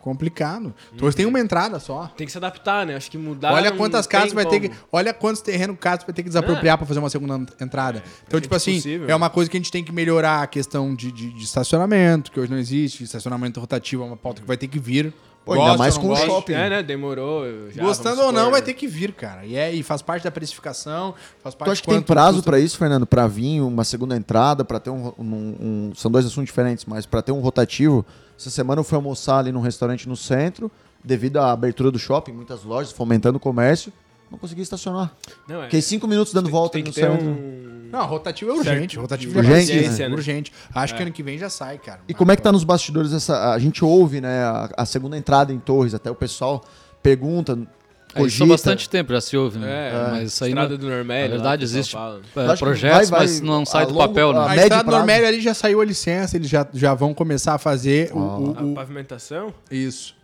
complicado. 0.00 0.74
Torres 0.98 1.14
tem 1.14 1.24
uma 1.26 1.38
entrada 1.38 1.78
só. 1.78 2.08
Tem 2.16 2.26
que 2.26 2.32
se 2.32 2.38
adaptar, 2.38 2.84
né? 2.84 2.96
Acho 2.96 3.08
que 3.08 3.16
mudar. 3.16 3.52
Olha 3.52 3.70
quantas 3.70 4.06
casas 4.08 4.32
vai 4.32 4.44
ter 4.44 4.58
que. 4.60 4.68
como. 4.68 4.80
Olha 4.90 5.14
quantos 5.14 5.40
terrenos 5.40 5.76
casa 5.78 6.04
vai 6.04 6.12
ter 6.14 6.24
que 6.24 6.28
desapropriar 6.28 6.76
pra 6.78 6.86
fazer 6.86 6.98
uma 6.98 7.08
segunda 7.10 7.34
entrada. 7.60 8.02
Então, 8.26 8.38
gente 8.38 8.44
tipo 8.44 8.54
assim, 8.56 8.74
possível, 8.74 9.04
é 9.04 9.08
né? 9.10 9.14
uma 9.14 9.30
coisa 9.30 9.48
que 9.48 9.56
a 9.56 9.60
gente 9.60 9.70
tem 9.70 9.84
que 9.84 9.92
melhorar 9.92 10.42
a 10.42 10.46
questão 10.48 10.92
de, 10.94 11.12
de- 11.12 11.32
de 11.32 11.44
estacionamento, 11.44 12.32
que 12.32 12.40
hoje 12.40 12.50
não 12.50 12.58
existe. 12.58 13.04
Estacionamento 13.04 13.60
rotativo 13.60 14.02
é 14.02 14.06
uma 14.06 14.16
pauta 14.16 14.40
que 14.40 14.46
vai 14.48 14.56
ter 14.56 14.66
que 14.66 14.80
vir. 14.80 15.14
Pô, 15.44 15.52
ainda 15.54 15.64
Gosta 15.64 15.78
mais 15.78 15.94
ou 15.96 16.00
com 16.00 16.06
o 16.06 16.10
gosta? 16.10 16.26
shopping. 16.26 16.52
É, 16.52 16.68
né? 16.70 16.82
Demorou. 16.82 17.44
Já, 17.70 17.82
Gostando 17.82 18.20
ou 18.22 18.30
não, 18.32 18.50
vai 18.50 18.60
ter 18.62 18.74
que 18.74 18.86
vir, 18.86 19.12
cara. 19.12 19.44
E, 19.46 19.56
é, 19.56 19.72
e 19.74 19.82
faz 19.82 20.02
parte 20.02 20.22
da 20.24 20.30
precificação, 20.30 21.14
faz 21.42 21.54
parte 21.54 21.68
Tu 21.68 21.72
acha 21.72 21.82
que 21.82 21.88
tem 21.88 22.02
prazo 22.02 22.42
pra 22.42 22.58
isso, 22.60 22.76
Fernando? 22.76 23.06
Pra 23.06 23.26
vir 23.26 23.60
uma 23.60 23.82
segunda 23.84 24.14
entrada, 24.16 24.64
pra 24.64 24.78
ter 24.78 24.90
um, 24.90 25.12
um- 25.18 25.56
um- 25.60 25.92
São 25.96 26.10
dois 26.10 26.26
assuntos 26.26 26.44
diferentes, 26.46 26.84
mas 26.84 27.06
pra 27.06 27.22
ter 27.22 27.32
um 27.32 27.40
rotativo. 27.40 28.04
Essa 28.38 28.50
semana 28.50 28.80
eu 28.80 28.84
fui 28.84 28.96
almoçar 28.96 29.38
ali 29.38 29.50
num 29.50 29.60
restaurante 29.60 30.08
no 30.08 30.16
centro, 30.16 30.70
devido 31.02 31.38
à 31.38 31.52
abertura 31.52 31.90
do 31.90 31.98
shopping, 31.98 32.32
muitas 32.32 32.62
lojas 32.62 32.92
fomentando 32.92 33.38
o 33.38 33.40
comércio. 33.40 33.92
Não 34.30 34.38
consegui 34.38 34.62
estacionar. 34.62 35.10
Não, 35.48 35.60
é. 35.62 35.64
Fiquei 35.64 35.82
cinco 35.82 36.06
minutos 36.06 36.32
dando 36.32 36.48
volta 36.48 36.74
Tem 36.74 36.84
no 36.84 36.90
que 36.90 36.94
ter 37.00 37.10
centro. 37.10 37.26
um. 37.26 37.79
Não, 37.90 38.06
rotativo 38.06 38.50
é 38.50 38.54
urgente. 38.54 38.94
Certo. 38.94 39.00
Rotativo 39.02 39.38
Urgente, 39.38 39.66
já 39.66 39.78
precisa, 39.78 40.02
né? 40.04 40.08
né? 40.08 40.14
Urgente. 40.14 40.52
Acho 40.74 40.94
que 40.94 41.02
ano 41.02 41.12
que 41.12 41.22
vem 41.22 41.38
já 41.38 41.50
sai, 41.50 41.78
cara. 41.78 42.00
E 42.08 42.14
como 42.14 42.30
é 42.32 42.36
que 42.36 42.42
tá 42.42 42.52
nos 42.52 42.64
bastidores 42.64 43.12
essa. 43.12 43.52
A 43.52 43.58
gente 43.58 43.84
ouve, 43.84 44.20
né, 44.20 44.44
a, 44.44 44.70
a 44.78 44.84
segunda 44.86 45.16
entrada 45.16 45.52
em 45.52 45.58
Torres, 45.58 45.94
até 45.94 46.10
o 46.10 46.14
pessoal 46.14 46.64
pergunta. 47.02 47.52
É, 47.52 47.56
Isso 47.56 48.16
há 48.16 48.20
cogita. 48.22 48.46
bastante 48.46 48.88
tempo 48.90 49.12
já 49.12 49.20
se 49.20 49.36
ouve, 49.36 49.58
né? 49.60 49.88
É, 49.90 50.10
mas 50.10 50.32
isso 50.32 50.42
aí 50.42 50.50
Estrada 50.50 50.70
não, 50.70 50.78
do 50.78 50.88
Normério. 50.88 51.28
na 51.30 51.34
verdade 51.36 51.62
o 51.62 51.64
existe 51.64 51.96
é, 51.96 52.56
projetos, 52.56 53.08
vai- 53.08 53.18
vai 53.20 53.28
mas 53.28 53.40
não 53.40 53.62
a 53.62 53.66
sai 53.66 53.86
do 53.86 53.92
longo- 53.94 54.08
papel, 54.08 54.30
a 54.30 54.32
né? 54.32 54.38
A 54.40 54.48
médio 54.48 54.62
Estrada 54.64 54.84
do. 54.84 54.90
Normério 54.90 55.28
ali 55.28 55.40
já 55.40 55.54
saiu 55.54 55.80
a 55.80 55.84
licença, 55.84 56.36
eles 56.36 56.48
já, 56.50 56.66
já 56.74 56.92
vão 56.92 57.14
começar 57.14 57.54
a 57.54 57.58
fazer 57.58 58.10
o- 58.12 58.18
o- 58.18 58.56
A 58.58 58.62
o, 58.64 58.74
pavimentação? 58.74 59.54
Isso. 59.70 60.16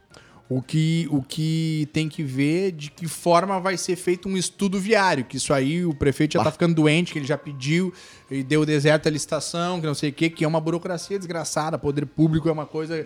O 0.49 0.63
que, 0.63 1.09
o 1.11 1.21
que 1.23 1.89
tem 1.93 2.09
que 2.09 2.23
ver 2.23 2.71
de 2.71 2.91
que 2.91 3.09
forma 3.09 3.59
vai 3.59 3.77
ser 3.77 3.97
feito 3.97 4.29
um 4.29 4.37
estudo 4.37 4.79
viário, 4.79 5.25
que 5.25 5.39
isso 5.39 5.53
aí 5.53 5.85
o 5.85 5.93
prefeito 5.93 6.35
já 6.35 6.45
tá 6.45 6.53
ficando 6.53 6.75
doente, 6.75 7.13
que 7.13 7.19
ele 7.19 7.27
já 7.27 7.37
pediu 7.37 7.93
e 8.31 8.45
deu 8.45 8.65
deserto 8.65 9.09
a 9.09 9.11
licitação, 9.11 9.81
que 9.81 9.87
não 9.87 9.95
sei 9.95 10.11
o 10.11 10.13
quê, 10.13 10.31
que 10.31 10.45
é 10.45 10.49
uma 10.49 10.61
burocracia 10.61 11.19
desgraçada, 11.19 11.77
poder 11.77 12.07
público 12.07 12.49
é 12.49 12.53
uma 12.53 12.67
coisa 12.67 13.05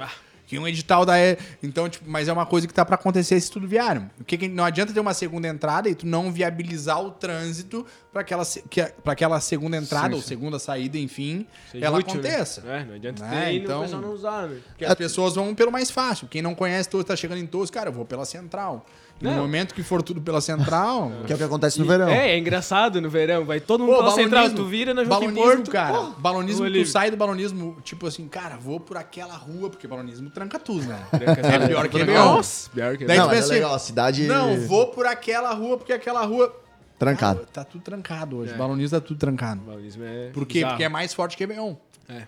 que 0.50 0.58
um 0.58 0.66
edital 0.66 1.06
da 1.06 1.16
é, 1.16 1.38
então 1.62 1.88
tipo, 1.88 2.10
mas 2.10 2.26
é 2.26 2.32
uma 2.32 2.44
coisa 2.44 2.66
que 2.66 2.74
tá 2.74 2.84
para 2.84 2.96
acontecer 2.96 3.36
esse 3.36 3.46
estudo 3.46 3.68
viário. 3.68 4.10
O 4.20 4.24
que, 4.24 4.36
que 4.36 4.48
não 4.48 4.64
adianta 4.64 4.92
ter 4.92 4.98
uma 4.98 5.14
segunda 5.14 5.46
entrada 5.46 5.88
e 5.88 5.94
tu 5.94 6.04
não 6.08 6.32
viabilizar 6.32 7.00
o 7.00 7.12
trânsito 7.12 7.86
para 8.12 8.22
aquela 8.22 8.44
se- 8.44 8.62
que 8.68 8.80
aquela 9.04 9.38
segunda 9.40 9.76
entrada 9.76 10.16
ou 10.16 10.20
segunda 10.20 10.58
saída, 10.58 10.98
enfim, 10.98 11.46
Seja 11.70 11.86
ela 11.86 11.98
útil, 11.98 12.20
né? 12.20 12.28
aconteça. 12.30 12.62
É, 12.66 12.84
não 12.84 12.94
adianta 12.96 13.24
Né? 13.24 13.44
ter 13.44 13.52
Então- 13.54 13.86
não 13.86 14.12
usar, 14.12 14.48
né? 14.48 14.58
Porque 14.70 14.84
as 14.84 14.94
pessoas 14.96 15.36
vão 15.36 15.54
pelo 15.54 15.70
mais 15.70 15.88
fácil. 15.88 16.26
Quem 16.26 16.42
não 16.42 16.52
conhece 16.54 16.88
Torres, 16.88 17.06
tá 17.06 17.14
chegando 17.14 17.38
em 17.38 17.46
Torres, 17.46 17.70
cara, 17.70 17.90
eu 17.90 17.92
vou 17.92 18.04
pela 18.04 18.24
central. 18.24 18.84
No 19.20 19.32
momento 19.32 19.74
que 19.74 19.82
for 19.82 20.02
tudo 20.02 20.20
pela 20.20 20.40
central. 20.40 21.12
Que 21.26 21.32
é 21.32 21.34
o 21.34 21.38
que 21.38 21.44
acontece 21.44 21.78
no 21.78 21.84
E- 21.84 21.88
verão. 21.88 22.08
É, 22.08 22.30
é 22.30 22.38
engraçado 22.38 23.00
no 23.00 23.10
verão. 23.10 23.44
Vai 23.44 23.60
todo 23.60 23.80
mundo 23.84 23.92
Pô, 23.96 23.98
pela 24.04 24.10
central, 24.12 24.50
tu 24.50 24.64
vira 24.64 24.94
na 24.94 25.04
Joaquim 25.04 25.26
balonismo, 25.26 25.56
Porto. 25.56 25.70
cara. 25.70 25.92
pô, 25.98 26.06
balonismo, 26.18 26.64
tu 26.64 26.68
livre. 26.70 26.88
sai 26.90 27.10
do 27.10 27.16
balonismo, 27.16 27.76
tipo 27.84 28.06
assim, 28.06 28.26
cara, 28.28 28.56
vou 28.56 28.80
por 28.80 28.96
aquela 28.96 29.34
rua, 29.34 29.68
porque 29.68 29.86
balonismo 29.86 30.30
tranca 30.30 30.58
tudo, 30.58 30.86
né? 30.86 30.98
É 31.12 31.18
pior 31.66 31.88
que 31.88 31.98
Nossa, 32.04 32.70
Réveillon. 32.70 32.74
pior 32.74 32.96
que 32.96 33.04
Daí 33.04 33.18
não, 33.18 33.24
tu 33.26 33.28
mas 33.28 33.36
é 33.38 33.40
pensa 33.42 33.54
legal, 33.54 33.74
a 33.74 33.78
cidade 33.78 34.26
Não, 34.26 34.56
vou 34.66 34.86
por 34.88 35.06
aquela 35.06 35.52
rua, 35.52 35.76
porque 35.76 35.92
aquela 35.92 36.24
rua. 36.24 36.54
trancada. 36.98 37.40
Cara, 37.40 37.48
tá 37.52 37.64
tudo 37.64 37.82
trancado 37.82 38.38
hoje. 38.38 38.52
É. 38.52 38.56
Balonismo 38.56 38.98
tá 38.98 39.06
tudo 39.06 39.18
trancado. 39.18 39.60
Balonismo 39.60 40.02
é 40.04 40.30
Por 40.32 40.46
quê? 40.46 40.54
bizarro. 40.54 40.72
Porque 40.72 40.84
é 40.84 40.88
mais 40.88 41.12
forte 41.12 41.36
que 41.36 41.44
Réveillon. 41.44 41.74
É. 42.08 42.22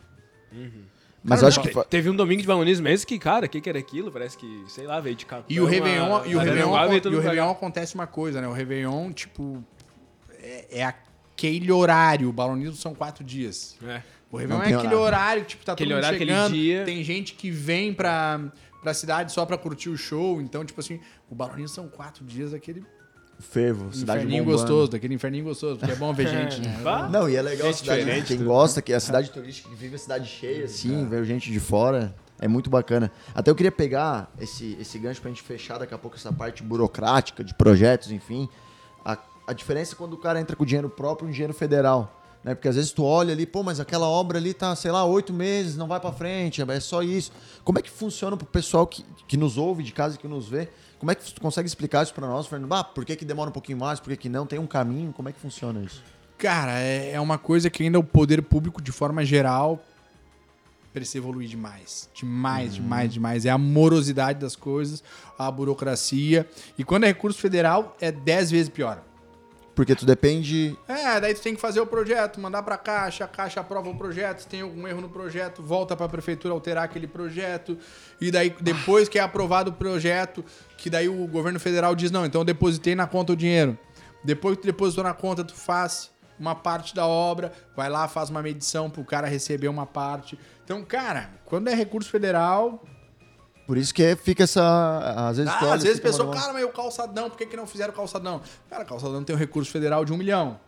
Mas 1.25 1.39
Cara, 1.41 1.45
eu 1.45 1.49
acho 1.49 1.59
não, 1.61 1.66
que. 1.66 1.73
fa- 1.73 1.85
Teve 1.85 2.11
um 2.11 2.16
domingo 2.16 2.41
de 2.43 2.49
balonismo 2.49 2.85
mesmo 2.85 3.07
que, 3.07 3.18
cara, 3.18 3.47
o 3.47 3.49
que, 3.49 3.61
que 3.61 3.68
era 3.68 3.79
aquilo? 3.79 4.11
Parece 4.11 4.37
que, 4.37 4.64
sei 4.68 4.87
lá, 4.87 4.99
veio 5.01 5.14
de 5.14 5.25
capão. 5.25 5.45
E 5.49 5.61
o 5.61 5.64
Réveillon, 5.64 6.25
e 6.27 6.35
o 6.35 6.39
Réveillon, 6.39 6.95
e 6.95 7.14
o 7.14 7.20
Réveillon 7.20 7.51
acontece 7.51 7.95
uma 7.95 8.07
coisa, 8.09 8.41
né? 8.41 8.49
O 8.49 8.53
Réveillon, 8.53 9.12
tipo, 9.12 9.62
é, 10.41 10.81
é 10.81 10.85
aquele 10.85 11.70
horário. 11.70 12.29
O 12.29 12.33
balonismo 12.33 12.75
são 12.77 12.93
quatro 12.95 13.23
dias. 13.23 13.77
É. 13.87 14.03
O 14.33 14.37
Réveillon 14.37 14.59
Não 14.62 14.66
é 14.66 14.75
aquele 14.75 14.95
horário. 14.95 14.99
horário 15.01 15.43
que 15.43 15.49
tipo, 15.51 15.64
tá 15.64 15.73
Aquele 15.75 15.91
todo 15.91 15.97
mundo 15.97 16.05
horário, 16.05 16.16
aquele 16.16 16.33
chegando. 16.33 16.55
dia. 16.55 16.85
Tem 16.85 17.05
gente 17.05 17.35
que 17.35 17.51
vem 17.51 17.93
pra, 17.95 18.41
pra 18.83 18.93
cidade 18.93 19.31
só 19.31 19.47
pra 19.47 19.57
curtir 19.57 19.91
o 19.91 19.97
show. 19.97 20.41
Então, 20.41 20.64
tipo 20.64 20.81
assim, 20.81 20.99
o 21.31 21.35
balonismo 21.37 21.68
são 21.68 21.87
quatro 21.89 22.25
dias 22.25 22.51
daquele 22.51 22.83
Fervo, 23.43 23.93
cidade 23.93 24.20
inferninho 24.20 24.45
bombando. 24.45 24.59
gostoso, 24.62 24.90
daquele 24.93 25.14
inferninho 25.14 25.45
gostoso, 25.45 25.76
porque 25.78 25.93
é 25.93 25.97
bom 25.97 26.12
ver 26.14 26.28
gente, 26.28 26.61
né? 26.61 26.76
Não, 27.11 27.28
e 27.28 27.36
é 27.36 27.43
legal 27.43 27.66
a 27.68 27.70
Gente 27.72 27.80
cidade. 27.80 28.01
diferente, 28.01 28.26
Quem 28.28 28.36
tudo. 28.38 28.47
gosta, 28.47 28.80
que 28.80 28.93
é 28.93 28.97
a 28.97 29.01
cidade 29.01 29.30
turística 29.30 29.68
que 29.68 29.74
vive 29.74 29.97
a 29.97 29.99
cidade 29.99 30.26
cheia, 30.28 30.64
assim, 30.64 31.07
ver 31.09 31.24
gente 31.24 31.51
de 31.53 31.61
fora. 31.61 32.14
É 32.40 32.49
muito 32.49 32.68
bacana. 32.70 33.11
Até 33.34 33.51
eu 33.51 33.55
queria 33.55 33.70
pegar 33.70 34.28
esse, 34.40 34.76
esse 34.80 34.99
gancho 34.99 35.20
pra 35.20 35.28
gente 35.30 35.43
fechar 35.43 35.78
daqui 35.78 35.95
a 35.95 35.99
pouco 35.99 36.16
essa 36.16 36.32
parte 36.32 36.61
burocrática 36.62 37.45
de 37.45 37.55
projetos, 37.55 38.11
enfim. 38.11 38.49
A, 39.05 39.16
a 39.47 39.53
diferença 39.53 39.95
é 39.95 39.97
quando 39.97 40.14
o 40.14 40.16
cara 40.16 40.40
entra 40.40 40.57
com 40.57 40.64
dinheiro 40.64 40.88
próprio 40.88 41.26
e 41.26 41.28
um 41.28 41.32
dinheiro 41.32 41.53
federal. 41.55 42.22
Né? 42.45 42.55
Porque 42.55 42.68
às 42.68 42.76
vezes 42.76 42.93
tu 42.93 43.05
olha 43.05 43.32
ali, 43.32 43.47
pô, 43.47 43.62
mas 43.62 43.78
aquela 43.80 44.07
obra 44.07 44.38
ali 44.38 44.53
tá, 44.53 44.74
sei 44.74 44.90
lá, 44.90 45.05
oito 45.05 45.32
meses, 45.32 45.76
não 45.76 45.86
vai 45.86 46.01
pra 46.01 46.12
frente, 46.12 46.62
é 46.62 46.80
só 46.80 47.03
isso. 47.03 47.32
Como 47.64 47.78
é 47.78 47.82
que 47.82 47.90
funciona 47.90 48.36
pro 48.36 48.47
pessoal 48.47 48.86
que, 48.86 49.05
que 49.28 49.36
nos 49.36 49.57
ouve 49.57 49.82
de 49.82 49.93
casa 49.93 50.16
e 50.16 50.18
que 50.18 50.26
nos 50.26 50.49
vê? 50.49 50.68
Como 50.99 51.11
é 51.11 51.14
que 51.14 51.32
tu 51.32 51.40
consegue 51.40 51.66
explicar 51.66 52.03
isso 52.03 52.14
pra 52.14 52.26
nós, 52.26 52.47
Fernando? 52.47 52.72
Ah, 52.72 52.84
por 52.84 53.05
que, 53.05 53.16
que 53.16 53.24
demora 53.24 53.51
um 53.51 53.53
pouquinho 53.53 53.78
mais? 53.78 54.01
Por 54.01 54.11
que, 54.11 54.16
que 54.16 54.28
não? 54.28 54.47
Tem 54.47 54.59
um 54.59 54.66
caminho? 54.66 55.12
Como 55.12 55.28
é 55.28 55.32
que 55.32 55.40
funciona 55.40 55.80
isso? 55.82 56.03
Cara, 56.38 56.78
é, 56.78 57.12
é 57.12 57.20
uma 57.20 57.38
coisa 57.38 57.70
que 57.70 57.82
ainda 57.82 57.99
o 57.99 58.05
poder 58.05 58.43
público, 58.43 58.82
de 58.82 58.90
forma 58.90 59.24
geral, 59.24 59.84
precisa 60.93 61.18
evoluir 61.18 61.49
demais. 61.49 62.09
Demais, 62.14 62.74
demais, 62.74 63.12
demais. 63.12 63.47
É 63.47 63.51
a 63.51 63.59
morosidade 63.59 64.38
das 64.38 64.55
coisas, 64.55 65.03
a 65.38 65.51
burocracia. 65.51 66.49
E 66.76 66.84
quando 66.84 67.05
é 67.05 67.09
recurso 67.09 67.40
federal, 67.40 67.97
é 68.01 68.12
dez 68.12 68.51
vezes 68.51 68.68
pior. 68.68 69.03
Porque 69.75 69.95
tu 69.95 70.05
depende 70.05 70.77
É, 70.87 71.18
daí 71.20 71.35
tu 71.35 71.41
tem 71.41 71.55
que 71.55 71.61
fazer 71.61 71.81
o 71.81 71.87
projeto, 71.87 72.41
mandar 72.41 72.62
pra 72.62 72.77
caixa, 72.77 73.25
a 73.25 73.29
caixa 73.29 73.61
aprova 73.61 73.89
o 73.89 73.97
projeto, 73.97 74.41
se 74.41 74.49
tem 74.49 74.61
algum 74.61 74.87
erro 74.87 75.01
no 75.01 75.09
projeto, 75.09 75.62
volta 75.62 75.97
pra 75.97 76.09
prefeitura 76.09 76.53
alterar 76.53 76.85
aquele 76.85 77.07
projeto, 77.07 77.79
e 78.20 78.31
daí 78.31 78.55
depois 78.61 79.09
que 79.09 79.18
é 79.18 79.23
aprovado 79.23 79.70
o 79.70 79.75
projeto, 79.75 80.45
que 80.77 80.91
daí 80.91 81.09
o 81.09 81.27
governo 81.27 81.59
federal 81.59 81.95
diz, 81.95 82.11
não, 82.11 82.27
então 82.27 82.43
eu 82.43 82.45
depositei 82.45 82.95
na 82.95 83.07
conta 83.07 83.33
o 83.33 83.37
dinheiro. 83.37 83.79
Depois 84.25 84.57
que 84.57 84.62
tu 84.62 84.66
depositou 84.66 85.03
na 85.03 85.14
conta, 85.14 85.43
tu 85.43 85.55
faz 85.55 86.11
uma 86.39 86.55
parte 86.55 86.95
da 86.95 87.07
obra, 87.07 87.53
vai 87.77 87.89
lá, 87.89 88.07
faz 88.09 88.31
uma 88.31 88.43
medição 88.43 88.91
pro 88.91 89.05
cara 89.05 89.27
receber 89.27 89.68
uma 89.68 89.87
parte. 89.87 90.39
Então, 90.64 90.85
cara, 90.85 91.31
quando 91.45 91.68
é 91.68 91.75
recurso 91.75 92.11
federal, 92.11 92.85
Por 93.73 93.79
isso 93.79 93.95
que 93.95 94.14
fica 94.16 94.45
essa. 94.45 95.31
Às 95.31 95.39
vezes, 95.39 95.51
ah, 95.51 95.73
às 95.73 95.83
vezes 95.83 95.99
a 95.99 96.03
pessoa, 96.03 96.29
uma- 96.29 96.35
cara, 96.39 96.53
mas 96.53 96.62
o 96.62 96.68
calçadão, 96.68 97.31
por 97.31 97.39
que, 97.39 97.47
que 97.47 97.57
não 97.57 97.66
fizeram 97.66 97.91
o 97.91 97.97
calçadão? 97.97 98.43
Cara, 98.68 98.85
calçadão 98.85 99.25
tem 99.25 99.35
um 99.35 99.39
recurso 99.39 99.70
federal 99.70 100.05
de 100.05 100.12
um 100.12 100.16
milhão. 100.18 100.61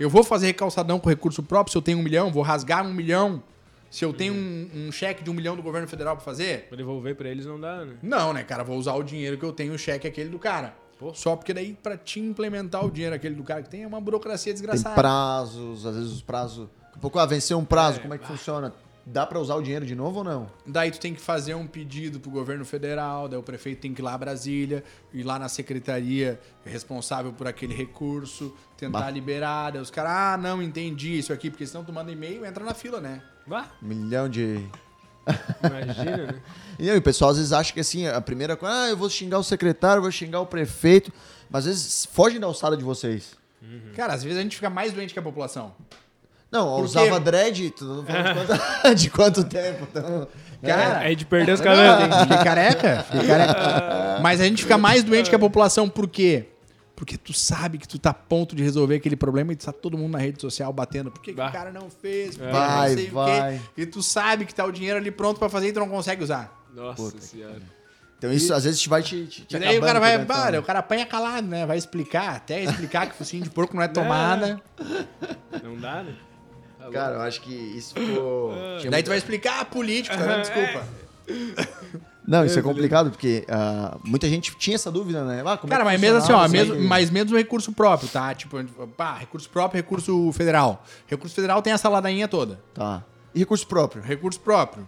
Eu 0.00 0.08
vou 0.08 0.24
fazer 0.24 0.54
calçadão 0.54 0.98
com 0.98 1.06
recurso 1.10 1.42
próprio 1.42 1.70
se 1.70 1.76
eu 1.76 1.82
tenho 1.82 1.98
um 1.98 2.02
milhão, 2.02 2.32
vou 2.32 2.42
rasgar 2.42 2.82
um 2.82 2.94
milhão. 2.94 3.42
Se 3.90 4.06
eu 4.06 4.10
tenho 4.14 4.32
um, 4.32 4.86
um 4.88 4.90
cheque 4.90 5.22
de 5.22 5.28
um 5.28 5.34
milhão 5.34 5.54
do 5.54 5.60
governo 5.62 5.86
federal 5.86 6.16
pra 6.16 6.24
fazer? 6.24 6.66
Pra 6.68 6.78
devolver 6.78 7.14
pra 7.14 7.28
eles 7.28 7.44
não 7.44 7.60
dá, 7.60 7.84
né? 7.84 7.92
Não, 8.02 8.32
né, 8.32 8.42
cara? 8.42 8.64
Vou 8.64 8.78
usar 8.78 8.94
o 8.94 9.02
dinheiro 9.02 9.36
que 9.36 9.44
eu 9.44 9.52
tenho, 9.52 9.74
o 9.74 9.78
cheque 9.78 10.08
aquele 10.08 10.30
do 10.30 10.38
cara. 10.38 10.74
Pô. 10.98 11.12
Só 11.12 11.36
porque 11.36 11.52
daí, 11.52 11.74
pra 11.74 11.98
te 11.98 12.20
implementar 12.20 12.86
o 12.86 12.90
dinheiro 12.90 13.14
aquele 13.14 13.34
do 13.34 13.42
cara 13.44 13.62
que 13.62 13.68
tem, 13.68 13.82
é 13.82 13.86
uma 13.86 14.00
burocracia 14.00 14.46
Tem 14.50 14.54
desgraçada. 14.62 14.94
prazos, 14.94 15.84
às 15.84 15.94
vezes 15.94 16.10
os 16.10 16.22
prazos. 16.22 16.70
Um 16.96 17.00
pouco, 17.00 17.18
ah, 17.18 17.26
vencer 17.26 17.54
um 17.54 17.66
prazo, 17.66 17.98
É, 17.98 18.00
como 18.00 18.14
é 18.14 18.18
que 18.18 18.26
funciona? 18.26 18.72
Dá 19.06 19.26
pra 19.26 19.38
usar 19.38 19.54
o 19.56 19.62
dinheiro 19.62 19.84
de 19.84 19.94
novo 19.94 20.18
ou 20.18 20.24
não? 20.24 20.50
Daí 20.66 20.90
tu 20.90 20.98
tem 20.98 21.14
que 21.14 21.20
fazer 21.20 21.54
um 21.54 21.66
pedido 21.66 22.18
pro 22.18 22.30
governo 22.30 22.64
federal, 22.64 23.28
daí 23.28 23.38
o 23.38 23.42
prefeito 23.42 23.80
tem 23.82 23.92
que 23.92 24.00
ir 24.00 24.04
lá 24.04 24.14
a 24.14 24.18
Brasília, 24.18 24.82
ir 25.12 25.22
lá 25.22 25.38
na 25.38 25.48
secretaria 25.48 26.40
responsável 26.64 27.30
por 27.32 27.46
aquele 27.46 27.74
recurso, 27.74 28.54
tentar 28.78 29.00
Bah. 29.00 29.10
liberar, 29.10 29.72
daí 29.72 29.82
os 29.82 29.90
caras, 29.90 30.12
ah, 30.12 30.36
não, 30.38 30.62
entendi 30.62 31.18
isso 31.18 31.32
aqui, 31.34 31.50
porque 31.50 31.66
senão 31.66 31.84
tu 31.84 31.92
manda 31.92 32.10
e-mail 32.10 32.44
e 32.44 32.48
entra 32.48 32.64
na 32.64 32.72
fila, 32.72 32.98
né? 33.00 33.22
Vá, 33.46 33.68
Um 33.82 33.86
milhão 33.88 34.26
de. 34.28 34.66
imagina, 35.62 36.16
né? 36.32 36.42
E, 36.78 36.88
e 36.88 36.96
o 36.96 37.02
pessoal 37.02 37.30
às 37.30 37.36
vezes 37.36 37.52
acha 37.52 37.72
que 37.72 37.80
assim, 37.80 38.06
a 38.08 38.20
primeira 38.20 38.56
coisa, 38.56 38.74
ah, 38.74 38.88
eu 38.88 38.96
vou 38.96 39.08
xingar 39.10 39.38
o 39.38 39.44
secretário, 39.44 40.02
vou 40.02 40.10
xingar 40.10 40.40
o 40.40 40.46
prefeito, 40.46 41.12
mas 41.50 41.60
às 41.60 41.66
vezes 41.66 42.06
fogem 42.06 42.40
da 42.40 42.46
alçada 42.46 42.76
de 42.76 42.82
vocês. 42.82 43.36
Cara, 43.94 44.12
às 44.12 44.22
vezes 44.24 44.38
a 44.38 44.42
gente 44.42 44.56
fica 44.56 44.68
mais 44.68 44.92
doente 44.92 45.12
que 45.14 45.18
a 45.18 45.22
população. 45.22 45.74
Não, 46.54 46.80
usava 46.80 47.18
dread, 47.20 47.70
tu 47.70 47.84
não 47.84 48.04
falando 48.06 48.28
de, 48.28 48.46
quanto, 48.46 48.94
de 48.96 49.10
quanto 49.10 49.44
tempo. 49.44 49.86
Então, 49.90 50.28
Cara, 50.62 51.04
É, 51.04 51.12
é 51.12 51.14
de 51.14 51.26
perder 51.26 51.52
os 51.52 51.60
cabelos? 51.60 52.16
Fiquei 52.22 52.36
careca, 52.38 53.02
fiquei 53.10 53.26
careca. 53.26 54.18
Mas 54.22 54.40
a 54.40 54.44
gente 54.44 54.62
fica 54.62 54.78
mais 54.78 55.02
doente 55.04 55.28
que 55.28 55.36
a 55.36 55.38
população, 55.38 55.88
por 55.88 56.08
quê? 56.08 56.48
Porque 56.96 57.18
tu 57.18 57.32
sabe 57.32 57.76
que 57.76 57.88
tu 57.88 57.98
tá 57.98 58.10
a 58.10 58.14
ponto 58.14 58.54
de 58.54 58.62
resolver 58.62 58.94
aquele 58.94 59.16
problema 59.16 59.52
e 59.52 59.56
tá 59.56 59.72
todo 59.72 59.98
mundo 59.98 60.12
na 60.12 60.18
rede 60.18 60.40
social 60.40 60.72
batendo. 60.72 61.10
Por 61.10 61.20
que, 61.20 61.34
que 61.34 61.40
o 61.40 61.52
cara 61.52 61.72
não 61.72 61.90
fez? 61.90 62.36
Por 62.36 62.46
que 62.46 62.52
Vai, 62.52 62.88
não 62.90 62.96
sei 62.96 63.10
vai. 63.10 63.56
o 63.56 63.58
quê? 63.58 63.64
E 63.78 63.86
tu 63.86 64.00
sabe 64.00 64.44
que 64.46 64.54
tá 64.54 64.64
o 64.64 64.70
dinheiro 64.70 64.96
ali 64.98 65.10
pronto 65.10 65.38
pra 65.40 65.48
fazer 65.48 65.68
e 65.68 65.72
tu 65.72 65.80
não 65.80 65.88
consegue 65.88 66.22
usar. 66.22 66.56
Nossa 66.72 67.02
Puta 67.02 67.20
senhora. 67.20 67.60
então 68.16 68.32
isso 68.32 68.54
às 68.54 68.62
vezes 68.64 68.80
te 68.80 68.88
vai 68.88 69.02
te, 69.02 69.26
te, 69.26 69.44
te 69.44 69.56
E 69.56 69.58
daí 69.58 69.76
o 69.76 69.82
cara 69.82 69.98
vai, 70.00 70.12
por 70.12 70.18
dentro, 70.24 70.34
bah, 70.36 70.50
né? 70.52 70.58
o 70.60 70.62
cara 70.62 70.78
apanha 70.78 71.04
calado, 71.04 71.46
né? 71.48 71.66
Vai 71.66 71.76
explicar, 71.76 72.36
até 72.36 72.62
explicar 72.62 73.08
que 73.08 73.16
focinho 73.16 73.42
de 73.42 73.50
porco 73.50 73.74
não 73.76 73.82
é 73.82 73.88
tomada. 73.88 74.60
Não 75.62 75.76
dá, 75.76 76.02
né? 76.04 76.14
Tá 76.84 76.90
Cara, 76.90 77.14
eu 77.14 77.20
acho 77.22 77.40
que 77.40 77.54
isso 77.54 77.94
ficou. 77.94 78.52
Daí 78.90 79.02
tu 79.02 79.08
vai 79.08 79.16
explicar, 79.16 79.60
ah, 79.60 79.64
político, 79.64 80.16
tá 80.16 80.22
vendo? 80.22 80.42
Desculpa. 80.42 80.86
Não, 82.26 82.44
isso 82.44 82.58
é 82.58 82.62
complicado, 82.62 83.10
porque 83.10 83.44
ah, 83.48 83.96
muita 84.04 84.28
gente 84.28 84.54
tinha 84.56 84.74
essa 84.74 84.90
dúvida, 84.90 85.24
né? 85.24 85.42
Ah, 85.46 85.56
como 85.56 85.72
é 85.72 85.76
Cara, 85.76 85.84
que 85.84 85.92
mas 85.92 86.00
mesmo 86.00 86.18
assim, 86.18 86.32
ó, 86.32 86.46
mesmo, 86.48 86.80
mas 86.80 87.10
menos 87.10 87.32
o 87.32 87.36
recurso 87.36 87.72
próprio, 87.72 88.08
tá? 88.08 88.34
Tipo, 88.34 88.62
pá, 88.88 89.14
recurso 89.14 89.48
próprio, 89.48 89.78
recurso 89.78 90.30
federal. 90.32 90.84
Recurso 91.06 91.34
federal 91.34 91.62
tem 91.62 91.72
essa 91.72 91.88
ladainha 91.88 92.28
toda. 92.28 92.60
Tá. 92.74 93.02
E 93.34 93.38
recurso 93.38 93.66
próprio? 93.66 94.02
Recurso 94.02 94.40
próprio. 94.40 94.86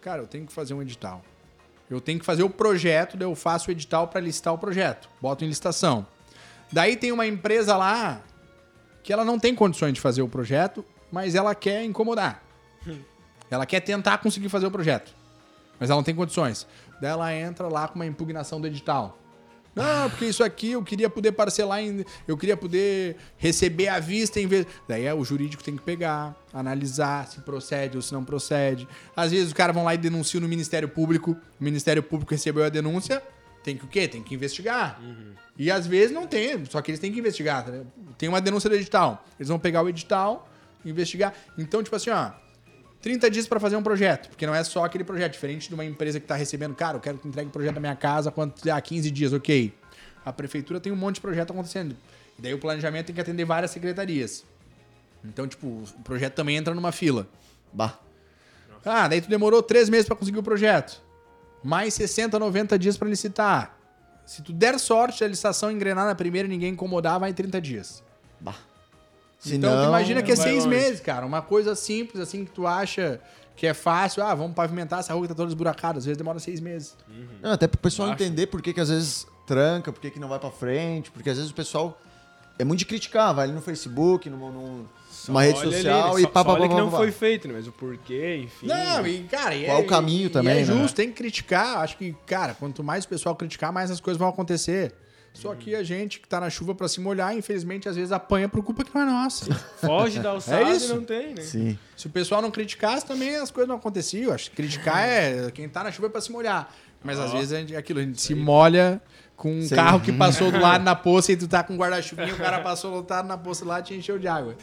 Cara, 0.00 0.22
eu 0.22 0.26
tenho 0.26 0.46
que 0.46 0.52
fazer 0.52 0.72
um 0.72 0.80
edital. 0.80 1.22
Eu 1.90 2.00
tenho 2.00 2.18
que 2.18 2.24
fazer 2.24 2.42
o 2.42 2.50
projeto, 2.50 3.16
daí 3.16 3.28
eu 3.28 3.34
faço 3.34 3.68
o 3.68 3.72
edital 3.72 4.08
pra 4.08 4.20
listar 4.20 4.52
o 4.52 4.58
projeto. 4.58 5.08
Boto 5.20 5.44
em 5.44 5.48
licitação. 5.48 6.06
Daí 6.72 6.96
tem 6.96 7.12
uma 7.12 7.26
empresa 7.26 7.76
lá 7.76 8.22
que 9.02 9.12
ela 9.12 9.24
não 9.24 9.38
tem 9.38 9.54
condições 9.54 9.92
de 9.92 10.00
fazer 10.00 10.22
o 10.22 10.28
projeto, 10.28 10.84
mas 11.14 11.36
ela 11.36 11.54
quer 11.54 11.84
incomodar. 11.84 12.42
Ela 13.50 13.66
quer 13.66 13.78
tentar 13.78 14.18
conseguir 14.18 14.48
fazer 14.48 14.66
o 14.66 14.70
projeto. 14.70 15.14
Mas 15.78 15.88
ela 15.88 15.98
não 15.98 16.02
tem 16.02 16.14
condições. 16.14 16.66
Daí 17.00 17.10
ela 17.10 17.32
entra 17.32 17.68
lá 17.68 17.86
com 17.86 17.94
uma 17.94 18.06
impugnação 18.06 18.60
do 18.60 18.66
edital. 18.66 19.16
Não, 19.76 20.08
porque 20.10 20.24
isso 20.24 20.42
aqui 20.42 20.72
eu 20.72 20.82
queria 20.82 21.10
poder 21.10 21.30
parcelar 21.32 21.80
em. 21.80 22.04
Eu 22.26 22.36
queria 22.36 22.56
poder 22.56 23.16
receber 23.36 23.88
à 23.88 24.00
vista 24.00 24.40
em 24.40 24.46
vez. 24.46 24.66
Daí 24.88 25.04
é, 25.04 25.14
o 25.14 25.22
jurídico 25.24 25.62
tem 25.62 25.76
que 25.76 25.82
pegar, 25.82 26.34
analisar 26.52 27.28
se 27.28 27.42
procede 27.42 27.96
ou 27.96 28.02
se 28.02 28.12
não 28.12 28.24
procede. 28.24 28.88
Às 29.14 29.30
vezes 29.30 29.48
os 29.48 29.52
caras 29.52 29.74
vão 29.74 29.84
lá 29.84 29.94
e 29.94 29.98
denunciam 29.98 30.40
no 30.40 30.48
Ministério 30.48 30.88
Público. 30.88 31.36
O 31.60 31.64
Ministério 31.64 32.02
Público 32.02 32.32
recebeu 32.32 32.64
a 32.64 32.68
denúncia. 32.68 33.22
Tem 33.62 33.76
que 33.76 33.84
o 33.84 33.88
quê? 33.88 34.08
Tem 34.08 34.22
que 34.22 34.34
investigar. 34.34 35.00
E 35.56 35.70
às 35.70 35.86
vezes 35.86 36.12
não 36.12 36.26
tem, 36.26 36.64
só 36.64 36.82
que 36.82 36.90
eles 36.90 37.00
têm 37.00 37.12
que 37.12 37.20
investigar. 37.20 37.64
tá? 37.64 37.72
Tem 38.18 38.28
uma 38.28 38.40
denúncia 38.40 38.68
do 38.68 38.74
edital. 38.76 39.24
Eles 39.38 39.48
vão 39.48 39.58
pegar 39.58 39.82
o 39.82 39.88
edital, 39.88 40.48
investigar. 40.84 41.34
Então, 41.58 41.82
tipo 41.82 41.94
assim, 41.94 42.10
ó. 42.10 42.32
30 43.00 43.30
dias 43.30 43.46
pra 43.46 43.60
fazer 43.60 43.76
um 43.76 43.82
projeto, 43.82 44.30
porque 44.30 44.46
não 44.46 44.54
é 44.54 44.64
só 44.64 44.82
aquele 44.82 45.04
projeto, 45.04 45.32
diferente 45.32 45.68
de 45.68 45.74
uma 45.74 45.84
empresa 45.84 46.18
que 46.18 46.26
tá 46.26 46.34
recebendo, 46.34 46.74
cara, 46.74 46.96
eu 46.96 47.00
quero 47.02 47.18
que 47.18 47.28
entregue 47.28 47.48
o 47.48 47.52
projeto 47.52 47.74
da 47.74 47.80
minha 47.80 47.94
casa 47.94 48.30
quanto 48.30 48.66
ah, 48.70 48.80
15 48.80 49.10
dias, 49.10 49.34
OK. 49.34 49.74
A 50.24 50.32
prefeitura 50.32 50.80
tem 50.80 50.90
um 50.90 50.96
monte 50.96 51.16
de 51.16 51.20
projeto 51.20 51.50
acontecendo. 51.50 51.94
E 52.38 52.42
daí 52.42 52.54
o 52.54 52.58
planejamento 52.58 53.06
tem 53.06 53.14
que 53.14 53.20
atender 53.20 53.44
várias 53.44 53.72
secretarias. 53.72 54.42
Então, 55.22 55.46
tipo, 55.46 55.66
o 55.66 56.02
projeto 56.02 56.34
também 56.34 56.56
entra 56.56 56.74
numa 56.74 56.92
fila. 56.92 57.28
Bah. 57.72 57.98
Ah, 58.84 59.06
daí 59.06 59.20
tu 59.20 59.28
demorou 59.28 59.62
três 59.62 59.90
meses 59.90 60.06
pra 60.06 60.16
conseguir 60.16 60.38
o 60.38 60.42
projeto. 60.42 61.02
Mais 61.62 61.92
60, 61.94 62.38
90 62.38 62.78
dias 62.78 62.96
pra 62.96 63.08
licitar. 63.08 63.78
Se 64.24 64.42
tu 64.42 64.52
der 64.52 64.78
sorte, 64.78 65.22
a 65.22 65.28
licitação 65.28 65.70
engrenar 65.70 66.06
na 66.06 66.14
primeira 66.14 66.46
e 66.46 66.50
ninguém 66.50 66.72
incomodar, 66.72 67.20
vai 67.20 67.30
em 67.30 67.34
30 67.34 67.60
dias. 67.60 68.02
Bah. 68.40 68.56
Se 69.48 69.56
então, 69.56 69.74
não, 69.76 69.88
imagina 69.88 70.22
que 70.22 70.32
é 70.32 70.36
seis 70.36 70.64
longe. 70.64 70.68
meses, 70.76 71.00
cara. 71.00 71.24
Uma 71.26 71.42
coisa 71.42 71.74
simples, 71.74 72.20
assim, 72.20 72.44
que 72.44 72.50
tu 72.50 72.66
acha 72.66 73.20
que 73.56 73.66
é 73.66 73.74
fácil. 73.74 74.22
Ah, 74.22 74.34
vamos 74.34 74.54
pavimentar 74.54 75.00
essa 75.00 75.12
rua 75.12 75.22
que 75.22 75.28
tá 75.28 75.34
toda 75.34 75.48
esburacada. 75.48 75.98
Às 75.98 76.04
vezes 76.04 76.16
demora 76.18 76.38
seis 76.38 76.60
meses. 76.60 76.96
Não, 77.42 77.52
até 77.52 77.66
pro 77.66 77.78
pessoal 77.78 78.08
Acho. 78.10 78.22
entender 78.22 78.46
por 78.46 78.60
que, 78.62 78.72
que 78.72 78.80
às 78.80 78.88
vezes 78.88 79.26
tranca, 79.46 79.92
por 79.92 80.00
que, 80.00 80.10
que 80.10 80.18
não 80.18 80.28
vai 80.28 80.38
pra 80.38 80.50
frente, 80.50 81.10
porque 81.10 81.28
às 81.30 81.36
vezes 81.36 81.50
o 81.50 81.54
pessoal 81.54 82.00
é 82.58 82.64
muito 82.64 82.78
de 82.78 82.86
criticar, 82.86 83.34
vai 83.34 83.44
ali 83.44 83.52
no 83.52 83.60
Facebook, 83.60 84.30
numa, 84.30 84.50
num- 84.50 84.86
numa 85.28 85.42
rede 85.42 85.58
Olha 85.58 85.66
ali, 85.68 85.76
social 85.76 86.14
né? 86.14 86.20
e 86.20 86.22
Só- 86.22 86.28
pá, 86.30 86.40
só 86.40 86.44
pá, 86.46 86.56
pá, 86.60 86.68
que 86.68 86.74
não 86.74 86.90
foi 86.90 87.10
feito, 87.12 87.46
né? 87.48 87.54
Mas 87.54 87.66
o 87.66 87.72
porquê, 87.72 88.36
enfim. 88.44 88.66
Não, 88.66 89.06
e, 89.06 89.24
cara... 89.24 89.54
e 89.54 89.64
Qual 89.66 89.78
é- 89.78 89.80
o 89.82 89.86
caminho 89.86 90.26
e- 90.26 90.30
também, 90.30 90.54
E 90.54 90.62
é 90.62 90.64
né? 90.64 90.80
justo, 90.80 90.94
tem 90.94 91.08
que 91.08 91.14
criticar. 91.14 91.78
Acho 91.78 91.96
que, 91.98 92.14
cara, 92.26 92.54
quanto 92.54 92.82
mais 92.82 93.04
o 93.04 93.08
pessoal 93.08 93.34
criticar, 93.36 93.72
mais 93.72 93.90
as 93.90 94.00
coisas 94.00 94.18
vão 94.18 94.28
acontecer. 94.28 94.94
Só 95.34 95.52
que 95.54 95.74
a 95.74 95.82
gente 95.82 96.20
que 96.20 96.28
tá 96.28 96.38
na 96.40 96.48
chuva 96.48 96.74
pra 96.76 96.86
se 96.86 97.00
molhar, 97.00 97.36
infelizmente, 97.36 97.88
às 97.88 97.96
vezes 97.96 98.12
apanha 98.12 98.48
por 98.48 98.62
culpa 98.62 98.84
que 98.84 98.94
não 98.94 99.02
é 99.02 99.04
nossa. 99.04 99.52
Foge 99.80 100.20
da 100.20 100.30
alçada 100.30 100.62
É 100.62 100.72
e 100.72 100.76
isso. 100.76 100.94
não 100.94 101.02
tem, 101.04 101.34
né? 101.34 101.42
Sim. 101.42 101.76
Se 101.96 102.06
o 102.06 102.10
pessoal 102.10 102.40
não 102.40 102.52
criticasse, 102.52 103.04
também 103.04 103.34
as 103.36 103.50
coisas 103.50 103.68
não 103.68 103.76
aconteciam. 103.76 104.32
Acho 104.32 104.48
que 104.50 104.56
criticar 104.56 105.06
é 105.06 105.50
quem 105.50 105.68
tá 105.68 105.82
na 105.82 105.90
chuva 105.90 106.06
é 106.06 106.10
pra 106.10 106.20
se 106.20 106.30
molhar. 106.30 106.72
Mas 107.02 107.18
às 107.18 107.32
Ó. 107.32 107.36
vezes 107.36 107.52
a 107.52 107.58
gente, 107.58 107.74
é 107.74 107.76
aquilo, 107.76 107.98
a 107.98 108.02
gente 108.02 108.20
se 108.20 108.34
molha 108.34 109.02
com 109.36 109.52
um 109.52 109.62
Sim. 109.62 109.74
carro 109.74 110.00
que 110.00 110.12
passou 110.12 110.52
do 110.52 110.58
lado 110.60 110.82
na 110.84 110.94
poça 110.94 111.32
e 111.32 111.36
tu 111.36 111.48
tá 111.48 111.62
com 111.64 111.74
um 111.74 111.76
guarda-chuvinha, 111.76 112.32
o 112.32 112.38
cara 112.38 112.60
passou 112.60 112.90
lotado 112.92 113.26
na 113.26 113.36
poça 113.36 113.64
lá 113.64 113.80
e 113.80 113.82
te 113.82 113.94
encheu 113.94 114.18
de 114.18 114.28
água. 114.28 114.54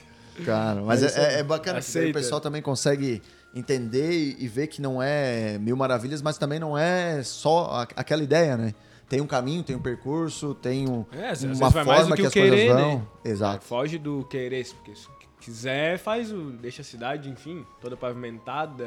Cara, 0.46 0.82
mas 0.82 1.02
Mas 1.04 1.18
é, 1.18 1.36
é- 1.36 1.40
é 1.40 1.44
bacana 1.44 1.82
que 1.82 1.86
daí 1.92 2.04
o 2.04 2.06
Aceita. 2.06 2.20
pessoal 2.20 2.40
também 2.42 2.62
consegue 2.62 3.22
entender 3.54 4.12
e, 4.12 4.38
e 4.40 4.48
ver 4.48 4.68
que 4.68 4.82
não 4.82 5.04
é 5.04 5.58
mil 5.60 5.76
maravilhas, 5.76 6.22
mas 6.22 6.38
também 6.38 6.58
não 6.60 6.78
é 6.78 7.22
só 7.22 7.66
a- 7.66 7.88
aquela 7.98 8.24
ideia, 8.24 8.56
né? 8.56 8.74
Tem 9.12 9.20
um 9.20 9.28
caminho, 9.28 9.62
tem 9.62 9.76
um 9.76 9.82
percurso, 9.82 10.56
tem 10.56 10.88
um, 10.90 11.06
É, 11.12 11.34
uma 11.54 11.70
forma 11.70 12.06
do 12.06 12.16
que 12.16 12.16
que, 12.16 12.22
o 12.24 12.28
as 12.28 12.34
coisas 12.34 12.50
querer, 12.60 12.74
vão. 12.74 12.96
né? 13.00 13.08
Exato. 13.26 13.66
Foge 13.66 13.98
do 13.98 14.24
querer, 14.30 14.66
porque 14.76 14.96
se 14.96 15.08
quiser, 15.42 15.98
faz 16.00 16.32
o. 16.32 16.52
Deixa 16.52 16.82
a 16.82 16.86
cidade, 16.86 17.30
enfim, 17.30 17.66
toda 17.82 17.98
pavimentada, 17.98 18.86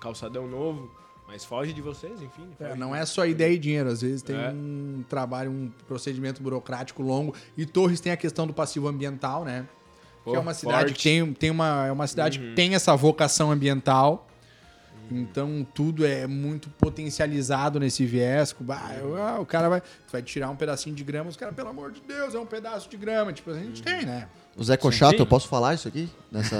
calçadão 0.00 0.46
novo. 0.46 0.88
Mas 1.26 1.44
foge 1.44 1.72
de 1.72 1.80
vocês, 1.80 2.20
enfim. 2.22 2.46
É, 2.60 2.74
não 2.76 2.94
é 2.94 3.04
só 3.06 3.24
ideia 3.26 3.52
e 3.54 3.58
dinheiro, 3.58 3.88
às 3.88 4.02
vezes 4.02 4.22
tem 4.22 4.36
É. 4.36 4.50
um 4.50 5.02
trabalho, 5.08 5.50
um 5.50 5.70
procedimento 5.88 6.40
burocrático 6.42 7.02
longo. 7.02 7.34
E 7.56 7.64
Torres 7.66 8.00
tem 8.00 8.12
a 8.12 8.16
questão 8.16 8.46
do 8.46 8.52
passivo 8.52 8.86
ambiental, 8.86 9.44
né? 9.44 9.66
que 10.18 10.30
Pô, 10.30 10.36
é 10.36 10.38
uma 10.38 10.54
cidade 10.54 10.90
forte. 10.90 10.94
que 10.94 11.02
tem, 11.02 11.32
tem 11.34 11.50
uma, 11.50 11.86
é 11.88 11.90
uma 11.90 12.06
cidade 12.06 12.38
Uhum. 12.38 12.50
que 12.50 12.54
tem 12.54 12.74
essa 12.76 12.94
vocação 12.94 13.50
ambiental. 13.50 14.28
Então 15.20 15.66
tudo 15.74 16.06
é 16.06 16.26
muito 16.26 16.68
potencializado 16.70 17.78
nesse 17.78 18.04
viés. 18.04 18.54
Ah, 18.68 19.38
o 19.40 19.46
cara 19.46 19.68
vai, 19.68 19.82
vai 20.10 20.22
tirar 20.22 20.50
um 20.50 20.56
pedacinho 20.56 20.94
de 20.94 21.04
grama, 21.04 21.30
os 21.30 21.36
caras, 21.36 21.54
pelo 21.54 21.68
amor 21.68 21.92
de 21.92 22.00
Deus, 22.00 22.34
é 22.34 22.38
um 22.38 22.46
pedaço 22.46 22.88
de 22.88 22.96
grama. 22.96 23.32
Tipo, 23.32 23.50
a 23.50 23.54
gente 23.54 23.82
tem, 23.82 24.04
né? 24.04 24.28
O 24.54 24.62
Zé 24.62 24.76
Cochato, 24.76 25.12
Sim. 25.14 25.20
eu 25.20 25.26
posso 25.26 25.48
falar 25.48 25.72
isso 25.74 25.88
aqui? 25.88 26.10
Nessa, 26.30 26.56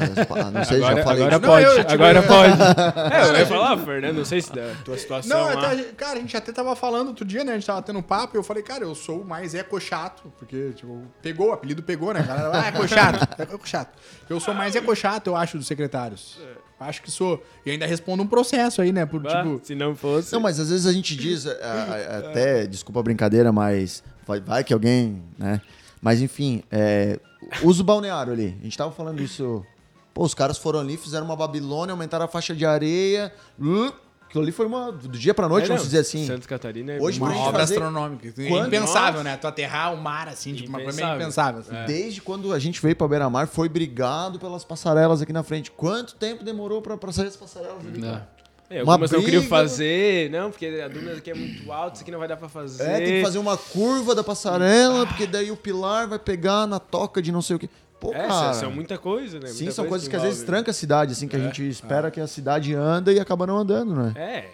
não 0.50 0.64
sei, 0.64 0.76
Agora, 0.78 0.96
já 0.96 1.04
falei. 1.04 1.22
agora 1.24 1.38
Não, 1.38 1.48
pode, 1.48 1.64
eu, 1.66 1.76
tipo, 1.78 1.92
agora 1.92 2.22
pode. 2.22 2.52
É, 3.14 3.28
eu 3.28 3.36
ia 3.38 3.46
falar, 3.46 3.78
Fernando, 3.78 4.16
não 4.16 4.24
sei 4.24 4.40
se 4.40 4.50
da 4.50 4.74
tua 4.82 4.96
situação 4.96 5.38
Não, 5.38 5.44
lá. 5.60 5.72
até, 5.72 5.82
cara, 5.92 6.18
a 6.18 6.20
gente 6.20 6.34
até 6.34 6.52
tava 6.52 6.74
falando 6.74 7.08
outro 7.08 7.24
dia, 7.24 7.44
né? 7.44 7.52
A 7.52 7.54
gente 7.56 7.66
tava 7.66 7.82
tendo 7.82 7.98
um 7.98 8.02
papo 8.02 8.34
e 8.34 8.38
eu 8.38 8.42
falei, 8.42 8.62
cara, 8.62 8.82
eu 8.84 8.94
sou 8.94 9.20
o 9.20 9.24
mais 9.26 9.54
eco-chato. 9.54 10.32
Porque, 10.38 10.70
tipo, 10.72 11.02
pegou, 11.20 11.50
o 11.50 11.52
apelido 11.52 11.82
pegou, 11.82 12.14
né? 12.14 12.22
Galera, 12.22 12.50
ah, 12.62 12.68
eco-chato, 12.68 13.28
eco-chato. 13.42 13.90
Eu 14.30 14.40
sou 14.40 14.54
mais 14.54 14.74
eco-chato, 14.74 15.26
eu 15.26 15.36
acho, 15.36 15.58
dos 15.58 15.66
secretários. 15.66 16.38
Acho 16.80 17.02
que 17.02 17.10
sou. 17.10 17.44
E 17.66 17.70
ainda 17.70 17.84
respondo 17.84 18.22
um 18.22 18.26
processo 18.26 18.80
aí, 18.80 18.90
né? 18.90 19.04
Por, 19.04 19.20
Bah, 19.20 19.42
tipo, 19.42 19.60
se 19.62 19.74
não 19.74 19.94
fosse. 19.94 20.32
Não, 20.32 20.40
mas 20.40 20.58
às 20.58 20.70
vezes 20.70 20.86
a 20.86 20.92
gente 20.92 21.14
diz, 21.14 21.46
a- 21.46 21.50
a- 21.62 22.18
até, 22.30 22.66
desculpa 22.66 23.00
a 23.00 23.02
brincadeira, 23.02 23.52
mas 23.52 24.02
vai, 24.26 24.40
vai 24.40 24.64
que 24.64 24.72
alguém, 24.72 25.22
né? 25.38 25.60
Mas 26.02 26.20
enfim, 26.20 26.62
é, 26.70 27.18
uso 27.62 27.84
balneário 27.84 28.32
ali. 28.32 28.56
A 28.60 28.64
gente 28.64 28.76
tava 28.76 28.90
falando 28.90 29.22
isso. 29.22 29.64
Pô, 30.12 30.24
os 30.24 30.34
caras 30.34 30.58
foram 30.58 30.80
ali, 30.80 30.96
fizeram 30.98 31.24
uma 31.24 31.36
Babilônia, 31.36 31.92
aumentaram 31.92 32.24
a 32.24 32.28
faixa 32.28 32.54
de 32.54 32.66
areia. 32.66 33.32
hum, 33.58 33.90
Aquilo 34.28 34.44
ali 34.44 34.52
foi 34.52 34.64
uma. 34.64 34.90
Do 34.90 35.08
dia 35.18 35.34
pra 35.34 35.46
noite, 35.46 35.64
É, 35.64 35.68
vamos 35.68 35.82
não, 35.82 35.86
dizer 35.86 35.98
assim. 35.98 36.26
Santa 36.26 36.48
Catarina 36.48 36.92
é 36.92 36.98
Hoje 37.00 37.20
Uma 37.20 37.36
obra 37.36 37.60
fazer- 37.60 37.74
astronômica. 37.74 38.32
Quando- 38.48 38.66
impensável, 38.68 39.12
Nossa. 39.20 39.24
né? 39.24 39.36
Tu 39.36 39.46
aterrar 39.46 39.92
o 39.92 39.98
mar, 39.98 40.26
assim, 40.26 40.54
tipo, 40.54 40.70
uma 40.70 40.80
coisa 40.80 41.04
meio 41.04 41.16
Impensável. 41.16 41.60
Assim. 41.60 41.72
Desde 41.86 42.22
quando 42.22 42.50
a 42.50 42.58
gente 42.58 42.80
veio 42.80 42.96
pra 42.96 43.06
Beira-Mar, 43.06 43.46
foi 43.46 43.68
brigado 43.68 44.38
pelas 44.38 44.64
passarelas 44.64 45.20
aqui 45.20 45.34
na 45.34 45.42
frente. 45.42 45.70
Quanto 45.70 46.14
tempo 46.14 46.42
demorou 46.42 46.80
pra, 46.80 46.96
pra 46.96 47.12
sair 47.12 47.26
as 47.26 47.36
passarelas 47.36 47.86
ali? 47.86 48.02
É. 48.06 48.22
cara? 48.72 48.80
É, 48.80 48.82
Uma 48.82 48.92
algumas 48.94 49.10
não 49.10 49.20
queriam 49.20 49.40
briga. 49.42 49.56
fazer, 49.56 50.30
não, 50.30 50.50
porque 50.50 50.66
a 50.66 50.88
duna 50.88 51.12
aqui 51.12 51.30
é 51.30 51.34
muito 51.34 51.70
alta, 51.72 51.94
isso 51.94 52.02
aqui 52.02 52.10
não 52.10 52.18
vai 52.18 52.28
dar 52.28 52.36
pra 52.36 52.48
fazer. 52.48 52.82
É, 52.84 52.96
tem 52.98 53.06
que 53.18 53.22
fazer 53.22 53.38
uma 53.38 53.56
curva 53.56 54.14
da 54.14 54.24
passarela, 54.24 55.06
porque 55.06 55.26
daí 55.26 55.50
o 55.50 55.56
pilar 55.56 56.08
vai 56.08 56.18
pegar 56.18 56.66
na 56.66 56.78
toca 56.78 57.20
de 57.22 57.30
não 57.32 57.42
sei 57.42 57.56
o 57.56 57.58
quê. 57.58 57.68
Pô, 58.00 58.12
É, 58.12 58.26
cara. 58.26 58.52
são 58.54 58.70
muita 58.70 58.98
coisa, 58.98 59.38
né? 59.38 59.46
Sim, 59.46 59.58
Muita 59.64 59.72
são 59.72 59.86
coisas 59.86 60.08
que, 60.08 60.16
às 60.16 60.22
envolve. 60.22 60.34
vezes 60.34 60.44
tranca 60.46 60.70
a 60.72 60.74
cidade, 60.74 61.12
assim, 61.12 61.28
que 61.28 61.36
a 61.36 61.38
gente 61.38 61.68
espera 61.68 62.10
que 62.10 62.20
a 62.20 62.26
cidade 62.26 62.74
anda 62.74 63.12
e 63.12 63.20
acaba 63.20 63.46
não 63.46 63.56
andando, 63.58 63.94
né? 63.94 64.12
É. 64.16 64.44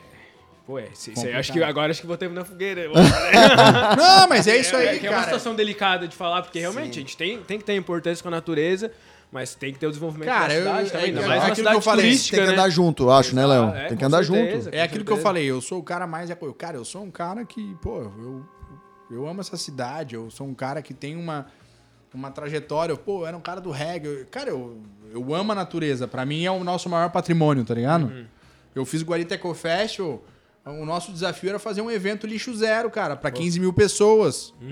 Pô, 0.66 0.78
é, 0.78 0.88
se- 0.92 1.16
se- 1.16 1.32
acho 1.32 1.50
que 1.50 1.62
agora 1.62 1.90
acho 1.90 2.02
que 2.02 2.06
botei 2.06 2.28
na 2.28 2.44
fogueira. 2.44 2.90
Não, 3.96 4.28
mas 4.28 4.46
é 4.46 4.58
isso 4.58 4.76
é, 4.76 4.90
aí, 4.90 4.98
que 5.00 5.06
é 5.06 5.10
uma 5.10 5.14
cara. 5.16 5.24
situação 5.28 5.54
delicada 5.54 6.06
de 6.06 6.14
falar, 6.14 6.42
porque 6.42 6.58
realmente 6.58 6.98
a 6.98 7.00
gente 7.00 7.16
tem, 7.16 7.38
tem 7.38 7.58
que 7.58 7.64
ter 7.64 7.74
importância 7.74 8.22
com 8.22 8.28
a 8.28 8.32
natureza, 8.32 8.92
mas 9.30 9.54
tem 9.54 9.72
que 9.72 9.78
ter 9.78 9.86
o 9.86 9.90
desenvolvimento 9.90 10.28
Cara, 10.28 10.48
da 10.48 10.54
eu- 10.54 10.62
cidade 10.64 10.86
é- 10.88 10.90
também. 10.90 11.06
ainda 11.06 11.20
é 11.20 11.26
mais 11.26 11.30
uma 11.30 11.36
aquilo 11.36 11.50
que 11.54 11.56
cidade 11.60 11.76
eu 11.76 11.82
falei, 11.82 12.04
turística, 12.06 12.36
Tem 12.36 12.46
que 12.46 12.52
né? 12.52 12.58
andar 12.58 12.70
junto, 12.70 13.02
eu 13.04 13.10
acho, 13.12 13.34
né, 13.34 13.46
Léo? 13.46 13.68
É, 13.74 13.88
tem 13.88 13.96
que 13.98 14.04
andar 14.04 14.24
certeza. 14.24 14.64
junto. 14.64 14.74
É 14.74 14.82
aquilo 14.82 15.04
que 15.04 15.12
eu 15.12 15.16
falei, 15.18 15.44
eu 15.46 15.60
sou 15.60 15.78
o 15.78 15.82
cara 15.82 16.06
mais. 16.06 16.30
Cara, 16.56 16.76
eu 16.76 16.84
sou 16.84 17.02
um 17.02 17.10
cara 17.10 17.44
que, 17.44 17.74
pô, 17.82 17.98
eu, 18.00 18.44
eu 19.10 19.26
amo 19.28 19.40
essa 19.40 19.56
cidade, 19.56 20.14
eu 20.14 20.30
sou 20.30 20.46
um 20.46 20.54
cara 20.54 20.80
que 20.82 20.94
tem 20.94 21.14
uma, 21.16 21.46
uma 22.14 22.30
trajetória. 22.30 22.96
Pô, 22.96 23.20
eu 23.22 23.26
era 23.26 23.36
um 23.36 23.40
cara 23.40 23.60
do 23.60 23.70
reggae. 23.70 24.06
eu- 24.08 24.26
cara, 24.30 24.50
eu, 24.50 24.78
eu 25.12 25.34
amo 25.34 25.52
a 25.52 25.54
natureza. 25.54 26.08
Pra 26.08 26.24
mim 26.24 26.44
é 26.44 26.50
o 26.50 26.64
nosso 26.64 26.88
maior 26.88 27.10
patrimônio, 27.10 27.64
tá 27.64 27.74
ligado? 27.74 28.04
Uhum. 28.06 28.24
Eu 28.74 28.84
fiz 28.86 29.02
o 29.02 29.04
Guarita 29.04 29.34
Eco 29.34 29.52
Festival. 29.54 30.22
O 30.64 30.84
nosso 30.84 31.10
desafio 31.12 31.48
era 31.48 31.58
fazer 31.58 31.80
um 31.80 31.90
evento 31.90 32.26
lixo 32.26 32.54
zero, 32.54 32.90
cara, 32.90 33.16
pra 33.16 33.30
15 33.30 33.58
mil 33.58 33.72
pessoas. 33.72 34.52
Pô, 34.58 34.64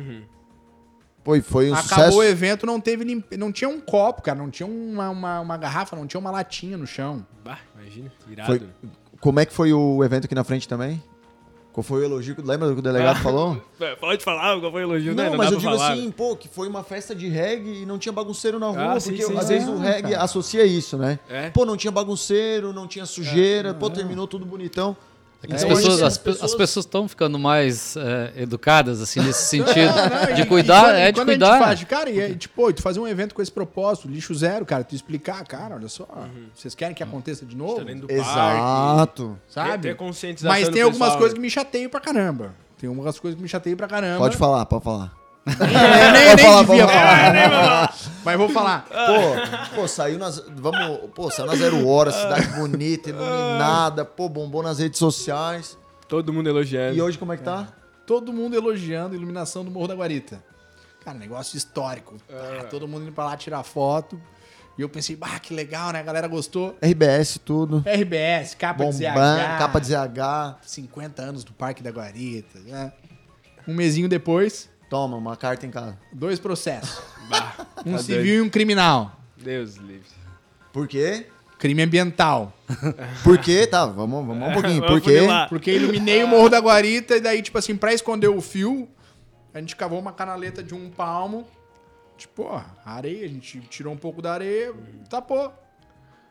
e 1.35 1.41
foi 1.41 1.71
um 1.71 1.75
Acabou 1.75 1.89
sucesso. 2.05 2.19
o 2.19 2.23
evento, 2.23 2.67
não 2.67 2.79
teve 2.81 3.03
lim- 3.05 3.25
não 3.39 3.51
tinha 3.51 3.69
um 3.69 3.81
copo, 3.81 4.23
cara, 4.23 4.39
não 4.39 4.51
tinha 4.51 4.67
uma, 4.67 5.09
uma, 5.11 5.41
uma 5.41 5.57
garrafa, 5.57 5.97
não 5.97 6.07
tinha 6.07 6.21
uma 6.21 6.31
latinha 6.31 6.77
no 6.77 6.87
chão. 6.87 7.27
Bah, 7.45 7.59
imagina, 7.81 8.13
irado. 8.31 8.47
Foi- 8.59 8.63
Como 9.21 9.41
é 9.41 9.47
que 9.47 9.53
foi 9.53 9.73
o 9.73 10.05
evento 10.05 10.27
aqui 10.27 10.35
na 10.35 10.45
frente 10.45 10.69
também? 10.69 11.03
Qual 11.73 11.83
foi 11.85 12.01
o 12.01 12.05
elogio? 12.05 12.35
Lembra 12.43 12.69
do 12.69 12.75
que 12.75 12.79
o 12.81 12.83
delegado 12.83 13.19
falou? 13.21 13.63
É, 13.81 13.95
Pode 13.97 14.25
falar 14.25 14.59
qual 14.61 14.73
foi 14.73 14.83
o 14.83 14.93
elogio, 14.93 15.15
né? 15.15 15.25
Não, 15.25 15.31
Não 15.33 15.37
mas 15.39 15.53
eu 15.53 15.59
digo 15.59 15.71
falar. 15.73 15.93
assim, 15.93 16.11
pô, 16.11 16.35
que 16.35 16.49
foi 16.49 16.67
uma 16.69 16.83
festa 16.83 17.15
de 17.15 17.29
reggae 17.29 17.83
e 17.83 17.87
não 17.87 17.99
tinha 17.99 18.13
bagunceiro 18.13 18.59
na 18.59 18.69
rua, 18.69 18.93
Ah, 18.95 19.01
sim, 19.01 19.11
porque 19.11 19.25
sim, 19.25 19.37
às 19.37 19.45
sim. 19.45 19.53
vezes 19.55 19.69
o 19.69 19.77
reggae 19.77 20.15
associa 20.15 20.65
isso, 20.65 20.97
né? 20.97 21.19
É. 21.29 21.51
Pô, 21.51 21.67
não 21.67 21.77
tinha 21.77 21.91
bagunceiro, 21.91 22.73
não 22.73 22.87
tinha 22.87 23.05
sujeira, 23.05 23.75
pô, 23.75 23.91
terminou 23.91 24.27
tudo 24.27 24.47
bonitão. 24.47 24.97
É 25.47 25.49
que 25.49 25.55
as, 25.55 25.65
pessoas, 25.65 26.03
as, 26.03 26.43
as 26.43 26.55
pessoas 26.55 26.85
estão 26.87 27.09
ficando 27.09 27.39
mais 27.39 27.97
é, 27.97 28.33
educadas, 28.43 29.01
assim, 29.01 29.21
nesse 29.21 29.45
sentido. 29.49 29.93
Não, 30.29 30.35
de 30.35 30.43
e- 30.43 30.47
cuidar, 30.47 30.83
e 30.83 30.85
quando- 30.87 30.97
é 30.97 31.13
de 31.13 31.21
quando 31.21 31.29
A 31.29 31.33
cuidar. 31.33 31.53
gente 31.53 31.65
faz, 31.65 31.85
cara, 31.85 32.11
e, 32.11 32.21
é, 32.21 32.35
tipo, 32.35 32.73
tu 32.73 32.83
fazer 32.83 33.01
um 33.01 33.07
evento 33.09 33.35
com 33.35 33.41
esse 33.43 33.53
propósito, 33.53 34.09
lixo 34.09 34.35
zero, 34.35 34.65
cara, 34.67 34.85
tu 34.85 34.95
explicar, 34.95 35.45
cara, 35.47 35.75
olha 35.77 35.89
só, 35.89 36.07
vocês 36.55 36.75
querem 36.75 36.95
que 36.95 37.03
aconteça 37.03 37.45
de 37.47 37.57
novo? 37.57 37.77
Tá 37.77 37.85
dentro 37.85 38.03
do 38.03 38.09
parque. 38.09 38.21
Exato. 38.23 39.39
Sabe? 39.49 39.83
Ter 39.83 39.97
conscientização 39.97 40.51
Mas 40.51 40.69
tem 40.69 40.83
algumas 40.83 40.99
pessoal, 41.09 41.19
coisas 41.19 41.35
que 41.35 41.41
me 41.41 41.51
chateiam 41.51 41.91
pra 41.91 42.01
caramba. 42.01 42.55
Tem 42.79 42.89
algumas 42.89 43.19
coisas 43.19 43.37
que 43.37 43.43
me 43.43 43.49
chateiam 43.49 43.77
pra 43.77 43.87
caramba. 43.89 44.19
Pode 44.19 44.37
falar, 44.37 44.67
pode 44.67 44.85
falar. 44.85 45.13
Eu 45.47 46.13
nem, 46.13 46.27
nem 46.27 46.39
falar, 46.39 46.63
devia 46.63 46.87
pode 46.87 46.99
falar. 46.99 47.95
Mas 48.25 48.37
vou 48.37 48.49
falar. 48.49 48.85
Pô, 48.87 49.77
pô, 49.77 49.89
saiu 49.89 50.19
nas. 50.19 50.43
Vamos. 50.57 51.11
Pô, 51.15 51.31
saiu 51.31 51.47
na 51.47 51.55
zero 51.55 51.87
hora, 51.87 52.11
cidade 52.11 52.49
bonita, 52.49 53.11
iluminada, 53.11 54.05
pô, 54.05 54.29
bombou 54.29 54.63
nas 54.63 54.79
redes 54.81 54.99
sociais. 54.99 55.79
Todo 56.09 56.33
mundo 56.33 56.49
elogiando. 56.49 56.97
E 56.97 57.03
hoje 57.03 57.17
como 57.17 57.33
é 57.33 57.37
que 57.37 57.45
tá? 57.45 57.69
Todo 58.05 58.33
mundo 58.33 58.57
elogiando 58.57 59.15
a 59.15 59.17
iluminação 59.17 59.65
do 59.65 59.71
Morro 59.71 59.89
da 59.89 59.95
Guarita. 59.95 60.43
Cara, 61.05 61.17
negócio 61.17 61.57
histórico. 61.57 62.17
Ah, 62.31 62.65
todo 62.65 62.89
mundo 62.89 63.05
indo 63.05 63.13
pra 63.13 63.25
lá 63.27 63.37
tirar 63.37 63.63
foto. 63.63 64.21
E 64.79 64.83
eu 64.83 64.89
pensei, 64.89 65.17
bah, 65.17 65.39
que 65.39 65.55
legal, 65.55 65.93
né? 65.93 66.01
A 66.01 66.03
galera 66.03 66.29
gostou. 66.29 66.77
RBS, 66.83 67.41
tudo. 67.45 67.83
RBS, 67.87 68.55
capa 68.55 68.85
de 68.85 69.05
Bombando, 69.05 69.41
ZH. 69.41 69.59
capa 69.59 69.81
de 69.81 69.87
ZH. 69.87 70.57
50 70.63 71.23
anos 71.23 71.45
do 71.45 71.53
Parque 71.53 71.83
da 71.83 71.91
Guarita. 71.91 72.59
Né? 72.61 72.93
Um 73.67 73.75
mesinho 73.75 74.09
depois, 74.09 74.69
Toma, 74.89 75.17
uma 75.17 75.37
carta 75.37 75.67
em 75.67 75.71
casa. 75.71 75.99
dois 76.13 76.39
processos. 76.39 77.01
Bah, 77.29 77.57
Um 77.85 77.93
tá 77.93 77.99
civil 77.99 78.17
doido. 78.23 78.29
e 78.37 78.41
um 78.41 78.49
criminal. 78.49 79.19
Deus 79.37 79.75
livre. 79.75 80.07
Por 80.73 80.87
quê? 80.87 81.27
Crime 81.59 81.83
ambiental. 81.83 82.53
Por 83.25 83.37
quê? 83.39 83.67
Tá, 83.67 83.85
vamos, 83.85 84.25
vamos 84.25 84.49
um 84.49 84.53
pouquinho. 84.53 84.87
Por 84.87 85.01
quê? 85.01 85.21
Porque 85.49 85.73
iluminei 85.73 86.23
o 86.23 86.29
Morro 86.29 86.49
da 86.49 86.59
Guarita 86.61 87.17
e 87.17 87.21
daí, 87.21 87.43
tipo 87.43 87.59
assim, 87.59 87.75
pra 87.77 87.93
esconder 87.93 88.29
o 88.29 88.41
fio, 88.41 88.89
a 89.53 89.59
gente 89.59 89.75
cavou 89.75 89.99
uma 89.99 90.13
canaleta 90.13 90.63
de 90.63 90.73
um 90.73 90.89
palmo. 90.89 91.49
Tipo, 92.17 92.45
ó, 92.45 92.63
areia, 92.85 93.25
a 93.25 93.29
gente 93.29 93.59
tirou 93.63 93.93
um 93.93 93.97
pouco 93.97 94.23
da 94.23 94.33
areia, 94.35 94.73
tapou. 95.11 95.53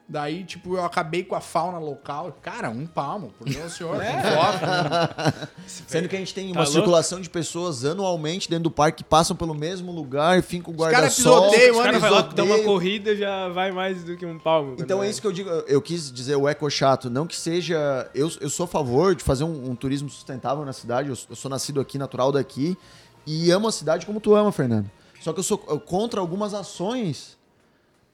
Daí, 0.08 0.43
tipo, 0.43 0.76
eu 0.76 0.86
acabei 0.86 1.24
com 1.24 1.34
a 1.34 1.41
fauna 1.41 1.80
local. 1.80 2.38
Cara, 2.39 2.70
um 2.70 2.86
palmo, 2.86 3.34
por 3.39 3.49
Deus 3.49 3.74
senhor, 3.74 3.99
É. 3.99 4.12
com 4.12 4.22
foto, 4.22 4.66
né? 4.66 5.47
Sendo 5.66 6.08
que 6.08 6.16
a 6.16 6.20
gente 6.20 6.32
tem 6.32 6.45
Tá 6.45 6.51
uma 6.51 6.62
louco? 6.62 6.74
circulação 6.74 7.20
de 7.20 7.28
pessoas 7.28 7.84
anualmente 7.84 8.47
dentro 8.47 8.66
do 8.66 8.72
parque 8.72 9.03
que 9.03 9.10
passam 9.10 9.36
pelo 9.36 9.56
mesmo 9.56 9.91
lugar, 9.91 10.43
fincam 10.43 10.72
o 10.72 10.78
caras 10.78 10.93
guarda-sol. 11.20 11.49
Os 11.49 11.56
caras 11.82 11.99
vai 12.01 12.12
lá, 12.12 12.22
pisoteiam. 12.24 12.47
dá 12.47 12.53
uma 12.56 12.64
corrida, 12.64 13.16
já 13.16 13.49
vai 13.49 13.72
mais 13.72 14.03
do 14.03 14.16
que 14.16 14.24
um 14.28 14.38
palmo. 14.38 14.76
Então 14.80 15.01
é 15.01 15.10
isso 15.10 15.20
que 15.20 15.26
eu 15.26 15.32
digo, 15.32 15.49
eu 15.49 15.82
quis 15.82 16.12
dizer 16.12 16.36
o 16.36 16.47
eco 16.47 16.70
chato, 16.70 17.10
não 17.10 17.26
que 17.26 17.36
seja. 17.36 18.08
Eu, 18.14 18.32
eu 18.39 18.49
sou 18.51 18.66
a 18.66 18.68
favor 18.68 19.16
de 19.16 19.24
fazer 19.24 19.43
um, 19.43 19.72
um 19.72 19.76
turismo 19.76 20.08
sustentável 20.08 20.64
na 20.64 20.74
cidade, 20.74 21.10
eu, 21.10 21.18
eu 21.32 21.36
sou 21.36 21.49
nascido 21.49 21.82
aqui, 21.82 21.97
natural 21.97 22.32
daqui, 22.32 22.78
e 23.26 23.49
amo 23.49 23.68
a 23.68 23.72
cidade 23.72 24.06
como 24.06 24.20
tu 24.20 24.36
ama, 24.36 24.51
Fernando. 24.51 24.88
Só 25.20 25.34
que 25.34 25.39
eu 25.39 25.43
sou 25.43 25.58
contra 25.58 26.20
algumas 26.20 26.53
ações 26.53 27.36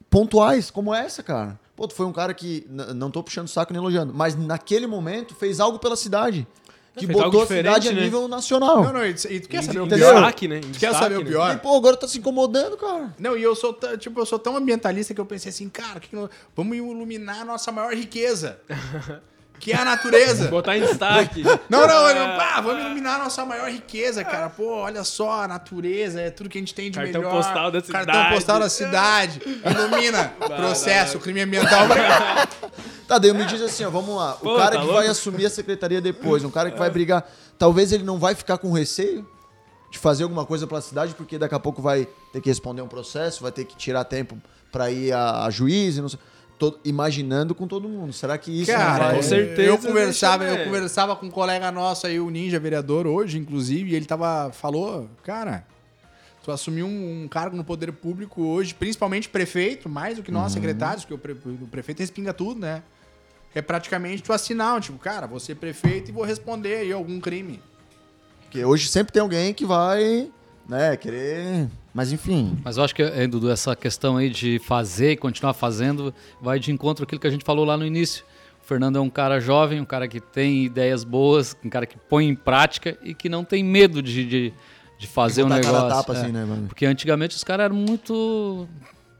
pontuais, 0.10 0.72
como 0.72 0.94
essa, 0.96 1.22
cara. 1.22 1.60
Pô, 1.82 1.88
tu 1.88 1.96
foi 1.96 2.06
um 2.06 2.14
cara 2.14 2.32
que, 2.32 2.64
não 2.70 3.10
tô 3.10 3.24
puxando 3.24 3.48
saco 3.48 3.74
nem 3.74 3.82
elogiando, 3.82 4.14
mas 4.14 4.36
naquele 4.36 4.86
momento 4.86 5.34
fez 5.34 5.60
algo 5.60 5.80
pela 5.80 5.96
cidade. 5.96 6.48
Que 6.96 7.08
Fez 7.08 7.18
botou 7.18 7.42
a 7.42 7.48
cidade 7.48 7.90
a 7.90 7.92
né? 7.92 8.04
nível 8.04 8.28
nacional. 8.28 8.84
Não, 8.84 8.94
não, 8.94 9.04
e 9.04 9.14
tu 9.16 9.50
quer 9.50 9.64
saber 9.64 9.80
o 9.80 9.88
pior? 9.88 10.14
Destaque, 10.14 10.48
né? 10.48 10.60
Tu 10.60 10.78
quer 10.78 10.94
saber 10.94 11.16
o 11.16 11.22
né? 11.22 11.24
E, 11.24 11.30
pior? 11.30 11.60
pô, 11.60 11.76
agora 11.76 11.98
tá 11.98 12.08
se 12.08 12.20
incomodando, 12.20 12.78
cara. 12.78 13.16
Não, 13.18 13.36
e 13.36 13.42
eu 13.42 13.56
sou, 13.56 13.74
tão- 13.74 13.98
tipo, 13.98 14.20
eu 14.20 14.28
sou 14.28 14.38
tão 14.38 14.56
ambientalista 14.56 15.12
que 15.16 15.20
eu 15.20 15.26
pensei 15.26 15.50
assim, 15.50 15.70
cara, 15.70 16.00
que 16.00 16.10
que 16.10 16.16
nós- 16.16 16.30
vamos 16.56 16.78
iluminar 16.78 17.42
a 17.42 17.46
nossa 17.46 17.72
maior 17.72 17.96
riqueza. 17.96 18.60
Que 19.62 19.72
é 19.72 19.78
a 19.78 19.86
natureza. 19.86 20.48
Botar 20.50 20.76
em 20.78 20.82
destaque. 20.82 21.44
Não, 21.70 21.88
não, 21.88 22.06
Ah, 22.08 22.14
não, 22.14 22.38
pá, 22.38 22.60
vamos 22.62 22.84
iluminar 22.84 23.22
a 23.22 23.24
nossa 23.26 23.46
maior 23.46 23.70
riqueza, 23.70 24.24
cara. 24.24 24.50
Pô, 24.50 24.78
olha 24.82 25.04
só, 25.04 25.44
a 25.44 25.48
natureza, 25.48 26.20
é 26.20 26.32
tudo 26.32 26.50
que 26.50 26.58
a 26.58 26.62
gente 26.62 26.74
tem 26.74 26.90
de 26.90 26.98
Cartão 26.98 27.22
melhor. 27.22 27.36
postal 27.36 27.72
da 27.72 27.80
Cartão 27.82 28.02
cidade. 28.02 28.34
postal 28.36 28.60
da 28.60 28.70
cidade. 28.70 29.42
Ilumina. 29.46 30.34
Processo, 30.58 31.20
crime 31.20 31.42
ambiental. 31.42 31.88
Tá, 33.08 33.18
daí 33.18 33.34
me 33.34 33.46
diz 33.46 33.62
assim, 33.62 33.84
ó, 33.84 33.90
vamos 33.90 34.16
lá. 34.16 34.36
O 34.36 34.38
Pô, 34.40 34.56
cara 34.56 34.72
tá 34.72 34.78
que 34.78 34.86
louco? 34.86 34.94
vai 34.94 35.08
assumir 35.08 35.46
a 35.46 35.50
secretaria 35.50 36.00
depois, 36.00 36.46
um 36.46 36.50
cara 36.50 36.72
que 36.72 36.80
vai 36.80 36.90
brigar, 36.90 37.30
talvez 37.60 37.92
ele 37.92 38.06
não 38.06 38.18
vai 38.18 38.34
ficar 38.34 38.58
com 38.58 38.72
receio 38.72 39.28
de 39.92 40.00
fazer 40.00 40.24
alguma 40.24 40.46
coisa 40.46 40.66
pela 40.66 40.80
cidade, 40.80 41.14
porque 41.14 41.38
daqui 41.38 41.54
a 41.54 41.60
pouco 41.60 41.82
vai 41.82 42.08
ter 42.32 42.40
que 42.40 42.48
responder 42.48 42.82
um 42.82 42.88
processo, 42.88 43.44
vai 43.44 43.52
ter 43.52 43.66
que 43.66 43.76
tirar 43.76 44.06
tempo 44.06 44.38
pra 44.72 44.90
ir 44.90 45.12
a, 45.12 45.44
a 45.44 45.50
juiz 45.50 45.98
e 45.98 46.02
não 46.02 46.08
sei. 46.08 46.20
Tô 46.62 46.78
imaginando 46.86 47.56
com 47.56 47.66
todo 47.68 47.90
mundo. 47.90 48.14
Será 48.14 48.38
que 48.38 48.52
isso 48.52 48.72
Cara, 48.72 49.06
vai... 49.08 49.16
com 49.16 49.24
certeza 49.24 49.62
eu 49.68 49.78
conversava, 49.80 50.44
eu 50.46 50.64
conversava 50.66 51.16
com 51.16 51.26
um 51.26 51.32
colega 51.32 51.72
nosso 51.72 52.06
aí, 52.06 52.20
o 52.20 52.30
Ninja 52.30 52.60
Vereador, 52.60 53.08
hoje, 53.08 53.40
inclusive, 53.40 53.90
e 53.90 53.96
ele 53.96 54.06
tava, 54.06 54.52
falou, 54.54 55.10
cara, 55.24 55.66
tu 56.44 56.52
assumiu 56.52 56.86
um, 56.86 57.24
um 57.24 57.28
cargo 57.28 57.58
no 57.58 57.64
poder 57.64 57.92
público 57.92 58.44
hoje, 58.44 58.76
principalmente 58.76 59.28
prefeito, 59.28 59.90
mais 59.90 60.18
do 60.18 60.22
que 60.24 60.30
Uhum. 60.30 60.38
nós, 60.38 60.52
secretários, 60.52 61.04
porque 61.04 61.16
o, 61.16 61.18
pre- 61.18 61.52
o 61.64 61.68
prefeito 61.68 61.98
respinga 61.98 62.32
tudo, 62.32 62.60
né? 62.62 62.84
É 63.56 63.62
praticamente 63.64 64.22
tu 64.22 64.32
assinar, 64.32 64.80
tipo, 64.82 65.00
cara, 65.00 65.26
vou 65.26 65.40
ser 65.40 65.56
prefeito 65.56 66.10
e 66.10 66.12
vou 66.14 66.24
responder 66.24 66.76
aí 66.76 66.92
algum 66.92 67.20
crime. 67.20 67.60
Porque 68.44 68.64
hoje 68.64 68.88
sempre 68.88 69.12
tem 69.12 69.22
alguém 69.24 69.52
que 69.52 69.66
vai, 69.66 70.30
né, 70.70 70.96
querer... 70.96 71.68
Mas 71.94 72.12
enfim, 72.14 72.58
Mas 72.64 72.78
eu 72.78 72.84
acho 72.84 72.96
que, 72.96 73.02
eh, 73.04 73.28
Dudu, 73.28 73.50
essa 73.52 73.76
questão 73.76 74.16
aí 74.18 74.30
de 74.30 74.60
fazer 74.60 75.12
e 75.12 75.18
continuar 75.18 75.54
fazendo 75.54 76.14
vai 76.42 76.58
de 76.60 76.72
encontro 76.72 77.04
àquilo 77.04 77.20
que 77.20 77.28
a 77.28 77.32
gente 77.32 77.44
falou 77.44 77.66
lá 77.66 77.76
no 77.76 77.86
início. 77.86 78.24
O 78.64 78.66
Fernando 78.66 78.98
é 78.98 79.02
um 79.02 79.10
cara 79.10 79.40
jovem, 79.42 79.82
um 79.82 79.86
cara 79.86 80.08
que 80.08 80.22
tem 80.22 80.64
ideias 80.64 81.04
boas, 81.04 81.56
um 81.66 81.70
cara 81.70 81.86
que 81.86 81.98
põe 81.98 82.28
em 82.28 82.36
prática 82.36 82.98
e 83.04 83.14
que 83.14 83.28
não 83.28 83.44
tem 83.44 83.62
medo 83.64 84.02
de, 84.02 84.26
de, 84.26 84.54
de 84.98 85.08
fazer 85.08 85.44
um 85.44 85.50
negócio. 85.50 85.90
tapa, 85.90 86.14
É. 86.14 86.22
assim, 86.22 86.32
né? 86.32 86.46
Porque 86.68 86.86
antigamente 86.86 87.36
os 87.36 87.44
caras 87.44 87.66
eram 87.66 87.76
muito 87.76 88.68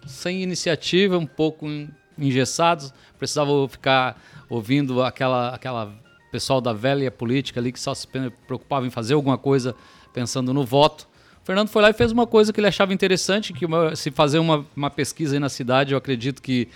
sem 0.08 0.42
iniciativa, 0.42 1.18
um 1.18 1.26
pouco 1.26 1.68
en- 1.68 1.90
engessados, 2.18 2.94
precisavam 3.18 3.68
ficar 3.68 4.22
ouvindo 4.50 5.04
aquela, 5.04 5.50
aquela 5.50 5.94
pessoal 6.32 6.62
da 6.62 6.72
velha 6.72 7.12
política 7.12 7.60
ali 7.60 7.72
que 7.74 7.80
só 7.80 7.94
se 7.94 8.08
preocupava 8.48 8.88
em 8.88 8.90
fazer 8.90 9.16
alguma 9.16 9.38
coisa 9.38 9.76
pensando 10.14 10.54
no 10.54 10.64
voto. 10.64 11.10
O 11.42 11.46
Fernando 11.46 11.70
foi 11.70 11.82
lá 11.82 11.90
e 11.90 11.94
fez 11.94 12.12
uma 12.12 12.28
coisa 12.28 12.54
que 12.54 12.60
ele 12.60 12.68
achava 12.68 12.94
interessante, 12.94 13.52
que 13.54 13.66
uma- 13.66 13.96
se 13.96 14.12
fazer 14.12 14.40
uma, 14.40 14.66
uma 14.76 14.90
pesquisa 14.90 15.36
aí 15.36 15.40
na 15.40 15.50
cidade, 15.50 15.92
eu 15.94 15.98
acredito 15.98 16.42
que 16.42 16.68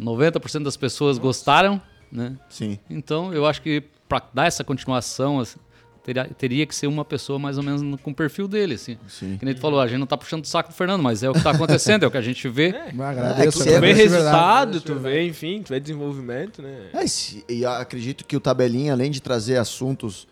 90% 0.00 0.62
das 0.64 0.76
pessoas 0.76 1.18
gostaram, 1.18 1.80
né? 2.10 2.36
Sim. 2.48 2.78
Então, 2.88 3.32
eu 3.34 3.44
acho 3.46 3.60
que 3.60 3.82
para 4.08 4.22
dar 4.32 4.46
essa 4.46 4.64
continuação, 4.64 5.40
assim, 5.40 5.58
teria, 6.02 6.24
teria 6.24 6.64
que 6.66 6.74
ser 6.74 6.86
uma 6.86 7.04
pessoa 7.04 7.38
mais 7.38 7.58
ou 7.58 7.62
menos 7.62 7.82
no- 7.82 7.98
com 7.98 8.10
o 8.10 8.14
perfil 8.14 8.48
dele, 8.48 8.74
assim. 8.74 8.96
Sim. 9.08 9.36
Que 9.38 9.44
nem 9.44 9.52
tu 9.54 9.60
falou, 9.60 9.78
a 9.78 9.86
gente 9.86 9.98
não 9.98 10.06
tá 10.06 10.16
puxando 10.16 10.42
o 10.42 10.46
saco 10.46 10.70
do 10.70 10.74
Fernando, 10.74 11.02
mas 11.02 11.22
é 11.22 11.28
o 11.28 11.34
que 11.34 11.42
tá 11.42 11.50
acontecendo, 11.50 12.04
é 12.04 12.06
o 12.06 12.10
que 12.10 12.16
a 12.16 12.22
gente 12.22 12.48
vê. 12.48 12.70
Eu 12.70 13.02
É, 13.02 13.06
agradeço. 13.06 13.58
que 13.58 13.64
Tu 13.64 13.68
É 13.68 13.72
vê 13.72 13.76
agradeço 13.76 14.02
de 14.04 14.08
verdade. 14.08 14.72
resultado, 14.72 14.80
tu 14.80 14.94
vê, 14.94 15.26
enfim, 15.26 15.62
tu 15.62 15.68
vê 15.68 15.78
desenvolvimento, 15.80 16.62
né? 16.62 16.86
É, 16.94 17.52
e 17.52 17.66
acredito 17.66 18.24
que 18.24 18.34
o 18.34 18.40
Tabelinha, 18.40 18.94
além 18.94 19.10
de 19.10 19.20
trazer 19.20 19.58
assuntos 19.58 20.26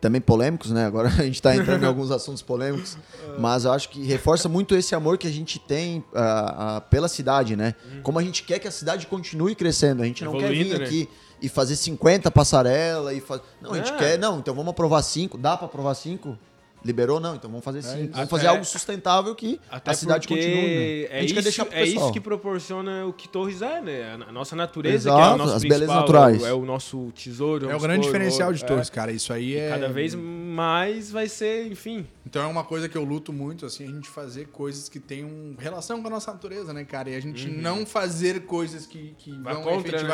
também 0.00 0.20
polêmicos, 0.20 0.70
né? 0.70 0.86
Agora 0.86 1.08
a 1.18 1.22
gente 1.24 1.34
está 1.34 1.54
entrando 1.54 1.82
em 1.82 1.86
alguns 1.86 2.10
assuntos 2.10 2.42
polêmicos, 2.42 2.96
mas 3.38 3.64
eu 3.64 3.72
acho 3.72 3.88
que 3.90 4.02
reforça 4.04 4.48
muito 4.48 4.74
esse 4.74 4.94
amor 4.94 5.18
que 5.18 5.26
a 5.26 5.30
gente 5.30 5.58
tem 5.58 6.02
ah, 6.14 6.76
ah, 6.76 6.80
pela 6.80 7.08
cidade, 7.08 7.54
né? 7.56 7.74
Como 8.02 8.18
a 8.18 8.22
gente 8.22 8.42
quer 8.42 8.58
que 8.58 8.66
a 8.66 8.70
cidade 8.70 9.06
continue 9.06 9.54
crescendo. 9.54 10.02
A 10.02 10.06
gente 10.06 10.24
não 10.24 10.32
quer 10.32 10.44
Evoluindo, 10.44 10.70
vir 10.70 10.78
né? 10.78 10.84
aqui 10.84 11.08
e 11.42 11.48
fazer 11.48 11.76
50 11.76 12.30
passarela 12.30 13.12
e. 13.14 13.22
Não, 13.60 13.72
a 13.72 13.76
gente 13.76 13.92
É. 13.92 13.96
quer, 13.96 14.18
não, 14.18 14.38
então 14.38 14.54
vamos 14.54 14.70
aprovar 14.70 15.02
5. 15.02 15.38
Dá 15.38 15.56
para 15.56 15.66
aprovar 15.66 15.94
5? 15.94 16.38
Liberou? 16.84 17.20
Não, 17.20 17.34
então 17.34 17.50
vamos 17.50 17.64
fazer 17.64 17.82
5. 17.82 17.96
vamos 17.96 18.14
Até- 18.18 18.26
fazer 18.26 18.46
algo 18.46 18.64
sustentável 18.64 19.34
que 19.34 19.60
a 19.70 19.94
cidade 19.94 20.26
continue. 20.26 20.50
Né? 20.50 21.02
É, 21.02 21.08
a 21.10 21.20
gente 21.20 21.26
isso, 21.26 21.34
quer 21.34 21.42
deixar 21.42 21.64
pro 21.66 21.76
é 21.76 21.84
pessoal. 21.84 22.04
isso 22.04 22.12
que 22.12 22.20
proporciona 22.20 23.06
o 23.06 23.12
que 23.12 23.28
Torres 23.28 23.60
é, 23.60 23.80
né? 23.80 24.18
A, 24.26 24.32
nossa 24.32 24.56
natureza, 24.56 25.10
Exato, 25.10 25.16
que 25.16 25.22
é 25.22 25.34
o 25.34 25.36
nosso 25.36 25.54
as 25.54 25.62
belezas 25.62 25.88
naturais. 25.94 26.42
É 26.42 26.52
o 26.52 26.64
nosso 26.64 27.12
tesouro. 27.14 27.64
É 27.64 27.68
o 27.68 27.70
vamos 27.70 27.82
grande 27.82 28.06
diferencial 28.06 28.52
de 28.52 28.64
é. 28.64 28.66
Torres, 28.66 28.88
cara. 28.88 29.12
Isso 29.12 29.32
aí 29.32 29.56
é. 29.56 29.68
Cada 29.68 29.88
vez 29.88 30.14
mais 30.14 31.10
vai 31.10 31.28
ser, 31.28 31.66
enfim. 31.66 32.06
Então 32.26 32.42
é 32.42 32.46
uma 32.46 32.64
coisa 32.64 32.88
que 32.88 32.96
eu 32.96 33.04
luto 33.04 33.32
muito, 33.32 33.66
assim, 33.66 33.84
a 33.84 33.90
gente 33.90 34.08
fazer 34.08 34.46
coisas 34.48 34.88
que 34.88 34.98
tenham 34.98 35.54
relação 35.58 36.00
com 36.00 36.08
a 36.08 36.10
nossa 36.10 36.32
natureza, 36.32 36.72
né, 36.72 36.84
cara? 36.84 37.10
E 37.10 37.16
a 37.16 37.20
gente 37.20 37.48
não 37.48 37.84
fazer 37.84 38.42
coisas 38.42 38.86
que, 38.86 39.14
que 39.18 39.32
Vai 39.38 39.54
vão 39.54 39.62
contra, 39.62 40.02
né? 40.02 40.08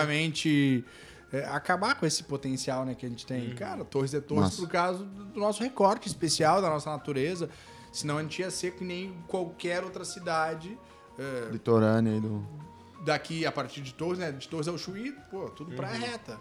É, 1.33 1.45
acabar 1.47 1.95
com 1.99 2.07
esse 2.07 2.23
potencial, 2.25 2.85
né, 2.85 2.95
que 2.95 3.05
a 3.05 3.09
gente 3.09 3.27
tem. 3.27 3.55
Cara, 3.55 3.85
Torres 3.85 4.15
é 4.15 4.21
Torres 4.21 4.45
Massa. 4.45 4.63
por 4.63 4.69
causa 4.69 5.05
do 5.05 5.41
nosso 5.41 5.63
recorte 5.63 6.07
especial 6.09 6.63
da 6.63 6.69
nossa 6.71 6.91
natureza. 6.91 7.49
Senão 7.93 8.19
a 8.19 8.23
gente 8.23 8.41
ia 8.41 8.51
ser 8.51 8.73
que 8.73 8.85
nem 8.85 9.15
qualquer 9.27 9.83
outra 9.83 10.05
cidade. 10.05 10.79
é, 11.19 11.49
Litorânea 11.51 12.13
aí 12.13 12.21
do... 12.21 12.47
daqui 13.05 13.47
a 13.47 13.51
partir 13.53 13.81
de 13.81 13.95
Torres, 13.95 14.19
né? 14.19 14.31
De 14.33 14.47
Torres 14.49 14.69
ao 14.69 14.77
Chuí, 14.77 15.15
pô, 15.31 15.49
tudo 15.51 15.75
praia 15.75 15.97
reta. 15.99 16.39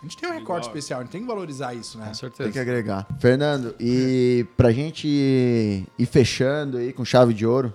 A 0.00 0.02
gente 0.02 0.16
tem 0.16 0.28
um 0.28 0.32
recorte 0.32 0.66
Igual. 0.66 0.76
especial, 0.76 1.00
a 1.00 1.02
gente 1.02 1.10
tem 1.10 1.22
que 1.22 1.26
valorizar 1.26 1.74
isso, 1.74 1.98
né? 1.98 2.04
Com 2.04 2.10
Tem 2.10 2.20
certeza. 2.20 2.52
que 2.52 2.58
agregar. 2.60 3.04
Fernando, 3.18 3.74
e 3.80 4.46
pra 4.56 4.70
gente 4.70 5.08
ir 5.08 6.06
fechando 6.06 6.76
aí 6.76 6.92
com 6.92 7.04
chave 7.04 7.34
de 7.34 7.44
ouro, 7.44 7.74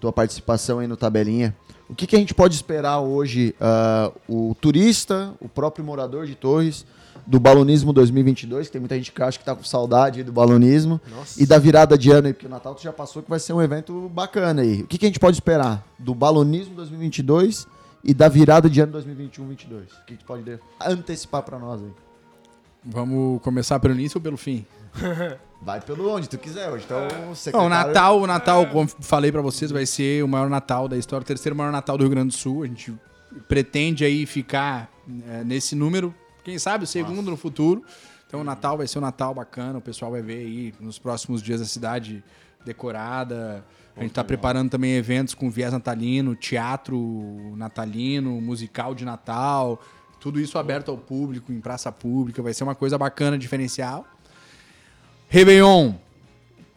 tua 0.00 0.12
participação 0.12 0.80
aí 0.80 0.88
no 0.88 0.96
Tabelinha, 0.96 1.56
o 1.92 1.94
que, 1.94 2.06
que 2.06 2.16
a 2.16 2.18
gente 2.18 2.32
pode 2.32 2.54
esperar 2.54 3.00
hoje, 3.00 3.54
ah, 3.60 4.10
o 4.26 4.56
turista, 4.58 5.34
o 5.38 5.46
próprio 5.46 5.84
morador 5.84 6.24
de 6.26 6.34
Torres, 6.34 6.86
do 7.26 7.38
Balonismo 7.38 7.92
2022, 7.92 8.66
que 8.66 8.72
tem 8.72 8.80
muita 8.80 8.96
gente 8.96 9.12
que 9.12 9.22
acha 9.22 9.38
que 9.38 9.44
tá 9.44 9.54
com 9.54 9.62
saudade 9.62 10.20
aí 10.20 10.24
do 10.24 10.32
balonismo, 10.32 10.98
Nossa. 11.14 11.40
e 11.40 11.44
da 11.44 11.58
virada 11.58 11.98
de 11.98 12.10
ano 12.10 12.28
aí, 12.28 12.32
porque 12.32 12.46
o 12.46 12.50
Natal 12.50 12.74
tu 12.74 12.82
já 12.82 12.94
passou, 12.94 13.22
que 13.22 13.28
vai 13.28 13.38
ser 13.38 13.52
um 13.52 13.60
evento 13.60 14.08
bacana 14.08 14.62
aí. 14.62 14.80
O 14.80 14.86
que, 14.86 14.96
que 14.96 15.04
a 15.04 15.08
gente 15.08 15.20
pode 15.20 15.36
esperar 15.36 15.86
do 15.98 16.14
Balonismo 16.14 16.74
2022 16.76 17.66
e 18.02 18.14
da 18.14 18.26
virada 18.26 18.70
de 18.70 18.80
ano 18.80 18.98
2021-22? 18.98 19.42
O 19.42 20.04
que, 20.06 20.16
que 20.16 20.16
tu 20.16 20.24
pode 20.24 20.58
antecipar 20.80 21.42
pra 21.42 21.58
nós 21.58 21.82
aí? 21.82 21.90
Vamos 22.82 23.40
começar 23.42 23.78
pelo 23.78 23.92
início 23.94 24.16
ou 24.16 24.22
pelo 24.22 24.38
fim? 24.38 24.64
Vai 25.64 25.80
pelo 25.80 26.10
onde 26.10 26.28
tu 26.28 26.36
quiser 26.38 26.68
hoje. 26.68 26.84
Então, 26.84 27.06
Não, 27.26 27.34
secretário... 27.36 27.66
o 27.66 27.70
Natal, 27.70 28.20
o 28.20 28.26
Natal, 28.26 28.66
como 28.66 28.88
falei 28.88 29.30
pra 29.30 29.40
vocês, 29.40 29.70
vai 29.70 29.86
ser 29.86 30.24
o 30.24 30.28
maior 30.28 30.50
Natal 30.50 30.88
da 30.88 30.96
história, 30.96 31.22
o 31.22 31.26
terceiro 31.26 31.54
maior 31.54 31.70
Natal 31.70 31.96
do 31.96 32.02
Rio 32.02 32.10
Grande 32.10 32.28
do 32.28 32.34
Sul. 32.34 32.64
A 32.64 32.66
gente 32.66 32.92
pretende 33.46 34.04
aí 34.04 34.26
ficar 34.26 34.90
é, 35.28 35.44
nesse 35.44 35.76
número, 35.76 36.12
quem 36.42 36.58
sabe 36.58 36.82
o 36.82 36.86
segundo 36.86 37.30
no 37.30 37.36
futuro. 37.36 37.84
Então 38.26 38.40
o 38.40 38.44
Natal 38.44 38.76
vai 38.76 38.88
ser 38.88 38.98
um 38.98 39.02
Natal 39.02 39.32
bacana, 39.32 39.78
o 39.78 39.82
pessoal 39.82 40.10
vai 40.10 40.20
ver 40.20 40.38
aí 40.38 40.74
nos 40.80 40.98
próximos 40.98 41.40
dias 41.40 41.60
a 41.60 41.64
cidade 41.64 42.24
decorada. 42.64 43.64
A 43.96 44.02
gente 44.02 44.12
tá 44.12 44.24
preparando 44.24 44.70
também 44.70 44.94
eventos 44.96 45.34
com 45.34 45.50
viés 45.50 45.72
natalino, 45.72 46.34
teatro 46.34 47.54
natalino, 47.56 48.40
musical 48.40 48.94
de 48.94 49.04
Natal, 49.04 49.80
tudo 50.18 50.40
isso 50.40 50.58
aberto 50.58 50.90
ao 50.90 50.96
público, 50.96 51.52
em 51.52 51.60
praça 51.60 51.92
pública, 51.92 52.42
vai 52.42 52.54
ser 52.54 52.64
uma 52.64 52.74
coisa 52.74 52.96
bacana, 52.96 53.36
diferencial. 53.36 54.06
Réveillon, 55.32 55.94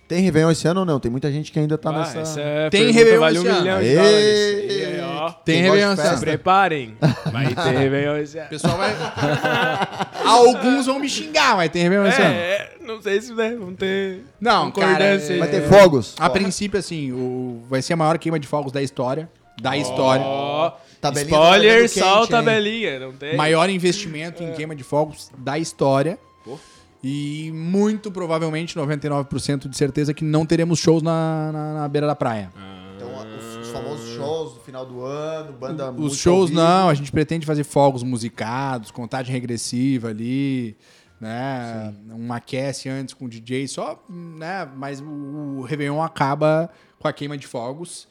Tem 0.08 0.22
Réveillon 0.22 0.51
esse 0.51 0.66
ano 0.68 0.80
ou 0.82 0.86
não? 0.86 0.97
Tem 0.99 1.12
muita 1.12 1.30
gente 1.32 1.51
que 1.51 1.60
ainda 1.60 1.78
tá 1.78 1.89
Ah, 1.89 1.99
nessa... 1.99 2.20
essa 2.20 2.39
é 2.39 2.70
Tem 2.70 2.89
Réveillon 2.91 3.20
vale 3.20 3.39
um 3.39 3.41
esse 3.41 3.49
ano. 3.49 3.60
milhão 3.60 3.80
de 3.82 3.97
Aê! 3.97 4.66
E 4.68 4.86
aí, 4.86 5.01
ó, 5.01 5.32
tem 5.32 5.62
Réveillon 5.64 5.93
esse 5.93 6.01
ano. 6.03 6.14
se 6.18 6.24
preparem. 6.24 6.97
Vai 7.34 7.47
ter 7.53 7.62
Réveillon 7.78 8.18
esse 8.18 8.38
O 8.38 8.39
ano. 8.39 8.49
pessoal 8.49 8.78
vai. 8.78 8.95
Alguns 10.24 10.86
vão 10.86 10.99
me 10.99 11.10
xingar, 11.10 11.58
mas 11.58 11.70
tem 11.70 11.84
Réveillon 11.84 12.08
esse 12.08 12.22
ano. 12.22 12.34
É, 12.36 12.38
é, 12.38 12.72
não 12.86 13.01
sei 13.01 13.20
se 13.20 13.34
né, 13.34 13.56
vão 13.60 13.74
ter 13.74 14.22
Não, 14.39 14.72
cara, 14.72 14.88
concordância. 14.88 15.34
é- 15.34 15.38
Vai 15.39 15.47
ter 15.49 15.58
É. 15.64 15.68
fogos? 15.68 16.16
A 16.18 16.30
princípio, 16.30 16.80
assim, 16.80 17.12
o... 17.12 17.64
vai 17.70 17.82
ser 17.82 17.93
a 17.93 17.97
maior 17.97 18.18
queima 18.18 18.39
de 18.39 18.47
fogos 18.47 18.72
da 18.72 18.82
história. 18.82 19.28
Da 19.62 19.76
história. 19.76 20.24
Ó, 20.24 20.72
Tabelinha 21.01 21.32
spoiler, 21.36 21.89
quente, 21.91 22.30
tabelinha. 22.30 22.99
Não 22.99 23.12
tem? 23.14 23.36
Maior 23.36 23.70
investimento 23.70 24.41
em 24.43 24.53
queima 24.53 24.76
de 24.76 24.84
fogos 24.84 25.32
da 25.38 25.58
história. 25.58 26.18
Pô. 26.43 26.60
E 27.08 27.51
muito 27.51 28.12
provavelmente, 28.12 28.76
99% 28.76 29.70
de 29.70 29.78
certeza, 29.78 30.12
que 30.12 30.24
não 30.24 30.43
teremos 30.43 30.80
shows 30.80 31.03
na, 31.03 31.51
na, 31.53 31.74
na 31.76 31.88
beira 31.88 32.08
da 32.08 32.16
praia. 32.16 32.49
Então, 32.95 33.10
os, 33.38 33.58
os 33.58 33.72
famosos 33.72 34.16
shows 34.16 34.56
no 34.56 34.62
final 34.62 34.84
do 34.88 35.03
ano, 35.03 35.53
banda 35.53 35.91
muito 35.91 36.03
Os 36.03 36.18
shows 36.18 36.49
não, 36.49 36.89
a 36.89 36.93
gente 36.95 37.12
pretende 37.12 37.45
fazer 37.45 37.64
fogos 37.64 38.01
musicados, 38.01 38.89
contagem 38.89 39.32
regressiva 39.32 40.08
ali, 40.08 40.76
né? 41.22 41.93
Um 42.10 42.34
aquece 42.34 42.89
antes 42.89 43.14
com 43.14 43.26
o 43.26 43.30
DJ, 43.30 43.68
só, 43.68 44.03
né? 44.10 44.68
Mas 44.76 44.99
o, 44.99 45.06
o 45.06 45.62
Réveillon 45.62 46.01
acaba 46.01 46.72
com 46.97 47.08
a 47.08 47.14
queima 47.14 47.38
de 47.38 47.45
fogos. 47.45 48.08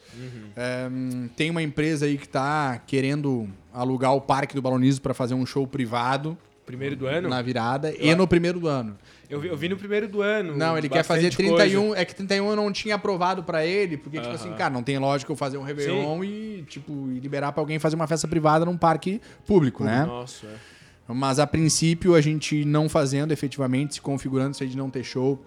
É, 0.55 0.89
hum, 0.89 1.29
tem 1.35 1.51
uma 1.51 1.65
empresa 1.65 2.07
aí 2.07 2.17
que 2.17 2.29
tá 2.29 2.81
querendo 2.87 3.49
alugar 3.73 4.15
o 4.15 4.21
Parque 4.21 4.55
do 4.55 4.63
Balonismo 4.63 5.03
para 5.03 5.15
fazer 5.15 5.35
um 5.35 5.45
show 5.45 5.67
privado 5.67 6.39
Primeiro 6.67 6.97
do 6.97 7.07
ano? 7.07 7.29
na 7.29 7.43
virada 7.43 7.95
e 7.99 8.15
no 8.15 8.27
primeiro 8.27 8.59
do 8.59 8.69
ano. 8.69 8.97
Eu, 9.29 9.41
vi, 9.41 9.49
eu 9.49 9.57
vi 9.57 9.69
no 9.69 9.77
primeiro 9.77 10.09
do 10.09 10.23
ano. 10.23 10.57
Não, 10.57 10.77
ele 10.79 10.89
quer 10.89 11.03
fazer 11.03 11.35
coisa. 11.35 11.55
31. 11.55 11.95
É 11.95 12.05
que 12.05 12.15
31 12.15 12.51
eu 12.51 12.57
não 12.57 12.73
tinha 12.73 12.95
aprovado 12.95 13.43
pra 13.43 13.65
ele, 13.65 13.97
porque, 13.97 14.21
tipo 14.21 14.33
assim, 14.35 14.53
cara, 14.53 14.73
não 14.73 14.83
tem 14.83 14.99
lógica 14.99 15.31
eu 15.33 15.37
fazer 15.37 15.59
um 15.59 15.63
Réveillon 15.63 16.23
e, 16.25 16.65
tipo, 16.69 16.93
liberar 17.09 17.53
pra 17.53 17.61
alguém 17.63 17.79
fazer 17.79 17.97
uma 17.97 18.07
festa 18.07 18.29
privada 18.29 18.65
num 18.65 18.77
parque 18.77 19.21
público, 19.47 19.85
né? 19.85 20.05
Nossa, 20.05 20.47
é. 20.47 21.13
Mas 21.13 21.39
a 21.39 21.47
princípio, 21.47 22.15
a 22.15 22.21
gente 22.21 22.65
não 22.65 22.89
fazendo 22.89 23.33
efetivamente, 23.33 23.95
se 23.95 24.01
configurando, 24.01 24.57
se 24.57 24.63
a 24.63 24.67
gente 24.67 24.77
não 24.77 24.89
ter 24.89 25.05
show, 25.05 25.45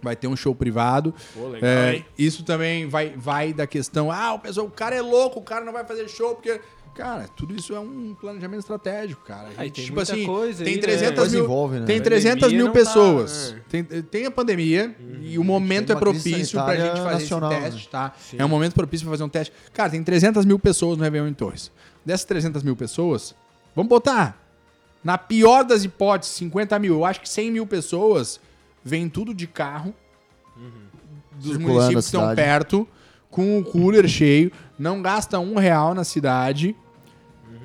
vai 0.00 0.14
ter 0.14 0.28
um 0.28 0.36
show 0.36 0.54
privado. 0.54 1.12
Pô, 1.34 1.48
legal, 1.48 1.68
É, 1.68 2.04
isso 2.16 2.44
também 2.44 2.86
vai, 2.88 3.12
vai 3.16 3.52
da 3.52 3.66
questão, 3.66 4.12
ah, 4.12 4.34
o 4.34 4.38
pessoal, 4.38 4.66
o 4.66 4.70
cara 4.70 4.94
é 4.94 5.00
louco, 5.00 5.40
o 5.40 5.42
cara 5.42 5.64
não 5.64 5.72
vai 5.72 5.84
fazer 5.84 6.08
show, 6.08 6.34
porque. 6.34 6.60
Cara, 6.96 7.28
tudo 7.36 7.54
isso 7.54 7.74
é 7.74 7.80
um 7.80 8.16
planejamento 8.18 8.60
estratégico, 8.60 9.22
cara. 9.24 9.48
A 9.56 9.60
Aí 9.60 9.66
gente, 9.66 9.74
tem 9.74 9.84
tipo 9.84 9.96
muita 9.96 10.12
assim, 10.12 10.24
coisa 10.24 10.64
tem 10.64 10.74
aí, 10.74 10.80
né? 10.80 10.82
300 10.82 11.32
mil, 11.32 11.44
envolve, 11.44 11.78
né? 11.80 11.86
tem 11.86 11.98
A 11.98 12.02
300 12.02 12.40
pandemia 12.40 12.56
mil 12.64 12.66
tá, 12.66 12.78
pessoas. 12.78 13.52
né? 13.52 13.60
Tem, 13.68 13.84
tem 13.84 14.26
a 14.26 14.30
pandemia 14.30 14.96
e 15.20 15.38
o 15.38 15.44
momento 15.44 15.92
é 15.92 15.96
propício 15.96 16.62
pra 16.62 16.74
gente 16.74 16.96
fazer 17.00 17.22
nacional, 17.22 17.52
esse 17.52 17.60
né? 17.60 17.70
teste, 17.70 17.88
tá? 17.88 18.12
Sim. 18.18 18.36
É 18.38 18.44
um 18.44 18.48
momento 18.48 18.72
propício 18.74 19.06
pra 19.06 19.12
fazer 19.12 19.24
um 19.24 19.28
teste. 19.28 19.52
Cara, 19.72 19.90
tem 19.90 20.02
300 20.02 20.44
mil 20.46 20.58
pessoas 20.58 20.96
no 20.96 21.04
Réveillon 21.04 21.28
em 21.28 21.34
Torres. 21.34 21.70
Dessas 22.04 22.24
300 22.24 22.62
mil 22.62 22.74
pessoas, 22.74 23.34
vamos 23.74 23.90
botar, 23.90 24.40
na 25.04 25.18
pior 25.18 25.64
das 25.64 25.84
hipóteses, 25.84 26.34
50 26.36 26.78
mil. 26.78 26.94
Eu 26.94 27.04
acho 27.04 27.20
que 27.20 27.28
100 27.28 27.50
mil 27.50 27.66
pessoas 27.66 28.40
vêm 28.82 29.08
tudo 29.08 29.34
de 29.34 29.46
carro 29.46 29.94
dos 31.32 31.50
Circulando 31.52 31.72
municípios 31.72 32.04
que 32.10 32.16
estão 32.16 32.34
perto, 32.34 32.88
com 33.30 33.58
o 33.58 33.64
cooler 33.64 34.08
cheio, 34.08 34.50
não 34.78 35.02
gasta 35.02 35.38
um 35.38 35.56
real 35.56 35.94
na 35.94 36.04
cidade, 36.04 36.74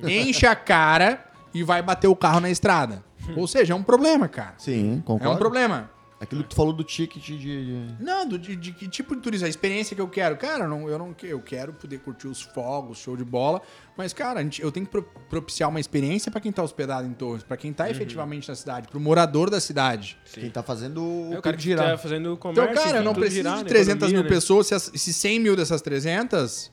enche 0.10 0.46
a 0.46 0.56
cara 0.56 1.24
e 1.54 1.64
vai 1.64 1.82
bater 1.82 2.08
o 2.08 2.16
carro 2.16 2.40
na 2.40 2.50
estrada. 2.50 3.04
Ou 3.36 3.48
seja, 3.48 3.74
é 3.74 3.76
um 3.76 3.84
problema, 3.84 4.28
cara. 4.28 4.56
Sim, 4.58 4.98
É 5.00 5.02
concordo. 5.06 5.34
um 5.36 5.38
problema. 5.38 5.92
Aquilo 6.20 6.44
que 6.44 6.50
tu 6.50 6.56
falou 6.56 6.72
do 6.72 6.84
ticket 6.84 7.24
de... 7.24 7.36
de- 7.36 7.96
Não, 8.00 8.28
do- 8.28 8.38
de, 8.38 8.56
de 8.56 8.72
que 8.74 8.88
tipo 8.88 9.16
de 9.16 9.22
turismo? 9.24 9.48
A 9.48 9.50
experiência 9.50 9.96
que 9.96 10.02
eu 10.02 10.08
quero. 10.08 10.38
Cara, 10.38 10.66
eu 10.66 10.70
não, 10.70 10.88
eu 10.88 11.00
não 11.00 11.14
que- 11.16 11.26
eu 11.26 11.40
quero 11.42 11.74
poder 11.74 11.98
curtir 11.98 12.28
os 12.28 12.40
fogos, 12.44 13.00
show 13.00 13.18
de 13.18 13.24
bola. 13.26 13.60
Mas, 13.98 14.14
cara, 14.14 14.40
a 14.40 14.44
gente- 14.44 14.62
eu 14.62 14.72
tenho 14.72 14.86
que 14.86 14.92
pro- 14.92 15.02
propiciar 15.28 15.68
uma 15.68 15.80
experiência 15.80 16.32
pra 16.32 16.40
quem 16.40 16.52
tá 16.52 16.62
hospedado 16.62 17.08
em 17.08 17.14
Torres, 17.14 17.42
pra 17.44 17.58
quem 17.58 17.74
tá 17.74 17.90
efetivamente 17.90 18.48
na 18.48 18.54
cidade, 18.54 18.88
pro 18.88 19.00
morador 19.00 19.50
da 19.50 19.60
cidade. 19.60 20.16
Quem 20.32 20.52
tá 20.52 20.62
fazendo 20.62 21.02
o 21.04 21.34
É 21.34 21.40
o 21.40 21.42
cara 21.42 21.58
que 21.58 21.64
girar. 21.64 21.90
tá 21.90 21.98
fazendo 21.98 22.38
comércio. 22.38 22.72
Então, 22.72 22.84
cara, 22.84 22.98
eu 23.00 23.04
não 23.04 23.14
preciso 23.16 23.36
girar, 23.38 23.58
de 23.58 23.64
né? 23.64 23.70
300 23.70 23.96
Economia, 23.98 24.18
mil 24.18 24.24
né? 24.24 24.30
pessoas. 24.30 24.68
Se, 24.68 24.76
as- 24.76 24.92
se 24.94 25.12
100 25.14 25.40
mil 25.40 25.56
dessas 25.56 25.82
300 25.82 26.71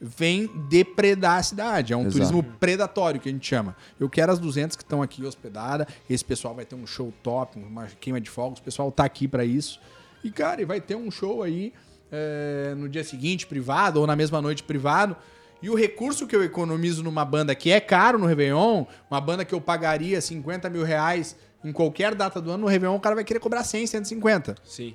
vem 0.00 0.46
depredar 0.68 1.38
a 1.38 1.42
cidade. 1.42 1.92
É 1.92 1.96
um 1.96 2.02
Exato. 2.02 2.12
turismo 2.14 2.42
predatório 2.42 3.20
que 3.20 3.28
a 3.28 3.32
gente 3.32 3.46
chama. 3.46 3.76
Eu 3.98 4.08
quero 4.08 4.30
as 4.32 4.38
200 4.38 4.76
que 4.76 4.82
estão 4.82 5.02
aqui 5.02 5.24
hospedadas. 5.24 5.86
Esse 6.08 6.24
pessoal 6.24 6.54
vai 6.54 6.64
ter 6.64 6.74
um 6.74 6.86
show 6.86 7.12
top, 7.22 7.58
uma 7.58 7.86
queima 8.00 8.20
de 8.20 8.30
fogos. 8.30 8.60
O 8.60 8.62
pessoal 8.62 8.92
tá 8.92 9.04
aqui 9.04 9.26
pra 9.26 9.44
isso. 9.44 9.80
E, 10.22 10.30
cara, 10.30 10.60
e 10.62 10.64
vai 10.64 10.80
ter 10.80 10.94
um 10.96 11.10
show 11.10 11.42
aí 11.42 11.72
é, 12.12 12.74
no 12.76 12.88
dia 12.88 13.02
seguinte, 13.04 13.46
privado, 13.46 14.00
ou 14.00 14.06
na 14.06 14.14
mesma 14.16 14.40
noite, 14.40 14.62
privado. 14.62 15.16
E 15.60 15.68
o 15.68 15.74
recurso 15.74 16.26
que 16.26 16.36
eu 16.36 16.44
economizo 16.44 17.02
numa 17.02 17.24
banda 17.24 17.52
que 17.54 17.70
é 17.70 17.80
caro 17.80 18.16
no 18.18 18.26
Réveillon, 18.26 18.84
uma 19.10 19.20
banda 19.20 19.44
que 19.44 19.52
eu 19.52 19.60
pagaria 19.60 20.20
50 20.20 20.70
mil 20.70 20.84
reais 20.84 21.36
em 21.64 21.72
qualquer 21.72 22.14
data 22.14 22.40
do 22.40 22.52
ano, 22.52 22.62
no 22.62 22.66
Réveillon 22.68 22.94
o 22.94 23.00
cara 23.00 23.16
vai 23.16 23.24
querer 23.24 23.40
cobrar 23.40 23.64
100, 23.64 23.88
150. 23.88 24.54
Sim. 24.64 24.94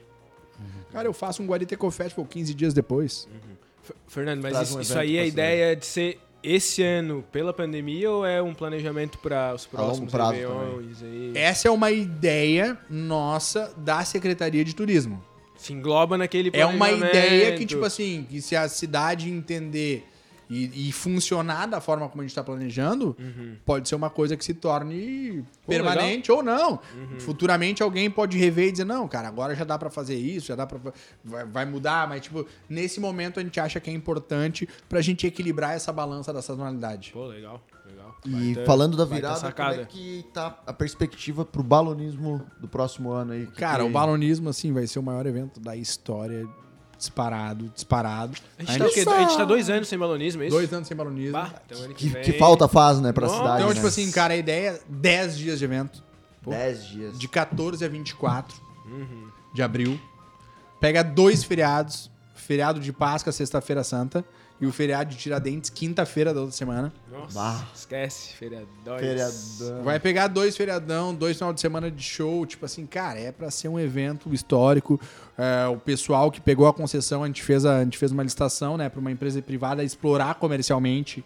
Cara, 0.94 1.08
eu 1.08 1.14
faço 1.14 1.42
um 1.44 1.46
Guariteco 1.48 1.90
Festival 1.92 2.26
15 2.26 2.54
dias 2.54 2.74
depois. 2.74 3.28
F- 3.30 3.53
Fernando, 4.08 4.42
mas 4.42 4.70
isso, 4.70 4.78
um 4.78 4.82
isso 4.82 4.98
aí 4.98 5.18
é 5.18 5.22
a 5.22 5.26
ideia 5.26 5.76
de 5.76 5.86
ser 5.86 6.20
esse 6.44 6.84
ano 6.84 7.24
pela 7.32 7.54
pandemia 7.54 8.12
ou 8.12 8.26
é 8.26 8.42
um 8.42 8.54
planejamento 8.54 9.18
para 9.20 9.54
os 9.56 9.66
próximos 9.66 10.14
aí? 10.14 11.32
Essa 11.36 11.70
é 11.70 11.72
uma 11.72 11.90
ideia 11.90 12.78
nossa 12.90 13.74
da 13.78 14.04
Secretaria 14.04 14.64
de 14.64 14.76
Turismo. 14.76 15.24
Se 15.56 15.72
engloba 15.72 16.18
naquele 16.18 16.52
É 16.54 16.66
uma 16.66 16.92
ideia 16.92 17.56
que, 17.56 17.66
tipo 17.66 17.86
assim, 17.86 18.28
que 18.30 18.42
se 18.42 18.56
a 18.56 18.68
cidade 18.68 19.30
entender 19.30 20.06
e, 20.50 20.90
e 20.90 20.92
funcionar 20.92 21.66
da 21.68 21.80
forma 21.82 22.08
como 22.10 22.22
a 22.22 22.24
gente 22.26 22.32
está 22.32 22.44
planejando, 22.44 23.16
pode 23.66 23.88
ser 23.90 23.96
uma 23.96 24.10
coisa 24.10 24.36
que 24.38 24.44
se 24.44 24.54
torne 24.54 25.44
permanente 25.68 26.32
ou 26.32 26.44
não. 26.44 26.80
Futuramente 27.20 27.82
alguém 27.84 28.10
pode 28.10 28.38
rever 28.38 28.68
e 28.70 28.72
dizer, 28.72 28.86
não, 28.86 29.08
cara, 29.08 29.28
agora 29.28 29.56
já 29.56 29.64
dá 29.64 29.78
pra 29.78 29.90
fazer 29.90 30.16
isso, 30.16 30.48
já 30.48 30.56
dá 30.56 30.66
para 30.68 30.80
vai, 31.24 31.46
vai 31.46 31.66
mudar, 31.66 32.08
mas 32.08 32.22
tipo, 32.22 32.46
nesse 32.70 33.00
momento 33.00 33.40
a 33.40 33.44
gente 33.44 33.60
acha 33.60 33.80
que 33.80 33.90
é 33.90 33.94
importante 33.94 34.68
pra 34.90 35.02
gente 35.02 35.26
equilibrar 35.28 35.76
essa 35.76 35.92
balança 35.92 36.32
da 36.34 36.42
sazonalidade. 36.42 37.12
Pô, 37.14 37.26
legal, 37.26 37.62
legal. 37.86 38.16
E 38.26 38.54
Baita- 38.54 38.66
falando 38.66 38.96
da 38.98 39.06
virada, 39.06 39.52
como 39.52 39.70
é 39.70 39.86
que 39.86 40.26
tá 40.34 40.60
a 40.66 40.74
perspectiva 40.74 41.44
pro 41.46 41.64
balonismo 41.64 42.46
do 42.60 42.68
próximo 42.68 43.12
ano 43.12 43.34
aí? 43.34 43.46
Que 43.48 43.54
Cara, 43.60 43.84
que- 43.84 43.90
o 43.90 43.92
balonismo, 43.92 44.50
assim, 44.50 44.72
vai 44.72 44.86
ser 44.88 45.00
o 45.00 45.04
maior 45.04 45.26
evento 45.26 45.60
da 45.60 45.76
história, 45.76 46.48
disparado, 47.04 47.70
disparado. 47.74 48.38
A 48.58 48.64
gente, 48.64 48.80
tá, 48.80 48.86
o 48.86 48.90
quê? 48.90 49.06
a 49.08 49.20
gente 49.22 49.38
tá 49.38 49.46
dois 49.46 49.70
anos 49.70 49.88
sem 49.88 49.98
balonismo, 50.00 50.42
é 50.44 50.48
isso? 50.48 50.56
Dois 50.56 50.72
anos 50.74 50.88
sem 50.88 50.96
balonismo. 50.96 51.34
Bah, 51.34 51.52
então 51.66 51.78
ano 51.84 51.94
que, 51.94 52.08
Que, 52.08 52.10
vem... 52.10 52.24
que 52.24 52.34
falta 52.34 52.68
faz, 52.68 53.00
né, 53.02 53.12
pra 53.12 53.28
Não, 53.28 53.36
cidade, 53.36 53.56
Então, 53.58 53.70
né? 53.70 53.76
tipo 53.76 53.88
assim, 53.88 54.10
cara, 54.12 54.34
a 54.34 54.38
ideia 54.38 54.70
é 54.70 54.82
10 54.88 55.38
dias 55.38 55.60
de 55.60 55.66
evento. 55.66 56.04
10 56.48 56.86
dias. 56.86 57.20
De 57.20 57.28
14 57.28 57.84
a 57.84 57.88
24 57.88 58.56
de 59.54 59.62
abril. 59.62 60.00
Pega 60.80 61.04
dois 61.04 61.44
feriados. 61.44 62.12
Feriado 62.36 62.80
de 62.80 62.92
Páscoa, 62.92 63.32
sexta-feira 63.32 63.84
santa. 63.84 64.26
E 64.64 64.66
o 64.66 64.72
feriado 64.72 65.10
de 65.10 65.18
Tiradentes, 65.18 65.70
quinta-feira 65.70 66.34
da 66.34 66.40
outra 66.40 66.56
semana. 66.56 66.94
Nossa, 67.12 67.38
Bah. 67.38 67.68
esquece, 67.76 68.34
feriadões. 68.34 69.02
Feriadão. 69.02 69.84
Vai 69.84 70.00
pegar 70.00 70.28
dois 70.28 70.56
feriadão, 70.56 71.14
dois 71.14 71.36
final 71.36 71.52
de 71.52 71.60
semana 71.60 71.92
de 71.92 72.02
show. 72.02 72.46
Tipo 72.46 72.66
assim, 72.66 72.86
cara, 72.86 73.20
é 73.20 73.30
pra 73.30 73.52
ser 73.52 73.68
um 73.68 73.78
evento 73.78 74.34
histórico. 74.34 74.98
É, 75.38 75.68
o 75.68 75.76
pessoal 75.76 76.32
que 76.32 76.40
pegou 76.40 76.66
a 76.66 76.74
concessão, 76.74 77.26
a 77.26 77.28
gente 77.28 77.44
fez, 77.44 77.66
a, 77.66 77.80
a 77.80 77.84
gente 77.84 77.98
fez 77.98 78.14
uma 78.14 78.24
licitação, 78.24 78.78
né, 78.78 78.88
pra 78.88 79.02
uma 79.02 79.12
empresa 79.12 79.42
privada 79.42 79.84
explorar 79.84 80.36
comercialmente. 80.36 81.26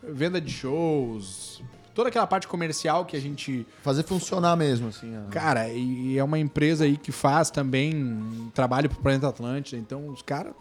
Venda 0.00 0.40
de 0.40 0.52
shows. 0.52 1.60
Toda 1.98 2.10
aquela 2.10 2.28
parte 2.28 2.46
comercial 2.46 3.04
que 3.04 3.16
a 3.16 3.20
gente 3.20 3.66
Fazer 3.82 4.04
funcionar 4.04 4.54
mesmo, 4.54 4.86
assim. 4.86 5.12
ó. 5.18 5.28
Cara, 5.32 5.68
e 5.68 6.16
é 6.16 6.22
uma 6.22 6.38
empresa 6.38 6.84
aí 6.84 6.96
que 6.96 7.10
faz 7.10 7.50
também 7.50 7.92
um 7.92 8.50
trabalho 8.54 8.88
pro 8.88 9.00
Planeta 9.00 9.26
Atlântida, 9.26 9.76
então 9.76 10.06
os 10.06 10.22
caras. 10.22 10.52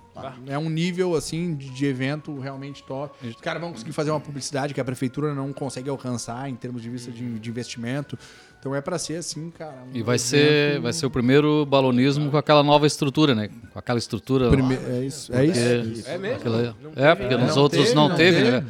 É 0.47 0.57
um 0.57 0.67
nível 0.67 1.13
assim 1.13 1.53
de, 1.53 1.69
de 1.69 1.85
evento 1.85 2.39
realmente 2.39 2.81
top. 2.81 3.15
Os 3.27 3.35
caras 3.35 3.61
vão 3.61 3.71
conseguir 3.71 3.91
fazer 3.91 4.09
uma 4.09 4.19
publicidade 4.19 4.73
que 4.73 4.81
a 4.81 4.83
prefeitura 4.83 5.35
não 5.35 5.53
consegue 5.53 5.91
alcançar 5.91 6.49
em 6.49 6.55
termos 6.55 6.81
de 6.81 6.89
vista 6.89 7.11
de, 7.11 7.37
de 7.37 7.49
investimento. 7.51 8.17
Então 8.59 8.73
é 8.75 8.81
pra 8.81 8.97
ser 8.97 9.17
assim, 9.17 9.49
cara. 9.51 9.71
um 9.85 9.95
E 9.95 10.01
vai 10.01 10.15
evento- 10.15 10.27
ser, 10.27 10.79
vai 10.81 10.91
ser 10.91 11.05
o 11.05 11.09
primeiro 11.11 11.65
balonismo 11.65 12.29
com 12.31 12.37
aquela 12.37 12.63
nova 12.63 12.85
estrutura, 12.87 13.33
né? 13.35 13.49
Com 13.71 13.77
aquela 13.79 13.99
estrutura. 13.99 14.49
Prime- 14.49 14.75
É 14.89 15.05
isso, 15.05 15.33
é 15.33 15.45
isso. 15.45 15.59
Porque- 15.61 16.09
É 16.09 16.17
mesmo? 16.17 16.35
aquela- 16.37 16.61
é, 16.61 16.63
teve, 16.63 17.15
porque 17.15 17.35
né? 17.37 17.43
nos 17.43 17.55
Não 17.55 17.61
outros 17.63 17.83
teve, 17.83 17.95
não 17.95 18.09
não 18.09 18.15
teve, 18.17 18.37
teve. 18.43 18.51
né? 18.51 18.65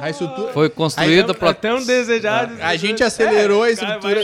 A 0.00 0.10
estrutura. 0.10 0.52
Foi 0.52 0.68
construída 0.68 1.32
é 1.32 1.34
para 1.34 1.54
tão 1.54 1.82
desejado. 1.82 2.54
A 2.60 2.76
gente 2.76 3.02
acelerou 3.02 3.62
a 3.62 3.70
estrutura. 3.70 4.22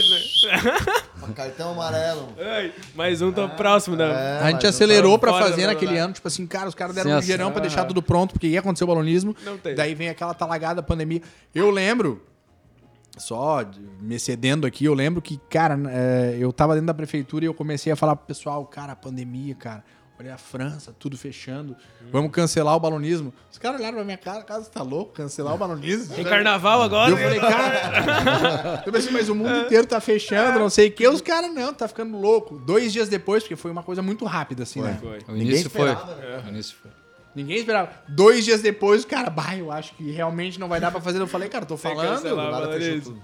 Cartão 1.35 1.71
amarelo. 1.71 2.29
Ai, 2.39 2.71
mais 2.95 3.21
um, 3.21 3.31
tô 3.31 3.47
próximo 3.49 3.95
da... 3.95 4.05
É, 4.05 4.39
A 4.43 4.51
gente 4.51 4.65
acelerou 4.65 5.17
fora 5.19 5.31
da 5.31 5.37
fazer 5.39 5.67
naquele 5.67 5.91
velocidade. 5.91 5.99
ano, 6.05 6.13
tipo 6.13 6.27
assim, 6.27 6.47
cara, 6.47 6.67
os 6.67 6.73
caras 6.75 6.95
deram 6.95 7.09
Sim, 7.11 7.15
um 7.15 7.19
assim, 7.19 7.27
gerão 7.27 7.51
pra 7.51 7.59
ah. 7.59 7.61
deixar 7.61 7.85
tudo 7.85 8.01
pronto, 8.01 8.31
porque 8.33 8.47
ia 8.47 8.59
acontecer 8.59 8.83
o 8.83 8.87
balonismo. 8.87 9.35
Não 9.45 9.57
teve. 9.57 9.75
Daí 9.75 9.93
vem 9.93 10.09
aquela 10.09 10.33
talagada 10.33 10.81
pandemia. 10.81 11.21
Eu 11.53 11.69
lembro, 11.69 12.19
só 13.19 13.63
me 14.01 14.19
cedendo 14.19 14.65
aqui, 14.65 14.85
eu 14.85 14.93
lembro 14.93 15.21
que, 15.21 15.37
cara, 15.49 15.77
é, 15.89 16.37
eu 16.39 16.51
tava 16.51 16.73
dentro 16.73 16.87
da 16.87 16.93
prefeitura 16.93 17.45
e 17.45 17.47
eu 17.47 17.53
comecei 17.53 17.91
a 17.91 17.95
falar 17.95 18.15
pro 18.15 18.25
pessoal, 18.25 18.65
cara, 18.65 18.95
pandemia, 18.95 19.55
cara. 19.55 19.83
Olha 20.21 20.33
a 20.33 20.37
França, 20.37 20.93
tudo 20.99 21.17
fechando. 21.17 21.77
Vamos 22.11 22.31
cancelar 22.31 22.75
o 22.75 22.79
balonismo. 22.79 23.33
Os 23.49 23.57
caras 23.57 23.79
olharam 23.79 23.95
pra 23.95 24.03
minha 24.03 24.17
cara, 24.17 24.43
cara, 24.43 24.61
você 24.61 24.69
tá 24.69 24.83
louco? 24.83 25.13
Cancelar 25.13 25.55
o 25.55 25.57
balonismo? 25.57 26.13
Tem 26.13 26.25
carnaval 26.25 26.81
agora? 26.81 27.11
Eu 27.11 27.17
falei, 27.17 27.39
cara. 27.39 28.83
eu 28.85 28.91
pensei, 28.91 29.11
mas 29.13 29.29
o 29.29 29.35
mundo 29.35 29.55
inteiro 29.59 29.87
tá 29.87 30.01
fechando, 30.01 30.59
não 30.59 30.69
sei 30.69 30.89
o 30.89 30.91
quê. 30.91 31.07
Os 31.07 31.21
caras, 31.21 31.53
não, 31.53 31.73
tá 31.73 31.87
ficando 31.87 32.17
louco. 32.17 32.59
Dois 32.59 32.91
dias 32.91 33.07
depois, 33.07 33.43
porque 33.43 33.55
foi 33.55 33.71
uma 33.71 33.81
coisa 33.81 34.01
muito 34.01 34.25
rápida, 34.25 34.63
assim, 34.63 34.81
né? 34.81 34.97
Foi. 34.99 35.19
O 35.19 35.31
Ninguém 35.31 35.47
início 35.51 35.69
foi. 35.69 35.89
esperava, 35.89 36.15
né? 36.15 36.43
O 36.45 36.49
início 36.49 36.75
foi. 36.81 36.91
Ninguém 37.35 37.57
esperava. 37.57 37.91
Dois 38.07 38.43
dias 38.43 38.61
depois, 38.61 39.03
o 39.03 39.07
cara, 39.07 39.29
bah, 39.29 39.55
eu 39.55 39.71
acho 39.71 39.93
que 39.95 40.11
realmente 40.11 40.59
não 40.59 40.67
vai 40.67 40.79
dar 40.79 40.91
pra 40.91 40.99
fazer. 40.99 41.19
Eu 41.19 41.27
falei, 41.27 41.47
cara, 41.49 41.65
tô 41.65 41.77
falando. 41.77 42.07
cancelar. 42.15 42.61
Tudo. 43.03 43.23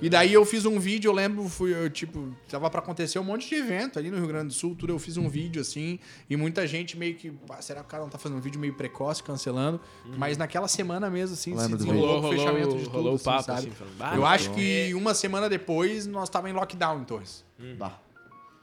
E 0.00 0.08
daí 0.08 0.32
eu 0.32 0.44
fiz 0.44 0.64
um 0.64 0.78
vídeo, 0.78 1.08
eu 1.08 1.12
lembro, 1.12 1.48
fui, 1.48 1.74
eu, 1.74 1.90
tipo, 1.90 2.32
tava 2.48 2.70
pra 2.70 2.78
acontecer 2.78 3.18
um 3.18 3.24
monte 3.24 3.48
de 3.48 3.56
evento 3.56 3.98
ali 3.98 4.10
no 4.12 4.16
Rio 4.16 4.28
Grande 4.28 4.46
do 4.48 4.52
Sul, 4.52 4.76
tudo. 4.76 4.92
Eu 4.92 4.98
fiz 4.98 5.16
um 5.16 5.28
vídeo 5.28 5.60
assim, 5.60 5.98
e 6.30 6.36
muita 6.36 6.64
gente 6.68 6.96
meio 6.96 7.16
que, 7.16 7.32
"Ah, 7.50 7.60
será 7.60 7.80
que 7.80 7.86
o 7.86 7.88
cara 7.88 8.04
não 8.04 8.10
tá 8.10 8.16
fazendo 8.16 8.38
um 8.38 8.40
vídeo 8.40 8.60
meio 8.60 8.74
precoce, 8.74 9.22
cancelando? 9.24 9.80
Mas 10.16 10.36
naquela 10.38 10.68
semana 10.68 11.10
mesmo, 11.10 11.34
assim, 11.34 11.58
se 11.58 11.68
desenrolou 11.76 12.20
Rolou, 12.20 12.30
o 12.30 12.32
fechamento 12.32 12.66
rolou, 12.66 12.78
de 12.78 12.84
tudo, 12.84 12.92
rolou 12.94 13.12
o 13.12 13.16
assim, 13.16 13.24
papo, 13.24 13.42
sabe? 13.42 13.58
assim, 13.58 13.70
falando, 13.72 13.96
"Bah, 13.98 14.12
eu 14.14 14.24
acho 14.24 14.50
que 14.52 14.94
uma 14.94 15.14
semana 15.14 15.48
depois 15.48 16.06
nós 16.06 16.28
tava 16.28 16.48
em 16.48 16.52
lockdown 16.52 17.00
em 17.00 17.04
Torres. 17.04 17.44
Bah. 17.76 17.98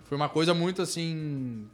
Foi 0.05 0.15
uma 0.15 0.29
coisa 0.29 0.53
muito 0.53 0.81
assim. 0.81 1.67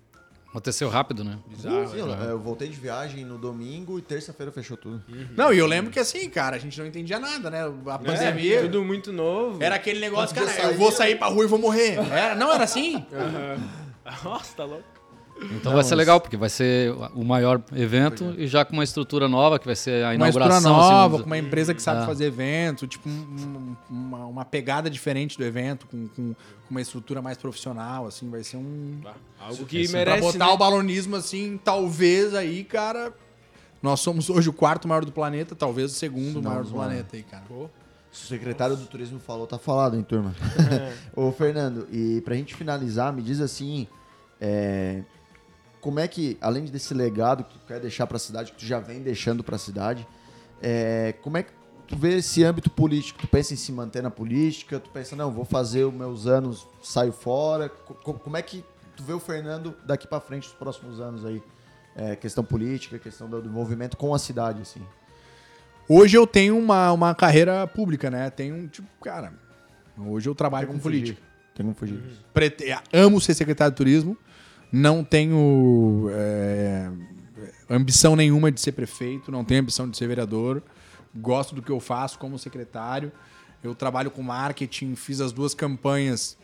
Aconteceu 0.52 0.90
rápido, 0.90 1.24
né? 1.24 1.40
Bizarro, 1.48 1.88
Sim, 1.88 1.98
eu, 1.98 2.06
né? 2.08 2.28
eu 2.30 2.38
voltei 2.38 2.68
de 2.68 2.76
viagem 2.78 3.24
no 3.24 3.38
domingo 3.38 3.98
e 3.98 4.02
terça-feira 4.02 4.52
fechou 4.52 4.76
tudo. 4.76 5.02
Não, 5.34 5.54
e 5.54 5.58
eu 5.58 5.66
lembro 5.66 5.90
que 5.90 5.98
assim, 5.98 6.30
cara, 6.30 6.58
a 6.58 6.60
gente 6.60 6.78
não 6.78 6.86
entendia 6.86 7.18
nada, 7.20 7.50
né? 7.50 7.62
A 7.88 7.98
pandemia. 7.98 8.60
É, 8.60 8.62
tudo 8.64 8.84
muito 8.84 9.14
novo. 9.14 9.64
Era 9.64 9.76
aquele 9.76 10.02
negócio, 10.02 10.36
Quando 10.36 10.48
cara, 10.48 10.58
podia 10.60 10.74
eu 10.74 10.78
vou 10.78 10.92
sair, 10.92 11.18
pra 11.18 11.28
rua 11.28 11.46
e 11.46 11.48
vou 11.48 11.58
morrer. 11.58 11.98
Era, 12.12 12.36
não 12.36 12.52
era 12.52 12.66
assim? 12.66 13.06
Nossa, 14.26 14.54
tá 14.58 14.66
louco. 14.66 15.01
Então 15.56 15.74
vai 15.74 15.84
ser 15.84 15.96
legal, 15.96 16.22
porque 16.22 16.38
vai 16.38 16.50
ser 16.50 16.92
o 17.16 17.24
maior 17.24 17.62
evento 17.74 18.36
e 18.38 18.46
já 18.48 18.64
com 18.64 18.74
uma 18.74 18.84
estrutura 18.84 19.28
nova, 19.28 19.58
que 19.58 19.66
vai 19.66 19.76
ser 19.76 20.04
a 20.04 20.10
Uma 20.10 20.16
inauguração. 20.16 20.58
estrutura 20.58 20.78
nova, 20.92 21.16
assim, 21.16 21.24
com 21.24 21.30
uma 21.30 21.38
empresa 21.38 21.74
que 21.74 21.82
sabe 21.82 22.02
Ah. 22.02 22.06
fazer 22.06 22.26
evento, 22.26 22.86
tipo, 22.86 23.10
um- 23.10 23.12
um- 23.12 23.76
uma, 23.90 24.26
uma 24.28 24.46
pegada 24.46 24.90
diferente 24.90 25.38
do 25.38 25.44
evento, 25.44 25.88
com, 25.88 26.08
com 26.10 26.36
uma 26.70 26.80
estrutura 26.82 27.22
mais 27.22 27.38
profissional, 27.38 28.06
assim, 28.06 28.30
vai 28.30 28.44
ser 28.44 28.58
um... 28.58 29.00
Bah, 29.04 29.14
Algo 29.40 29.66
que 29.66 29.82
Assim, 29.84 29.94
merece, 29.94 30.20
pra 30.22 30.32
botar 30.32 30.46
né? 30.48 30.52
o 30.54 30.58
balonismo, 30.58 31.16
assim, 31.16 31.60
talvez 31.64 32.34
aí, 32.36 32.64
cara... 32.64 33.12
Nós 33.82 34.00
somos 34.00 34.30
hoje 34.30 34.48
o 34.48 34.54
quarto 34.54 34.88
maior 34.88 35.04
do 35.04 35.12
planeta, 35.12 35.56
talvez 35.56 35.92
o 35.92 35.96
segundo 35.96 36.34
Se 36.38 36.42
não, 36.42 36.52
maior 36.52 36.64
do 36.64 36.70
planeta 36.70 37.16
aí, 37.16 37.24
cara. 37.24 37.44
O 37.50 37.68
secretário 38.12 38.76
do 38.76 38.86
turismo 38.86 39.20
falou, 39.20 39.48
tá 39.48 39.58
falado, 39.58 39.96
hein, 39.98 40.04
turma? 40.08 40.36
Ô, 41.16 41.32
Fernando, 41.32 41.88
e 41.92 42.22
pra 42.22 42.36
gente 42.36 42.54
finalizar, 42.54 43.12
me 43.12 43.24
diz 43.24 43.42
assim, 43.42 43.88
é, 44.40 45.02
como 45.82 46.00
é 46.00 46.08
que, 46.08 46.38
além 46.40 46.64
desse 46.66 46.94
legado 46.94 47.44
que 47.44 47.54
tu 47.58 47.66
quer 47.68 47.80
deixar 47.80 48.08
pra 48.08 48.18
cidade, 48.20 48.52
que 48.52 48.60
tu 48.60 48.66
já 48.66 48.80
vem 48.80 49.02
deixando 49.02 49.44
pra 49.44 49.58
cidade, 49.58 50.08
é, 50.62 51.14
como 51.22 51.38
é 51.38 51.44
que 51.44 51.52
tu 51.88 51.98
vê 51.98 52.18
esse 52.18 52.44
âmbito 52.44 52.70
político? 52.70 53.20
Tu 53.20 53.28
pensa 53.28 53.54
em 53.54 53.58
se 53.58 53.72
manter 53.72 54.02
na 54.02 54.10
política? 54.12 54.80
Tu 54.80 54.90
pensa, 54.92 55.16
não, 55.16 55.32
vou 55.32 55.44
fazer 55.44 55.84
os 55.84 55.94
meus 55.94 56.28
anos, 56.28 56.66
saio 56.82 57.12
fora? 57.12 57.68
Co- 57.68 57.96
co- 57.96 58.14
como 58.14 58.38
é 58.38 58.42
que 58.42 58.64
tu 58.96 59.04
vê 59.04 59.12
o 59.14 59.20
Fernando 59.20 59.76
daqui 59.86 60.08
pra 60.08 60.20
frente, 60.22 60.48
nos 60.48 60.54
próximos 60.58 61.00
anos 61.02 61.26
aí? 61.26 61.42
É, 61.96 62.16
questão 62.16 62.44
política, 62.44 62.98
questão 62.98 63.30
do 63.30 63.42
do 63.42 63.50
envolvimento 63.50 63.98
com 63.98 64.14
a 64.14 64.20
cidade, 64.20 64.62
assim. 64.62 64.82
Hoje 65.90 66.16
eu 66.18 66.26
tenho 66.26 66.58
uma, 66.58 66.92
uma 66.94 67.14
carreira 67.14 67.68
pública, 67.68 68.10
né? 68.10 68.30
Tenho, 68.30 68.68
tipo, 68.68 68.88
cara... 69.04 69.34
Hoje 69.98 70.30
eu 70.30 70.34
trabalho 70.34 70.68
com 70.68 70.74
como 70.74 70.84
política. 70.84 71.22
Tem 71.54 71.66
como 71.66 71.76
fugir. 71.76 72.02
Prete- 72.34 72.66
amo 72.94 73.20
ser 73.20 73.34
secretário 73.34 73.72
de 73.72 73.76
turismo, 73.78 74.18
não 74.72 75.04
tenho 75.04 76.08
é, 76.12 76.90
ambição 77.70 78.16
nenhuma 78.16 78.52
de 78.52 78.62
ser 78.62 78.72
prefeito, 78.72 79.32
não 79.32 79.44
tenho 79.44 79.62
ambição 79.62 79.90
de 79.90 79.98
ser 79.98 80.08
vereador, 80.08 80.62
gosto 81.16 81.54
do 81.54 81.62
que 81.62 81.72
eu 81.72 81.80
faço 81.80 82.18
como 82.18 82.40
secretário. 82.40 83.12
Eu 83.64 83.76
trabalho 83.76 84.10
com 84.10 84.24
marketing, 84.24 84.96
fiz 84.96 85.22
as 85.22 85.32
duas 85.32 85.54
campanhas 85.54 86.38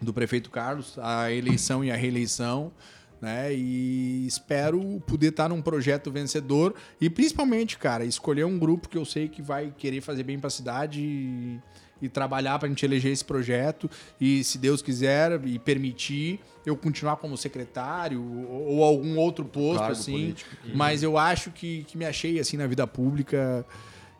do 0.00 0.12
prefeito 0.12 0.50
Carlos, 0.50 0.98
a 0.98 1.30
eleição 1.30 1.84
e 1.84 1.90
a 1.90 1.96
reeleição. 1.96 2.72
né? 3.20 3.52
E 3.52 4.26
espero 4.26 5.02
poder 5.06 5.28
estar 5.28 5.48
num 5.48 5.60
projeto 5.60 6.10
vencedor 6.10 6.74
e 7.00 7.10
principalmente, 7.10 7.76
cara, 7.76 8.04
escolher 8.04 8.44
um 8.44 8.58
grupo 8.58 8.88
que 8.88 8.96
eu 8.96 9.04
sei 9.04 9.28
que 9.28 9.42
vai 9.42 9.74
querer 9.76 10.00
fazer 10.00 10.22
bem 10.22 10.38
para 10.38 10.48
a 10.48 10.50
cidade 10.50 11.00
e, 11.02 11.60
e 12.00 12.08
trabalhar 12.08 12.58
para 12.58 12.66
a 12.66 12.68
gente 12.68 12.84
eleger 12.84 13.12
esse 13.12 13.24
projeto 13.24 13.90
e, 14.20 14.42
se 14.44 14.58
Deus 14.58 14.80
quiser 14.82 15.40
e 15.46 15.58
permitir, 15.58 16.40
eu 16.64 16.76
continuar 16.76 17.16
como 17.16 17.36
secretário 17.36 18.22
ou, 18.22 18.76
ou 18.76 18.84
algum 18.84 19.16
outro 19.18 19.44
posto 19.44 19.78
Cargo 19.80 19.92
assim. 19.92 20.12
político. 20.12 20.50
Mas 20.74 21.02
eu 21.02 21.16
acho 21.18 21.50
que, 21.50 21.84
que 21.84 21.96
me 21.98 22.04
achei 22.04 22.38
assim 22.38 22.56
na 22.56 22.66
vida 22.66 22.86
pública 22.86 23.64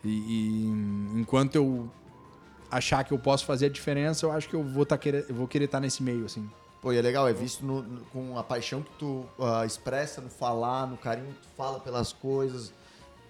e, 0.05 0.09
e 0.09 1.21
enquanto 1.21 1.57
eu 1.57 1.91
achar 2.71 3.03
que 3.05 3.13
eu 3.13 3.19
posso 3.19 3.45
fazer 3.45 3.67
a 3.67 3.69
diferença, 3.69 4.25
eu 4.27 4.33
acho 4.33 4.49
que 4.49 4.55
eu 4.55 4.63
vou 4.63 4.87
tá 4.87 4.97
querer, 4.97 5.27
eu 5.29 5.35
vou 5.35 5.49
querer 5.49 5.65
estar 5.65 5.81
nesse 5.81 6.03
meio 6.03 6.25
assim. 6.25 6.49
Pô, 6.81 6.93
e 6.93 6.97
é 6.97 7.03
legal, 7.03 7.29
é 7.29 7.33
visto 7.33 7.65
no- 7.65 7.83
no- 7.83 8.01
com 8.07 8.39
a 8.39 8.43
paixão 8.43 8.81
que 8.83 8.91
tu 8.99 9.27
ah, 9.39 9.67
expressa 9.67 10.21
no 10.21 10.31
falar, 10.31 10.87
no 10.87 10.97
carinho 10.97 11.27
que 11.29 11.41
tu 11.43 11.49
fala 11.57 11.79
pelas 11.81 12.11
coisas, 12.13 12.73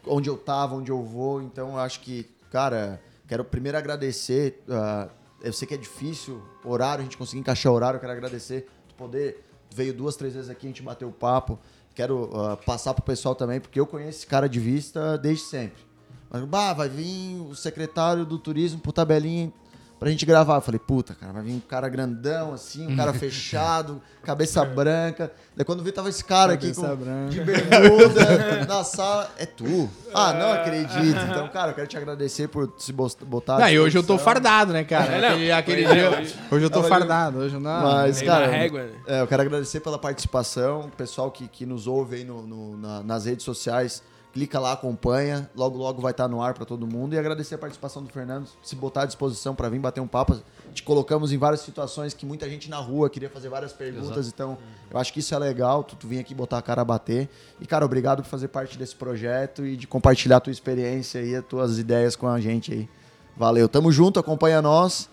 onde 0.06 0.28
eu 0.30 0.36
tava, 0.36 0.76
onde 0.76 0.90
eu 0.90 1.02
vou. 1.02 1.42
Então, 1.42 1.70
eu 1.70 1.78
acho 1.78 2.00
que, 2.00 2.26
cara, 2.52 3.02
quero 3.30 3.44
primeiro 3.44 3.78
agradecer. 3.78 4.60
ah, 4.68 5.08
eu 5.40 5.52
sei 5.52 5.66
que 5.66 5.72
é 5.72 5.76
difícil 5.76 6.42
horário, 6.64 7.00
a 7.00 7.04
gente 7.04 7.16
conseguir 7.16 7.38
encaixar 7.38 7.72
horário, 7.72 8.00
quero 8.00 8.12
agradecer. 8.12 8.66
Tu 8.88 8.94
poder, 8.96 9.46
veio 9.72 9.94
duas, 9.94 10.16
três 10.16 10.34
vezes 10.34 10.50
aqui, 10.50 10.66
a 10.66 10.68
gente 10.68 10.82
bateu 10.82 11.08
o 11.08 11.12
papo. 11.12 11.56
Quero 11.94 12.28
ah, 12.36 12.56
passar 12.56 12.92
pro 12.92 13.04
pessoal 13.04 13.36
também, 13.36 13.60
porque 13.60 13.78
eu 13.78 13.86
conheço 13.86 14.18
esse 14.18 14.26
cara 14.26 14.48
de 14.48 14.58
vista 14.58 15.16
desde 15.16 15.44
sempre. 15.44 15.80
Mas, 16.28 16.44
bah, 16.44 16.72
vai 16.72 16.88
vir 16.88 17.40
o 17.40 17.54
secretário 17.54 18.26
do 18.26 18.36
turismo 18.36 18.80
pro 18.80 18.92
tabelinha 18.92 19.52
pra 20.00 20.10
gente 20.10 20.24
gravar. 20.26 20.56
Eu 20.56 20.60
falei, 20.62 20.80
puta, 20.80 21.14
cara, 21.14 21.32
vai 21.32 21.42
vir 21.42 21.52
um 21.52 21.60
cara 21.60 21.88
grandão, 21.88 22.52
assim, 22.54 22.90
um 22.92 22.96
cara 22.96 23.12
fechado, 23.14 24.00
cabeça 24.24 24.64
branca. 24.64 25.30
Daí 25.56 25.64
quando 25.64 25.82
vi, 25.84 25.92
tava 25.92 26.08
esse 26.08 26.24
cara 26.24 26.54
aqui 26.54 26.72
Cabeça 26.72 26.88
com, 26.88 26.96
branca. 27.04 27.28
de 27.30 27.40
bermuda 27.44 28.64
na 28.66 28.82
sala. 28.82 29.30
É 29.36 29.44
tu? 29.46 29.88
Ah, 30.14 30.32
não 30.32 30.52
acredito. 30.52 31.18
Então, 31.30 31.46
cara, 31.48 31.70
eu 31.72 31.74
quero 31.74 31.86
te 31.86 31.96
agradecer 31.96 32.48
por 32.48 32.72
se 32.78 32.92
botar. 32.92 33.58
Não, 33.58 33.68
e 33.68 33.78
hoje 33.78 33.96
eu 33.98 34.02
tô 34.02 34.16
fardado, 34.18 34.72
né, 34.72 34.82
cara? 34.84 35.12
É, 35.12 35.20
não. 35.50 35.56
aquele 35.58 35.84
é, 35.84 35.92
dia. 35.94 36.10
hoje- 36.18 36.34
Hoje 36.50 36.64
eu 36.64 36.70
tô 36.70 36.82
fardado. 36.82 37.38
Hoje 37.38 37.54
não. 37.58 37.82
Mas, 37.82 38.22
cara, 38.22 38.46
régua, 38.46 38.82
né? 38.84 38.92
é, 39.06 39.20
eu 39.20 39.26
quero 39.26 39.42
agradecer 39.42 39.80
pela 39.80 39.98
participação, 39.98 40.86
o 40.86 40.90
pessoal 40.90 41.30
que, 41.30 41.46
que 41.46 41.66
nos 41.66 41.86
ouve 41.86 42.16
aí 42.16 42.24
no, 42.24 42.46
no- 42.46 42.76
na- 42.78 43.02
nas 43.02 43.26
redes 43.26 43.44
sociais. 43.44 44.02
Clica 44.32 44.60
lá, 44.60 44.72
acompanha. 44.72 45.50
Logo, 45.56 45.76
logo 45.76 46.00
vai 46.00 46.12
estar 46.12 46.28
no 46.28 46.40
ar 46.40 46.54
para 46.54 46.64
todo 46.64 46.86
mundo. 46.86 47.14
E 47.14 47.18
agradecer 47.18 47.56
a 47.56 47.58
participação 47.58 48.02
do 48.02 48.08
Fernando, 48.08 48.48
se 48.62 48.76
botar 48.76 49.02
à 49.02 49.06
disposição 49.06 49.54
para 49.54 49.68
vir 49.68 49.80
bater 49.80 50.00
um 50.00 50.06
papo. 50.06 50.40
Te 50.72 50.82
colocamos 50.82 51.32
em 51.32 51.38
várias 51.38 51.60
situações 51.62 52.14
que 52.14 52.24
muita 52.24 52.48
gente 52.48 52.70
na 52.70 52.76
rua 52.76 53.10
queria 53.10 53.28
fazer 53.28 53.48
várias 53.48 53.72
perguntas. 53.72 54.28
Então, 54.28 54.56
eu 54.90 54.98
acho 54.98 55.12
que 55.12 55.18
isso 55.18 55.34
é 55.34 55.38
legal. 55.38 55.82
Tu, 55.82 55.96
tu 55.96 56.06
vir 56.06 56.20
aqui 56.20 56.34
botar 56.34 56.58
a 56.58 56.62
cara 56.62 56.82
a 56.82 56.84
bater. 56.84 57.28
E, 57.60 57.66
cara, 57.66 57.84
obrigado 57.84 58.22
por 58.22 58.28
fazer 58.28 58.48
parte 58.48 58.78
desse 58.78 58.94
projeto 58.94 59.66
e 59.66 59.76
de 59.76 59.86
compartilhar 59.86 60.36
a 60.36 60.40
tua 60.40 60.52
experiência 60.52 61.20
e 61.20 61.34
as 61.34 61.44
tuas 61.44 61.78
ideias 61.78 62.14
com 62.14 62.28
a 62.28 62.40
gente 62.40 62.72
aí. 62.72 62.88
Valeu. 63.36 63.68
Tamo 63.68 63.90
junto, 63.90 64.20
acompanha 64.20 64.62
nós. 64.62 65.08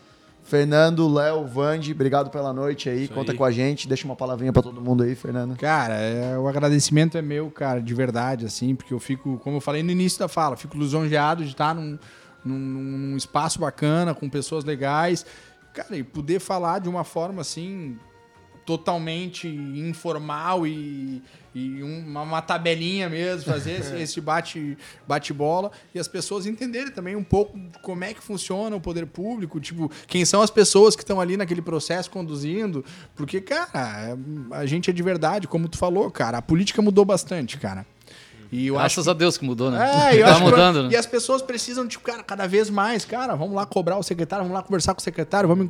Fernando, 0.48 1.14
Léo, 1.14 1.46
Vande, 1.46 1.92
obrigado 1.92 2.30
pela 2.30 2.54
noite 2.54 2.90
aí. 2.90 3.04
Isso 3.04 3.14
Conta 3.14 3.34
aí. 3.34 3.38
com 3.38 3.44
a 3.44 3.52
gente. 3.52 3.86
Deixa 3.86 4.06
uma 4.06 4.16
palavrinha 4.16 4.54
pra 4.54 4.62
todo 4.64 4.80
mundo 4.80 5.04
aí, 5.04 5.14
Fernando. 5.14 5.58
Cara, 5.58 5.96
é, 5.96 6.38
o 6.38 6.48
agradecimento 6.48 7.18
é 7.18 7.22
meu, 7.22 7.52
cara, 7.52 7.82
de 7.82 7.94
verdade, 7.94 8.46
assim, 8.46 8.74
porque 8.74 8.94
eu 8.94 9.00
fico, 9.00 9.38
como 9.40 9.58
eu 9.58 9.62
falei 9.62 9.84
no 9.84 9.92
início 9.92 10.18
da 10.18 10.30
fala, 10.30 10.56
fico 10.56 10.78
lisonjeado 10.78 11.44
de 11.44 11.52
estar 11.52 11.76
num, 11.76 12.00
num, 12.46 12.58
num 12.58 13.18
espaço 13.18 13.60
bacana, 13.60 14.16
com 14.16 14.30
pessoas 14.30 14.64
legais, 14.64 15.26
cara, 15.74 15.98
e 15.98 16.04
poder 16.04 16.40
falar 16.40 16.80
de 16.80 16.88
uma 16.88 17.04
forma 17.04 17.42
assim 17.42 18.00
totalmente 18.68 19.48
informal 19.48 20.68
e, 20.68 21.24
e 21.56 21.82
uma, 21.82 22.22
uma 22.22 22.42
tabelinha 22.42 23.08
mesmo, 23.10 23.50
fazer 23.50 23.80
esse, 23.80 23.96
esse 23.98 24.20
bate 24.22 24.78
bate 25.08 25.32
bola 25.32 25.72
e 25.96 26.00
as 26.00 26.08
pessoas 26.08 26.46
entenderem 26.46 26.92
também 26.92 27.16
um 27.16 27.24
pouco 27.24 27.58
como 27.82 28.04
é 28.04 28.14
que 28.14 28.22
funciona 28.22 28.76
o 28.76 28.82
poder 28.82 29.06
público, 29.08 29.58
tipo, 29.62 29.90
quem 30.06 30.26
são 30.26 30.42
as 30.42 30.52
pessoas 30.52 30.98
que 30.98 31.02
estão 31.02 31.22
ali 31.22 31.38
naquele 31.38 31.62
processo 31.62 32.12
conduzindo, 32.12 32.84
porque 33.16 33.40
cara, 33.40 33.70
é- 33.74 34.18
a 34.56 34.66
gente 34.66 34.90
é 34.90 34.94
de 34.94 35.02
verdade, 35.02 35.48
como 35.48 35.70
tu 35.70 35.78
falou, 35.78 36.12
cara, 36.12 36.40
a 36.40 36.42
política 36.42 36.82
mudou 36.82 37.06
bastante, 37.06 37.58
cara. 37.58 37.86
E 38.50 38.68
eu 38.68 38.76
acho 38.76 38.96
Graças 38.96 39.08
a 39.10 39.14
Deus 39.14 39.38
que 39.38 39.44
mudou, 39.44 39.70
né? 39.70 39.78
é, 40.14 40.16
eu 40.22 40.24
tá 40.26 40.32
acho 40.32 40.40
que- 40.40 40.50
mudando, 40.50 40.86
E 40.86 40.94
né? 40.94 40.98
as 40.98 41.06
pessoas 41.06 41.42
precisam, 41.42 41.86
tipo, 41.86 42.06
cara, 42.06 42.24
cada 42.24 42.48
vez 42.48 42.70
mais, 42.70 43.04
cara, 43.04 43.36
vamos 43.36 43.54
lá 43.54 43.66
cobrar 43.66 43.98
o 43.98 44.04
secretário, 44.04 44.46
vamos 44.46 44.56
lá 44.58 44.64
conversar 44.64 44.94
com 44.94 45.02
o 45.02 45.04
secretário, 45.04 45.50
vamos 45.50 45.68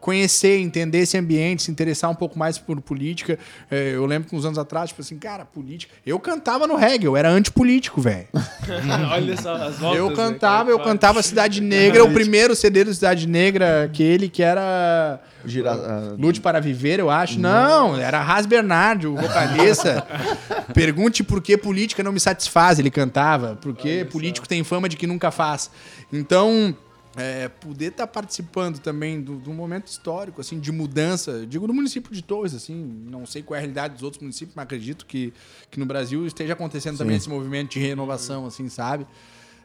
conhecer, 0.00 0.58
entender 0.58 0.98
esse 0.98 1.16
ambiente, 1.16 1.62
se 1.62 1.70
interessar 1.70 2.10
um 2.10 2.14
pouco 2.14 2.38
mais 2.38 2.58
por 2.58 2.80
política. 2.80 3.38
É, 3.70 3.94
eu 3.94 4.06
lembro 4.06 4.28
que 4.28 4.36
uns 4.36 4.44
anos 4.44 4.58
atrás, 4.58 4.90
tipo 4.90 5.00
assim, 5.00 5.18
cara, 5.18 5.44
política. 5.44 5.94
Eu 6.04 6.18
cantava 6.18 6.66
no 6.66 6.76
reggae, 6.76 7.06
eu 7.06 7.16
era 7.16 7.28
antipolítico, 7.28 8.00
velio. 8.00 8.28
Olha 9.12 9.36
só 9.36 9.54
as 9.54 9.78
voltas. 9.78 9.98
Eu 9.98 10.10
né, 10.10 10.16
cantava, 10.16 10.66
que 10.66 10.72
eu 10.72 10.80
cantava 10.80 11.22
Cidade 11.22 11.60
Negra, 11.60 12.04
o 12.04 12.12
primeiro 12.12 12.54
CD 12.54 12.84
do 12.84 12.94
Cidade 12.94 13.26
Negra, 13.26 13.84
aquele 13.84 14.28
que 14.28 14.42
era. 14.42 15.20
Gira, 15.44 15.72
ah, 15.72 16.14
Lute 16.18 16.40
para 16.40 16.60
Viver, 16.60 16.98
eu 16.98 17.10
acho. 17.10 17.38
Não, 17.38 17.96
era 17.96 18.20
Ras 18.20 18.46
Bernard, 18.46 19.06
o 19.06 19.16
vocalista. 19.16 20.06
Pergunte 20.74 21.22
por 21.22 21.40
que 21.40 21.56
política 21.56 22.02
não 22.02 22.12
me 22.12 22.20
satisfaz, 22.20 22.78
ele 22.78 22.90
cantava. 22.90 23.58
Porque 23.60 24.06
político 24.10 24.48
tem 24.48 24.62
fama 24.64 24.88
de 24.88 24.96
que 24.96 25.06
nunca 25.06 25.30
faz. 25.30 25.70
Então, 26.12 26.74
é, 27.18 27.48
poder 27.48 27.86
estar 27.86 28.06
participando 28.06 28.78
também 28.78 29.20
do, 29.20 29.38
do 29.38 29.52
momento 29.52 29.88
histórico, 29.88 30.40
assim, 30.40 30.60
de 30.60 30.70
mudança, 30.70 31.44
digo 31.44 31.66
no 31.66 31.74
município 31.74 32.12
de 32.12 32.22
Torres, 32.22 32.54
assim, 32.54 32.76
não 33.10 33.26
sei 33.26 33.42
qual 33.42 33.56
é 33.56 33.58
a 33.58 33.60
realidade 33.62 33.94
dos 33.94 34.04
outros 34.04 34.22
municípios, 34.22 34.54
mas 34.54 34.62
acredito 34.62 35.04
que, 35.04 35.34
que 35.68 35.80
no 35.80 35.84
Brasil 35.84 36.24
esteja 36.28 36.52
acontecendo 36.52 36.96
também 36.96 37.16
esse 37.16 37.28
movimento 37.28 37.72
de 37.72 37.80
renovação, 37.80 38.46
assim, 38.46 38.68
sabe? 38.68 39.04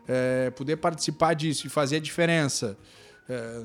É, 0.07 0.49
poder 0.49 0.77
participar 0.77 1.35
disso 1.35 1.67
e 1.67 1.69
fazer 1.69 1.97
a 1.97 1.99
diferença. 1.99 2.75
É, 3.29 3.61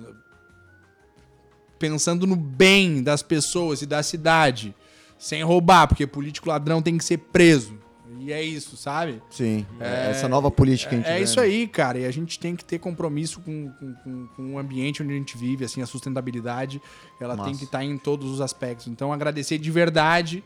pensando 1.79 2.27
no 2.27 2.37
bem 2.37 3.03
das 3.03 3.23
pessoas 3.23 3.81
e 3.81 3.87
da 3.87 4.03
cidade, 4.03 4.75
sem 5.19 5.43
roubar, 5.43 5.89
porque 5.89 6.07
político 6.07 6.51
ladrão 6.51 6.83
tem 6.83 6.99
que 6.99 7.05
ser 7.05 7.17
preso. 7.17 7.79
E 8.21 8.33
é 8.33 8.43
isso, 8.43 8.77
sabe? 8.77 9.23
sim, 9.31 9.67
é 9.79 10.11
essa 10.11 10.29
nova 10.29 10.51
política 10.51 10.91
que 10.91 10.95
a 10.97 10.99
gente 10.99 11.09
É 11.09 11.19
vê, 11.19 11.25
isso 11.25 11.41
né? 11.41 11.47
aí, 11.47 11.69
cara. 11.69 11.99
E 11.99 12.05
a 12.07 12.11
gente 12.11 12.39
tem 12.39 12.57
que 12.57 12.65
ter 12.65 12.79
compromisso 12.79 13.41
com, 13.41 13.71
com, 13.73 14.27
com- 14.35 14.55
o 14.55 14.59
ambiente 14.59 15.03
onde 15.03 15.13
a 15.13 15.17
gente 15.17 15.37
vive, 15.37 15.65
assim, 15.65 15.83
a 15.83 15.87
sustentabilidade, 15.87 16.81
ela 17.21 17.37
Massa. 17.37 17.51
tem 17.51 17.59
que 17.59 17.65
estar 17.65 17.85
em 17.85 17.99
todos 17.99 18.31
os 18.31 18.41
aspectos. 18.41 18.87
Então, 18.89 19.13
agradecer 19.13 19.59
de 19.59 19.71
verdade 19.71 20.43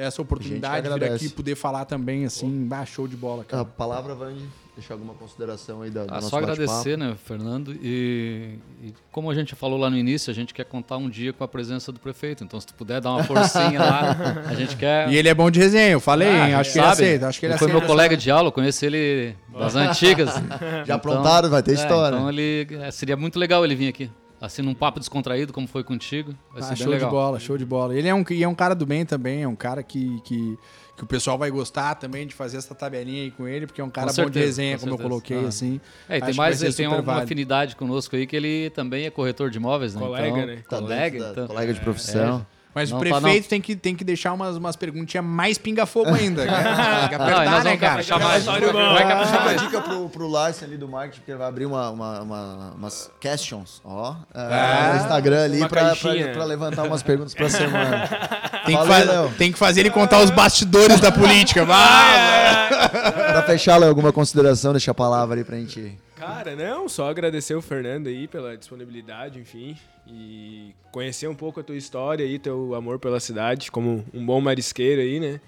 essa 0.00 0.22
oportunidade 0.22 0.88
de 0.88 0.98
vir 0.98 1.12
aqui 1.12 1.28
poder 1.28 1.54
falar 1.54 1.84
também, 1.84 2.24
assim, 2.24 2.66
bah, 2.66 2.84
show 2.86 3.06
de 3.06 3.16
bola, 3.16 3.42
A 3.42 3.44
cara. 3.44 3.64
palavra, 3.64 4.14
Vande, 4.14 4.42
deixar 4.74 4.94
alguma 4.94 5.12
consideração 5.14 5.82
aí 5.82 5.90
da, 5.90 6.06
Ah, 6.08 6.20
só 6.20 6.38
agradecer, 6.38 6.96
né, 6.96 7.14
Fernando? 7.24 7.72
E, 7.82 8.58
e 8.82 8.94
como 9.12 9.30
a 9.30 9.34
gente 9.34 9.54
falou 9.54 9.78
lá 9.78 9.90
no 9.90 9.96
início, 9.98 10.30
a 10.30 10.34
gente 10.34 10.54
quer 10.54 10.64
contar 10.64 10.96
um 10.96 11.08
dia 11.10 11.32
com 11.32 11.42
a 11.44 11.48
presença 11.48 11.90
do 11.92 11.98
prefeito. 11.98 12.42
Então, 12.44 12.58
se 12.60 12.66
tu 12.68 12.74
puder 12.74 13.00
dar 13.00 13.10
uma 13.10 13.24
forcinha 13.24 13.78
lá, 13.80 14.16
a 14.46 14.54
gente 14.54 14.74
quer. 14.78 15.10
E 15.10 15.16
ele 15.16 15.28
é 15.28 15.34
bom 15.34 15.50
de 15.50 15.58
resenha, 15.58 15.90
eu 15.90 16.00
falei, 16.00 16.28
hein? 16.28 16.54
Acho 16.54 16.72
que 16.72 16.78
ele 16.78 16.86
Ah, 16.86 16.90
Sabe? 16.94 17.02
aceita. 17.04 17.28
Acho 17.28 17.40
que 17.40 17.46
ele 17.46 17.52
Ele 17.52 17.58
foi 17.58 17.66
aceita. 17.68 17.80
meu 17.80 17.86
colega 17.88 18.16
de 18.16 18.30
aula, 18.30 18.48
eu 18.48 18.52
conheço 18.52 18.84
ele 18.86 19.34
das 19.58 19.74
antigas. 19.76 20.30
Já 20.86 20.94
aprontaram, 20.94 21.50
vai 21.50 21.62
ter 21.62 21.72
é, 21.72 21.74
história. 21.74 22.16
Então 22.16 22.28
ele 22.30 22.66
é, 22.80 22.90
seria 22.90 23.16
muito 23.16 23.38
legal 23.38 23.64
ele 23.64 23.74
vir 23.74 23.88
aqui. 23.88 24.10
Assim, 24.40 24.62
num 24.62 24.74
papo 24.74 25.00
descontraído, 25.00 25.52
como 25.52 25.66
foi 25.66 25.82
contigo. 25.82 26.32
Vai 26.52 26.62
Ah, 26.62 26.76
show 26.76 26.88
legal. 26.88 27.08
de 27.08 27.14
bola, 27.14 27.40
show 27.40 27.58
de 27.58 27.64
bola. 27.64 27.96
Ele 27.96 28.06
é 28.06 28.14
um, 28.14 28.24
e 28.30 28.42
é 28.44 28.48
um 28.48 28.54
cara 28.54 28.74
do 28.74 28.86
bem 28.86 29.04
também, 29.04 29.42
é 29.42 29.48
um 29.48 29.56
cara 29.56 29.82
que, 29.82 30.20
que, 30.22 30.56
que 30.96 31.02
o 31.02 31.06
pessoal 31.06 31.36
vai 31.36 31.50
gostar 31.50 31.96
também 31.96 32.24
de 32.24 32.34
fazer 32.34 32.56
essa 32.58 32.72
tabelinha 32.74 33.22
aí 33.24 33.30
com 33.32 33.48
ele, 33.48 33.66
porque 33.66 33.80
é 33.80 33.84
um 33.84 33.90
cara 33.90 34.06
bom 34.06 34.12
de 34.12 34.16
certeza, 34.16 34.46
resenha, 34.46 34.74
com 34.76 34.80
como 34.82 34.92
eu 34.92 34.96
certeza. 34.98 35.08
coloquei, 35.08 35.44
Ah. 35.44 35.48
assim. 35.48 35.80
É, 36.08 36.18
e 36.18 36.20
tem 36.22 36.34
mais, 36.34 36.62
ele 36.62 36.72
tem 36.72 36.86
uma 36.86 37.02
válido. 37.02 37.24
afinidade 37.24 37.74
conosco 37.74 38.14
aí, 38.14 38.26
que 38.28 38.36
ele 38.36 38.70
também 38.70 39.06
é 39.06 39.10
corretor 39.10 39.50
de 39.50 39.58
imóveis, 39.58 39.94
né? 39.96 40.00
Colega, 40.00 40.28
então, 40.28 40.80
né? 40.82 40.86
Colega, 40.86 41.18
da- 41.24 41.30
então. 41.32 41.46
colega 41.48 41.74
de 41.74 41.80
profissão. 41.80 42.46
Mas 42.74 42.90
Não, 42.90 42.98
o 42.98 43.04
tá, 43.04 43.08
prefeito 43.20 43.48
tem, 43.48 43.60
que, 43.60 43.74
tem 43.74 43.96
que 43.96 44.04
deixar 44.04 44.32
umas, 44.32 44.56
umas 44.56 44.76
perguntinhas 44.76 45.24
mais 45.24 45.58
pinga-fogo 45.58 46.14
ainda. 46.14 46.44
né? 46.44 46.52
Tem 47.00 47.08
que 47.08 47.16
Não, 47.18 47.24
apertar, 47.24 47.50
nós 47.50 47.64
né, 47.64 47.76
cara? 47.76 48.02
Vai 48.02 48.40
uma 48.40 49.40
mais. 49.40 49.60
dica 49.62 49.80
pro, 49.80 50.08
pro 50.10 50.28
Larsen 50.28 50.68
ali 50.68 50.76
do 50.76 50.86
marketing, 50.86 51.18
porque 51.20 51.30
ele 51.32 51.38
vai 51.38 51.48
abrir 51.48 51.66
uma, 51.66 51.90
uma, 51.90 52.20
uma- 52.20 52.72
umas 52.76 53.10
questions, 53.20 53.80
ó, 53.84 54.14
é, 54.34 54.40
Ah, 54.40 54.90
no 54.94 55.00
Instagram 55.00 55.44
ali 55.44 55.68
pra, 55.68 55.96
pra, 55.96 56.12
pra 56.34 56.44
levantar 56.44 56.84
umas 56.84 57.02
perguntas 57.02 57.34
pra 57.34 57.48
semana. 57.48 58.08
Tem 58.66 58.76
que, 58.76 58.86
Valeu, 58.86 59.06
Léo. 59.22 59.32
tem 59.38 59.50
que 59.52 59.58
fazer 59.58 59.80
ele 59.80 59.90
contar 59.90 60.20
os 60.20 60.28
bastidores 60.30 61.00
da 61.00 61.10
política. 61.10 61.64
Vai! 61.64 62.68
pra 62.68 63.42
fechar, 63.44 63.78
Léo, 63.78 63.88
alguma 63.88 64.12
consideração, 64.12 64.72
deixa 64.72 64.90
a 64.90 64.94
palavra 64.94 65.38
aí 65.38 65.44
pra 65.44 65.56
gente. 65.56 65.98
Cara, 66.18 66.56
não, 66.56 66.88
só 66.88 67.08
agradecer 67.08 67.54
o 67.54 67.62
Fernando 67.62 68.08
aí 68.08 68.26
pela 68.26 68.56
disponibilidade, 68.56 69.38
enfim, 69.38 69.76
e 70.06 70.74
conhecer 70.92 71.28
um 71.28 71.34
pouco 71.34 71.60
a 71.60 71.62
tua 71.62 71.76
história 71.76 72.24
aí, 72.24 72.38
teu 72.38 72.74
amor 72.74 72.98
pela 72.98 73.20
cidade, 73.20 73.70
como 73.70 74.04
um 74.12 74.24
bom 74.24 74.40
marisqueiro 74.40 75.00
aí, 75.00 75.20
né? 75.20 75.40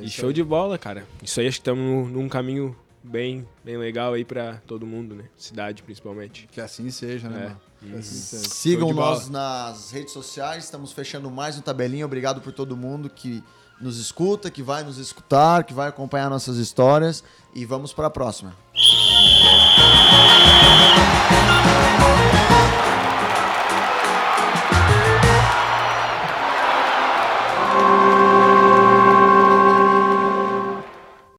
e 0.00 0.08
show 0.08 0.32
de 0.32 0.42
bola, 0.42 0.78
cara. 0.78 1.04
Isso 1.22 1.40
aí 1.40 1.46
acho 1.46 1.58
que 1.58 1.60
estamos 1.60 2.10
num 2.10 2.28
caminho 2.28 2.74
bem, 3.02 3.46
bem 3.62 3.76
legal 3.76 4.14
aí 4.14 4.24
pra 4.24 4.54
todo 4.66 4.86
mundo, 4.86 5.14
né? 5.14 5.24
Cidade, 5.36 5.82
principalmente. 5.82 6.48
Que 6.50 6.60
assim 6.60 6.90
seja, 6.90 7.28
né, 7.28 7.38
É. 7.82 7.88
mano? 7.90 8.02
Sigam 8.02 8.80
Show 8.80 8.88
de 8.88 8.94
bola. 8.94 9.10
nós 9.10 9.28
nas 9.28 9.90
redes 9.90 10.12
sociais. 10.12 10.64
Estamos 10.64 10.90
fechando 10.92 11.30
mais 11.30 11.58
um 11.58 11.60
tabelinha. 11.60 12.06
Obrigado 12.06 12.40
por 12.40 12.50
todo 12.50 12.74
mundo 12.74 13.10
que 13.10 13.44
nos 13.78 13.98
escuta, 13.98 14.50
que 14.50 14.62
vai 14.62 14.82
nos 14.82 14.96
escutar, 14.96 15.64
que 15.64 15.74
vai 15.74 15.88
acompanhar 15.88 16.30
nossas 16.30 16.56
histórias. 16.56 17.22
E 17.54 17.64
vamos 17.64 17.92
para 17.92 18.08
a 18.08 18.10
próxima. 18.10 18.52